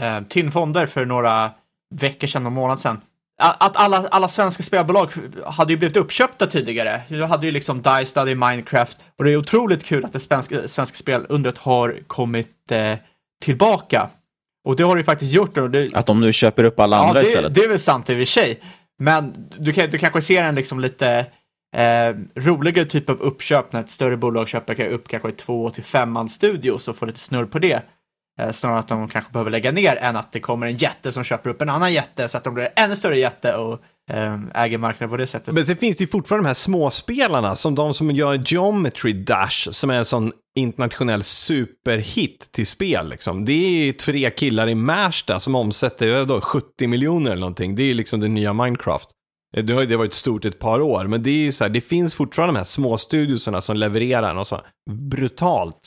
eh, 0.04 0.22
TIN 0.22 0.52
Fonder 0.52 0.86
för 0.86 1.04
några 1.04 1.50
veckor 1.94 2.26
sedan, 2.26 2.42
någon 2.42 2.52
månad 2.52 2.80
sedan. 2.80 3.00
Att 3.38 3.76
alla, 3.76 4.08
alla 4.08 4.28
svenska 4.28 4.62
spelbolag 4.62 5.12
hade 5.46 5.72
ju 5.72 5.76
blivit 5.76 5.96
uppköpta 5.96 6.46
tidigare. 6.46 7.02
Du 7.08 7.24
hade 7.24 7.46
ju 7.46 7.52
liksom 7.52 7.82
Dice, 7.82 8.20
hade 8.20 8.34
Minecraft 8.34 8.98
och 9.18 9.24
det 9.24 9.32
är 9.32 9.36
otroligt 9.36 9.84
kul 9.84 10.04
att 10.04 10.12
det 10.12 10.20
svenska, 10.20 10.68
svenska 10.68 10.96
spelundret 10.96 11.58
har 11.58 11.98
kommit 12.06 12.70
eh, 12.70 12.94
tillbaka. 13.42 14.10
Och 14.64 14.76
det 14.76 14.82
har 14.82 14.94
det 14.94 15.00
ju 15.00 15.04
faktiskt 15.04 15.32
gjort. 15.32 15.54
Det, 15.54 15.94
att 15.94 16.06
de 16.06 16.20
nu 16.20 16.32
köper 16.32 16.64
upp 16.64 16.80
alla 16.80 16.96
andra 16.96 17.08
ja, 17.08 17.14
det, 17.14 17.28
istället. 17.28 17.54
det 17.54 17.60
är 17.60 17.68
väl 17.68 17.78
sant 17.78 18.10
i 18.10 18.12
och 18.12 18.18
för 18.18 18.24
sig. 18.24 18.60
Men 18.98 19.48
du, 19.58 19.72
kan, 19.72 19.90
du 19.90 19.98
kanske 19.98 20.22
ser 20.22 20.42
en 20.42 20.54
liksom 20.54 20.80
lite 20.80 21.26
Eh, 21.76 22.14
roligare 22.34 22.86
typ 22.86 23.10
av 23.10 23.20
uppköp 23.20 23.72
när 23.72 23.80
ett 23.80 23.90
större 23.90 24.16
bolag 24.16 24.48
köper 24.48 24.88
upp 24.88 25.08
kanske 25.08 25.30
två 25.30 25.70
till 25.70 25.84
femman 25.84 26.28
studios 26.28 26.88
och 26.88 26.96
får 26.96 27.06
lite 27.06 27.20
snurr 27.20 27.44
på 27.44 27.58
det. 27.58 27.82
Eh, 28.40 28.50
snarare 28.50 28.78
att 28.78 28.88
de 28.88 29.08
kanske 29.08 29.32
behöver 29.32 29.50
lägga 29.50 29.72
ner 29.72 29.96
än 29.96 30.16
att 30.16 30.32
det 30.32 30.40
kommer 30.40 30.66
en 30.66 30.76
jätte 30.76 31.12
som 31.12 31.24
köper 31.24 31.50
upp 31.50 31.62
en 31.62 31.68
annan 31.68 31.92
jätte 31.92 32.28
så 32.28 32.38
att 32.38 32.44
de 32.44 32.54
blir 32.54 32.68
ännu 32.76 32.96
större 32.96 33.18
jätte 33.18 33.56
och 33.56 33.80
eh, 34.12 34.38
äger 34.54 34.78
marknaden 34.78 35.10
på 35.10 35.16
det 35.16 35.26
sättet. 35.26 35.54
Men 35.54 35.66
sen 35.66 35.76
finns 35.76 35.96
det 35.96 36.04
ju 36.04 36.08
fortfarande 36.08 36.44
de 36.44 36.48
här 36.48 36.54
småspelarna 36.54 37.56
som 37.56 37.74
de 37.74 37.94
som 37.94 38.10
gör 38.10 38.34
Geometry 38.34 39.12
Dash 39.12 39.70
som 39.70 39.90
är 39.90 39.98
en 39.98 40.04
sån 40.04 40.32
internationell 40.56 41.22
superhit 41.22 42.52
till 42.52 42.66
spel. 42.66 43.08
Liksom. 43.08 43.44
Det 43.44 43.88
är 43.88 43.92
tre 43.92 44.30
killar 44.30 44.68
i 44.68 44.74
Märsta 44.74 45.40
som 45.40 45.54
omsätter 45.54 46.24
då, 46.24 46.40
70 46.40 46.86
miljoner 46.86 47.30
eller 47.30 47.40
någonting. 47.40 47.74
Det 47.74 47.82
är 47.82 47.94
liksom 47.94 48.20
det 48.20 48.28
nya 48.28 48.52
Minecraft. 48.52 49.15
Eh, 49.56 49.64
nu 49.64 49.74
har 49.74 49.80
ju 49.80 49.86
det 49.86 49.96
varit 49.96 50.14
stort 50.14 50.44
ett 50.44 50.58
par 50.58 50.80
år, 50.80 51.04
men 51.04 51.22
det 51.22 51.30
är 51.30 51.44
ju 51.44 51.52
så 51.52 51.64
här, 51.64 51.68
det 51.68 51.80
finns 51.80 52.14
fortfarande 52.14 52.52
de 52.54 52.58
här 52.58 52.64
småstudiosarna 52.64 53.60
som 53.60 53.76
levererar 53.76 54.34
något 54.34 54.48
så 54.48 54.60
brutalt 54.90 55.80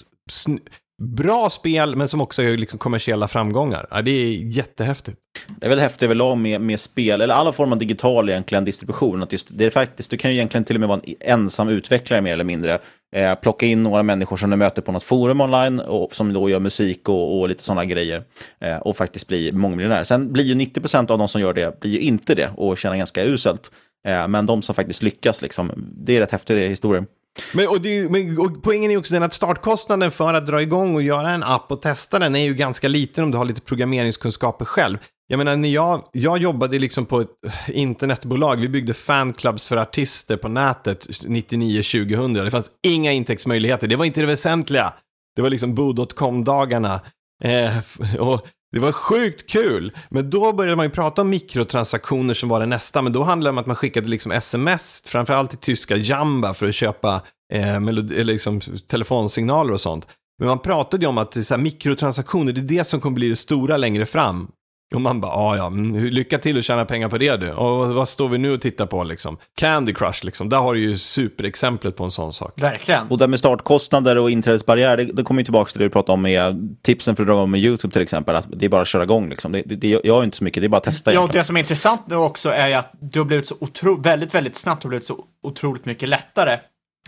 bra 1.01 1.49
spel, 1.49 1.95
men 1.95 2.07
som 2.07 2.21
också 2.21 2.43
är 2.43 2.57
liksom 2.57 2.79
kommersiella 2.79 3.27
framgångar. 3.27 3.87
Ja, 3.91 4.01
det 4.01 4.11
är 4.11 4.31
jättehäftigt. 4.31 5.17
Det 5.59 5.65
är 5.65 5.69
väl 5.69 5.79
häftigt 5.79 6.03
överlag 6.03 6.37
med, 6.37 6.61
med 6.61 6.79
spel, 6.79 7.21
eller 7.21 7.33
alla 7.33 7.51
former 7.51 7.73
av 7.73 7.79
digital 7.79 8.29
egentligen 8.29 8.65
distribution. 8.65 9.23
Att 9.23 9.31
just, 9.31 9.57
det 9.57 9.65
är 9.65 9.69
faktiskt, 9.69 10.11
du 10.11 10.17
kan 10.17 10.31
ju 10.31 10.37
egentligen 10.37 10.63
till 10.63 10.75
och 10.75 10.79
med 10.79 10.89
vara 10.89 11.01
en 11.03 11.15
ensam 11.19 11.69
utvecklare 11.69 12.21
mer 12.21 12.33
eller 12.33 12.43
mindre. 12.43 12.79
Eh, 13.15 13.35
plocka 13.35 13.65
in 13.65 13.83
några 13.83 14.03
människor 14.03 14.37
som 14.37 14.49
du 14.49 14.55
möter 14.55 14.81
på 14.81 14.91
något 14.91 15.03
forum 15.03 15.41
online, 15.41 15.79
och, 15.79 16.13
som 16.13 16.33
då 16.33 16.49
gör 16.49 16.59
musik 16.59 17.09
och, 17.09 17.39
och 17.39 17.49
lite 17.49 17.63
sådana 17.63 17.85
grejer. 17.85 18.23
Eh, 18.59 18.77
och 18.77 18.97
faktiskt 18.97 19.27
bli 19.27 19.51
mångmiljonär. 19.51 20.03
Sen 20.03 20.33
blir 20.33 20.43
ju 20.43 20.53
90% 20.53 21.11
av 21.11 21.17
de 21.17 21.27
som 21.27 21.41
gör 21.41 21.53
det, 21.53 21.79
blir 21.79 21.91
ju 21.91 21.99
inte 21.99 22.35
det 22.35 22.49
och 22.55 22.77
tjänar 22.77 22.97
ganska 22.97 23.23
uselt. 23.23 23.71
Eh, 24.07 24.27
men 24.27 24.45
de 24.45 24.61
som 24.61 24.75
faktiskt 24.75 25.03
lyckas, 25.03 25.41
liksom, 25.41 25.71
det 25.77 26.17
är 26.17 26.19
rätt 26.19 26.31
häftiga 26.31 26.67
historier. 26.67 27.05
Men, 27.53 27.67
och 27.67 27.81
det, 27.81 28.09
men 28.11 28.39
och 28.39 28.63
poängen 28.63 28.91
är 28.91 28.97
också 28.97 29.13
den 29.13 29.23
att 29.23 29.33
startkostnaden 29.33 30.11
för 30.11 30.33
att 30.33 30.47
dra 30.47 30.61
igång 30.61 30.95
och 30.95 31.01
göra 31.01 31.29
en 31.29 31.43
app 31.43 31.71
och 31.71 31.81
testa 31.81 32.19
den 32.19 32.35
är 32.35 32.43
ju 32.43 32.53
ganska 32.53 32.87
liten 32.87 33.23
om 33.23 33.31
du 33.31 33.37
har 33.37 33.45
lite 33.45 33.61
programmeringskunskaper 33.61 34.65
själv. 34.65 34.97
Jag 35.27 35.37
menar, 35.37 35.55
när 35.55 35.69
jag, 35.69 36.03
jag 36.11 36.37
jobbade 36.37 36.79
liksom 36.79 37.05
på 37.05 37.21
ett 37.21 37.29
internetbolag, 37.67 38.55
vi 38.55 38.69
byggde 38.69 38.93
fanclubs 38.93 39.67
för 39.67 39.77
artister 39.77 40.37
på 40.37 40.47
nätet 40.47 41.07
99-2000. 41.07 42.43
Det 42.43 42.51
fanns 42.51 42.71
inga 42.87 43.11
intäktsmöjligheter, 43.11 43.87
det 43.87 43.95
var 43.95 44.05
inte 44.05 44.19
det 44.19 44.27
väsentliga. 44.27 44.93
Det 45.35 45.41
var 45.41 45.49
liksom 45.49 45.75
bo.com-dagarna. 45.75 47.01
Eh, 47.43 47.77
och 48.19 48.47
det 48.71 48.79
var 48.79 48.91
sjukt 48.91 49.49
kul, 49.49 49.97
men 50.09 50.29
då 50.29 50.53
började 50.53 50.75
man 50.75 50.85
ju 50.85 50.91
prata 50.91 51.21
om 51.21 51.29
mikrotransaktioner 51.29 52.33
som 52.33 52.49
var 52.49 52.59
det 52.59 52.65
nästa, 52.65 53.01
men 53.01 53.13
då 53.13 53.23
handlade 53.23 53.47
det 53.47 53.51
om 53.51 53.57
att 53.57 53.65
man 53.65 53.75
skickade 53.75 54.07
liksom 54.07 54.31
sms, 54.31 55.01
framförallt 55.05 55.49
till 55.49 55.59
tyska 55.59 55.95
Jamba 55.95 56.53
för 56.53 56.65
att 56.65 56.75
köpa 56.75 57.21
eh, 57.53 57.81
liksom, 58.23 58.61
telefonsignaler 58.87 59.73
och 59.73 59.81
sånt. 59.81 60.07
Men 60.39 60.47
man 60.47 60.59
pratade 60.59 61.03
ju 61.03 61.09
om 61.09 61.17
att 61.17 61.45
så 61.45 61.53
här, 61.53 61.61
mikrotransaktioner, 61.61 62.53
det 62.53 62.61
är 62.61 62.77
det 62.77 62.83
som 62.83 62.99
kommer 62.99 63.15
bli 63.15 63.29
det 63.29 63.35
stora 63.35 63.77
längre 63.77 64.05
fram. 64.05 64.47
Och 64.95 65.01
man 65.01 65.21
bara, 65.21 65.31
ah, 65.31 65.57
ja, 65.57 65.67
mm, 65.67 66.05
lycka 66.05 66.37
till 66.37 66.57
att 66.57 66.63
tjäna 66.63 66.85
pengar 66.85 67.09
på 67.09 67.17
det 67.17 67.37
du. 67.37 67.51
Och 67.51 67.93
vad 67.93 68.09
står 68.09 68.29
vi 68.29 68.37
nu 68.37 68.53
och 68.53 68.61
tittar 68.61 68.85
på 68.85 69.03
liksom? 69.03 69.37
Candy 69.55 69.93
Crush 69.93 70.25
liksom, 70.25 70.49
där 70.49 70.57
har 70.57 70.73
du 70.73 70.79
ju 70.79 70.97
superexemplet 70.97 71.95
på 71.95 72.03
en 72.03 72.11
sån 72.11 72.33
sak. 72.33 72.61
Verkligen. 72.61 73.07
Och 73.07 73.17
det 73.17 73.27
med 73.27 73.39
startkostnader 73.39 74.17
och 74.17 74.31
inträdesbarriär, 74.31 74.97
det, 74.97 75.03
det 75.03 75.23
kommer 75.23 75.41
ju 75.41 75.45
tillbaka 75.45 75.71
till 75.71 75.79
det 75.79 75.85
du 75.85 75.89
pratade 75.89 76.13
om 76.13 76.21
med 76.21 76.77
tipsen 76.81 77.15
för 77.15 77.23
att 77.23 77.27
dra 77.27 77.33
igång 77.33 77.51
med 77.51 77.59
YouTube 77.59 77.91
till 77.91 78.01
exempel. 78.01 78.35
Att 78.35 78.47
det 78.49 78.65
är 78.65 78.69
bara 78.69 78.81
att 78.81 78.87
köra 78.87 79.03
igång 79.03 79.29
liksom. 79.29 79.51
Det, 79.51 79.61
det, 79.61 80.01
jag 80.03 80.15
har 80.15 80.23
inte 80.23 80.37
så 80.37 80.43
mycket, 80.43 80.61
det 80.61 80.67
är 80.67 80.69
bara 80.69 80.77
att 80.77 80.83
testa. 80.83 81.13
Ja, 81.13 81.21
och 81.21 81.31
det 81.31 81.43
som 81.43 81.55
är 81.55 81.59
intressant 81.59 82.01
nu 82.07 82.15
också 82.15 82.49
är 82.49 82.67
ju 82.67 82.73
att 82.73 82.91
det 83.01 83.19
har 83.19 83.25
blivit 83.25 83.47
så 83.47 83.55
otro, 83.59 84.01
väldigt, 84.01 84.35
väldigt 84.35 84.55
snabbt 84.55 84.85
och 84.85 84.89
blivit 84.89 85.05
så 85.05 85.23
otroligt 85.43 85.85
mycket 85.85 86.09
lättare. 86.09 86.53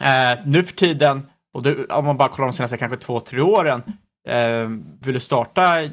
Eh, 0.01 0.39
nu 0.45 0.63
för 0.63 0.73
tiden, 0.73 1.27
och 1.53 1.63
det, 1.63 1.85
om 1.85 2.05
man 2.05 2.17
bara 2.17 2.29
kollar 2.29 2.47
de 2.47 2.53
senaste 2.53 2.77
kanske 2.77 2.97
två, 2.97 3.19
tre 3.19 3.41
åren, 3.41 3.83
eh, 4.27 4.69
vill 5.05 5.13
du 5.13 5.19
starta 5.19 5.89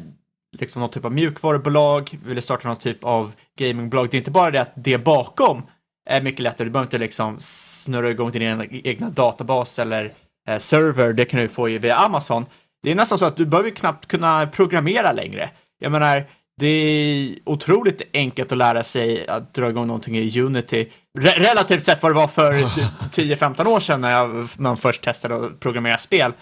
liksom 0.57 0.81
någon 0.81 0.91
typ 0.91 1.05
av 1.05 1.13
mjukvarubolag, 1.13 2.19
vill 2.25 2.37
du 2.37 2.43
starta 2.43 2.69
någon 2.69 2.77
typ 2.77 3.05
av 3.05 3.33
gamingbolag. 3.59 4.11
Det 4.11 4.17
är 4.17 4.19
inte 4.19 4.31
bara 4.31 4.51
det 4.51 4.61
att 4.61 4.73
det 4.75 4.99
bakom 4.99 5.63
är 6.11 6.21
mycket 6.21 6.41
lättare. 6.41 6.65
Du 6.65 6.71
behöver 6.71 6.87
inte 6.87 6.99
liksom 6.99 7.37
snurra 7.41 8.11
igång 8.11 8.31
din 8.31 8.83
egna 8.85 9.11
databas 9.11 9.79
eller 9.79 10.11
eh, 10.49 10.59
server. 10.59 11.13
Det 11.13 11.25
kan 11.25 11.41
du 11.41 11.49
få 11.49 11.65
via 11.65 11.97
Amazon. 11.97 12.47
Det 12.83 12.91
är 12.91 12.95
nästan 12.95 13.19
så 13.19 13.25
att 13.25 13.37
du 13.37 13.47
behöver 13.47 13.71
knappt 13.71 14.07
kunna 14.07 14.47
programmera 14.47 15.13
längre. 15.13 15.51
Jag 15.79 15.93
menar, 15.93 16.27
det 16.61 16.67
är 16.67 17.39
otroligt 17.45 18.03
enkelt 18.13 18.53
att 18.53 18.59
lära 18.59 18.85
sig 18.85 19.29
att 19.29 19.55
dra 19.55 19.69
igång 19.69 19.87
någonting 19.87 20.17
i 20.17 20.41
Unity. 20.41 20.89
Re 21.19 21.31
relativt 21.31 21.83
sett 21.83 22.03
vad 22.03 22.13
det 22.13 22.17
var 22.17 22.29
för 22.29 22.53
10-15 22.53 23.69
år 23.69 23.81
sedan 23.81 24.01
när 24.01 24.11
jag, 24.11 24.49
man 24.59 24.77
först 24.77 25.03
testade 25.03 25.47
att 25.47 25.61
programmera 25.61 25.99
spel. 25.99 26.33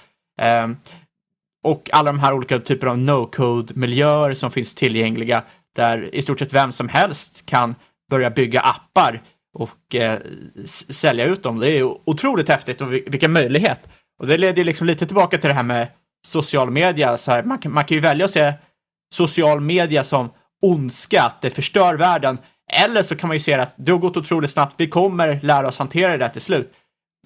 Um, 0.65 0.77
och 1.67 1.91
alla 1.93 2.13
de 2.13 2.19
här 2.19 2.33
olika 2.33 2.59
typer 2.59 2.87
av 2.87 2.99
no-code-miljöer 2.99 4.35
som 4.35 4.51
finns 4.51 4.75
tillgängliga 4.75 5.43
där 5.77 6.15
i 6.15 6.23
stort 6.23 6.39
sett 6.39 6.53
vem 6.53 6.73
som 6.73 6.89
helst 6.89 7.47
kan 7.47 7.75
börja 8.11 8.31
bygga 8.31 8.61
appar 8.61 9.23
och 9.59 9.95
eh, 9.95 10.19
sälja 10.91 11.25
ut 11.25 11.43
dem. 11.43 11.59
Det 11.59 11.71
är 11.71 11.83
otroligt 12.09 12.49
häftigt 12.49 12.81
och 12.81 12.93
vilken 12.93 13.33
möjlighet. 13.33 13.89
Och 14.19 14.27
det 14.27 14.39
leder 14.39 14.65
liksom 14.65 14.87
lite 14.87 15.07
tillbaka 15.07 15.39
till 15.39 15.49
det 15.49 15.55
här 15.55 15.63
med 15.63 15.89
social 16.27 16.71
media. 16.71 17.17
Så 17.17 17.31
här, 17.31 17.43
man, 17.43 17.59
kan, 17.59 17.73
man 17.73 17.85
kan 17.85 17.95
ju 17.95 18.01
välja 18.01 18.25
att 18.25 18.31
se 18.31 18.53
social 19.15 19.61
media 19.61 20.05
som 20.05 20.31
ondska, 20.63 21.23
att 21.23 21.43
det 21.43 21.51
förstör 21.51 21.95
världen. 21.95 22.39
Eller 22.73 23.03
så 23.03 23.17
kan 23.17 23.29
man 23.29 23.35
ju 23.35 23.41
se 23.41 23.55
att 23.55 23.75
det 23.77 23.93
har 23.93 23.99
gått 23.99 24.17
otroligt 24.17 24.51
snabbt, 24.51 24.75
vi 24.77 24.89
kommer 24.89 25.41
lära 25.43 25.69
oss 25.69 25.79
hantera 25.79 26.13
det 26.13 26.19
där 26.19 26.29
till 26.29 26.41
slut. 26.41 26.73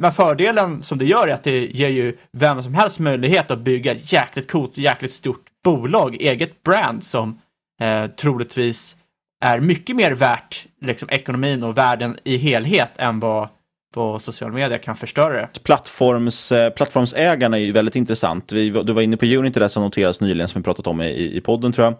Men 0.00 0.12
fördelen 0.12 0.82
som 0.82 0.98
det 0.98 1.04
gör 1.04 1.28
är 1.28 1.32
att 1.32 1.44
det 1.44 1.66
ger 1.66 1.88
ju 1.88 2.16
vem 2.32 2.62
som 2.62 2.74
helst 2.74 2.98
möjlighet 2.98 3.50
att 3.50 3.58
bygga 3.58 3.92
ett 3.92 4.12
jäkligt 4.12 4.50
coolt, 4.50 4.76
jäkligt 4.76 5.12
stort 5.12 5.44
bolag, 5.64 6.16
eget 6.20 6.62
brand 6.62 7.04
som 7.04 7.40
eh, 7.80 8.06
troligtvis 8.06 8.96
är 9.44 9.60
mycket 9.60 9.96
mer 9.96 10.12
värt 10.12 10.66
liksom, 10.80 11.08
ekonomin 11.10 11.62
och 11.62 11.78
världen 11.78 12.18
i 12.24 12.36
helhet 12.36 12.90
än 12.96 13.20
vad 13.20 13.48
på 13.94 14.18
social 14.18 14.52
media 14.52 14.78
kan 14.78 14.96
förstöra 14.96 15.34
det. 15.34 15.48
Plattforms, 15.64 16.52
eh, 16.52 16.70
plattformsägarna 16.70 17.56
är 17.56 17.60
ju 17.60 17.72
väldigt 17.72 17.96
intressant. 17.96 18.52
Vi, 18.52 18.70
du 18.70 18.92
var 18.92 19.02
inne 19.02 19.16
på 19.16 19.26
Unity 19.26 19.60
där 19.60 19.68
som 19.68 19.82
noterades 19.82 20.20
nyligen 20.20 20.48
som 20.48 20.62
vi 20.62 20.64
pratat 20.64 20.86
om 20.86 21.02
i, 21.02 21.36
i 21.36 21.40
podden 21.40 21.72
tror 21.72 21.84
jag. 21.86 21.94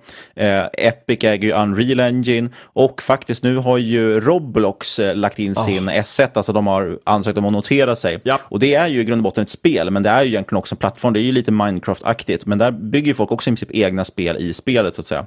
Eh, 0.47 0.65
Epic 0.73 1.25
äger 1.25 1.49
ju 1.49 1.55
Unreal 1.55 2.01
Engine 2.01 2.51
och 2.63 3.03
faktiskt 3.03 3.43
nu 3.43 3.57
har 3.57 3.79
ju 3.79 4.21
Roblox 4.21 4.99
eh, 4.99 5.17
lagt 5.17 5.39
in 5.39 5.53
oh. 5.53 5.65
sin 5.65 5.91
S1, 5.91 6.29
alltså 6.35 6.53
de 6.53 6.67
har 6.67 6.99
ansökt 7.05 7.39
om 7.39 7.45
att 7.45 7.53
notera 7.53 7.97
sig. 7.97 8.21
Ja. 8.23 8.39
Och 8.43 8.59
det 8.59 8.75
är 8.75 8.89
ju 8.89 9.01
i 9.01 9.05
grund 9.05 9.19
och 9.19 9.25
botten 9.25 9.43
ett 9.43 9.51
spel, 9.51 9.91
men 9.91 10.03
det 10.03 10.11
är 10.11 10.23
ju 10.23 10.29
egentligen 10.29 10.59
också 10.59 10.75
en 10.75 10.79
plattform. 10.79 11.13
Det 11.13 11.21
är 11.21 11.25
ju 11.25 11.33
lite 11.33 11.51
Minecraft-aktigt, 11.51 12.43
men 12.47 12.59
där 12.59 12.71
bygger 12.71 13.07
ju 13.07 13.15
folk 13.15 13.33
också 13.33 13.51
i 13.51 13.53
princip 13.53 13.71
egna 13.73 14.05
spel 14.05 14.37
i 14.37 14.53
spelet 14.53 14.95
så 14.95 15.01
att 15.01 15.07
säga. 15.07 15.27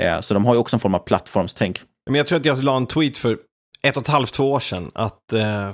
Eh, 0.00 0.20
så 0.20 0.34
de 0.34 0.44
har 0.44 0.54
ju 0.54 0.60
också 0.60 0.76
en 0.76 0.80
form 0.80 0.94
av 0.94 0.98
plattformstänk. 0.98 1.80
Men 2.06 2.14
jag 2.14 2.26
tror 2.26 2.38
att 2.38 2.46
jag 2.46 2.62
la 2.62 2.76
en 2.76 2.86
tweet 2.86 3.18
för 3.18 3.36
ett 3.84 3.96
och 3.96 4.02
ett 4.02 4.08
halvt, 4.08 4.32
två 4.32 4.52
år 4.52 4.60
sedan 4.60 4.90
att 4.94 5.32
eh, 5.32 5.70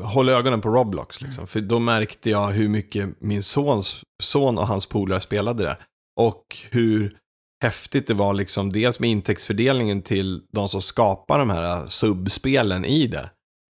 hålla 0.00 0.32
ögonen 0.32 0.60
på 0.60 0.68
Roblox. 0.68 1.20
Liksom. 1.20 1.46
För 1.46 1.60
då 1.60 1.78
märkte 1.78 2.30
jag 2.30 2.48
hur 2.48 2.68
mycket 2.68 3.20
min 3.20 3.42
sons, 3.42 4.00
son 4.22 4.58
och 4.58 4.66
hans 4.66 4.86
polare 4.86 5.20
spelade 5.20 5.62
det. 5.62 5.76
Och 6.20 6.44
hur 6.70 7.16
häftigt 7.62 8.06
det 8.06 8.14
var, 8.14 8.34
liksom, 8.34 8.72
dels 8.72 9.00
med 9.00 9.10
intäktsfördelningen 9.10 10.02
till 10.02 10.40
de 10.52 10.68
som 10.68 10.80
skapar 10.80 11.38
de 11.38 11.50
här 11.50 11.80
eh, 11.80 11.86
subspelen 11.86 12.84
i 12.84 13.06
det. 13.06 13.30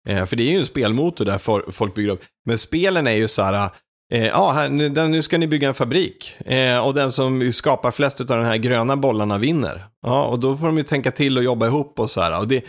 Eh, 0.10 0.26
för 0.26 0.36
det 0.36 0.44
är 0.44 0.52
ju 0.52 0.60
en 0.60 0.66
spelmotor 0.66 1.26
där 1.26 1.38
for, 1.38 1.66
folk 1.72 1.96
bygger 1.96 2.12
upp. 2.12 2.22
Men 2.46 2.58
spelen 2.58 3.08
är 3.08 3.12
ju 3.12 3.28
så 3.28 3.42
här, 3.42 3.70
eh, 4.14 4.28
ja, 4.28 4.52
här, 4.52 4.70
nu, 5.10 5.22
ska 5.22 5.38
ni 5.38 5.48
bygga 5.48 5.68
en 5.68 5.74
fabrik. 5.74 6.36
Eh, 6.46 6.86
och 6.86 6.94
den 6.94 7.12
som 7.12 7.52
skapar 7.52 7.92
flest 7.92 8.22
av 8.22 8.28
de 8.28 8.44
här 8.44 8.58
gröna 8.58 8.98
bollarna 8.98 9.38
vinner. 9.38 9.86
Ja, 10.02 10.26
och 10.26 10.40
då 10.40 10.58
får 10.58 10.66
de 10.66 10.78
ju 10.78 10.84
tänka 10.84 11.12
till 11.12 11.38
och 11.38 11.44
jobba 11.44 11.68
ihop 11.68 12.00
och 12.00 12.10
så 12.10 12.22
här. 12.22 12.40
Och 12.40 12.48
det, 12.48 12.66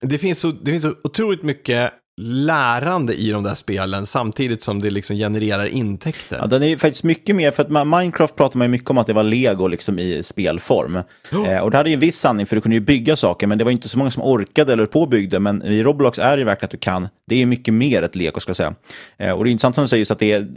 det 0.00 0.18
finns, 0.18 0.40
så, 0.40 0.50
det 0.50 0.70
finns 0.70 0.82
så 0.82 0.94
otroligt 1.04 1.42
mycket 1.42 1.92
lärande 2.20 3.14
i 3.14 3.30
de 3.30 3.42
där 3.42 3.54
spelen 3.54 4.06
samtidigt 4.06 4.62
som 4.62 4.80
det 4.80 4.90
liksom 4.90 5.16
genererar 5.16 5.66
intäkter. 5.66 6.38
Ja, 6.40 6.46
den 6.46 6.62
är 6.62 6.76
faktiskt 6.76 7.04
mycket 7.04 7.36
mer, 7.36 7.50
för 7.50 7.62
att 7.62 7.86
Minecraft 7.86 8.36
pratar 8.36 8.58
man 8.58 8.64
ju 8.64 8.70
mycket 8.70 8.90
om 8.90 8.98
att 8.98 9.06
det 9.06 9.12
var 9.12 9.22
lego 9.22 9.66
liksom 9.66 9.98
i 9.98 10.22
spelform. 10.22 10.98
Oh. 11.32 11.48
Eh, 11.48 11.62
och 11.62 11.70
det 11.70 11.76
hade 11.76 11.90
ju 11.90 11.94
en 11.94 12.00
viss 12.00 12.18
sanning 12.18 12.46
för 12.46 12.56
du 12.56 12.62
kunde 12.62 12.76
ju 12.76 12.80
bygga 12.80 13.16
saker, 13.16 13.46
men 13.46 13.58
det 13.58 13.64
var 13.64 13.70
inte 13.70 13.88
så 13.88 13.98
många 13.98 14.10
som 14.10 14.22
orkade 14.22 14.72
eller 14.72 14.86
på 14.86 15.00
och 15.00 15.08
byggde. 15.08 15.38
Men 15.38 15.62
i 15.62 15.82
Roblox 15.82 16.18
är 16.18 16.36
det 16.36 16.44
verkligen 16.44 16.66
att 16.66 16.70
du 16.70 16.78
kan, 16.78 17.08
det 17.26 17.42
är 17.42 17.46
mycket 17.46 17.74
mer 17.74 18.02
ett 18.02 18.16
lego 18.16 18.40
ska 18.40 18.50
jag 18.50 18.56
säga. 18.56 18.74
Eh, 19.18 19.32
och 19.32 19.44
det 19.44 19.50
är 19.50 19.52
intressant 19.52 19.74
som 19.74 19.84
du 19.84 19.88
säger, 19.88 20.04
så 20.04 20.12
att 20.12 20.18
det 20.18 20.32
är, 20.32 20.48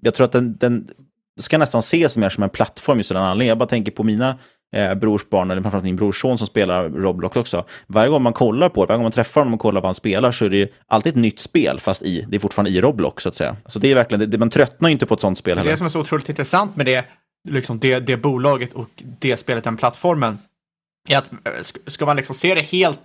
jag 0.00 0.14
tror 0.14 0.24
att 0.24 0.32
den, 0.32 0.56
den 0.56 0.88
ska 1.40 1.58
nästan 1.58 1.78
ses 1.78 2.16
mer 2.16 2.28
som 2.28 2.42
en 2.42 2.50
plattform 2.50 2.98
just 2.98 3.10
av 3.10 3.14
den 3.14 3.24
anledningen. 3.24 3.48
Jag 3.48 3.58
bara 3.58 3.68
tänker 3.68 3.92
på 3.92 4.02
mina 4.02 4.38
eh, 4.76 4.94
brors 4.94 5.28
barn, 5.28 5.50
eller 5.50 5.62
framförallt 5.62 5.84
min 5.84 5.96
brorson 5.96 6.38
som 6.38 6.46
spelar 6.46 6.88
Roblox 6.88 7.36
också. 7.36 7.64
Varje 7.86 8.10
gång 8.10 8.22
man 8.22 8.32
kollar 8.32 8.68
på 8.68 8.84
det, 8.84 8.88
varje 8.88 8.96
gång 8.96 9.04
man 9.04 9.12
träffar 9.12 9.40
honom 9.40 9.54
och 9.54 9.60
kollar 9.60 9.80
vad 9.80 9.88
han 9.88 9.94
spelar 9.94 10.30
så 10.30 10.44
är 10.44 10.50
det 10.50 10.56
ju 10.56 10.68
alltid 10.86 11.12
ett 11.12 11.16
nytt 11.16 11.40
spel, 11.40 11.80
fast 11.80 12.02
i, 12.02 12.24
det 12.28 12.36
är 12.36 12.40
fortfarande 12.40 12.70
i 12.70 12.80
Roblox 12.80 13.22
så 13.22 13.28
att 13.28 13.34
säga. 13.34 13.56
Så 13.66 13.78
det 13.78 13.90
är 13.90 13.94
verkligen, 13.94 14.30
det, 14.30 14.38
man 14.38 14.50
tröttnar 14.50 14.88
ju 14.88 14.92
inte 14.92 15.06
på 15.06 15.14
ett 15.14 15.20
sånt 15.20 15.38
spel 15.38 15.58
heller. 15.58 15.70
Det 15.70 15.76
som 15.76 15.86
är 15.86 15.90
så 15.90 16.00
otroligt 16.00 16.28
intressant 16.28 16.76
med 16.76 16.86
det, 16.86 17.04
liksom 17.48 17.78
det, 17.78 18.00
det 18.00 18.16
bolaget 18.16 18.72
och 18.72 18.88
det 19.18 19.36
spelet, 19.36 19.64
den 19.64 19.76
plattformen, 19.76 20.38
är 21.08 21.18
att 21.18 21.32
eh, 21.32 21.38
ska 21.86 22.06
man 22.06 22.16
liksom 22.16 22.34
se 22.34 22.54
det 22.54 22.62
helt 22.62 23.00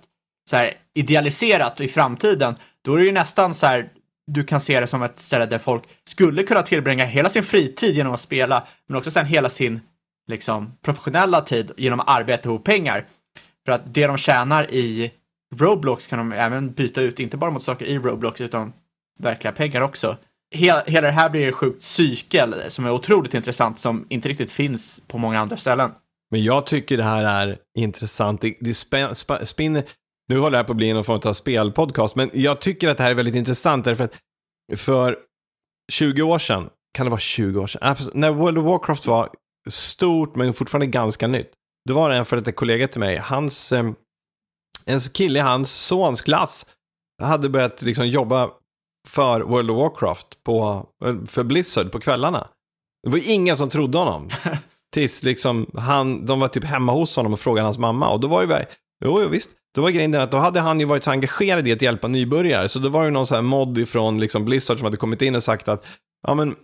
så 0.50 0.56
här 0.56 0.72
idealiserat 0.94 1.80
i 1.80 1.88
framtiden, 1.88 2.54
då 2.84 2.94
är 2.94 2.98
det 2.98 3.04
ju 3.04 3.12
nästan 3.12 3.54
så 3.54 3.66
här, 3.66 3.88
du 4.26 4.44
kan 4.44 4.60
se 4.60 4.80
det 4.80 4.86
som 4.86 5.02
ett 5.02 5.18
ställe 5.18 5.46
där 5.46 5.58
folk 5.58 5.82
skulle 6.08 6.42
kunna 6.42 6.62
tillbringa 6.62 7.04
hela 7.04 7.28
sin 7.28 7.42
fritid 7.42 7.94
genom 7.94 8.14
att 8.14 8.20
spela, 8.20 8.66
men 8.88 8.98
också 8.98 9.10
sen 9.10 9.26
hela 9.26 9.50
sin 9.50 9.80
liksom, 10.26 10.72
professionella 10.82 11.40
tid 11.40 11.70
genom 11.76 12.00
att 12.00 12.08
arbeta 12.08 12.48
ihop 12.48 12.64
pengar. 12.64 13.06
För 13.66 13.72
att 13.72 13.94
det 13.94 14.06
de 14.06 14.16
tjänar 14.16 14.70
i 14.70 15.12
Roblox 15.54 16.06
kan 16.06 16.18
de 16.18 16.32
även 16.32 16.72
byta 16.72 17.00
ut, 17.00 17.20
inte 17.20 17.36
bara 17.36 17.50
mot 17.50 17.62
saker 17.62 17.86
i 17.86 17.98
Roblox, 17.98 18.40
utan 18.40 18.72
verkliga 19.20 19.52
pengar 19.52 19.80
också. 19.80 20.16
Hela, 20.54 20.82
hela 20.86 21.06
det 21.06 21.12
här 21.12 21.30
blir 21.30 21.46
en 21.46 21.52
sjukt 21.52 21.82
cykel 21.82 22.54
som 22.68 22.86
är 22.86 22.90
otroligt 22.90 23.34
intressant, 23.34 23.78
som 23.78 24.06
inte 24.08 24.28
riktigt 24.28 24.52
finns 24.52 25.02
på 25.06 25.18
många 25.18 25.40
andra 25.40 25.56
ställen. 25.56 25.90
Men 26.30 26.44
jag 26.44 26.66
tycker 26.66 26.96
det 26.96 27.02
här 27.02 27.24
är 27.24 27.58
intressant. 27.78 28.40
Det, 28.40 28.56
det 28.60 28.74
spinner, 29.44 29.84
nu 30.28 30.38
håller 30.38 30.50
det 30.50 30.56
här 30.56 30.64
på 30.64 30.72
att 30.72 30.76
bli 30.76 30.92
någon 30.92 31.04
form 31.04 31.20
av 31.24 31.32
spelpodcast, 31.32 32.16
men 32.16 32.30
jag 32.32 32.60
tycker 32.60 32.88
att 32.88 32.96
det 32.96 33.02
här 33.02 33.10
är 33.10 33.14
väldigt 33.14 33.34
intressant 33.34 33.84
därför 33.84 34.04
att 34.04 34.14
för 34.76 35.16
20 35.92 36.22
år 36.22 36.38
sedan, 36.38 36.68
kan 36.94 37.06
det 37.06 37.10
vara 37.10 37.20
20 37.20 37.60
år 37.60 37.66
sedan, 37.66 37.96
när 38.12 38.30
World 38.30 38.58
of 38.58 38.64
Warcraft 38.64 39.06
var 39.06 39.28
stort 39.70 40.36
men 40.36 40.54
fortfarande 40.54 40.86
ganska 40.86 41.26
nytt. 41.26 41.50
Det 41.86 41.92
var 41.92 42.10
en 42.10 42.24
för 42.24 42.36
ett 42.36 42.56
kollega 42.56 42.88
till 42.88 43.00
mig, 43.00 43.16
hans, 43.16 43.72
eh, 43.72 43.90
en 44.84 45.00
kille 45.00 45.38
i 45.38 45.42
hans 45.42 45.72
sons 45.72 46.22
klass 46.22 46.66
hade 47.22 47.48
börjat 47.48 47.82
liksom 47.82 48.08
jobba 48.08 48.50
för 49.08 49.40
World 49.40 49.70
of 49.70 49.76
Warcraft 49.76 50.44
på, 50.44 50.86
för 51.26 51.42
Blizzard 51.42 51.92
på 51.92 52.00
kvällarna. 52.00 52.48
Det 53.02 53.10
var 53.10 53.30
ingen 53.30 53.56
som 53.56 53.70
trodde 53.70 53.98
honom. 53.98 54.30
Tills 54.94 55.22
liksom 55.22 55.66
han, 55.74 56.26
de 56.26 56.40
var 56.40 56.48
typ 56.48 56.64
hemma 56.64 56.92
hos 56.92 57.16
honom 57.16 57.32
och 57.32 57.40
frågade 57.40 57.66
hans 57.66 57.78
mamma. 57.78 58.08
Och 58.10 58.20
då 58.20 58.28
var 58.28 58.42
ju, 58.42 58.48
jo, 59.04 59.22
jo 59.22 59.28
visst, 59.28 59.50
då 59.74 59.82
var 59.82 59.90
grejen 59.90 60.10
den 60.10 60.20
att 60.20 60.30
då 60.30 60.38
hade 60.38 60.60
han 60.60 60.80
ju 60.80 60.86
varit 60.86 61.04
så 61.04 61.10
engagerad 61.10 61.68
i 61.68 61.72
att 61.72 61.82
hjälpa 61.82 62.08
nybörjare. 62.08 62.68
Så 62.68 62.78
det 62.78 62.88
var 62.88 63.04
ju 63.04 63.10
någon 63.10 63.26
sån 63.26 63.34
här 63.34 63.42
mod 63.42 63.78
ifrån 63.78 64.20
liksom 64.20 64.44
Blizzard 64.44 64.78
som 64.78 64.84
hade 64.84 64.96
kommit 64.96 65.22
in 65.22 65.34
och 65.34 65.42
sagt 65.42 65.68
att 65.68 65.84
ja 66.26 66.34
men 66.34 66.56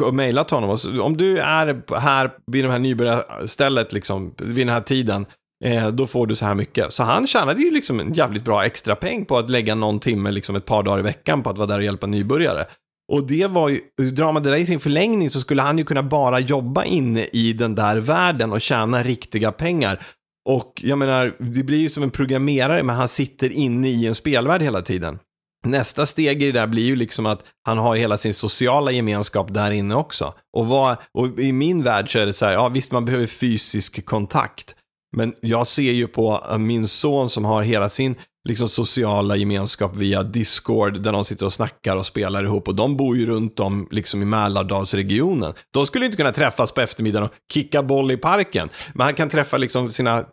och 0.00 0.14
mejlat 0.14 0.50
honom. 0.50 0.76
Om 1.00 1.16
du 1.16 1.38
är 1.38 1.98
här 1.98 2.30
vid 2.52 2.64
det 2.64 2.70
här 2.70 2.78
nybörjarstället, 2.78 3.92
liksom, 3.92 4.34
vid 4.38 4.66
den 4.66 4.74
här 4.74 4.80
tiden, 4.80 5.26
eh, 5.64 5.88
då 5.88 6.06
får 6.06 6.26
du 6.26 6.34
så 6.34 6.46
här 6.46 6.54
mycket. 6.54 6.92
Så 6.92 7.02
han 7.02 7.26
tjänade 7.26 7.62
ju 7.62 7.70
liksom 7.70 8.00
en 8.00 8.12
jävligt 8.12 8.44
bra 8.44 8.64
extra 8.64 8.96
peng 8.96 9.24
på 9.24 9.38
att 9.38 9.50
lägga 9.50 9.74
någon 9.74 10.00
timme, 10.00 10.30
liksom 10.30 10.56
ett 10.56 10.64
par 10.64 10.82
dagar 10.82 10.98
i 10.98 11.02
veckan 11.02 11.42
på 11.42 11.50
att 11.50 11.58
vara 11.58 11.66
där 11.66 11.78
och 11.78 11.84
hjälpa 11.84 12.06
nybörjare. 12.06 12.64
Och 13.12 13.26
det 13.26 13.46
var 13.46 13.68
ju, 13.68 13.80
drar 14.12 14.32
man 14.32 14.42
det 14.42 14.50
där 14.50 14.56
i 14.56 14.66
sin 14.66 14.80
förlängning 14.80 15.30
så 15.30 15.40
skulle 15.40 15.62
han 15.62 15.78
ju 15.78 15.84
kunna 15.84 16.02
bara 16.02 16.40
jobba 16.40 16.84
inne 16.84 17.24
i 17.32 17.52
den 17.52 17.74
där 17.74 17.96
världen 17.96 18.52
och 18.52 18.60
tjäna 18.60 19.02
riktiga 19.02 19.52
pengar. 19.52 20.06
Och 20.48 20.80
jag 20.84 20.98
menar, 20.98 21.36
det 21.38 21.62
blir 21.62 21.78
ju 21.78 21.88
som 21.88 22.02
en 22.02 22.10
programmerare, 22.10 22.82
men 22.82 22.96
han 22.96 23.08
sitter 23.08 23.52
inne 23.52 23.88
i 23.88 24.06
en 24.06 24.14
spelvärld 24.14 24.62
hela 24.62 24.82
tiden. 24.82 25.18
Nästa 25.64 26.06
steg 26.06 26.42
i 26.42 26.46
det 26.46 26.60
där 26.60 26.66
blir 26.66 26.84
ju 26.84 26.96
liksom 26.96 27.26
att 27.26 27.44
han 27.66 27.78
har 27.78 27.96
hela 27.96 28.16
sin 28.16 28.34
sociala 28.34 28.90
gemenskap 28.90 29.54
där 29.54 29.70
inne 29.70 29.94
också. 29.94 30.34
Och, 30.52 30.66
vad, 30.66 30.96
och 31.14 31.38
i 31.38 31.52
min 31.52 31.82
värld 31.82 32.12
så 32.12 32.18
är 32.18 32.26
det 32.26 32.32
så 32.32 32.46
här, 32.46 32.52
ja 32.52 32.68
visst 32.68 32.92
man 32.92 33.04
behöver 33.04 33.26
fysisk 33.26 34.04
kontakt. 34.04 34.74
Men 35.16 35.34
jag 35.40 35.66
ser 35.66 35.92
ju 35.92 36.06
på 36.06 36.44
eh, 36.50 36.58
min 36.58 36.88
son 36.88 37.30
som 37.30 37.44
har 37.44 37.62
hela 37.62 37.88
sin 37.88 38.16
liksom, 38.48 38.68
sociala 38.68 39.36
gemenskap 39.36 39.96
via 39.96 40.22
Discord 40.22 41.02
där 41.02 41.12
de 41.12 41.24
sitter 41.24 41.46
och 41.46 41.52
snackar 41.52 41.96
och 41.96 42.06
spelar 42.06 42.44
ihop 42.44 42.68
och 42.68 42.74
de 42.74 42.96
bor 42.96 43.16
ju 43.16 43.26
runt 43.26 43.60
om 43.60 43.88
liksom 43.90 44.22
i 44.22 44.24
Mälardalsregionen. 44.24 45.52
De 45.70 45.86
skulle 45.86 46.04
inte 46.04 46.16
kunna 46.16 46.32
träffas 46.32 46.72
på 46.72 46.80
eftermiddagen 46.80 47.28
och 47.28 47.34
kicka 47.52 47.82
boll 47.82 48.10
i 48.10 48.16
parken. 48.16 48.68
Men 48.94 49.04
han 49.04 49.14
kan 49.14 49.28
träffa 49.28 49.56
liksom 49.56 49.90
sina 49.90 50.24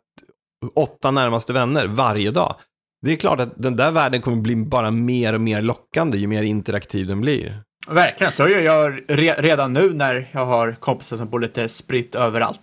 åtta 0.75 1.11
närmaste 1.11 1.53
vänner 1.53 1.87
varje 1.87 2.31
dag. 2.31 2.55
Det 3.01 3.11
är 3.11 3.15
klart 3.15 3.39
att 3.39 3.53
den 3.55 3.75
där 3.75 3.91
världen 3.91 4.21
kommer 4.21 4.37
bli 4.37 4.55
bara 4.55 4.91
mer 4.91 5.33
och 5.33 5.41
mer 5.41 5.61
lockande 5.61 6.17
ju 6.17 6.27
mer 6.27 6.43
interaktiv 6.43 7.07
den 7.07 7.21
blir. 7.21 7.63
Verkligen, 7.89 8.33
så 8.33 8.47
gör 8.47 8.61
jag 8.61 9.01
redan 9.43 9.73
nu 9.73 9.93
när 9.93 10.29
jag 10.31 10.45
har 10.45 10.71
kompisar 10.79 11.17
som 11.17 11.29
bor 11.29 11.39
lite 11.39 11.69
spritt 11.69 12.15
överallt. 12.15 12.61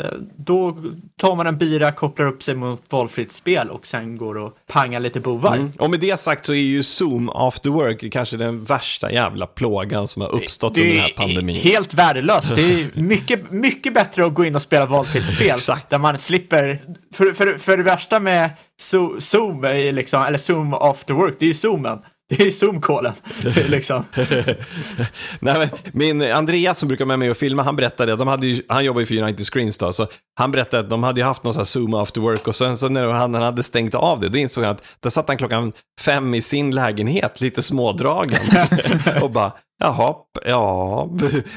Eh, 0.00 0.06
Då 0.36 0.76
tar 1.20 1.36
man 1.36 1.46
en 1.46 1.58
bira, 1.58 1.92
kopplar 1.92 2.26
upp 2.26 2.42
sig 2.42 2.54
mot 2.54 2.82
valfritt 2.92 3.32
spel 3.32 3.70
och 3.70 3.86
sen 3.86 4.16
går 4.16 4.36
och 4.38 4.56
pangar 4.66 5.00
lite 5.00 5.20
bovar. 5.20 5.56
Mm. 5.56 5.72
Och 5.78 5.90
med 5.90 6.00
det 6.00 6.20
sagt 6.20 6.46
så 6.46 6.52
är 6.52 6.56
ju 6.56 6.82
Zoom 6.82 7.30
after 7.30 7.70
work 7.70 8.12
kanske 8.12 8.36
den 8.36 8.64
värsta 8.64 9.12
jävla 9.12 9.46
plågan 9.46 10.08
som 10.08 10.22
har 10.22 10.28
uppstått 10.34 10.74
Det 10.74 10.80
under 10.80 10.92
är 10.92 10.96
den 10.96 11.02
här 11.04 11.12
pandemin. 11.16 11.56
helt 11.56 11.94
värdelöst. 11.94 12.54
Det 12.56 12.62
är 12.82 12.90
mycket, 13.00 13.50
mycket 13.50 13.94
bättre 13.94 14.26
att 14.26 14.34
gå 14.34 14.44
in 14.44 14.54
och 14.54 14.62
spela 14.62 14.86
valfritt 14.86 15.26
spel. 15.26 15.58
där 15.88 15.98
man 15.98 16.18
slipper... 16.18 16.82
För, 17.14 17.32
för, 17.32 17.58
för 17.58 17.76
det 17.76 17.82
värsta 17.82 18.20
med 18.20 18.50
Zo- 18.80 19.20
Zoom, 19.20 19.64
är 19.64 19.92
liksom, 19.92 20.22
eller 20.22 20.38
Zoom 20.38 20.74
after 20.74 21.14
work, 21.14 21.34
det 21.38 21.44
är 21.44 21.48
ju 21.48 21.54
Zoomen. 21.54 21.98
Det 22.28 22.42
är 22.42 22.50
Zoom-callen. 22.50 23.12
Liksom... 23.68 24.04
Nej, 25.40 25.58
men 25.58 25.68
min 25.92 26.32
Andreas 26.32 26.78
som 26.78 26.88
brukar 26.88 27.04
med 27.04 27.18
mig 27.18 27.30
och 27.30 27.36
filma, 27.36 27.62
han 27.62 27.76
berättade 27.76 28.12
att 28.12 28.18
de 28.18 28.28
hade 28.28 28.46
ju, 28.46 28.62
han 28.68 28.84
jobbar 28.84 29.00
ju 29.00 29.06
för 29.06 29.22
United 29.22 29.46
Screens 29.46 29.78
då, 29.78 29.92
så 29.92 30.06
han 30.38 30.50
berättade 30.50 30.82
att 30.82 30.90
de 30.90 31.02
hade 31.02 31.20
ju 31.20 31.26
haft 31.26 31.44
någon 31.44 31.54
sån 31.54 31.60
här 31.60 31.64
Zoom 31.64 31.94
after 31.94 32.20
work 32.20 32.48
och 32.48 32.56
sen 32.56 32.78
så 32.78 32.88
när 32.88 33.06
han, 33.06 33.34
han 33.34 33.42
hade 33.42 33.62
stängt 33.62 33.94
av 33.94 34.20
det, 34.20 34.28
då 34.28 34.38
insåg 34.38 34.64
han 34.64 34.72
att 34.72 34.84
där 35.00 35.10
satt 35.10 35.28
han 35.28 35.36
klockan 35.36 35.72
fem 36.00 36.34
i 36.34 36.42
sin 36.42 36.74
lägenhet, 36.74 37.40
lite 37.40 37.62
smådragen 37.62 38.40
och 39.22 39.30
bara 39.30 39.52
Jaha, 39.78 40.14
ja. 40.44 41.10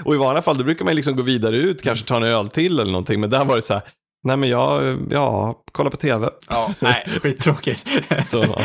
Och 0.05 0.15
i 0.15 0.17
vanliga 0.17 0.41
fall 0.41 0.57
då 0.57 0.63
brukar 0.63 0.85
man 0.85 0.95
liksom 0.95 1.15
gå 1.15 1.21
vidare 1.21 1.57
ut, 1.57 1.81
kanske 1.81 2.07
ta 2.07 2.17
en 2.17 2.23
öl 2.23 2.49
till 2.49 2.79
eller 2.79 2.91
någonting, 2.91 3.19
men 3.19 3.29
där 3.29 3.45
var 3.45 3.55
det 3.55 3.61
så 3.61 3.73
här, 3.73 3.83
nej 4.23 4.37
men 4.37 4.49
jag, 4.49 4.97
ja, 5.11 5.55
kolla 5.71 5.89
på 5.89 5.97
tv. 5.97 6.29
Ja, 6.49 6.73
nej, 6.79 7.07
skittråkigt. 7.21 7.87
Så, 8.27 8.37
ja. 8.37 8.61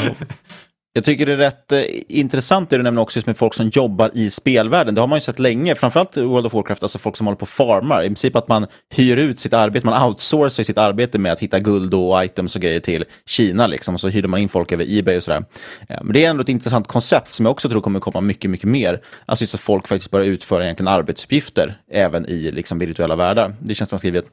Jag 0.95 1.05
tycker 1.05 1.27
det 1.27 1.33
är 1.33 1.37
rätt 1.37 1.73
eh, 1.73 1.83
intressant 2.09 2.71
det 2.71 2.77
du 2.77 2.83
nämner 2.83 3.03
också 3.03 3.17
just 3.17 3.27
med 3.27 3.37
folk 3.37 3.55
som 3.55 3.69
jobbar 3.69 4.11
i 4.15 4.31
spelvärlden. 4.31 4.95
Det 4.95 5.01
har 5.01 5.09
man 5.09 5.17
ju 5.17 5.21
sett 5.21 5.39
länge, 5.39 5.75
framförallt 5.75 6.17
i 6.17 6.23
World 6.23 6.47
of 6.47 6.55
Warcraft, 6.55 6.83
alltså 6.83 6.99
folk 6.99 7.17
som 7.17 7.27
håller 7.27 7.37
på 7.37 7.43
och 7.43 7.49
farmar. 7.49 8.03
I 8.03 8.07
princip 8.07 8.37
att 8.37 8.49
man 8.49 8.67
hyr 8.95 9.17
ut 9.17 9.41
sitt 9.41 9.53
arbete, 9.53 9.87
man 9.87 10.09
outsourcar 10.09 10.65
sitt 10.65 10.79
arbete 10.79 11.19
med 11.19 11.33
att 11.33 11.41
hitta 11.41 11.59
guld 11.61 11.95
och 11.95 12.25
items 12.25 12.57
och 12.57 12.63
grejer 12.63 12.81
till 12.81 13.05
Kina 13.27 13.67
liksom. 13.67 13.95
Och 13.95 14.01
så 14.01 14.09
hyrde 14.09 14.29
man 14.29 14.41
in 14.41 14.49
folk 14.49 14.73
över 14.73 14.99
Ebay 14.99 15.17
och 15.17 15.23
sådär. 15.23 15.45
Eh, 15.89 15.99
Men 16.03 16.13
det 16.13 16.25
är 16.25 16.31
ändå 16.31 16.43
ett 16.43 16.49
intressant 16.49 16.87
koncept 16.87 17.29
som 17.29 17.47
jag 17.47 17.51
också 17.51 17.69
tror 17.69 17.81
kommer 17.81 18.01
komma 18.01 18.21
mycket, 18.21 18.51
mycket 18.51 18.69
mer. 18.69 19.01
Alltså 19.27 19.43
just 19.43 19.55
att 19.55 19.61
folk 19.61 19.89
faktiskt 19.89 20.11
börjar 20.11 20.27
utföra 20.27 20.65
egentligen 20.65 20.89
arbetsuppgifter 20.89 21.79
även 21.93 22.27
i 22.27 22.51
liksom 22.53 22.79
virtuella 22.79 23.17
världar. 23.17 23.55
Det 23.61 23.75
känns 23.75 23.91
ganska 23.91 24.09
givet. 24.09 24.25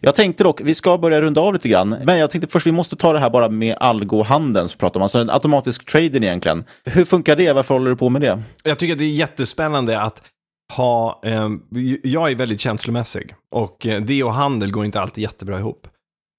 Jag 0.00 0.14
tänkte 0.14 0.44
dock, 0.44 0.60
vi 0.60 0.74
ska 0.74 0.98
börja 0.98 1.20
runda 1.20 1.40
av 1.40 1.52
lite 1.52 1.68
grann, 1.68 1.88
men 2.04 2.18
jag 2.18 2.30
tänkte 2.30 2.52
först 2.52 2.66
vi 2.66 2.72
måste 2.72 2.96
ta 2.96 3.12
det 3.12 3.18
här 3.18 3.30
bara 3.30 3.48
med 3.48 3.76
algohandeln 3.80 4.68
som 4.68 4.78
pratar 4.78 5.00
om, 5.00 5.02
alltså 5.02 5.18
den 5.18 5.30
automatisk 5.30 5.84
trading 5.84 6.24
egentligen. 6.24 6.64
Hur 6.84 7.04
funkar 7.04 7.36
det? 7.36 7.52
Varför 7.52 7.74
håller 7.74 7.90
du 7.90 7.96
på 7.96 8.08
med 8.08 8.20
det? 8.20 8.42
Jag 8.62 8.78
tycker 8.78 8.92
att 8.92 8.98
det 8.98 9.04
är 9.04 9.10
jättespännande 9.10 10.00
att 10.00 10.22
ha, 10.72 11.20
eh, 11.24 11.48
jag 12.02 12.30
är 12.30 12.34
väldigt 12.34 12.60
känslomässig 12.60 13.34
och 13.50 13.86
eh, 13.86 14.00
det 14.02 14.22
och 14.22 14.34
handel 14.34 14.70
går 14.70 14.84
inte 14.84 15.00
alltid 15.00 15.22
jättebra 15.22 15.58
ihop. 15.58 15.86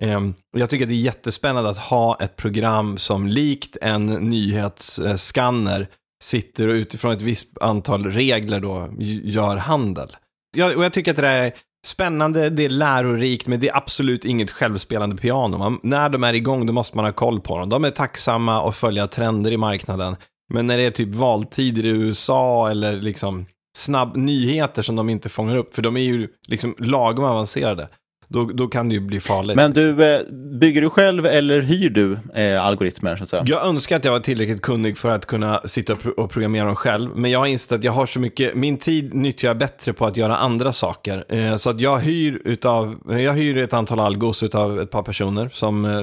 Eh, 0.03 0.22
och 0.53 0.59
jag 0.59 0.69
tycker 0.69 0.85
att 0.85 0.89
det 0.89 0.95
är 0.95 1.01
jättespännande 1.01 1.69
att 1.69 1.77
ha 1.77 2.18
ett 2.19 2.35
program 2.35 2.97
som 2.97 3.27
likt 3.27 3.77
en 3.81 4.05
nyhetsskanner 4.05 5.88
sitter 6.23 6.68
och 6.68 6.73
utifrån 6.73 7.11
ett 7.11 7.22
visst 7.22 7.57
antal 7.61 8.11
regler 8.11 8.59
då 8.59 8.89
gör 9.23 9.55
handel. 9.55 10.18
Jag, 10.57 10.77
och 10.77 10.84
jag 10.84 10.93
tycker 10.93 11.11
att 11.11 11.18
det 11.18 11.22
där 11.22 11.35
är 11.35 11.53
spännande, 11.88 12.49
det 12.49 12.65
är 12.65 12.69
lärorikt, 12.69 13.47
men 13.47 13.59
det 13.59 13.69
är 13.69 13.77
absolut 13.77 14.26
inget 14.26 14.51
självspelande 14.51 15.15
piano. 15.15 15.57
Man, 15.57 15.80
när 15.84 16.09
de 16.09 16.23
är 16.23 16.34
igång, 16.34 16.65
då 16.65 16.73
måste 16.73 16.97
man 16.97 17.05
ha 17.05 17.11
koll 17.11 17.41
på 17.41 17.57
dem. 17.57 17.69
De 17.69 17.85
är 17.85 17.89
tacksamma 17.89 18.61
och 18.61 18.76
följa 18.76 19.07
trender 19.07 19.51
i 19.51 19.57
marknaden. 19.57 20.15
Men 20.53 20.68
när 20.68 20.77
det 20.77 20.84
är 20.84 20.91
typ 20.91 21.14
valtider 21.14 21.85
i 21.85 21.89
USA 21.89 22.72
eller 22.72 23.01
liksom 23.01 23.45
snabb 23.77 24.18
nyheter 24.18 24.81
som 24.81 24.95
de 24.95 25.09
inte 25.09 25.30
fångar 25.30 25.57
upp, 25.57 25.76
för 25.76 25.81
de 25.81 25.97
är 25.97 26.01
ju 26.01 26.27
liksom 26.47 26.76
lagom 26.80 27.26
avancerade, 27.26 27.89
då, 28.30 28.44
då 28.45 28.68
kan 28.68 28.90
det 28.90 28.95
ju 28.95 29.02
bli 29.02 29.20
farligt. 29.20 29.56
Men 29.56 29.74
du, 29.74 30.14
eh, 30.16 30.22
bygger 30.60 30.82
du 30.82 30.90
själv 30.90 31.26
eller 31.26 31.62
hyr 31.62 31.90
du 31.90 32.18
eh, 32.41 32.66
algoritmer? 32.66 33.16
Så 33.16 33.24
att 33.24 33.30
säga? 33.30 33.44
Jag 33.45 33.66
önskar 33.66 33.95
att 33.95 34.06
jag 34.06 34.12
var 34.12 34.20
tillräckligt 34.20 34.62
kunnig 34.62 34.98
för 34.98 35.10
att 35.10 35.26
kunna 35.26 35.62
sitta 35.66 35.94
och 35.94 35.99
pro- 35.99 36.12
och 36.18 36.30
programmera 36.32 36.66
dem 36.66 36.76
själv, 36.76 37.12
men 37.16 37.32
jag 37.32 37.40
har 37.40 37.45
insett 37.45 37.78
att 37.78 37.84
jag 37.84 37.91
har 37.91 38.06
så 38.06 38.20
mycket, 38.20 38.56
min 38.56 38.78
tid 38.78 39.14
nyttjar 39.14 39.49
jag 39.49 39.58
bättre 39.58 39.94
på 39.94 40.06
att 40.06 40.18
göra 40.18 40.38
andra 40.38 40.74
saker. 40.74 41.26
Eh, 41.30 41.56
så 41.56 41.70
att 41.70 41.82
jag 41.82 41.99
hyr 41.99 42.41
utav, 42.45 42.95
jag 43.10 43.34
hyr 43.34 43.58
ett 43.58 43.74
antal 43.74 43.99
algos 43.99 44.44
utav 44.44 44.80
ett 44.82 44.91
par 44.91 45.04
personer 45.04 45.49
som, 45.54 45.86
eh, 45.86 46.02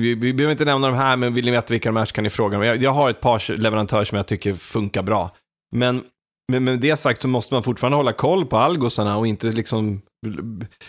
vi, 0.00 0.14
vi 0.14 0.32
behöver 0.34 0.52
inte 0.52 0.64
nämna 0.64 0.86
de 0.86 0.96
här, 0.96 1.16
men 1.16 1.34
vill 1.34 1.44
ni 1.44 1.50
veta 1.50 1.74
vilka 1.74 1.88
de 1.88 1.96
är 1.96 2.04
så 2.04 2.12
kan 2.12 2.24
ni 2.24 2.30
fråga 2.30 2.58
mig. 2.58 2.68
Jag, 2.68 2.82
jag 2.82 2.90
har 2.90 3.10
ett 3.10 3.20
par 3.20 3.56
leverantörer 3.56 4.04
som 4.04 4.16
jag 4.16 4.26
tycker 4.26 4.54
funkar 4.54 5.02
bra. 5.02 5.30
Men 5.72 6.02
men 6.52 6.64
med 6.64 6.80
det 6.80 6.96
sagt 6.96 7.22
så 7.22 7.28
måste 7.28 7.54
man 7.54 7.62
fortfarande 7.62 7.96
hålla 7.96 8.12
koll 8.12 8.46
på 8.46 8.56
algosarna 8.56 9.18
och 9.18 9.26
inte 9.26 9.46
liksom... 9.46 10.02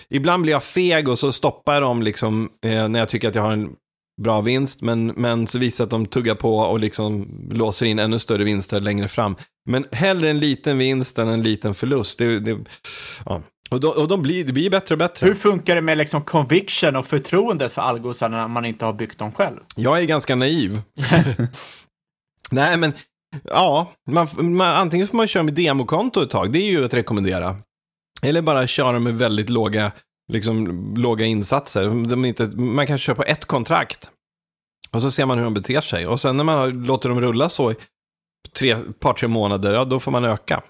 Ibland 0.09 0.43
blir 0.43 0.53
jag 0.53 0.63
feg 0.63 1.07
och 1.07 1.19
så 1.19 1.31
stoppar 1.31 1.73
jag 1.73 1.83
dem 1.83 2.03
liksom 2.03 2.49
eh, 2.65 2.87
när 2.87 2.99
jag 2.99 3.09
tycker 3.09 3.27
att 3.27 3.35
jag 3.35 3.41
har 3.41 3.53
en 3.53 3.69
bra 4.21 4.41
vinst, 4.41 4.81
men, 4.81 5.07
men 5.07 5.47
så 5.47 5.59
visar 5.59 5.83
att 5.83 5.89
de 5.89 6.05
tuggar 6.05 6.35
på 6.35 6.57
och 6.57 6.79
liksom 6.79 7.27
låser 7.51 7.85
in 7.85 7.99
ännu 7.99 8.19
större 8.19 8.43
vinster 8.43 8.79
längre 8.79 9.07
fram. 9.07 9.35
Men 9.69 9.85
hellre 9.91 10.29
en 10.29 10.39
liten 10.39 10.77
vinst 10.77 11.17
än 11.17 11.27
en 11.27 11.43
liten 11.43 11.73
förlust. 11.73 12.17
Det, 12.19 12.39
det, 12.39 12.57
ja. 13.25 13.41
Och, 13.69 13.79
de, 13.79 13.87
och 13.87 14.07
de 14.07 14.21
blir, 14.21 14.45
det 14.45 14.53
blir 14.53 14.69
bättre 14.69 14.95
och 14.95 14.99
bättre. 14.99 15.27
Hur 15.27 15.33
funkar 15.33 15.75
det 15.75 15.81
med 15.81 15.97
liksom 15.97 16.21
conviction 16.21 16.95
och 16.95 17.07
förtroendet 17.07 17.71
för 17.71 17.81
algosarna 17.81 18.37
när 18.37 18.47
man 18.47 18.65
inte 18.65 18.85
har 18.85 18.93
byggt 18.93 19.17
dem 19.17 19.31
själv? 19.31 19.59
Jag 19.75 20.01
är 20.01 20.05
ganska 20.05 20.35
naiv. 20.35 20.81
Nej, 22.51 22.77
men 22.77 22.93
ja, 23.43 23.91
man, 24.11 24.27
man, 24.39 24.75
antingen 24.75 25.07
får 25.07 25.17
man 25.17 25.27
köra 25.27 25.43
med 25.43 25.53
demokonto 25.53 26.23
ett 26.23 26.29
tag, 26.29 26.51
det 26.51 26.59
är 26.59 26.71
ju 26.71 26.85
att 26.85 26.93
rekommendera. 26.93 27.55
Eller 28.21 28.41
bara 28.41 28.67
köra 28.67 28.99
med 28.99 29.17
väldigt 29.17 29.49
låga, 29.49 29.91
liksom, 30.31 30.93
låga 30.97 31.25
insatser. 31.25 32.07
De 32.09 32.25
inte, 32.25 32.47
man 32.47 32.87
kan 32.87 32.97
köra 32.97 33.15
på 33.15 33.23
ett 33.23 33.45
kontrakt. 33.45 34.11
Och 34.91 35.01
så 35.01 35.11
ser 35.11 35.25
man 35.25 35.37
hur 35.37 35.45
de 35.45 35.53
beter 35.53 35.81
sig. 35.81 36.07
Och 36.07 36.19
sen 36.19 36.37
när 36.37 36.43
man 36.43 36.83
låter 36.83 37.09
dem 37.09 37.21
rulla 37.21 37.49
så 37.49 37.71
i 37.71 37.75
tre, 38.55 38.77
par, 38.99 39.13
tre 39.13 39.27
månader, 39.27 39.73
ja 39.73 39.85
då 39.85 39.99
får 39.99 40.11
man 40.11 40.25
öka. 40.25 40.63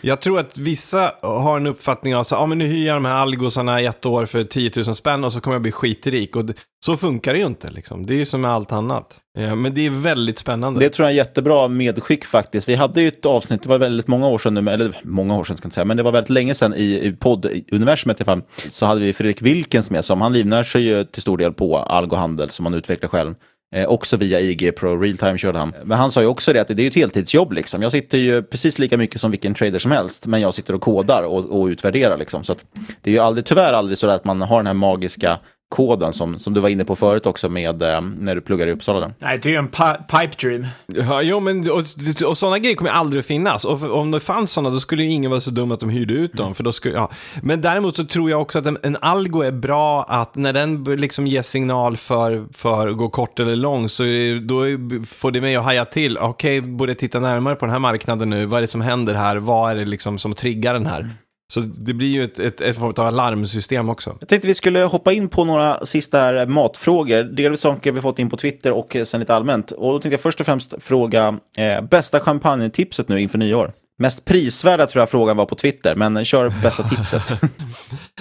Jag 0.00 0.20
tror 0.20 0.38
att 0.38 0.58
vissa 0.58 1.12
har 1.22 1.56
en 1.56 1.66
uppfattning 1.66 2.14
av 2.14 2.20
att 2.20 2.32
ah, 2.32 2.46
men 2.46 2.58
nu 2.58 2.66
hyr 2.66 2.86
jag 2.86 2.96
de 2.96 3.04
här 3.04 3.14
algosarna 3.14 3.80
i 3.80 3.86
ett 3.86 4.06
år 4.06 4.26
för 4.26 4.44
10 4.44 4.70
000 4.76 4.84
spänn 4.94 5.24
och 5.24 5.32
så 5.32 5.40
kommer 5.40 5.54
jag 5.54 5.62
bli 5.62 5.72
skitrik. 5.72 6.36
Och 6.36 6.44
så 6.84 6.96
funkar 6.96 7.32
det 7.32 7.38
ju 7.38 7.46
inte. 7.46 7.70
Liksom. 7.70 8.06
Det 8.06 8.14
är 8.14 8.16
ju 8.16 8.24
som 8.24 8.40
med 8.40 8.50
allt 8.50 8.72
annat. 8.72 9.20
Eh, 9.38 9.56
men 9.56 9.74
det 9.74 9.86
är 9.86 9.90
väldigt 9.90 10.38
spännande. 10.38 10.80
Det 10.80 10.88
tror 10.88 11.04
jag 11.04 11.08
är 11.08 11.12
en 11.12 11.26
jättebra 11.26 11.68
medskick 11.68 12.24
faktiskt. 12.24 12.68
Vi 12.68 12.74
hade 12.74 13.02
ju 13.02 13.08
ett 13.08 13.26
avsnitt, 13.26 13.62
det 13.62 13.68
var 13.68 13.78
väldigt 13.78 14.08
många 14.08 14.28
år 14.28 14.38
sedan 14.38 14.54
nu, 14.54 14.70
eller 14.70 15.00
många 15.02 15.36
år 15.36 15.44
sedan 15.44 15.56
ska 15.56 15.64
jag 15.64 15.68
inte 15.68 15.74
säga, 15.74 15.84
men 15.84 15.96
det 15.96 16.02
var 16.02 16.12
väldigt 16.12 16.30
länge 16.30 16.54
sedan 16.54 16.74
i, 16.74 17.06
i 17.06 17.12
podduniversumet 17.12 18.20
i 18.20 18.24
alla 18.24 18.36
fall, 18.36 18.48
så 18.68 18.86
hade 18.86 19.00
vi 19.00 19.12
Fredrik 19.12 19.42
Wilkens 19.42 19.90
med 19.90 20.04
som, 20.04 20.20
han 20.20 20.32
livnär 20.32 20.62
sig 20.62 20.82
ju 20.82 21.04
till 21.04 21.22
stor 21.22 21.38
del 21.38 21.52
på 21.52 21.78
algohandel 21.78 22.50
som 22.50 22.66
han 22.66 22.74
utvecklar 22.74 23.08
själv. 23.08 23.34
Eh, 23.74 23.86
också 23.86 24.16
via 24.16 24.40
IG 24.40 24.76
Pro 24.76 25.00
Realtime 25.00 25.38
körde 25.38 25.58
han. 25.58 25.74
Men 25.84 25.98
han 25.98 26.12
sa 26.12 26.20
ju 26.20 26.26
också 26.26 26.52
det 26.52 26.60
att 26.60 26.68
det 26.68 26.74
är 26.74 26.80
ju 26.80 26.88
ett 26.88 26.94
heltidsjobb 26.94 27.52
liksom. 27.52 27.82
Jag 27.82 27.92
sitter 27.92 28.18
ju 28.18 28.42
precis 28.42 28.78
lika 28.78 28.96
mycket 28.96 29.20
som 29.20 29.30
vilken 29.30 29.54
trader 29.54 29.78
som 29.78 29.90
helst, 29.90 30.26
men 30.26 30.40
jag 30.40 30.54
sitter 30.54 30.74
och 30.74 30.80
kodar 30.80 31.22
och, 31.22 31.60
och 31.60 31.66
utvärderar 31.66 32.18
liksom. 32.18 32.44
Så 32.44 32.52
att 32.52 32.64
det 33.02 33.10
är 33.10 33.14
ju 33.14 33.20
aldrig, 33.20 33.44
tyvärr 33.44 33.72
aldrig 33.72 33.98
så 33.98 34.10
att 34.10 34.24
man 34.24 34.42
har 34.42 34.56
den 34.56 34.66
här 34.66 34.74
magiska 34.74 35.38
koden 35.74 36.12
som, 36.12 36.38
som 36.38 36.54
du 36.54 36.60
var 36.60 36.68
inne 36.68 36.84
på 36.84 36.96
förut 36.96 37.26
också 37.26 37.48
med 37.48 37.82
eh, 37.82 38.00
när 38.00 38.34
du 38.34 38.40
pluggar 38.40 38.66
i 38.66 38.72
Uppsala. 38.72 39.10
Nej, 39.18 39.38
det 39.42 39.48
är 39.48 39.50
ju 39.50 39.56
en 39.58 39.68
pi- 39.68 40.06
pipe 40.06 40.46
dream. 40.46 40.66
Ja, 40.86 41.22
jo, 41.22 41.40
men 41.40 41.70
och, 41.70 41.82
och 42.26 42.38
sådana 42.38 42.58
grejer 42.58 42.76
kommer 42.76 42.90
aldrig 42.90 43.20
att 43.20 43.26
finnas. 43.26 43.64
Och 43.64 43.80
för, 43.80 43.90
om 43.92 44.10
det 44.10 44.20
fanns 44.20 44.52
sådana, 44.52 44.70
då 44.70 44.80
skulle 44.80 45.02
ju 45.02 45.10
ingen 45.10 45.30
vara 45.30 45.40
så 45.40 45.50
dum 45.50 45.72
att 45.72 45.80
de 45.80 45.90
hyrde 45.90 46.14
ut 46.14 46.32
dem. 46.32 46.54
För 46.54 46.64
då 46.64 46.72
skulle, 46.72 46.94
ja. 46.94 47.10
Men 47.42 47.60
däremot 47.60 47.96
så 47.96 48.04
tror 48.04 48.30
jag 48.30 48.40
också 48.42 48.58
att 48.58 48.66
en, 48.66 48.78
en 48.82 48.96
algo 49.00 49.42
är 49.42 49.52
bra 49.52 50.02
att 50.02 50.34
när 50.34 50.52
den 50.52 50.84
liksom 50.84 51.26
ger 51.26 51.42
signal 51.42 51.96
för, 51.96 52.46
för 52.52 52.88
att 52.88 52.96
gå 52.96 53.08
kort 53.08 53.40
eller 53.40 53.56
lång, 53.56 53.88
så 53.88 54.02
då 54.42 54.60
får 55.06 55.30
det 55.30 55.40
mig 55.40 55.56
att 55.56 55.64
haja 55.64 55.84
till. 55.84 56.18
Okej, 56.18 56.60
borde 56.60 56.90
jag 56.92 56.98
titta 56.98 57.20
närmare 57.20 57.54
på 57.54 57.64
den 57.66 57.72
här 57.72 57.78
marknaden 57.78 58.30
nu? 58.30 58.46
Vad 58.46 58.58
är 58.58 58.60
det 58.60 58.66
som 58.66 58.80
händer 58.80 59.14
här? 59.14 59.36
Vad 59.36 59.70
är 59.70 59.74
det 59.74 59.84
liksom 59.84 60.18
som 60.18 60.34
triggar 60.34 60.74
den 60.74 60.86
här? 60.86 61.10
Så 61.54 61.60
det 61.60 61.94
blir 61.94 62.08
ju 62.08 62.24
ett, 62.24 62.38
ett, 62.38 62.60
ett 62.60 62.76
form 62.76 62.94
av 62.96 63.06
alarmsystem 63.06 63.88
också. 63.88 64.16
Jag 64.20 64.28
tänkte 64.28 64.48
vi 64.48 64.54
skulle 64.54 64.82
hoppa 64.82 65.12
in 65.12 65.28
på 65.28 65.44
några 65.44 65.86
sista 65.86 66.46
matfrågor. 66.46 67.22
Delvis 67.22 67.60
saker 67.60 67.92
vi 67.92 68.00
fått 68.00 68.18
in 68.18 68.30
på 68.30 68.36
Twitter 68.36 68.72
och 68.72 68.96
sen 69.04 69.20
lite 69.20 69.34
allmänt. 69.34 69.70
Och 69.70 69.92
då 69.92 69.98
tänkte 69.98 70.14
jag 70.14 70.20
först 70.20 70.40
och 70.40 70.46
främst 70.46 70.74
fråga 70.82 71.38
eh, 71.58 71.84
bästa 71.84 72.20
champagnetipset 72.20 73.08
nu 73.08 73.20
inför 73.20 73.38
nyår. 73.38 73.72
Mest 73.98 74.24
prisvärda 74.24 74.86
tror 74.86 75.00
jag 75.00 75.10
frågan 75.10 75.36
var 75.36 75.46
på 75.46 75.54
Twitter, 75.54 75.94
men 75.94 76.24
kör 76.24 76.52
bästa 76.62 76.82
tipset. 76.88 77.40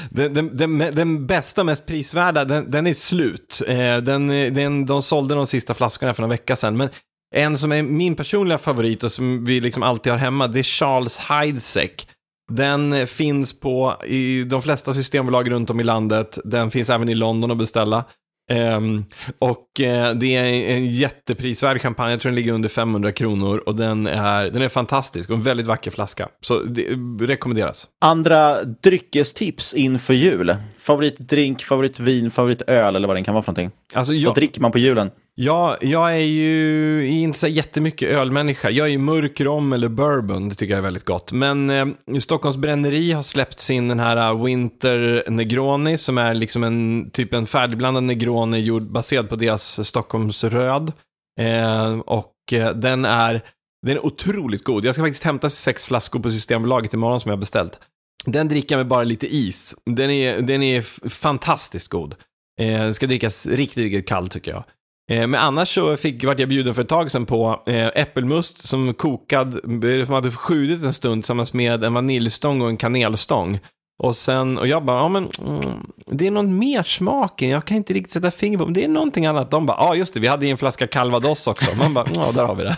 Den, 0.09 0.33
den, 0.33 0.57
den, 0.57 0.77
den 0.77 1.27
bästa, 1.27 1.63
mest 1.63 1.85
prisvärda, 1.85 2.45
den, 2.45 2.87
är 2.87 2.93
slut. 2.93 3.61
Eh, 3.67 3.97
den, 3.97 4.27
den, 4.27 4.85
de 4.85 5.01
sålde 5.01 5.35
de 5.35 5.47
sista 5.47 5.73
flaskorna 5.73 6.13
för 6.13 6.21
några 6.21 6.33
vecka 6.33 6.55
sedan. 6.55 6.77
Men 6.77 6.89
en 7.35 7.57
som 7.57 7.71
är 7.71 7.83
min 7.83 8.15
personliga 8.15 8.57
favorit 8.57 9.03
och 9.03 9.11
som 9.11 9.45
vi 9.45 9.61
liksom 9.61 9.83
alltid 9.83 10.11
har 10.11 10.19
hemma, 10.19 10.47
det 10.47 10.59
är 10.59 10.63
Charles 10.63 11.17
Heidsieck. 11.17 12.07
Den 12.51 13.07
finns 13.07 13.59
på 13.59 13.95
i 14.05 14.43
de 14.43 14.61
flesta 14.61 14.93
systembolag 14.93 15.51
runt 15.51 15.69
om 15.69 15.79
i 15.79 15.83
landet. 15.83 16.39
Den 16.43 16.71
finns 16.71 16.89
även 16.89 17.09
i 17.09 17.15
London 17.15 17.51
att 17.51 17.57
beställa. 17.57 18.05
Ehm, 18.51 19.03
och 19.39 19.81
eh, 19.81 20.13
det 20.13 20.35
är 20.35 20.43
en 20.75 20.85
jätteprisvärd 20.85 21.81
champagne, 21.81 22.11
jag 22.11 22.19
tror 22.21 22.29
den 22.29 22.35
ligger 22.35 22.51
under 22.53 22.69
500 22.69 23.11
kronor 23.11 23.57
och 23.65 23.75
den 23.75 24.07
är, 24.07 24.45
den 24.49 24.61
är 24.61 24.69
fantastisk 24.69 25.29
och 25.29 25.35
en 25.35 25.43
väldigt 25.43 25.67
vacker 25.67 25.91
flaska. 25.91 26.29
Så 26.41 26.59
det 26.63 26.83
rekommenderas. 27.19 27.87
Andra 28.05 28.63
dryckestips 28.63 29.73
inför 29.73 30.13
jul? 30.13 30.55
Favoritdrink, 30.77 31.61
favoritvin, 31.63 32.31
favoritöl 32.31 32.95
eller 32.95 33.07
vad 33.07 33.17
det 33.17 33.23
kan 33.23 33.33
vara 33.33 33.43
för 33.43 33.51
någonting? 33.51 33.79
Alltså, 33.93 34.13
jag- 34.13 34.29
Vad 34.29 34.35
dricker 34.35 34.61
man 34.61 34.71
på 34.71 34.77
julen? 34.79 35.11
Ja, 35.35 35.77
jag 35.81 36.13
är 36.13 36.25
ju 36.25 37.07
inte 37.07 37.39
så 37.39 37.47
jättemycket 37.47 38.09
ölmänniska. 38.09 38.69
Jag 38.69 38.87
är 38.87 38.91
ju 38.91 38.97
mörk 38.97 39.41
rom 39.41 39.73
eller 39.73 39.89
bourbon, 39.89 40.49
det 40.49 40.55
tycker 40.55 40.73
jag 40.73 40.77
är 40.77 40.83
väldigt 40.83 41.05
gott. 41.05 41.31
Men 41.31 41.69
eh, 41.69 41.85
Stockholms 42.19 42.57
bränneri 42.57 43.11
har 43.11 43.23
släppt 43.23 43.59
sin 43.59 43.87
den 43.87 43.99
här 43.99 44.17
eh, 44.17 44.43
Winter 44.45 45.23
Negroni 45.29 45.97
som 45.97 46.17
är 46.17 46.33
liksom 46.33 46.63
en 46.63 47.09
typ 47.11 47.33
en 47.33 47.47
färdigblandad 47.47 48.03
Negroni 48.03 48.59
gjord 48.59 48.91
baserad 48.91 49.29
på 49.29 49.35
deras 49.35 49.87
Stockholms 49.87 50.43
röd. 50.43 50.91
Eh, 51.39 51.99
och 51.99 52.33
eh, 52.51 52.73
den 52.73 53.05
är, 53.05 53.41
den 53.85 53.97
är 53.97 54.05
otroligt 54.05 54.63
god. 54.63 54.85
Jag 54.85 54.95
ska 54.95 55.03
faktiskt 55.03 55.23
hämta 55.23 55.49
sex 55.49 55.85
flaskor 55.85 56.19
på 56.19 56.29
Systembolaget 56.29 56.93
imorgon 56.93 57.19
som 57.19 57.29
jag 57.29 57.37
har 57.37 57.39
beställt. 57.39 57.79
Den 58.25 58.47
dricker 58.47 58.75
jag 58.75 58.79
med 58.79 58.87
bara 58.87 59.03
lite 59.03 59.35
is. 59.35 59.75
Den 59.85 60.09
är, 60.09 60.41
den 60.41 60.63
är 60.63 61.09
fantastiskt 61.09 61.87
god. 61.87 62.15
Eh, 62.61 62.67
den 62.67 62.93
ska 62.93 63.07
drickas 63.07 63.47
riktigt, 63.47 63.83
riktigt 63.83 64.07
kall 64.07 64.27
tycker 64.27 64.51
jag. 64.51 64.63
Eh, 65.11 65.27
men 65.27 65.35
annars 65.35 65.73
så 65.73 65.97
fick, 65.97 66.23
vart 66.23 66.39
jag 66.39 66.49
bjuden 66.49 66.75
för 66.75 66.81
ett 66.81 66.89
tag 66.89 67.11
sedan 67.11 67.25
på 67.25 67.63
eh, 67.65 67.87
äppelmust 67.87 68.67
som 68.67 68.93
kokad, 68.93 69.55
eh, 69.83 70.05
som 70.05 70.13
hade 70.13 70.31
sjudit 70.31 70.83
en 70.83 70.93
stund 70.93 71.23
tillsammans 71.23 71.53
med 71.53 71.83
en 71.83 71.93
vaniljstång 71.93 72.61
och 72.61 72.69
en 72.69 72.77
kanelstång. 72.77 73.59
Och 74.03 74.15
sen, 74.15 74.57
och 74.57 74.67
jag 74.67 74.85
bara, 74.85 74.97
ja 74.97 75.09
men, 75.09 75.29
mm, 75.47 75.61
det 76.05 76.27
är 76.27 76.31
någon 76.31 76.59
mer 76.59 76.83
smaken, 76.83 77.49
jag 77.49 77.65
kan 77.65 77.77
inte 77.77 77.93
riktigt 77.93 78.13
sätta 78.13 78.31
fingret 78.31 78.59
på, 78.59 78.65
men 78.65 78.73
det 78.73 78.83
är 78.83 78.87
någonting 78.87 79.25
annat. 79.25 79.51
De 79.51 79.65
bara, 79.65 79.77
ja 79.77 79.95
just 79.95 80.13
det, 80.13 80.19
vi 80.19 80.27
hade 80.27 80.45
ju 80.45 80.51
en 80.51 80.57
flaska 80.57 80.87
calvados 80.87 81.47
också. 81.47 81.75
Man 81.75 81.93
bara, 81.93 82.07
ja 82.15 82.31
där 82.31 82.45
har 82.45 82.55
vi 82.55 82.63
det. 82.63 82.77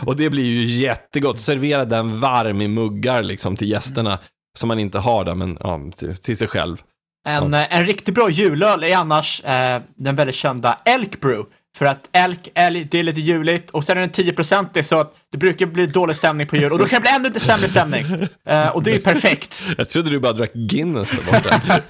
och 0.06 0.16
det 0.16 0.30
blir 0.30 0.44
ju 0.44 0.80
jättegott, 0.80 1.40
servera 1.40 1.84
den 1.84 2.20
varm 2.20 2.62
i 2.62 2.68
muggar 2.68 3.22
liksom 3.22 3.56
till 3.56 3.70
gästerna, 3.70 4.18
som 4.58 4.68
man 4.68 4.78
inte 4.78 4.98
har 4.98 5.24
där, 5.24 5.34
men 5.34 5.58
ja, 5.60 5.80
till, 5.96 6.16
till 6.16 6.36
sig 6.36 6.48
själv. 6.48 6.82
En, 7.26 7.54
eh, 7.54 7.78
en 7.78 7.86
riktigt 7.86 8.14
bra 8.14 8.30
julöl 8.30 8.84
är 8.84 8.96
annars 8.96 9.44
eh, 9.44 9.82
den 9.96 10.16
väldigt 10.16 10.36
kända 10.36 10.78
Elk 10.84 11.20
Brew. 11.20 11.44
För 11.78 11.84
att 11.86 12.08
elk, 12.12 12.48
älg, 12.54 12.84
det 12.84 12.98
är 12.98 13.02
lite 13.02 13.20
juligt 13.20 13.70
och 13.70 13.84
sen 13.84 13.96
är 13.96 14.00
den 14.00 14.10
10% 14.10 14.82
så 14.82 15.00
att 15.00 15.14
det 15.32 15.38
brukar 15.38 15.66
bli 15.66 15.86
dålig 15.86 16.16
stämning 16.16 16.46
på 16.46 16.56
jul 16.56 16.72
och 16.72 16.78
då 16.78 16.84
kan 16.84 16.96
det 16.96 17.00
bli 17.00 17.10
ännu 17.10 17.28
lite 17.28 17.40
sämre 17.40 17.68
stämning. 17.68 18.06
Eh, 18.48 18.68
och 18.68 18.82
det 18.82 18.90
är 18.90 18.94
ju 18.94 19.00
perfekt. 19.00 19.64
Jag 19.78 19.88
trodde 19.88 20.10
du 20.10 20.20
bara 20.20 20.32
drack 20.32 20.52
Guinness 20.52 21.10
där 21.10 21.32
borta. 21.32 21.80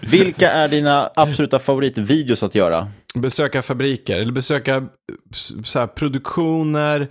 Vilka 0.10 0.50
är 0.50 0.68
dina 0.68 1.10
absoluta 1.14 1.58
favoritvideos 1.58 2.42
att 2.42 2.54
göra? 2.54 2.88
besöka 3.14 3.62
fabriker, 3.62 4.18
eller 4.18 4.32
besöka 4.32 4.76
eh, 4.76 4.82
så 5.64 5.78
här, 5.78 5.86
produktioner, 5.86 7.08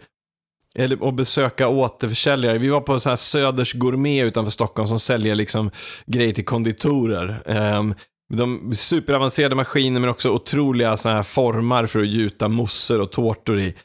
eller, 0.76 1.04
och 1.04 1.14
besöka 1.14 1.68
återförsäljare. 1.68 2.58
Vi 2.58 2.70
var 2.70 2.82
på 2.82 3.00
så 3.00 3.10
här 3.10 3.16
Söders 3.16 3.74
Gourmet 3.74 4.26
utanför 4.26 4.52
Stockholm 4.52 4.88
som 4.88 5.00
säljer 5.00 5.36
liksom 5.36 5.72
grejer 6.06 6.34
till 6.34 6.46
konditorer. 6.46 7.42
Um, 7.46 7.96
de 8.34 8.74
superavancerade 8.76 9.56
maskiner 9.56 10.00
men 10.00 10.10
också 10.10 10.30
otroliga 10.30 10.98
så 10.98 11.10
här 11.10 11.24
formar 11.24 11.86
för 11.86 12.00
att 12.00 12.08
gjuta 12.08 12.48
mousser 12.48 13.02
och 13.02 13.12
tårtor 13.12 13.60
i. 13.60 13.76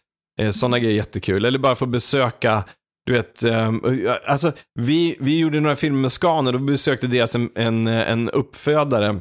Eh, 0.40 0.50
Sådana 0.50 0.78
grejer 0.78 0.92
är 0.92 0.96
jättekul. 0.96 1.44
Eller 1.44 1.58
bara 1.58 1.74
få 1.74 1.86
besöka 1.86 2.64
du 3.06 3.12
vet, 3.12 3.42
ehm, 3.42 3.80
alltså 4.26 4.52
vi, 4.74 5.16
vi 5.20 5.38
gjorde 5.38 5.60
några 5.60 5.76
filmer 5.76 6.00
med 6.00 6.12
Scan 6.12 6.46
och 6.46 6.52
då 6.52 6.58
besökte 6.58 7.06
deras 7.06 7.34
en, 7.34 7.50
en, 7.54 7.86
en 7.86 8.30
uppfödare 8.30 9.20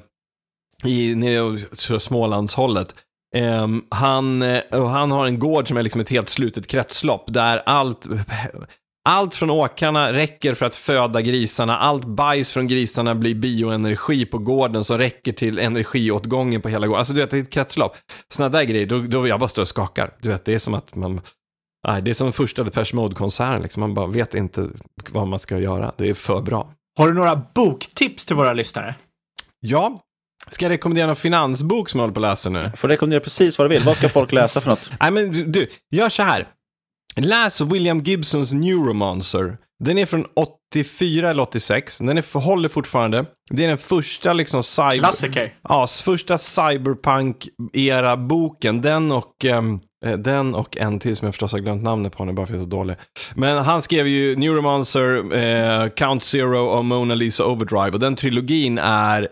i 0.85 1.15
nere 1.15 1.41
åt 1.41 2.01
Smålandshållet. 2.01 2.95
Ehm, 3.35 3.83
han, 3.89 4.41
eh, 4.41 4.87
han 4.89 5.11
har 5.11 5.25
en 5.25 5.39
gård 5.39 5.67
som 5.67 5.77
är 5.77 5.83
liksom 5.83 6.01
ett 6.01 6.09
helt 6.09 6.29
slutet 6.29 6.67
kretslopp 6.67 7.23
där 7.27 7.61
allt, 7.65 8.07
allt 9.09 9.35
från 9.35 9.49
åkrarna 9.49 10.13
räcker 10.13 10.53
för 10.53 10.65
att 10.65 10.75
föda 10.75 11.21
grisarna. 11.21 11.77
Allt 11.77 12.05
bajs 12.05 12.49
från 12.49 12.67
grisarna 12.67 13.15
blir 13.15 13.35
bioenergi 13.35 14.25
på 14.25 14.37
gården 14.37 14.83
som 14.83 14.97
räcker 14.97 15.31
till 15.31 15.59
energiåtgången 15.59 16.61
på 16.61 16.69
hela 16.69 16.87
gården. 16.87 16.99
Alltså 16.99 17.13
du 17.13 17.21
vet, 17.21 17.31
det 17.31 17.37
är 17.37 17.41
ett 17.41 17.49
kretslopp. 17.49 17.97
Sådana 18.33 18.57
där 18.57 18.63
grejer, 18.63 18.85
då, 18.85 18.99
då 18.99 19.27
jag 19.27 19.39
bara 19.39 19.47
stå 19.47 19.61
och 19.61 19.67
skakar. 19.67 20.13
Du 20.21 20.29
vet, 20.29 20.45
det 20.45 20.53
är 20.53 20.59
som 20.59 20.73
att 20.73 20.95
man... 20.95 21.21
Nej, 21.87 22.01
det 22.01 22.11
är 22.11 22.13
som 22.13 22.33
första 22.33 22.63
Depeche 22.63 22.93
Mode-konserten, 22.95 23.61
liksom. 23.61 23.81
man 23.81 23.93
bara 23.93 24.07
vet 24.07 24.35
inte 24.35 24.67
vad 25.11 25.27
man 25.27 25.39
ska 25.39 25.59
göra. 25.59 25.93
Det 25.97 26.09
är 26.09 26.13
för 26.13 26.41
bra. 26.41 26.71
Har 26.97 27.07
du 27.07 27.13
några 27.13 27.41
boktips 27.55 28.25
till 28.25 28.35
våra 28.35 28.53
lyssnare? 28.53 28.95
Ja. 29.59 30.01
Ska 30.49 30.65
jag 30.65 30.69
rekommendera 30.69 31.07
någon 31.07 31.15
finansbok 31.15 31.89
som 31.89 31.99
jag 31.99 32.03
håller 32.03 32.13
på 32.13 32.19
att 32.19 32.29
läsa 32.29 32.49
nu? 32.49 32.71
Får 32.75 32.87
rekommendera 32.87 33.19
precis 33.19 33.57
vad 33.57 33.69
du 33.69 33.75
vill. 33.75 33.83
Vad 33.83 33.97
ska 33.97 34.09
folk 34.09 34.31
läsa 34.31 34.61
för 34.61 34.69
något? 34.69 34.91
Nej, 34.99 35.11
men 35.11 35.31
du, 35.31 35.45
du, 35.45 35.67
gör 35.91 36.09
så 36.09 36.23
här. 36.23 36.47
Läs 37.15 37.61
William 37.61 37.99
Gibsons 37.99 38.51
Neuromancer. 38.51 39.57
Den 39.83 39.97
är 39.97 40.05
från 40.05 40.25
84 40.35 41.29
eller 41.29 41.43
86. 41.43 41.97
Den 41.97 42.17
är, 42.17 42.39
håller 42.39 42.69
fortfarande. 42.69 43.25
Det 43.49 43.63
är 43.63 43.67
den 43.67 43.77
första 43.77 44.33
liksom 44.33 44.63
cyber... 44.63 44.97
Klassiker. 44.97 45.53
Ja, 45.69 45.87
första 45.87 46.37
cyberpunk-era-boken. 46.37 48.81
Den 48.81 49.11
och... 49.11 49.45
eh, 49.45 49.61
den 50.17 50.55
och 50.55 50.77
en 50.77 50.99
till 50.99 51.15
som 51.15 51.25
jag 51.25 51.33
förstås 51.33 51.51
har 51.51 51.59
glömt 51.59 51.83
namnet 51.83 52.13
på, 52.13 52.23
är 52.23 52.31
bara 52.31 52.45
för 52.45 52.53
att 52.53 52.59
jag 52.59 52.67
är 52.67 52.71
så 52.71 52.77
dålig. 52.77 52.95
Men 53.35 53.57
han 53.57 53.81
skrev 53.81 54.07
ju 54.07 54.35
Neuromancer, 54.35 55.33
eh, 55.33 55.89
Count 55.89 56.23
Zero 56.23 56.65
och 56.65 56.85
Mona 56.85 57.15
Lisa 57.15 57.45
Overdrive. 57.45 57.91
Och 57.91 57.99
den 57.99 58.15
trilogin 58.15 58.77
är 58.77 59.27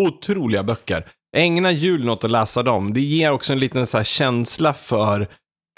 otroliga 0.00 0.62
böcker. 0.62 1.06
Ägna 1.36 1.72
julen 1.72 2.08
åt 2.08 2.24
att 2.24 2.30
läsa 2.30 2.62
dem. 2.62 2.92
Det 2.92 3.00
ger 3.00 3.32
också 3.32 3.52
en 3.52 3.58
liten 3.58 3.86
så 3.86 4.02
känsla 4.02 4.74
för 4.74 5.28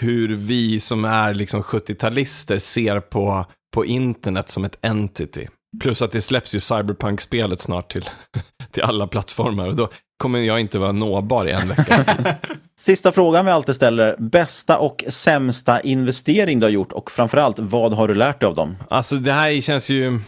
hur 0.03 0.35
vi 0.35 0.79
som 0.79 1.05
är 1.05 1.33
liksom 1.33 1.61
70-talister 1.61 2.57
ser 2.57 2.99
på, 2.99 3.45
på 3.75 3.85
internet 3.85 4.49
som 4.49 4.65
ett 4.65 4.77
entity. 4.81 5.47
Plus 5.81 6.01
att 6.01 6.11
det 6.11 6.21
släpps 6.21 6.55
ju 6.55 6.59
Cyberpunk-spelet 6.59 7.61
snart 7.61 7.91
till, 7.91 8.09
till 8.71 8.83
alla 8.83 9.07
plattformar 9.07 9.67
och 9.67 9.75
då 9.75 9.89
kommer 10.17 10.39
jag 10.39 10.59
inte 10.59 10.79
vara 10.79 10.91
nåbar 10.91 11.47
i 11.47 11.51
en 11.51 11.67
vecka. 11.67 12.05
Sista 12.79 13.11
frågan 13.11 13.45
vi 13.45 13.51
alltid 13.51 13.75
ställer. 13.75 14.15
Bästa 14.17 14.77
och 14.77 15.03
sämsta 15.07 15.81
investering 15.81 16.59
du 16.59 16.65
har 16.65 16.71
gjort 16.71 16.91
och 16.91 17.11
framförallt, 17.11 17.59
vad 17.59 17.93
har 17.93 18.07
du 18.07 18.13
lärt 18.13 18.39
dig 18.39 18.47
av 18.47 18.55
dem? 18.55 18.77
Alltså 18.89 19.15
det 19.15 19.31
här 19.31 19.61
känns 19.61 19.89
ju, 19.89 20.19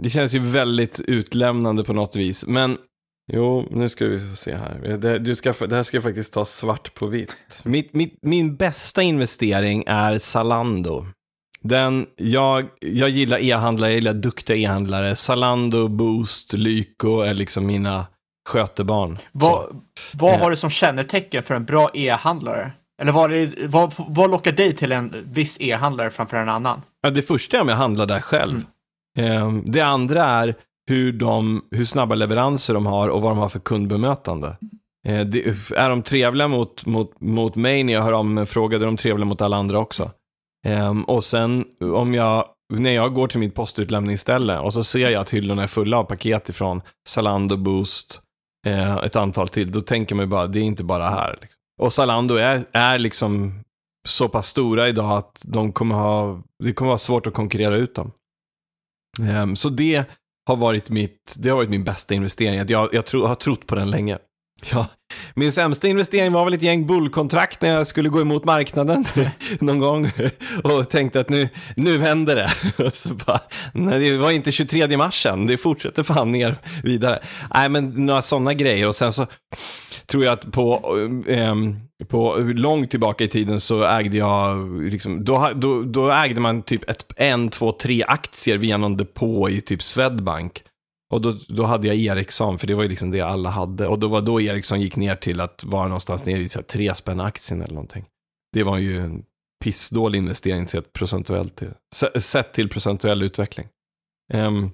det 0.00 0.10
känns 0.10 0.34
ju 0.34 0.38
väldigt 0.38 1.00
utlämnande 1.00 1.84
på 1.84 1.92
något 1.92 2.16
vis. 2.16 2.46
Men 2.46 2.78
jo, 3.32 3.66
nu 3.70 3.88
ska 3.88 4.06
vi 4.06 4.28
få 4.30 4.36
se 4.36 4.54
här. 4.56 4.96
Det, 4.96 5.18
du 5.18 5.34
ska, 5.34 5.52
det 5.66 5.76
här 5.76 5.82
ska 5.82 5.96
jag 5.96 6.04
faktiskt 6.04 6.32
ta 6.32 6.44
svart 6.44 6.94
på 6.94 7.06
vitt. 7.06 7.62
Mitt, 7.64 7.94
mitt, 7.94 8.18
min 8.22 8.56
bästa 8.56 9.02
investering 9.02 9.84
är 9.86 10.18
Zalando. 10.18 11.06
Den, 11.62 12.06
jag, 12.16 12.66
jag 12.80 13.08
gillar 13.08 13.38
e-handlare, 13.42 13.90
jag 13.90 13.94
gillar 13.94 14.12
duktiga 14.12 14.56
e-handlare. 14.56 15.16
Zalando, 15.16 15.88
Boost, 15.88 16.52
Lyko 16.52 17.20
är 17.20 17.34
liksom 17.34 17.66
mina 17.66 18.06
skötebarn. 18.48 19.18
Vad, 19.32 19.80
vad 20.12 20.34
Eh. 20.34 20.40
har 20.40 20.50
du 20.50 20.56
som 20.56 20.70
kännetecken 20.70 21.42
för 21.42 21.54
en 21.54 21.64
bra 21.64 21.90
e-handlare? 21.94 22.72
Eller 23.02 23.12
vad, 23.12 23.32
är 23.32 23.66
vad, 23.68 23.94
vad 23.96 24.30
lockar 24.30 24.52
dig 24.52 24.76
till 24.76 24.92
en 24.92 25.14
viss 25.32 25.56
e-handlare 25.60 26.10
framför 26.10 26.36
en 26.36 26.48
annan? 26.48 26.82
Ja, 27.02 27.10
det 27.10 27.22
första 27.22 27.56
är 27.56 27.60
om 27.60 27.68
jag 27.68 27.76
handlar 27.76 28.06
där 28.06 28.20
själv. 28.20 28.64
Ehm, 29.18 29.62
Det 29.72 29.80
andra 29.80 30.24
är 30.24 30.54
hur, 30.90 31.12
de, 31.12 31.64
hur 31.70 31.84
snabba 31.84 32.14
leveranser 32.14 32.74
de 32.74 32.86
har 32.86 33.08
och 33.08 33.22
vad 33.22 33.30
de 33.30 33.38
har 33.38 33.48
för 33.48 33.58
kundbemötande. 33.58 34.56
Eh, 35.06 35.20
det, 35.20 35.46
är 35.76 35.88
de 35.88 36.02
trevliga 36.02 36.48
mot, 36.48 36.86
mot, 36.86 37.20
mot 37.20 37.56
mig 37.56 37.82
när 37.82 37.92
jag 37.92 38.02
hör 38.02 38.12
om 38.12 38.46
frågade 38.46 38.84
är 38.84 38.86
de 38.86 38.96
trevliga 38.96 39.26
mot 39.26 39.40
alla 39.40 39.56
andra 39.56 39.78
också. 39.78 40.10
Eh, 40.66 41.00
och 41.06 41.24
sen 41.24 41.64
om 41.80 42.14
jag, 42.14 42.44
när 42.72 42.90
jag 42.90 43.14
går 43.14 43.28
till 43.28 43.40
mitt 43.40 43.54
postutlämningsställe 43.54 44.58
och 44.58 44.72
så 44.72 44.84
ser 44.84 45.10
jag 45.10 45.20
att 45.20 45.30
hyllorna 45.30 45.62
är 45.62 45.66
fulla 45.66 45.98
av 45.98 46.04
paket 46.04 46.48
ifrån 46.48 46.80
Zalando, 47.08 47.56
Boost, 47.56 48.20
eh, 48.66 48.96
ett 48.96 49.16
antal 49.16 49.48
till, 49.48 49.72
då 49.72 49.80
tänker 49.80 50.14
man 50.14 50.24
ju 50.24 50.28
bara, 50.28 50.46
det 50.46 50.58
är 50.58 50.64
inte 50.64 50.84
bara 50.84 51.08
här. 51.10 51.38
Liksom. 51.40 51.58
Och 51.82 51.92
Zalando 51.92 52.34
är, 52.34 52.64
är 52.72 52.98
liksom 52.98 53.60
så 54.08 54.28
pass 54.28 54.46
stora 54.46 54.88
idag 54.88 55.18
att 55.18 55.42
de 55.46 55.72
kommer 55.72 55.94
ha, 55.94 56.42
det 56.64 56.72
kommer 56.72 56.88
vara 56.88 56.98
svårt 56.98 57.26
att 57.26 57.34
konkurrera 57.34 57.76
ut 57.76 57.94
dem. 57.94 58.12
Ehm, 59.28 59.56
så 59.56 59.68
det 59.68 60.06
har 60.50 60.56
varit 60.56 60.90
mitt, 60.90 61.36
det 61.38 61.48
har 61.48 61.56
varit 61.56 61.70
min 61.70 61.84
bästa 61.84 62.14
investering. 62.14 62.60
Att 62.60 62.70
Jag, 62.70 62.88
jag 62.92 63.06
tro, 63.06 63.26
har 63.26 63.34
trott 63.34 63.66
på 63.66 63.74
den 63.74 63.90
länge. 63.90 64.18
Ja. 64.72 64.86
Min 65.34 65.52
sämsta 65.52 65.88
investering 65.88 66.32
var 66.32 66.44
väl 66.44 66.54
ett 66.54 66.62
gäng 66.62 66.86
bullkontrakt 66.86 67.62
när 67.62 67.72
jag 67.72 67.86
skulle 67.86 68.08
gå 68.08 68.20
emot 68.20 68.44
marknaden 68.44 69.04
någon 69.60 69.78
gång 69.78 70.10
och 70.64 70.90
tänkte 70.90 71.20
att 71.20 71.28
nu, 71.28 71.48
nu 71.76 71.98
händer 71.98 72.36
det. 72.36 72.50
Och 72.84 72.94
så 72.94 73.08
bara, 73.14 73.40
nej, 73.74 74.10
det 74.10 74.16
var 74.16 74.30
inte 74.30 74.52
23 74.52 74.96
mars 74.96 75.26
än, 75.26 75.46
det 75.46 75.56
fortsätter 75.56 76.02
fan 76.02 76.32
ner 76.32 76.56
vidare. 76.82 77.22
Nej, 77.54 77.68
men 77.68 78.06
några 78.06 78.22
sådana 78.22 78.54
grejer 78.54 78.88
och 78.88 78.94
sen 78.94 79.12
så 79.12 79.26
tror 80.06 80.24
jag 80.24 80.32
att 80.32 80.52
på, 80.52 80.96
eh, 81.26 81.54
på 82.08 82.36
långt 82.38 82.90
tillbaka 82.90 83.24
i 83.24 83.28
tiden 83.28 83.60
så 83.60 83.84
ägde 83.84 84.16
jag, 84.16 84.80
liksom, 84.82 85.24
då, 85.24 85.50
då, 85.54 85.82
då 85.82 86.10
ägde 86.10 86.40
man 86.40 86.62
typ 86.62 86.90
ett, 86.90 87.12
en, 87.16 87.48
två, 87.48 87.72
tre 87.72 88.04
aktier 88.08 88.56
via 88.56 88.76
någon 88.76 88.96
depå 88.96 89.50
i 89.50 89.60
typ 89.60 89.82
Swedbank. 89.82 90.62
Och 91.10 91.20
då, 91.20 91.36
då 91.48 91.64
hade 91.64 91.86
jag 91.86 91.96
Ericsson, 91.96 92.58
för 92.58 92.66
det 92.66 92.74
var 92.74 92.82
ju 92.82 92.88
liksom 92.88 93.10
det 93.10 93.20
alla 93.20 93.50
hade. 93.50 93.86
Och 93.86 93.98
då 93.98 94.08
var 94.08 94.20
då 94.20 94.40
Ericsson 94.40 94.80
gick 94.80 94.96
ner 94.96 95.16
till 95.16 95.40
att 95.40 95.64
vara 95.64 95.88
någonstans 95.88 96.26
nere 96.26 96.38
i 96.38 96.48
så 96.48 96.58
här, 96.58 96.66
tre 96.66 96.94
spänn 96.94 97.20
aktien 97.20 97.62
eller 97.62 97.74
någonting. 97.74 98.04
Det 98.52 98.62
var 98.62 98.78
ju 98.78 99.00
en 99.00 99.24
pissdålig 99.64 100.18
investering 100.18 100.68
sett, 100.68 100.92
procentuellt 100.92 101.56
till, 101.56 101.72
sett 102.20 102.52
till 102.52 102.68
procentuell 102.68 103.22
utveckling. 103.22 103.66
Um, 104.32 104.70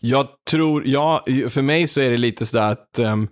jag 0.00 0.28
tror, 0.50 0.86
ja, 0.86 1.24
för 1.48 1.62
mig 1.62 1.88
så 1.88 2.00
är 2.00 2.10
det 2.10 2.16
lite 2.16 2.46
sådär 2.46 2.72
att 2.72 2.98
um, 2.98 3.28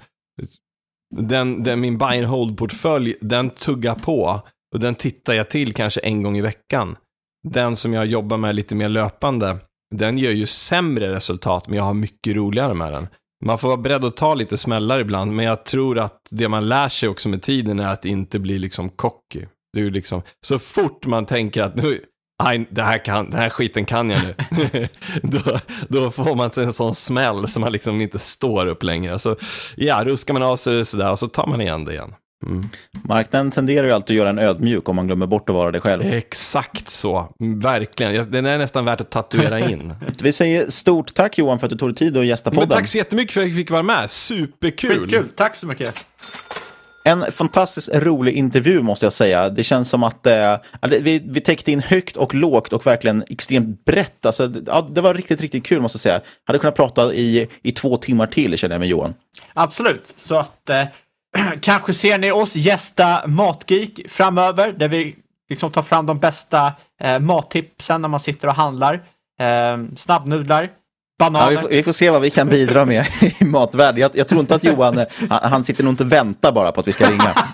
den, 1.16 1.62
den, 1.62 1.80
min 1.80 1.98
buy 1.98 2.18
and 2.18 2.26
hold-portfölj, 2.26 3.14
den 3.20 3.50
tuggar 3.50 3.94
på. 3.94 4.42
Och 4.74 4.80
den 4.80 4.94
tittar 4.94 5.34
jag 5.34 5.50
till 5.50 5.74
kanske 5.74 6.00
en 6.00 6.22
gång 6.22 6.36
i 6.36 6.40
veckan. 6.40 6.96
Den 7.48 7.76
som 7.76 7.92
jag 7.92 8.06
jobbar 8.06 8.36
med 8.36 8.54
lite 8.54 8.74
mer 8.74 8.88
löpande, 8.88 9.58
den 9.96 10.18
gör 10.18 10.32
ju 10.32 10.46
sämre 10.46 11.12
resultat, 11.12 11.68
men 11.68 11.76
jag 11.76 11.84
har 11.84 11.94
mycket 11.94 12.36
roligare 12.36 12.74
med 12.74 12.92
den. 12.92 13.08
Man 13.44 13.58
får 13.58 13.68
vara 13.68 13.78
beredd 13.78 14.04
att 14.04 14.16
ta 14.16 14.34
lite 14.34 14.56
smällar 14.56 14.98
ibland, 14.98 15.32
men 15.32 15.44
jag 15.44 15.64
tror 15.64 15.98
att 15.98 16.28
det 16.30 16.48
man 16.48 16.68
lär 16.68 16.88
sig 16.88 17.08
också 17.08 17.28
med 17.28 17.42
tiden 17.42 17.80
är 17.80 17.88
att 17.88 18.04
inte 18.04 18.38
bli 18.38 18.58
liksom 18.58 18.90
cocky. 18.90 19.46
Du 19.72 19.90
liksom, 19.90 20.22
så 20.46 20.58
fort 20.58 21.06
man 21.06 21.26
tänker 21.26 21.62
att 21.62 21.74
nu, 21.74 22.00
aj, 22.42 22.66
det 22.70 22.82
här 22.82 23.04
kan, 23.04 23.30
den 23.30 23.40
här 23.40 23.50
skiten 23.50 23.84
kan 23.84 24.10
jag 24.10 24.22
nu. 24.22 24.34
då, 25.22 25.58
då 25.88 26.10
får 26.10 26.34
man 26.34 26.50
en 26.56 26.72
sån 26.72 26.94
smäll 26.94 27.48
som 27.48 27.60
man 27.60 27.72
liksom 27.72 28.00
inte 28.00 28.18
står 28.18 28.66
upp 28.66 28.82
längre. 28.82 29.18
Så 29.18 29.36
ja, 29.76 30.04
ruskar 30.04 30.34
man 30.34 30.42
av 30.42 30.56
sig 30.56 30.74
det 30.74 30.84
sådär 30.84 31.10
och 31.10 31.18
så 31.18 31.28
tar 31.28 31.46
man 31.46 31.60
igen 31.60 31.84
det 31.84 31.92
igen. 31.92 32.14
Mm. 32.46 32.64
Marknaden 33.04 33.50
tenderar 33.50 33.86
ju 33.86 33.92
alltid 33.92 34.14
att 34.14 34.18
göra 34.18 34.30
en 34.30 34.38
ödmjuk 34.38 34.88
om 34.88 34.96
man 34.96 35.06
glömmer 35.06 35.26
bort 35.26 35.48
att 35.48 35.54
vara 35.54 35.70
det 35.70 35.80
själv. 35.80 36.02
Exakt 36.02 36.90
så, 36.90 37.34
verkligen. 37.38 38.30
Den 38.30 38.46
är 38.46 38.58
nästan 38.58 38.84
värt 38.84 39.00
att 39.00 39.10
tatuera 39.10 39.58
in. 39.70 39.94
Vi 40.22 40.32
säger 40.32 40.70
stort 40.70 41.14
tack 41.14 41.38
Johan 41.38 41.58
för 41.58 41.66
att 41.66 41.70
du 41.70 41.76
tog 41.78 41.88
dig 41.88 41.96
tid 41.96 42.16
att 42.16 42.26
gästa 42.26 42.50
Men 42.50 42.56
podden. 42.60 42.78
tack 42.78 42.88
så 42.88 42.98
jättemycket 42.98 43.34
för 43.34 43.40
att 43.40 43.46
jag 43.48 43.56
fick 43.56 43.70
vara 43.70 43.82
med. 43.82 44.10
Superkul! 44.10 45.00
Skitkul, 45.00 45.28
tack 45.36 45.56
så 45.56 45.66
mycket. 45.66 46.04
En 47.04 47.24
fantastiskt 47.32 47.88
rolig 47.94 48.32
intervju 48.34 48.82
måste 48.82 49.06
jag 49.06 49.12
säga. 49.12 49.48
Det 49.48 49.64
känns 49.64 49.88
som 49.88 50.02
att 50.02 50.26
eh, 50.26 50.32
det- 50.80 50.98
vi, 51.00 51.22
vi 51.28 51.40
täckte 51.40 51.72
in 51.72 51.80
högt 51.80 52.16
och 52.16 52.34
lågt 52.34 52.72
och 52.72 52.86
verkligen 52.86 53.24
extremt 53.30 53.84
brett. 53.84 54.26
Alltså, 54.26 54.46
det- 54.48 54.62
ja, 54.66 54.88
det 54.90 55.00
var 55.00 55.14
riktigt, 55.14 55.40
riktigt 55.40 55.66
kul 55.66 55.80
måste 55.80 55.96
jag 55.96 56.00
säga. 56.00 56.20
Hade 56.44 56.58
kunnat 56.58 56.76
prata 56.76 57.14
i, 57.14 57.48
i 57.62 57.72
två 57.72 57.96
timmar 57.96 58.26
till 58.26 58.58
känner 58.58 58.74
jag 58.74 58.80
med 58.80 58.88
Johan. 58.88 59.14
Absolut, 59.54 60.14
så 60.16 60.38
att 60.38 60.70
eh, 60.70 60.82
kanske 61.60 61.92
ser 61.92 62.18
ni 62.18 62.30
oss 62.30 62.56
gästa 62.56 63.26
Matgeek 63.26 64.00
framöver, 64.08 64.72
där 64.72 64.88
vi 64.88 65.16
liksom 65.48 65.72
tar 65.72 65.82
fram 65.82 66.06
de 66.06 66.18
bästa 66.18 66.72
eh, 67.00 67.18
mattipsen 67.18 68.02
när 68.02 68.08
man 68.08 68.20
sitter 68.20 68.48
och 68.48 68.54
handlar. 68.54 68.94
Eh, 69.40 69.78
snabbnudlar, 69.96 70.70
Ja, 71.18 71.30
bananer. 71.30 71.50
vi, 71.50 71.56
får, 71.56 71.68
vi 71.68 71.82
får 71.82 71.92
se 71.92 72.10
vad 72.10 72.22
vi 72.22 72.30
kan 72.30 72.48
bidra 72.48 72.84
med 72.84 73.06
i 73.40 73.44
matvärlden. 73.44 74.00
Jag, 74.00 74.10
jag 74.14 74.28
tror 74.28 74.40
inte 74.40 74.54
att 74.54 74.64
Johan, 74.64 74.98
eh, 74.98 75.04
han, 75.30 75.50
han 75.52 75.64
sitter 75.64 75.84
nog 75.84 75.92
inte 75.92 76.04
och 76.04 76.12
väntar 76.12 76.52
bara 76.52 76.72
på 76.72 76.80
att 76.80 76.88
vi 76.88 76.92
ska 76.92 77.10
ringa. 77.10 77.34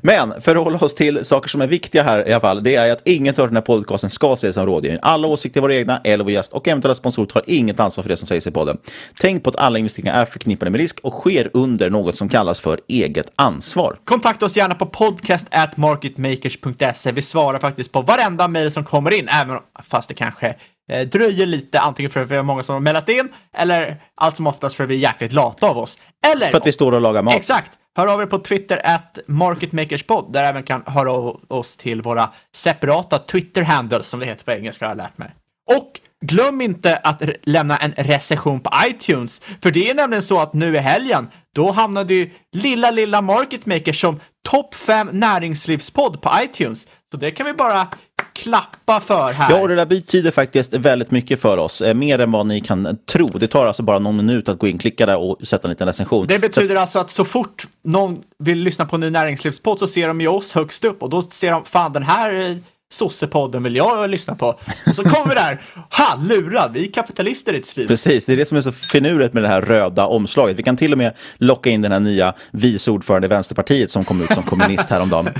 Men 0.00 0.40
för 0.40 0.56
att 0.56 0.64
hålla 0.64 0.78
oss 0.78 0.94
till 0.94 1.24
saker 1.24 1.48
som 1.48 1.60
är 1.60 1.66
viktiga 1.66 2.02
här 2.02 2.28
i 2.28 2.32
alla 2.32 2.40
fall, 2.40 2.62
det 2.62 2.74
är 2.74 2.92
att 2.92 3.08
inget 3.08 3.38
av 3.38 3.46
den 3.46 3.56
här 3.56 3.62
podcasten 3.62 4.10
ska 4.10 4.32
ses 4.32 4.54
som 4.54 4.66
rådgivning. 4.66 5.00
Alla 5.02 5.28
åsikter 5.28 5.60
är 5.60 5.62
våra 5.62 5.74
egna, 5.74 6.00
eller 6.04 6.24
vår 6.24 6.32
gäst 6.32 6.52
och 6.52 6.68
eventuella 6.68 6.94
sponsorer 6.94 7.26
tar 7.26 7.42
inget 7.46 7.80
ansvar 7.80 8.02
för 8.02 8.08
det 8.08 8.16
som 8.16 8.26
sägs 8.26 8.46
i 8.46 8.50
podden. 8.50 8.78
Tänk 9.20 9.44
på 9.44 9.50
att 9.50 9.56
alla 9.56 9.78
investeringar 9.78 10.20
är 10.20 10.24
förknippade 10.24 10.70
med 10.70 10.80
risk 10.80 11.00
och 11.02 11.12
sker 11.12 11.50
under 11.52 11.90
något 11.90 12.16
som 12.16 12.28
kallas 12.28 12.60
för 12.60 12.80
eget 12.88 13.32
ansvar. 13.36 13.96
Kontakta 14.04 14.46
oss 14.46 14.56
gärna 14.56 14.74
på 14.74 14.86
podcast 14.86 15.46
at 15.50 15.76
marketmakers.se. 15.76 17.12
Vi 17.12 17.22
svarar 17.22 17.58
faktiskt 17.58 17.92
på 17.92 18.02
varenda 18.02 18.48
mejl 18.48 18.70
som 18.70 18.84
kommer 18.84 19.10
in, 19.10 19.28
även 19.28 19.58
fast 19.88 20.08
det 20.08 20.14
kanske 20.14 20.54
eh, 20.92 21.00
dröjer 21.08 21.46
lite, 21.46 21.80
antingen 21.80 22.10
för 22.10 22.22
att 22.22 22.30
vi 22.30 22.36
har 22.36 22.42
många 22.42 22.62
som 22.62 22.72
har 22.72 22.80
mejlat 22.80 23.08
in, 23.08 23.28
eller 23.56 24.02
allt 24.14 24.36
som 24.36 24.46
oftast 24.46 24.76
för 24.76 24.84
att 24.84 24.90
vi 24.90 24.94
är 24.94 24.98
jäkligt 24.98 25.32
lata 25.32 25.68
av 25.68 25.78
oss. 25.78 25.98
Eller 26.32 26.46
För 26.46 26.58
att 26.58 26.66
vi 26.66 26.72
står 26.72 26.92
och 26.92 27.00
lagar 27.00 27.22
mat. 27.22 27.34
Exakt! 27.34 27.72
Hör 27.96 28.06
av 28.06 28.22
er 28.22 28.26
på 28.26 28.38
Twitter 28.38 28.80
at 28.84 29.18
marketmakerspod, 29.26 30.32
där 30.32 30.44
även 30.44 30.62
kan 30.62 30.82
höra 30.86 31.12
av 31.12 31.40
oss 31.48 31.76
till 31.76 32.02
våra 32.02 32.30
separata 32.54 33.18
Twitter-handles, 33.18 34.08
som 34.08 34.20
det 34.20 34.26
heter 34.26 34.44
på 34.44 34.52
engelska 34.52 34.84
har 34.84 34.90
jag 34.90 34.96
lärt 34.96 35.18
mig. 35.18 35.30
Och 35.70 36.00
glöm 36.26 36.60
inte 36.60 36.96
att 36.96 37.22
lämna 37.42 37.76
en 37.76 37.92
recension 37.92 38.60
på 38.60 38.70
iTunes, 38.86 39.42
för 39.62 39.70
det 39.70 39.90
är 39.90 39.94
nämligen 39.94 40.22
så 40.22 40.40
att 40.40 40.54
nu 40.54 40.74
i 40.74 40.78
helgen, 40.78 41.28
då 41.54 41.70
hamnade 41.70 42.14
ju 42.14 42.30
lilla, 42.52 42.90
lilla 42.90 43.22
Marketmaker 43.22 43.92
som 43.92 44.20
topp 44.48 44.74
5 44.74 45.08
näringslivspodd 45.12 46.22
på 46.22 46.30
iTunes. 46.42 46.88
Så 47.14 47.18
det 47.18 47.30
kan 47.30 47.46
vi 47.46 47.52
bara 47.52 47.88
klappa 48.32 49.00
för 49.00 49.32
här. 49.32 49.50
Ja, 49.50 49.60
och 49.60 49.68
det 49.68 49.74
där 49.74 49.86
betyder 49.86 50.30
faktiskt 50.30 50.74
väldigt 50.74 51.10
mycket 51.10 51.40
för 51.40 51.56
oss. 51.56 51.80
Eh, 51.80 51.94
mer 51.94 52.18
än 52.18 52.30
vad 52.30 52.46
ni 52.46 52.60
kan 52.60 52.98
tro. 53.06 53.26
Det 53.26 53.46
tar 53.46 53.66
alltså 53.66 53.82
bara 53.82 53.98
någon 53.98 54.16
minut 54.16 54.48
att 54.48 54.58
gå 54.58 54.66
in, 54.66 54.78
klicka 54.78 55.06
där 55.06 55.16
och 55.16 55.46
sätta 55.46 55.68
en 55.68 55.70
liten 55.70 55.86
recension. 55.86 56.26
Det 56.26 56.38
betyder 56.38 56.76
alltså 56.76 56.98
att 56.98 57.10
så 57.10 57.24
fort 57.24 57.66
någon 57.84 58.22
vill 58.38 58.58
lyssna 58.58 58.84
på 58.84 58.96
en 58.96 59.00
ny 59.00 59.10
näringslivspodd 59.10 59.78
så 59.78 59.86
ser 59.86 60.08
de 60.08 60.20
ju 60.20 60.28
oss 60.28 60.52
högst 60.52 60.84
upp 60.84 61.02
och 61.02 61.10
då 61.10 61.22
ser 61.22 61.52
de, 61.52 61.64
fan 61.64 61.92
den 61.92 62.02
här 62.02 62.50
eh, 62.50 62.56
sossepodden 62.94 63.62
vill 63.62 63.76
jag 63.76 64.10
lyssna 64.10 64.34
på. 64.34 64.46
Och 64.86 64.96
så 64.96 65.02
kommer 65.02 65.28
vi 65.28 65.34
där, 65.34 65.60
ha, 65.98 66.16
lurad, 66.22 66.72
vi 66.72 66.88
är 66.88 66.92
kapitalister 66.92 67.52
i 67.52 67.58
ett 67.58 67.66
svin. 67.66 67.88
Precis, 67.88 68.26
det 68.26 68.32
är 68.32 68.36
det 68.36 68.46
som 68.46 68.58
är 68.58 68.62
så 68.62 68.72
finurligt 68.72 69.34
med 69.34 69.42
det 69.42 69.48
här 69.48 69.62
röda 69.62 70.06
omslaget. 70.06 70.58
Vi 70.58 70.62
kan 70.62 70.76
till 70.76 70.92
och 70.92 70.98
med 70.98 71.12
locka 71.36 71.70
in 71.70 71.82
den 71.82 71.92
här 71.92 72.00
nya 72.00 72.34
vice 72.50 72.90
ordförande 72.90 73.26
i 73.26 73.28
Vänsterpartiet 73.28 73.90
som 73.90 74.04
kom 74.04 74.22
ut 74.22 74.32
som 74.32 74.42
kommunist 74.42 74.90
häromdagen. 74.90 75.28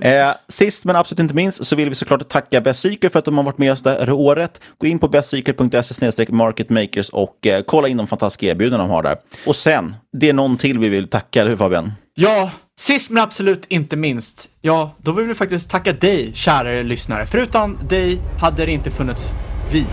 Eh, 0.00 0.28
sist 0.48 0.84
men 0.84 0.96
absolut 0.96 1.20
inte 1.20 1.34
minst 1.34 1.66
så 1.66 1.76
vill 1.76 1.88
vi 1.88 1.94
såklart 1.94 2.28
tacka 2.28 2.60
Best 2.60 2.80
Secret 2.80 3.12
för 3.12 3.18
att 3.18 3.24
de 3.24 3.36
har 3.36 3.44
varit 3.44 3.58
med 3.58 3.72
oss 3.72 3.82
det 3.82 3.90
här 3.90 4.10
året. 4.10 4.60
Gå 4.78 4.86
in 4.86 4.98
på 4.98 5.08
bestsecret.se 5.08 6.26
marketmakers 6.28 7.10
och 7.10 7.46
eh, 7.46 7.62
kolla 7.62 7.88
in 7.88 7.96
de 7.96 8.06
fantastiska 8.06 8.46
erbjudanden 8.46 8.88
de 8.88 8.94
har 8.94 9.02
där. 9.02 9.16
Och 9.46 9.56
sen, 9.56 9.94
det 10.12 10.28
är 10.28 10.32
någon 10.32 10.56
till 10.56 10.78
vi 10.78 10.88
vill 10.88 11.08
tacka, 11.08 11.40
eller 11.40 11.50
hur 11.50 11.56
Fabian? 11.56 11.92
Ja, 12.14 12.50
sist 12.78 13.10
men 13.10 13.22
absolut 13.22 13.64
inte 13.68 13.96
minst, 13.96 14.48
ja, 14.60 14.94
då 14.98 15.12
vill 15.12 15.26
vi 15.26 15.34
faktiskt 15.34 15.70
tacka 15.70 15.92
dig, 15.92 16.34
kära 16.34 16.82
lyssnare. 16.82 17.26
Förutom 17.26 17.78
dig 17.88 18.20
hade 18.40 18.66
det 18.66 18.72
inte 18.72 18.90
funnits 18.90 19.32
vi. 19.70 19.84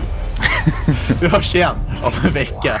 vi 1.20 1.28
hörs 1.28 1.54
igen 1.54 1.76
om 2.02 2.12
en 2.24 2.32
vecka. 2.32 2.80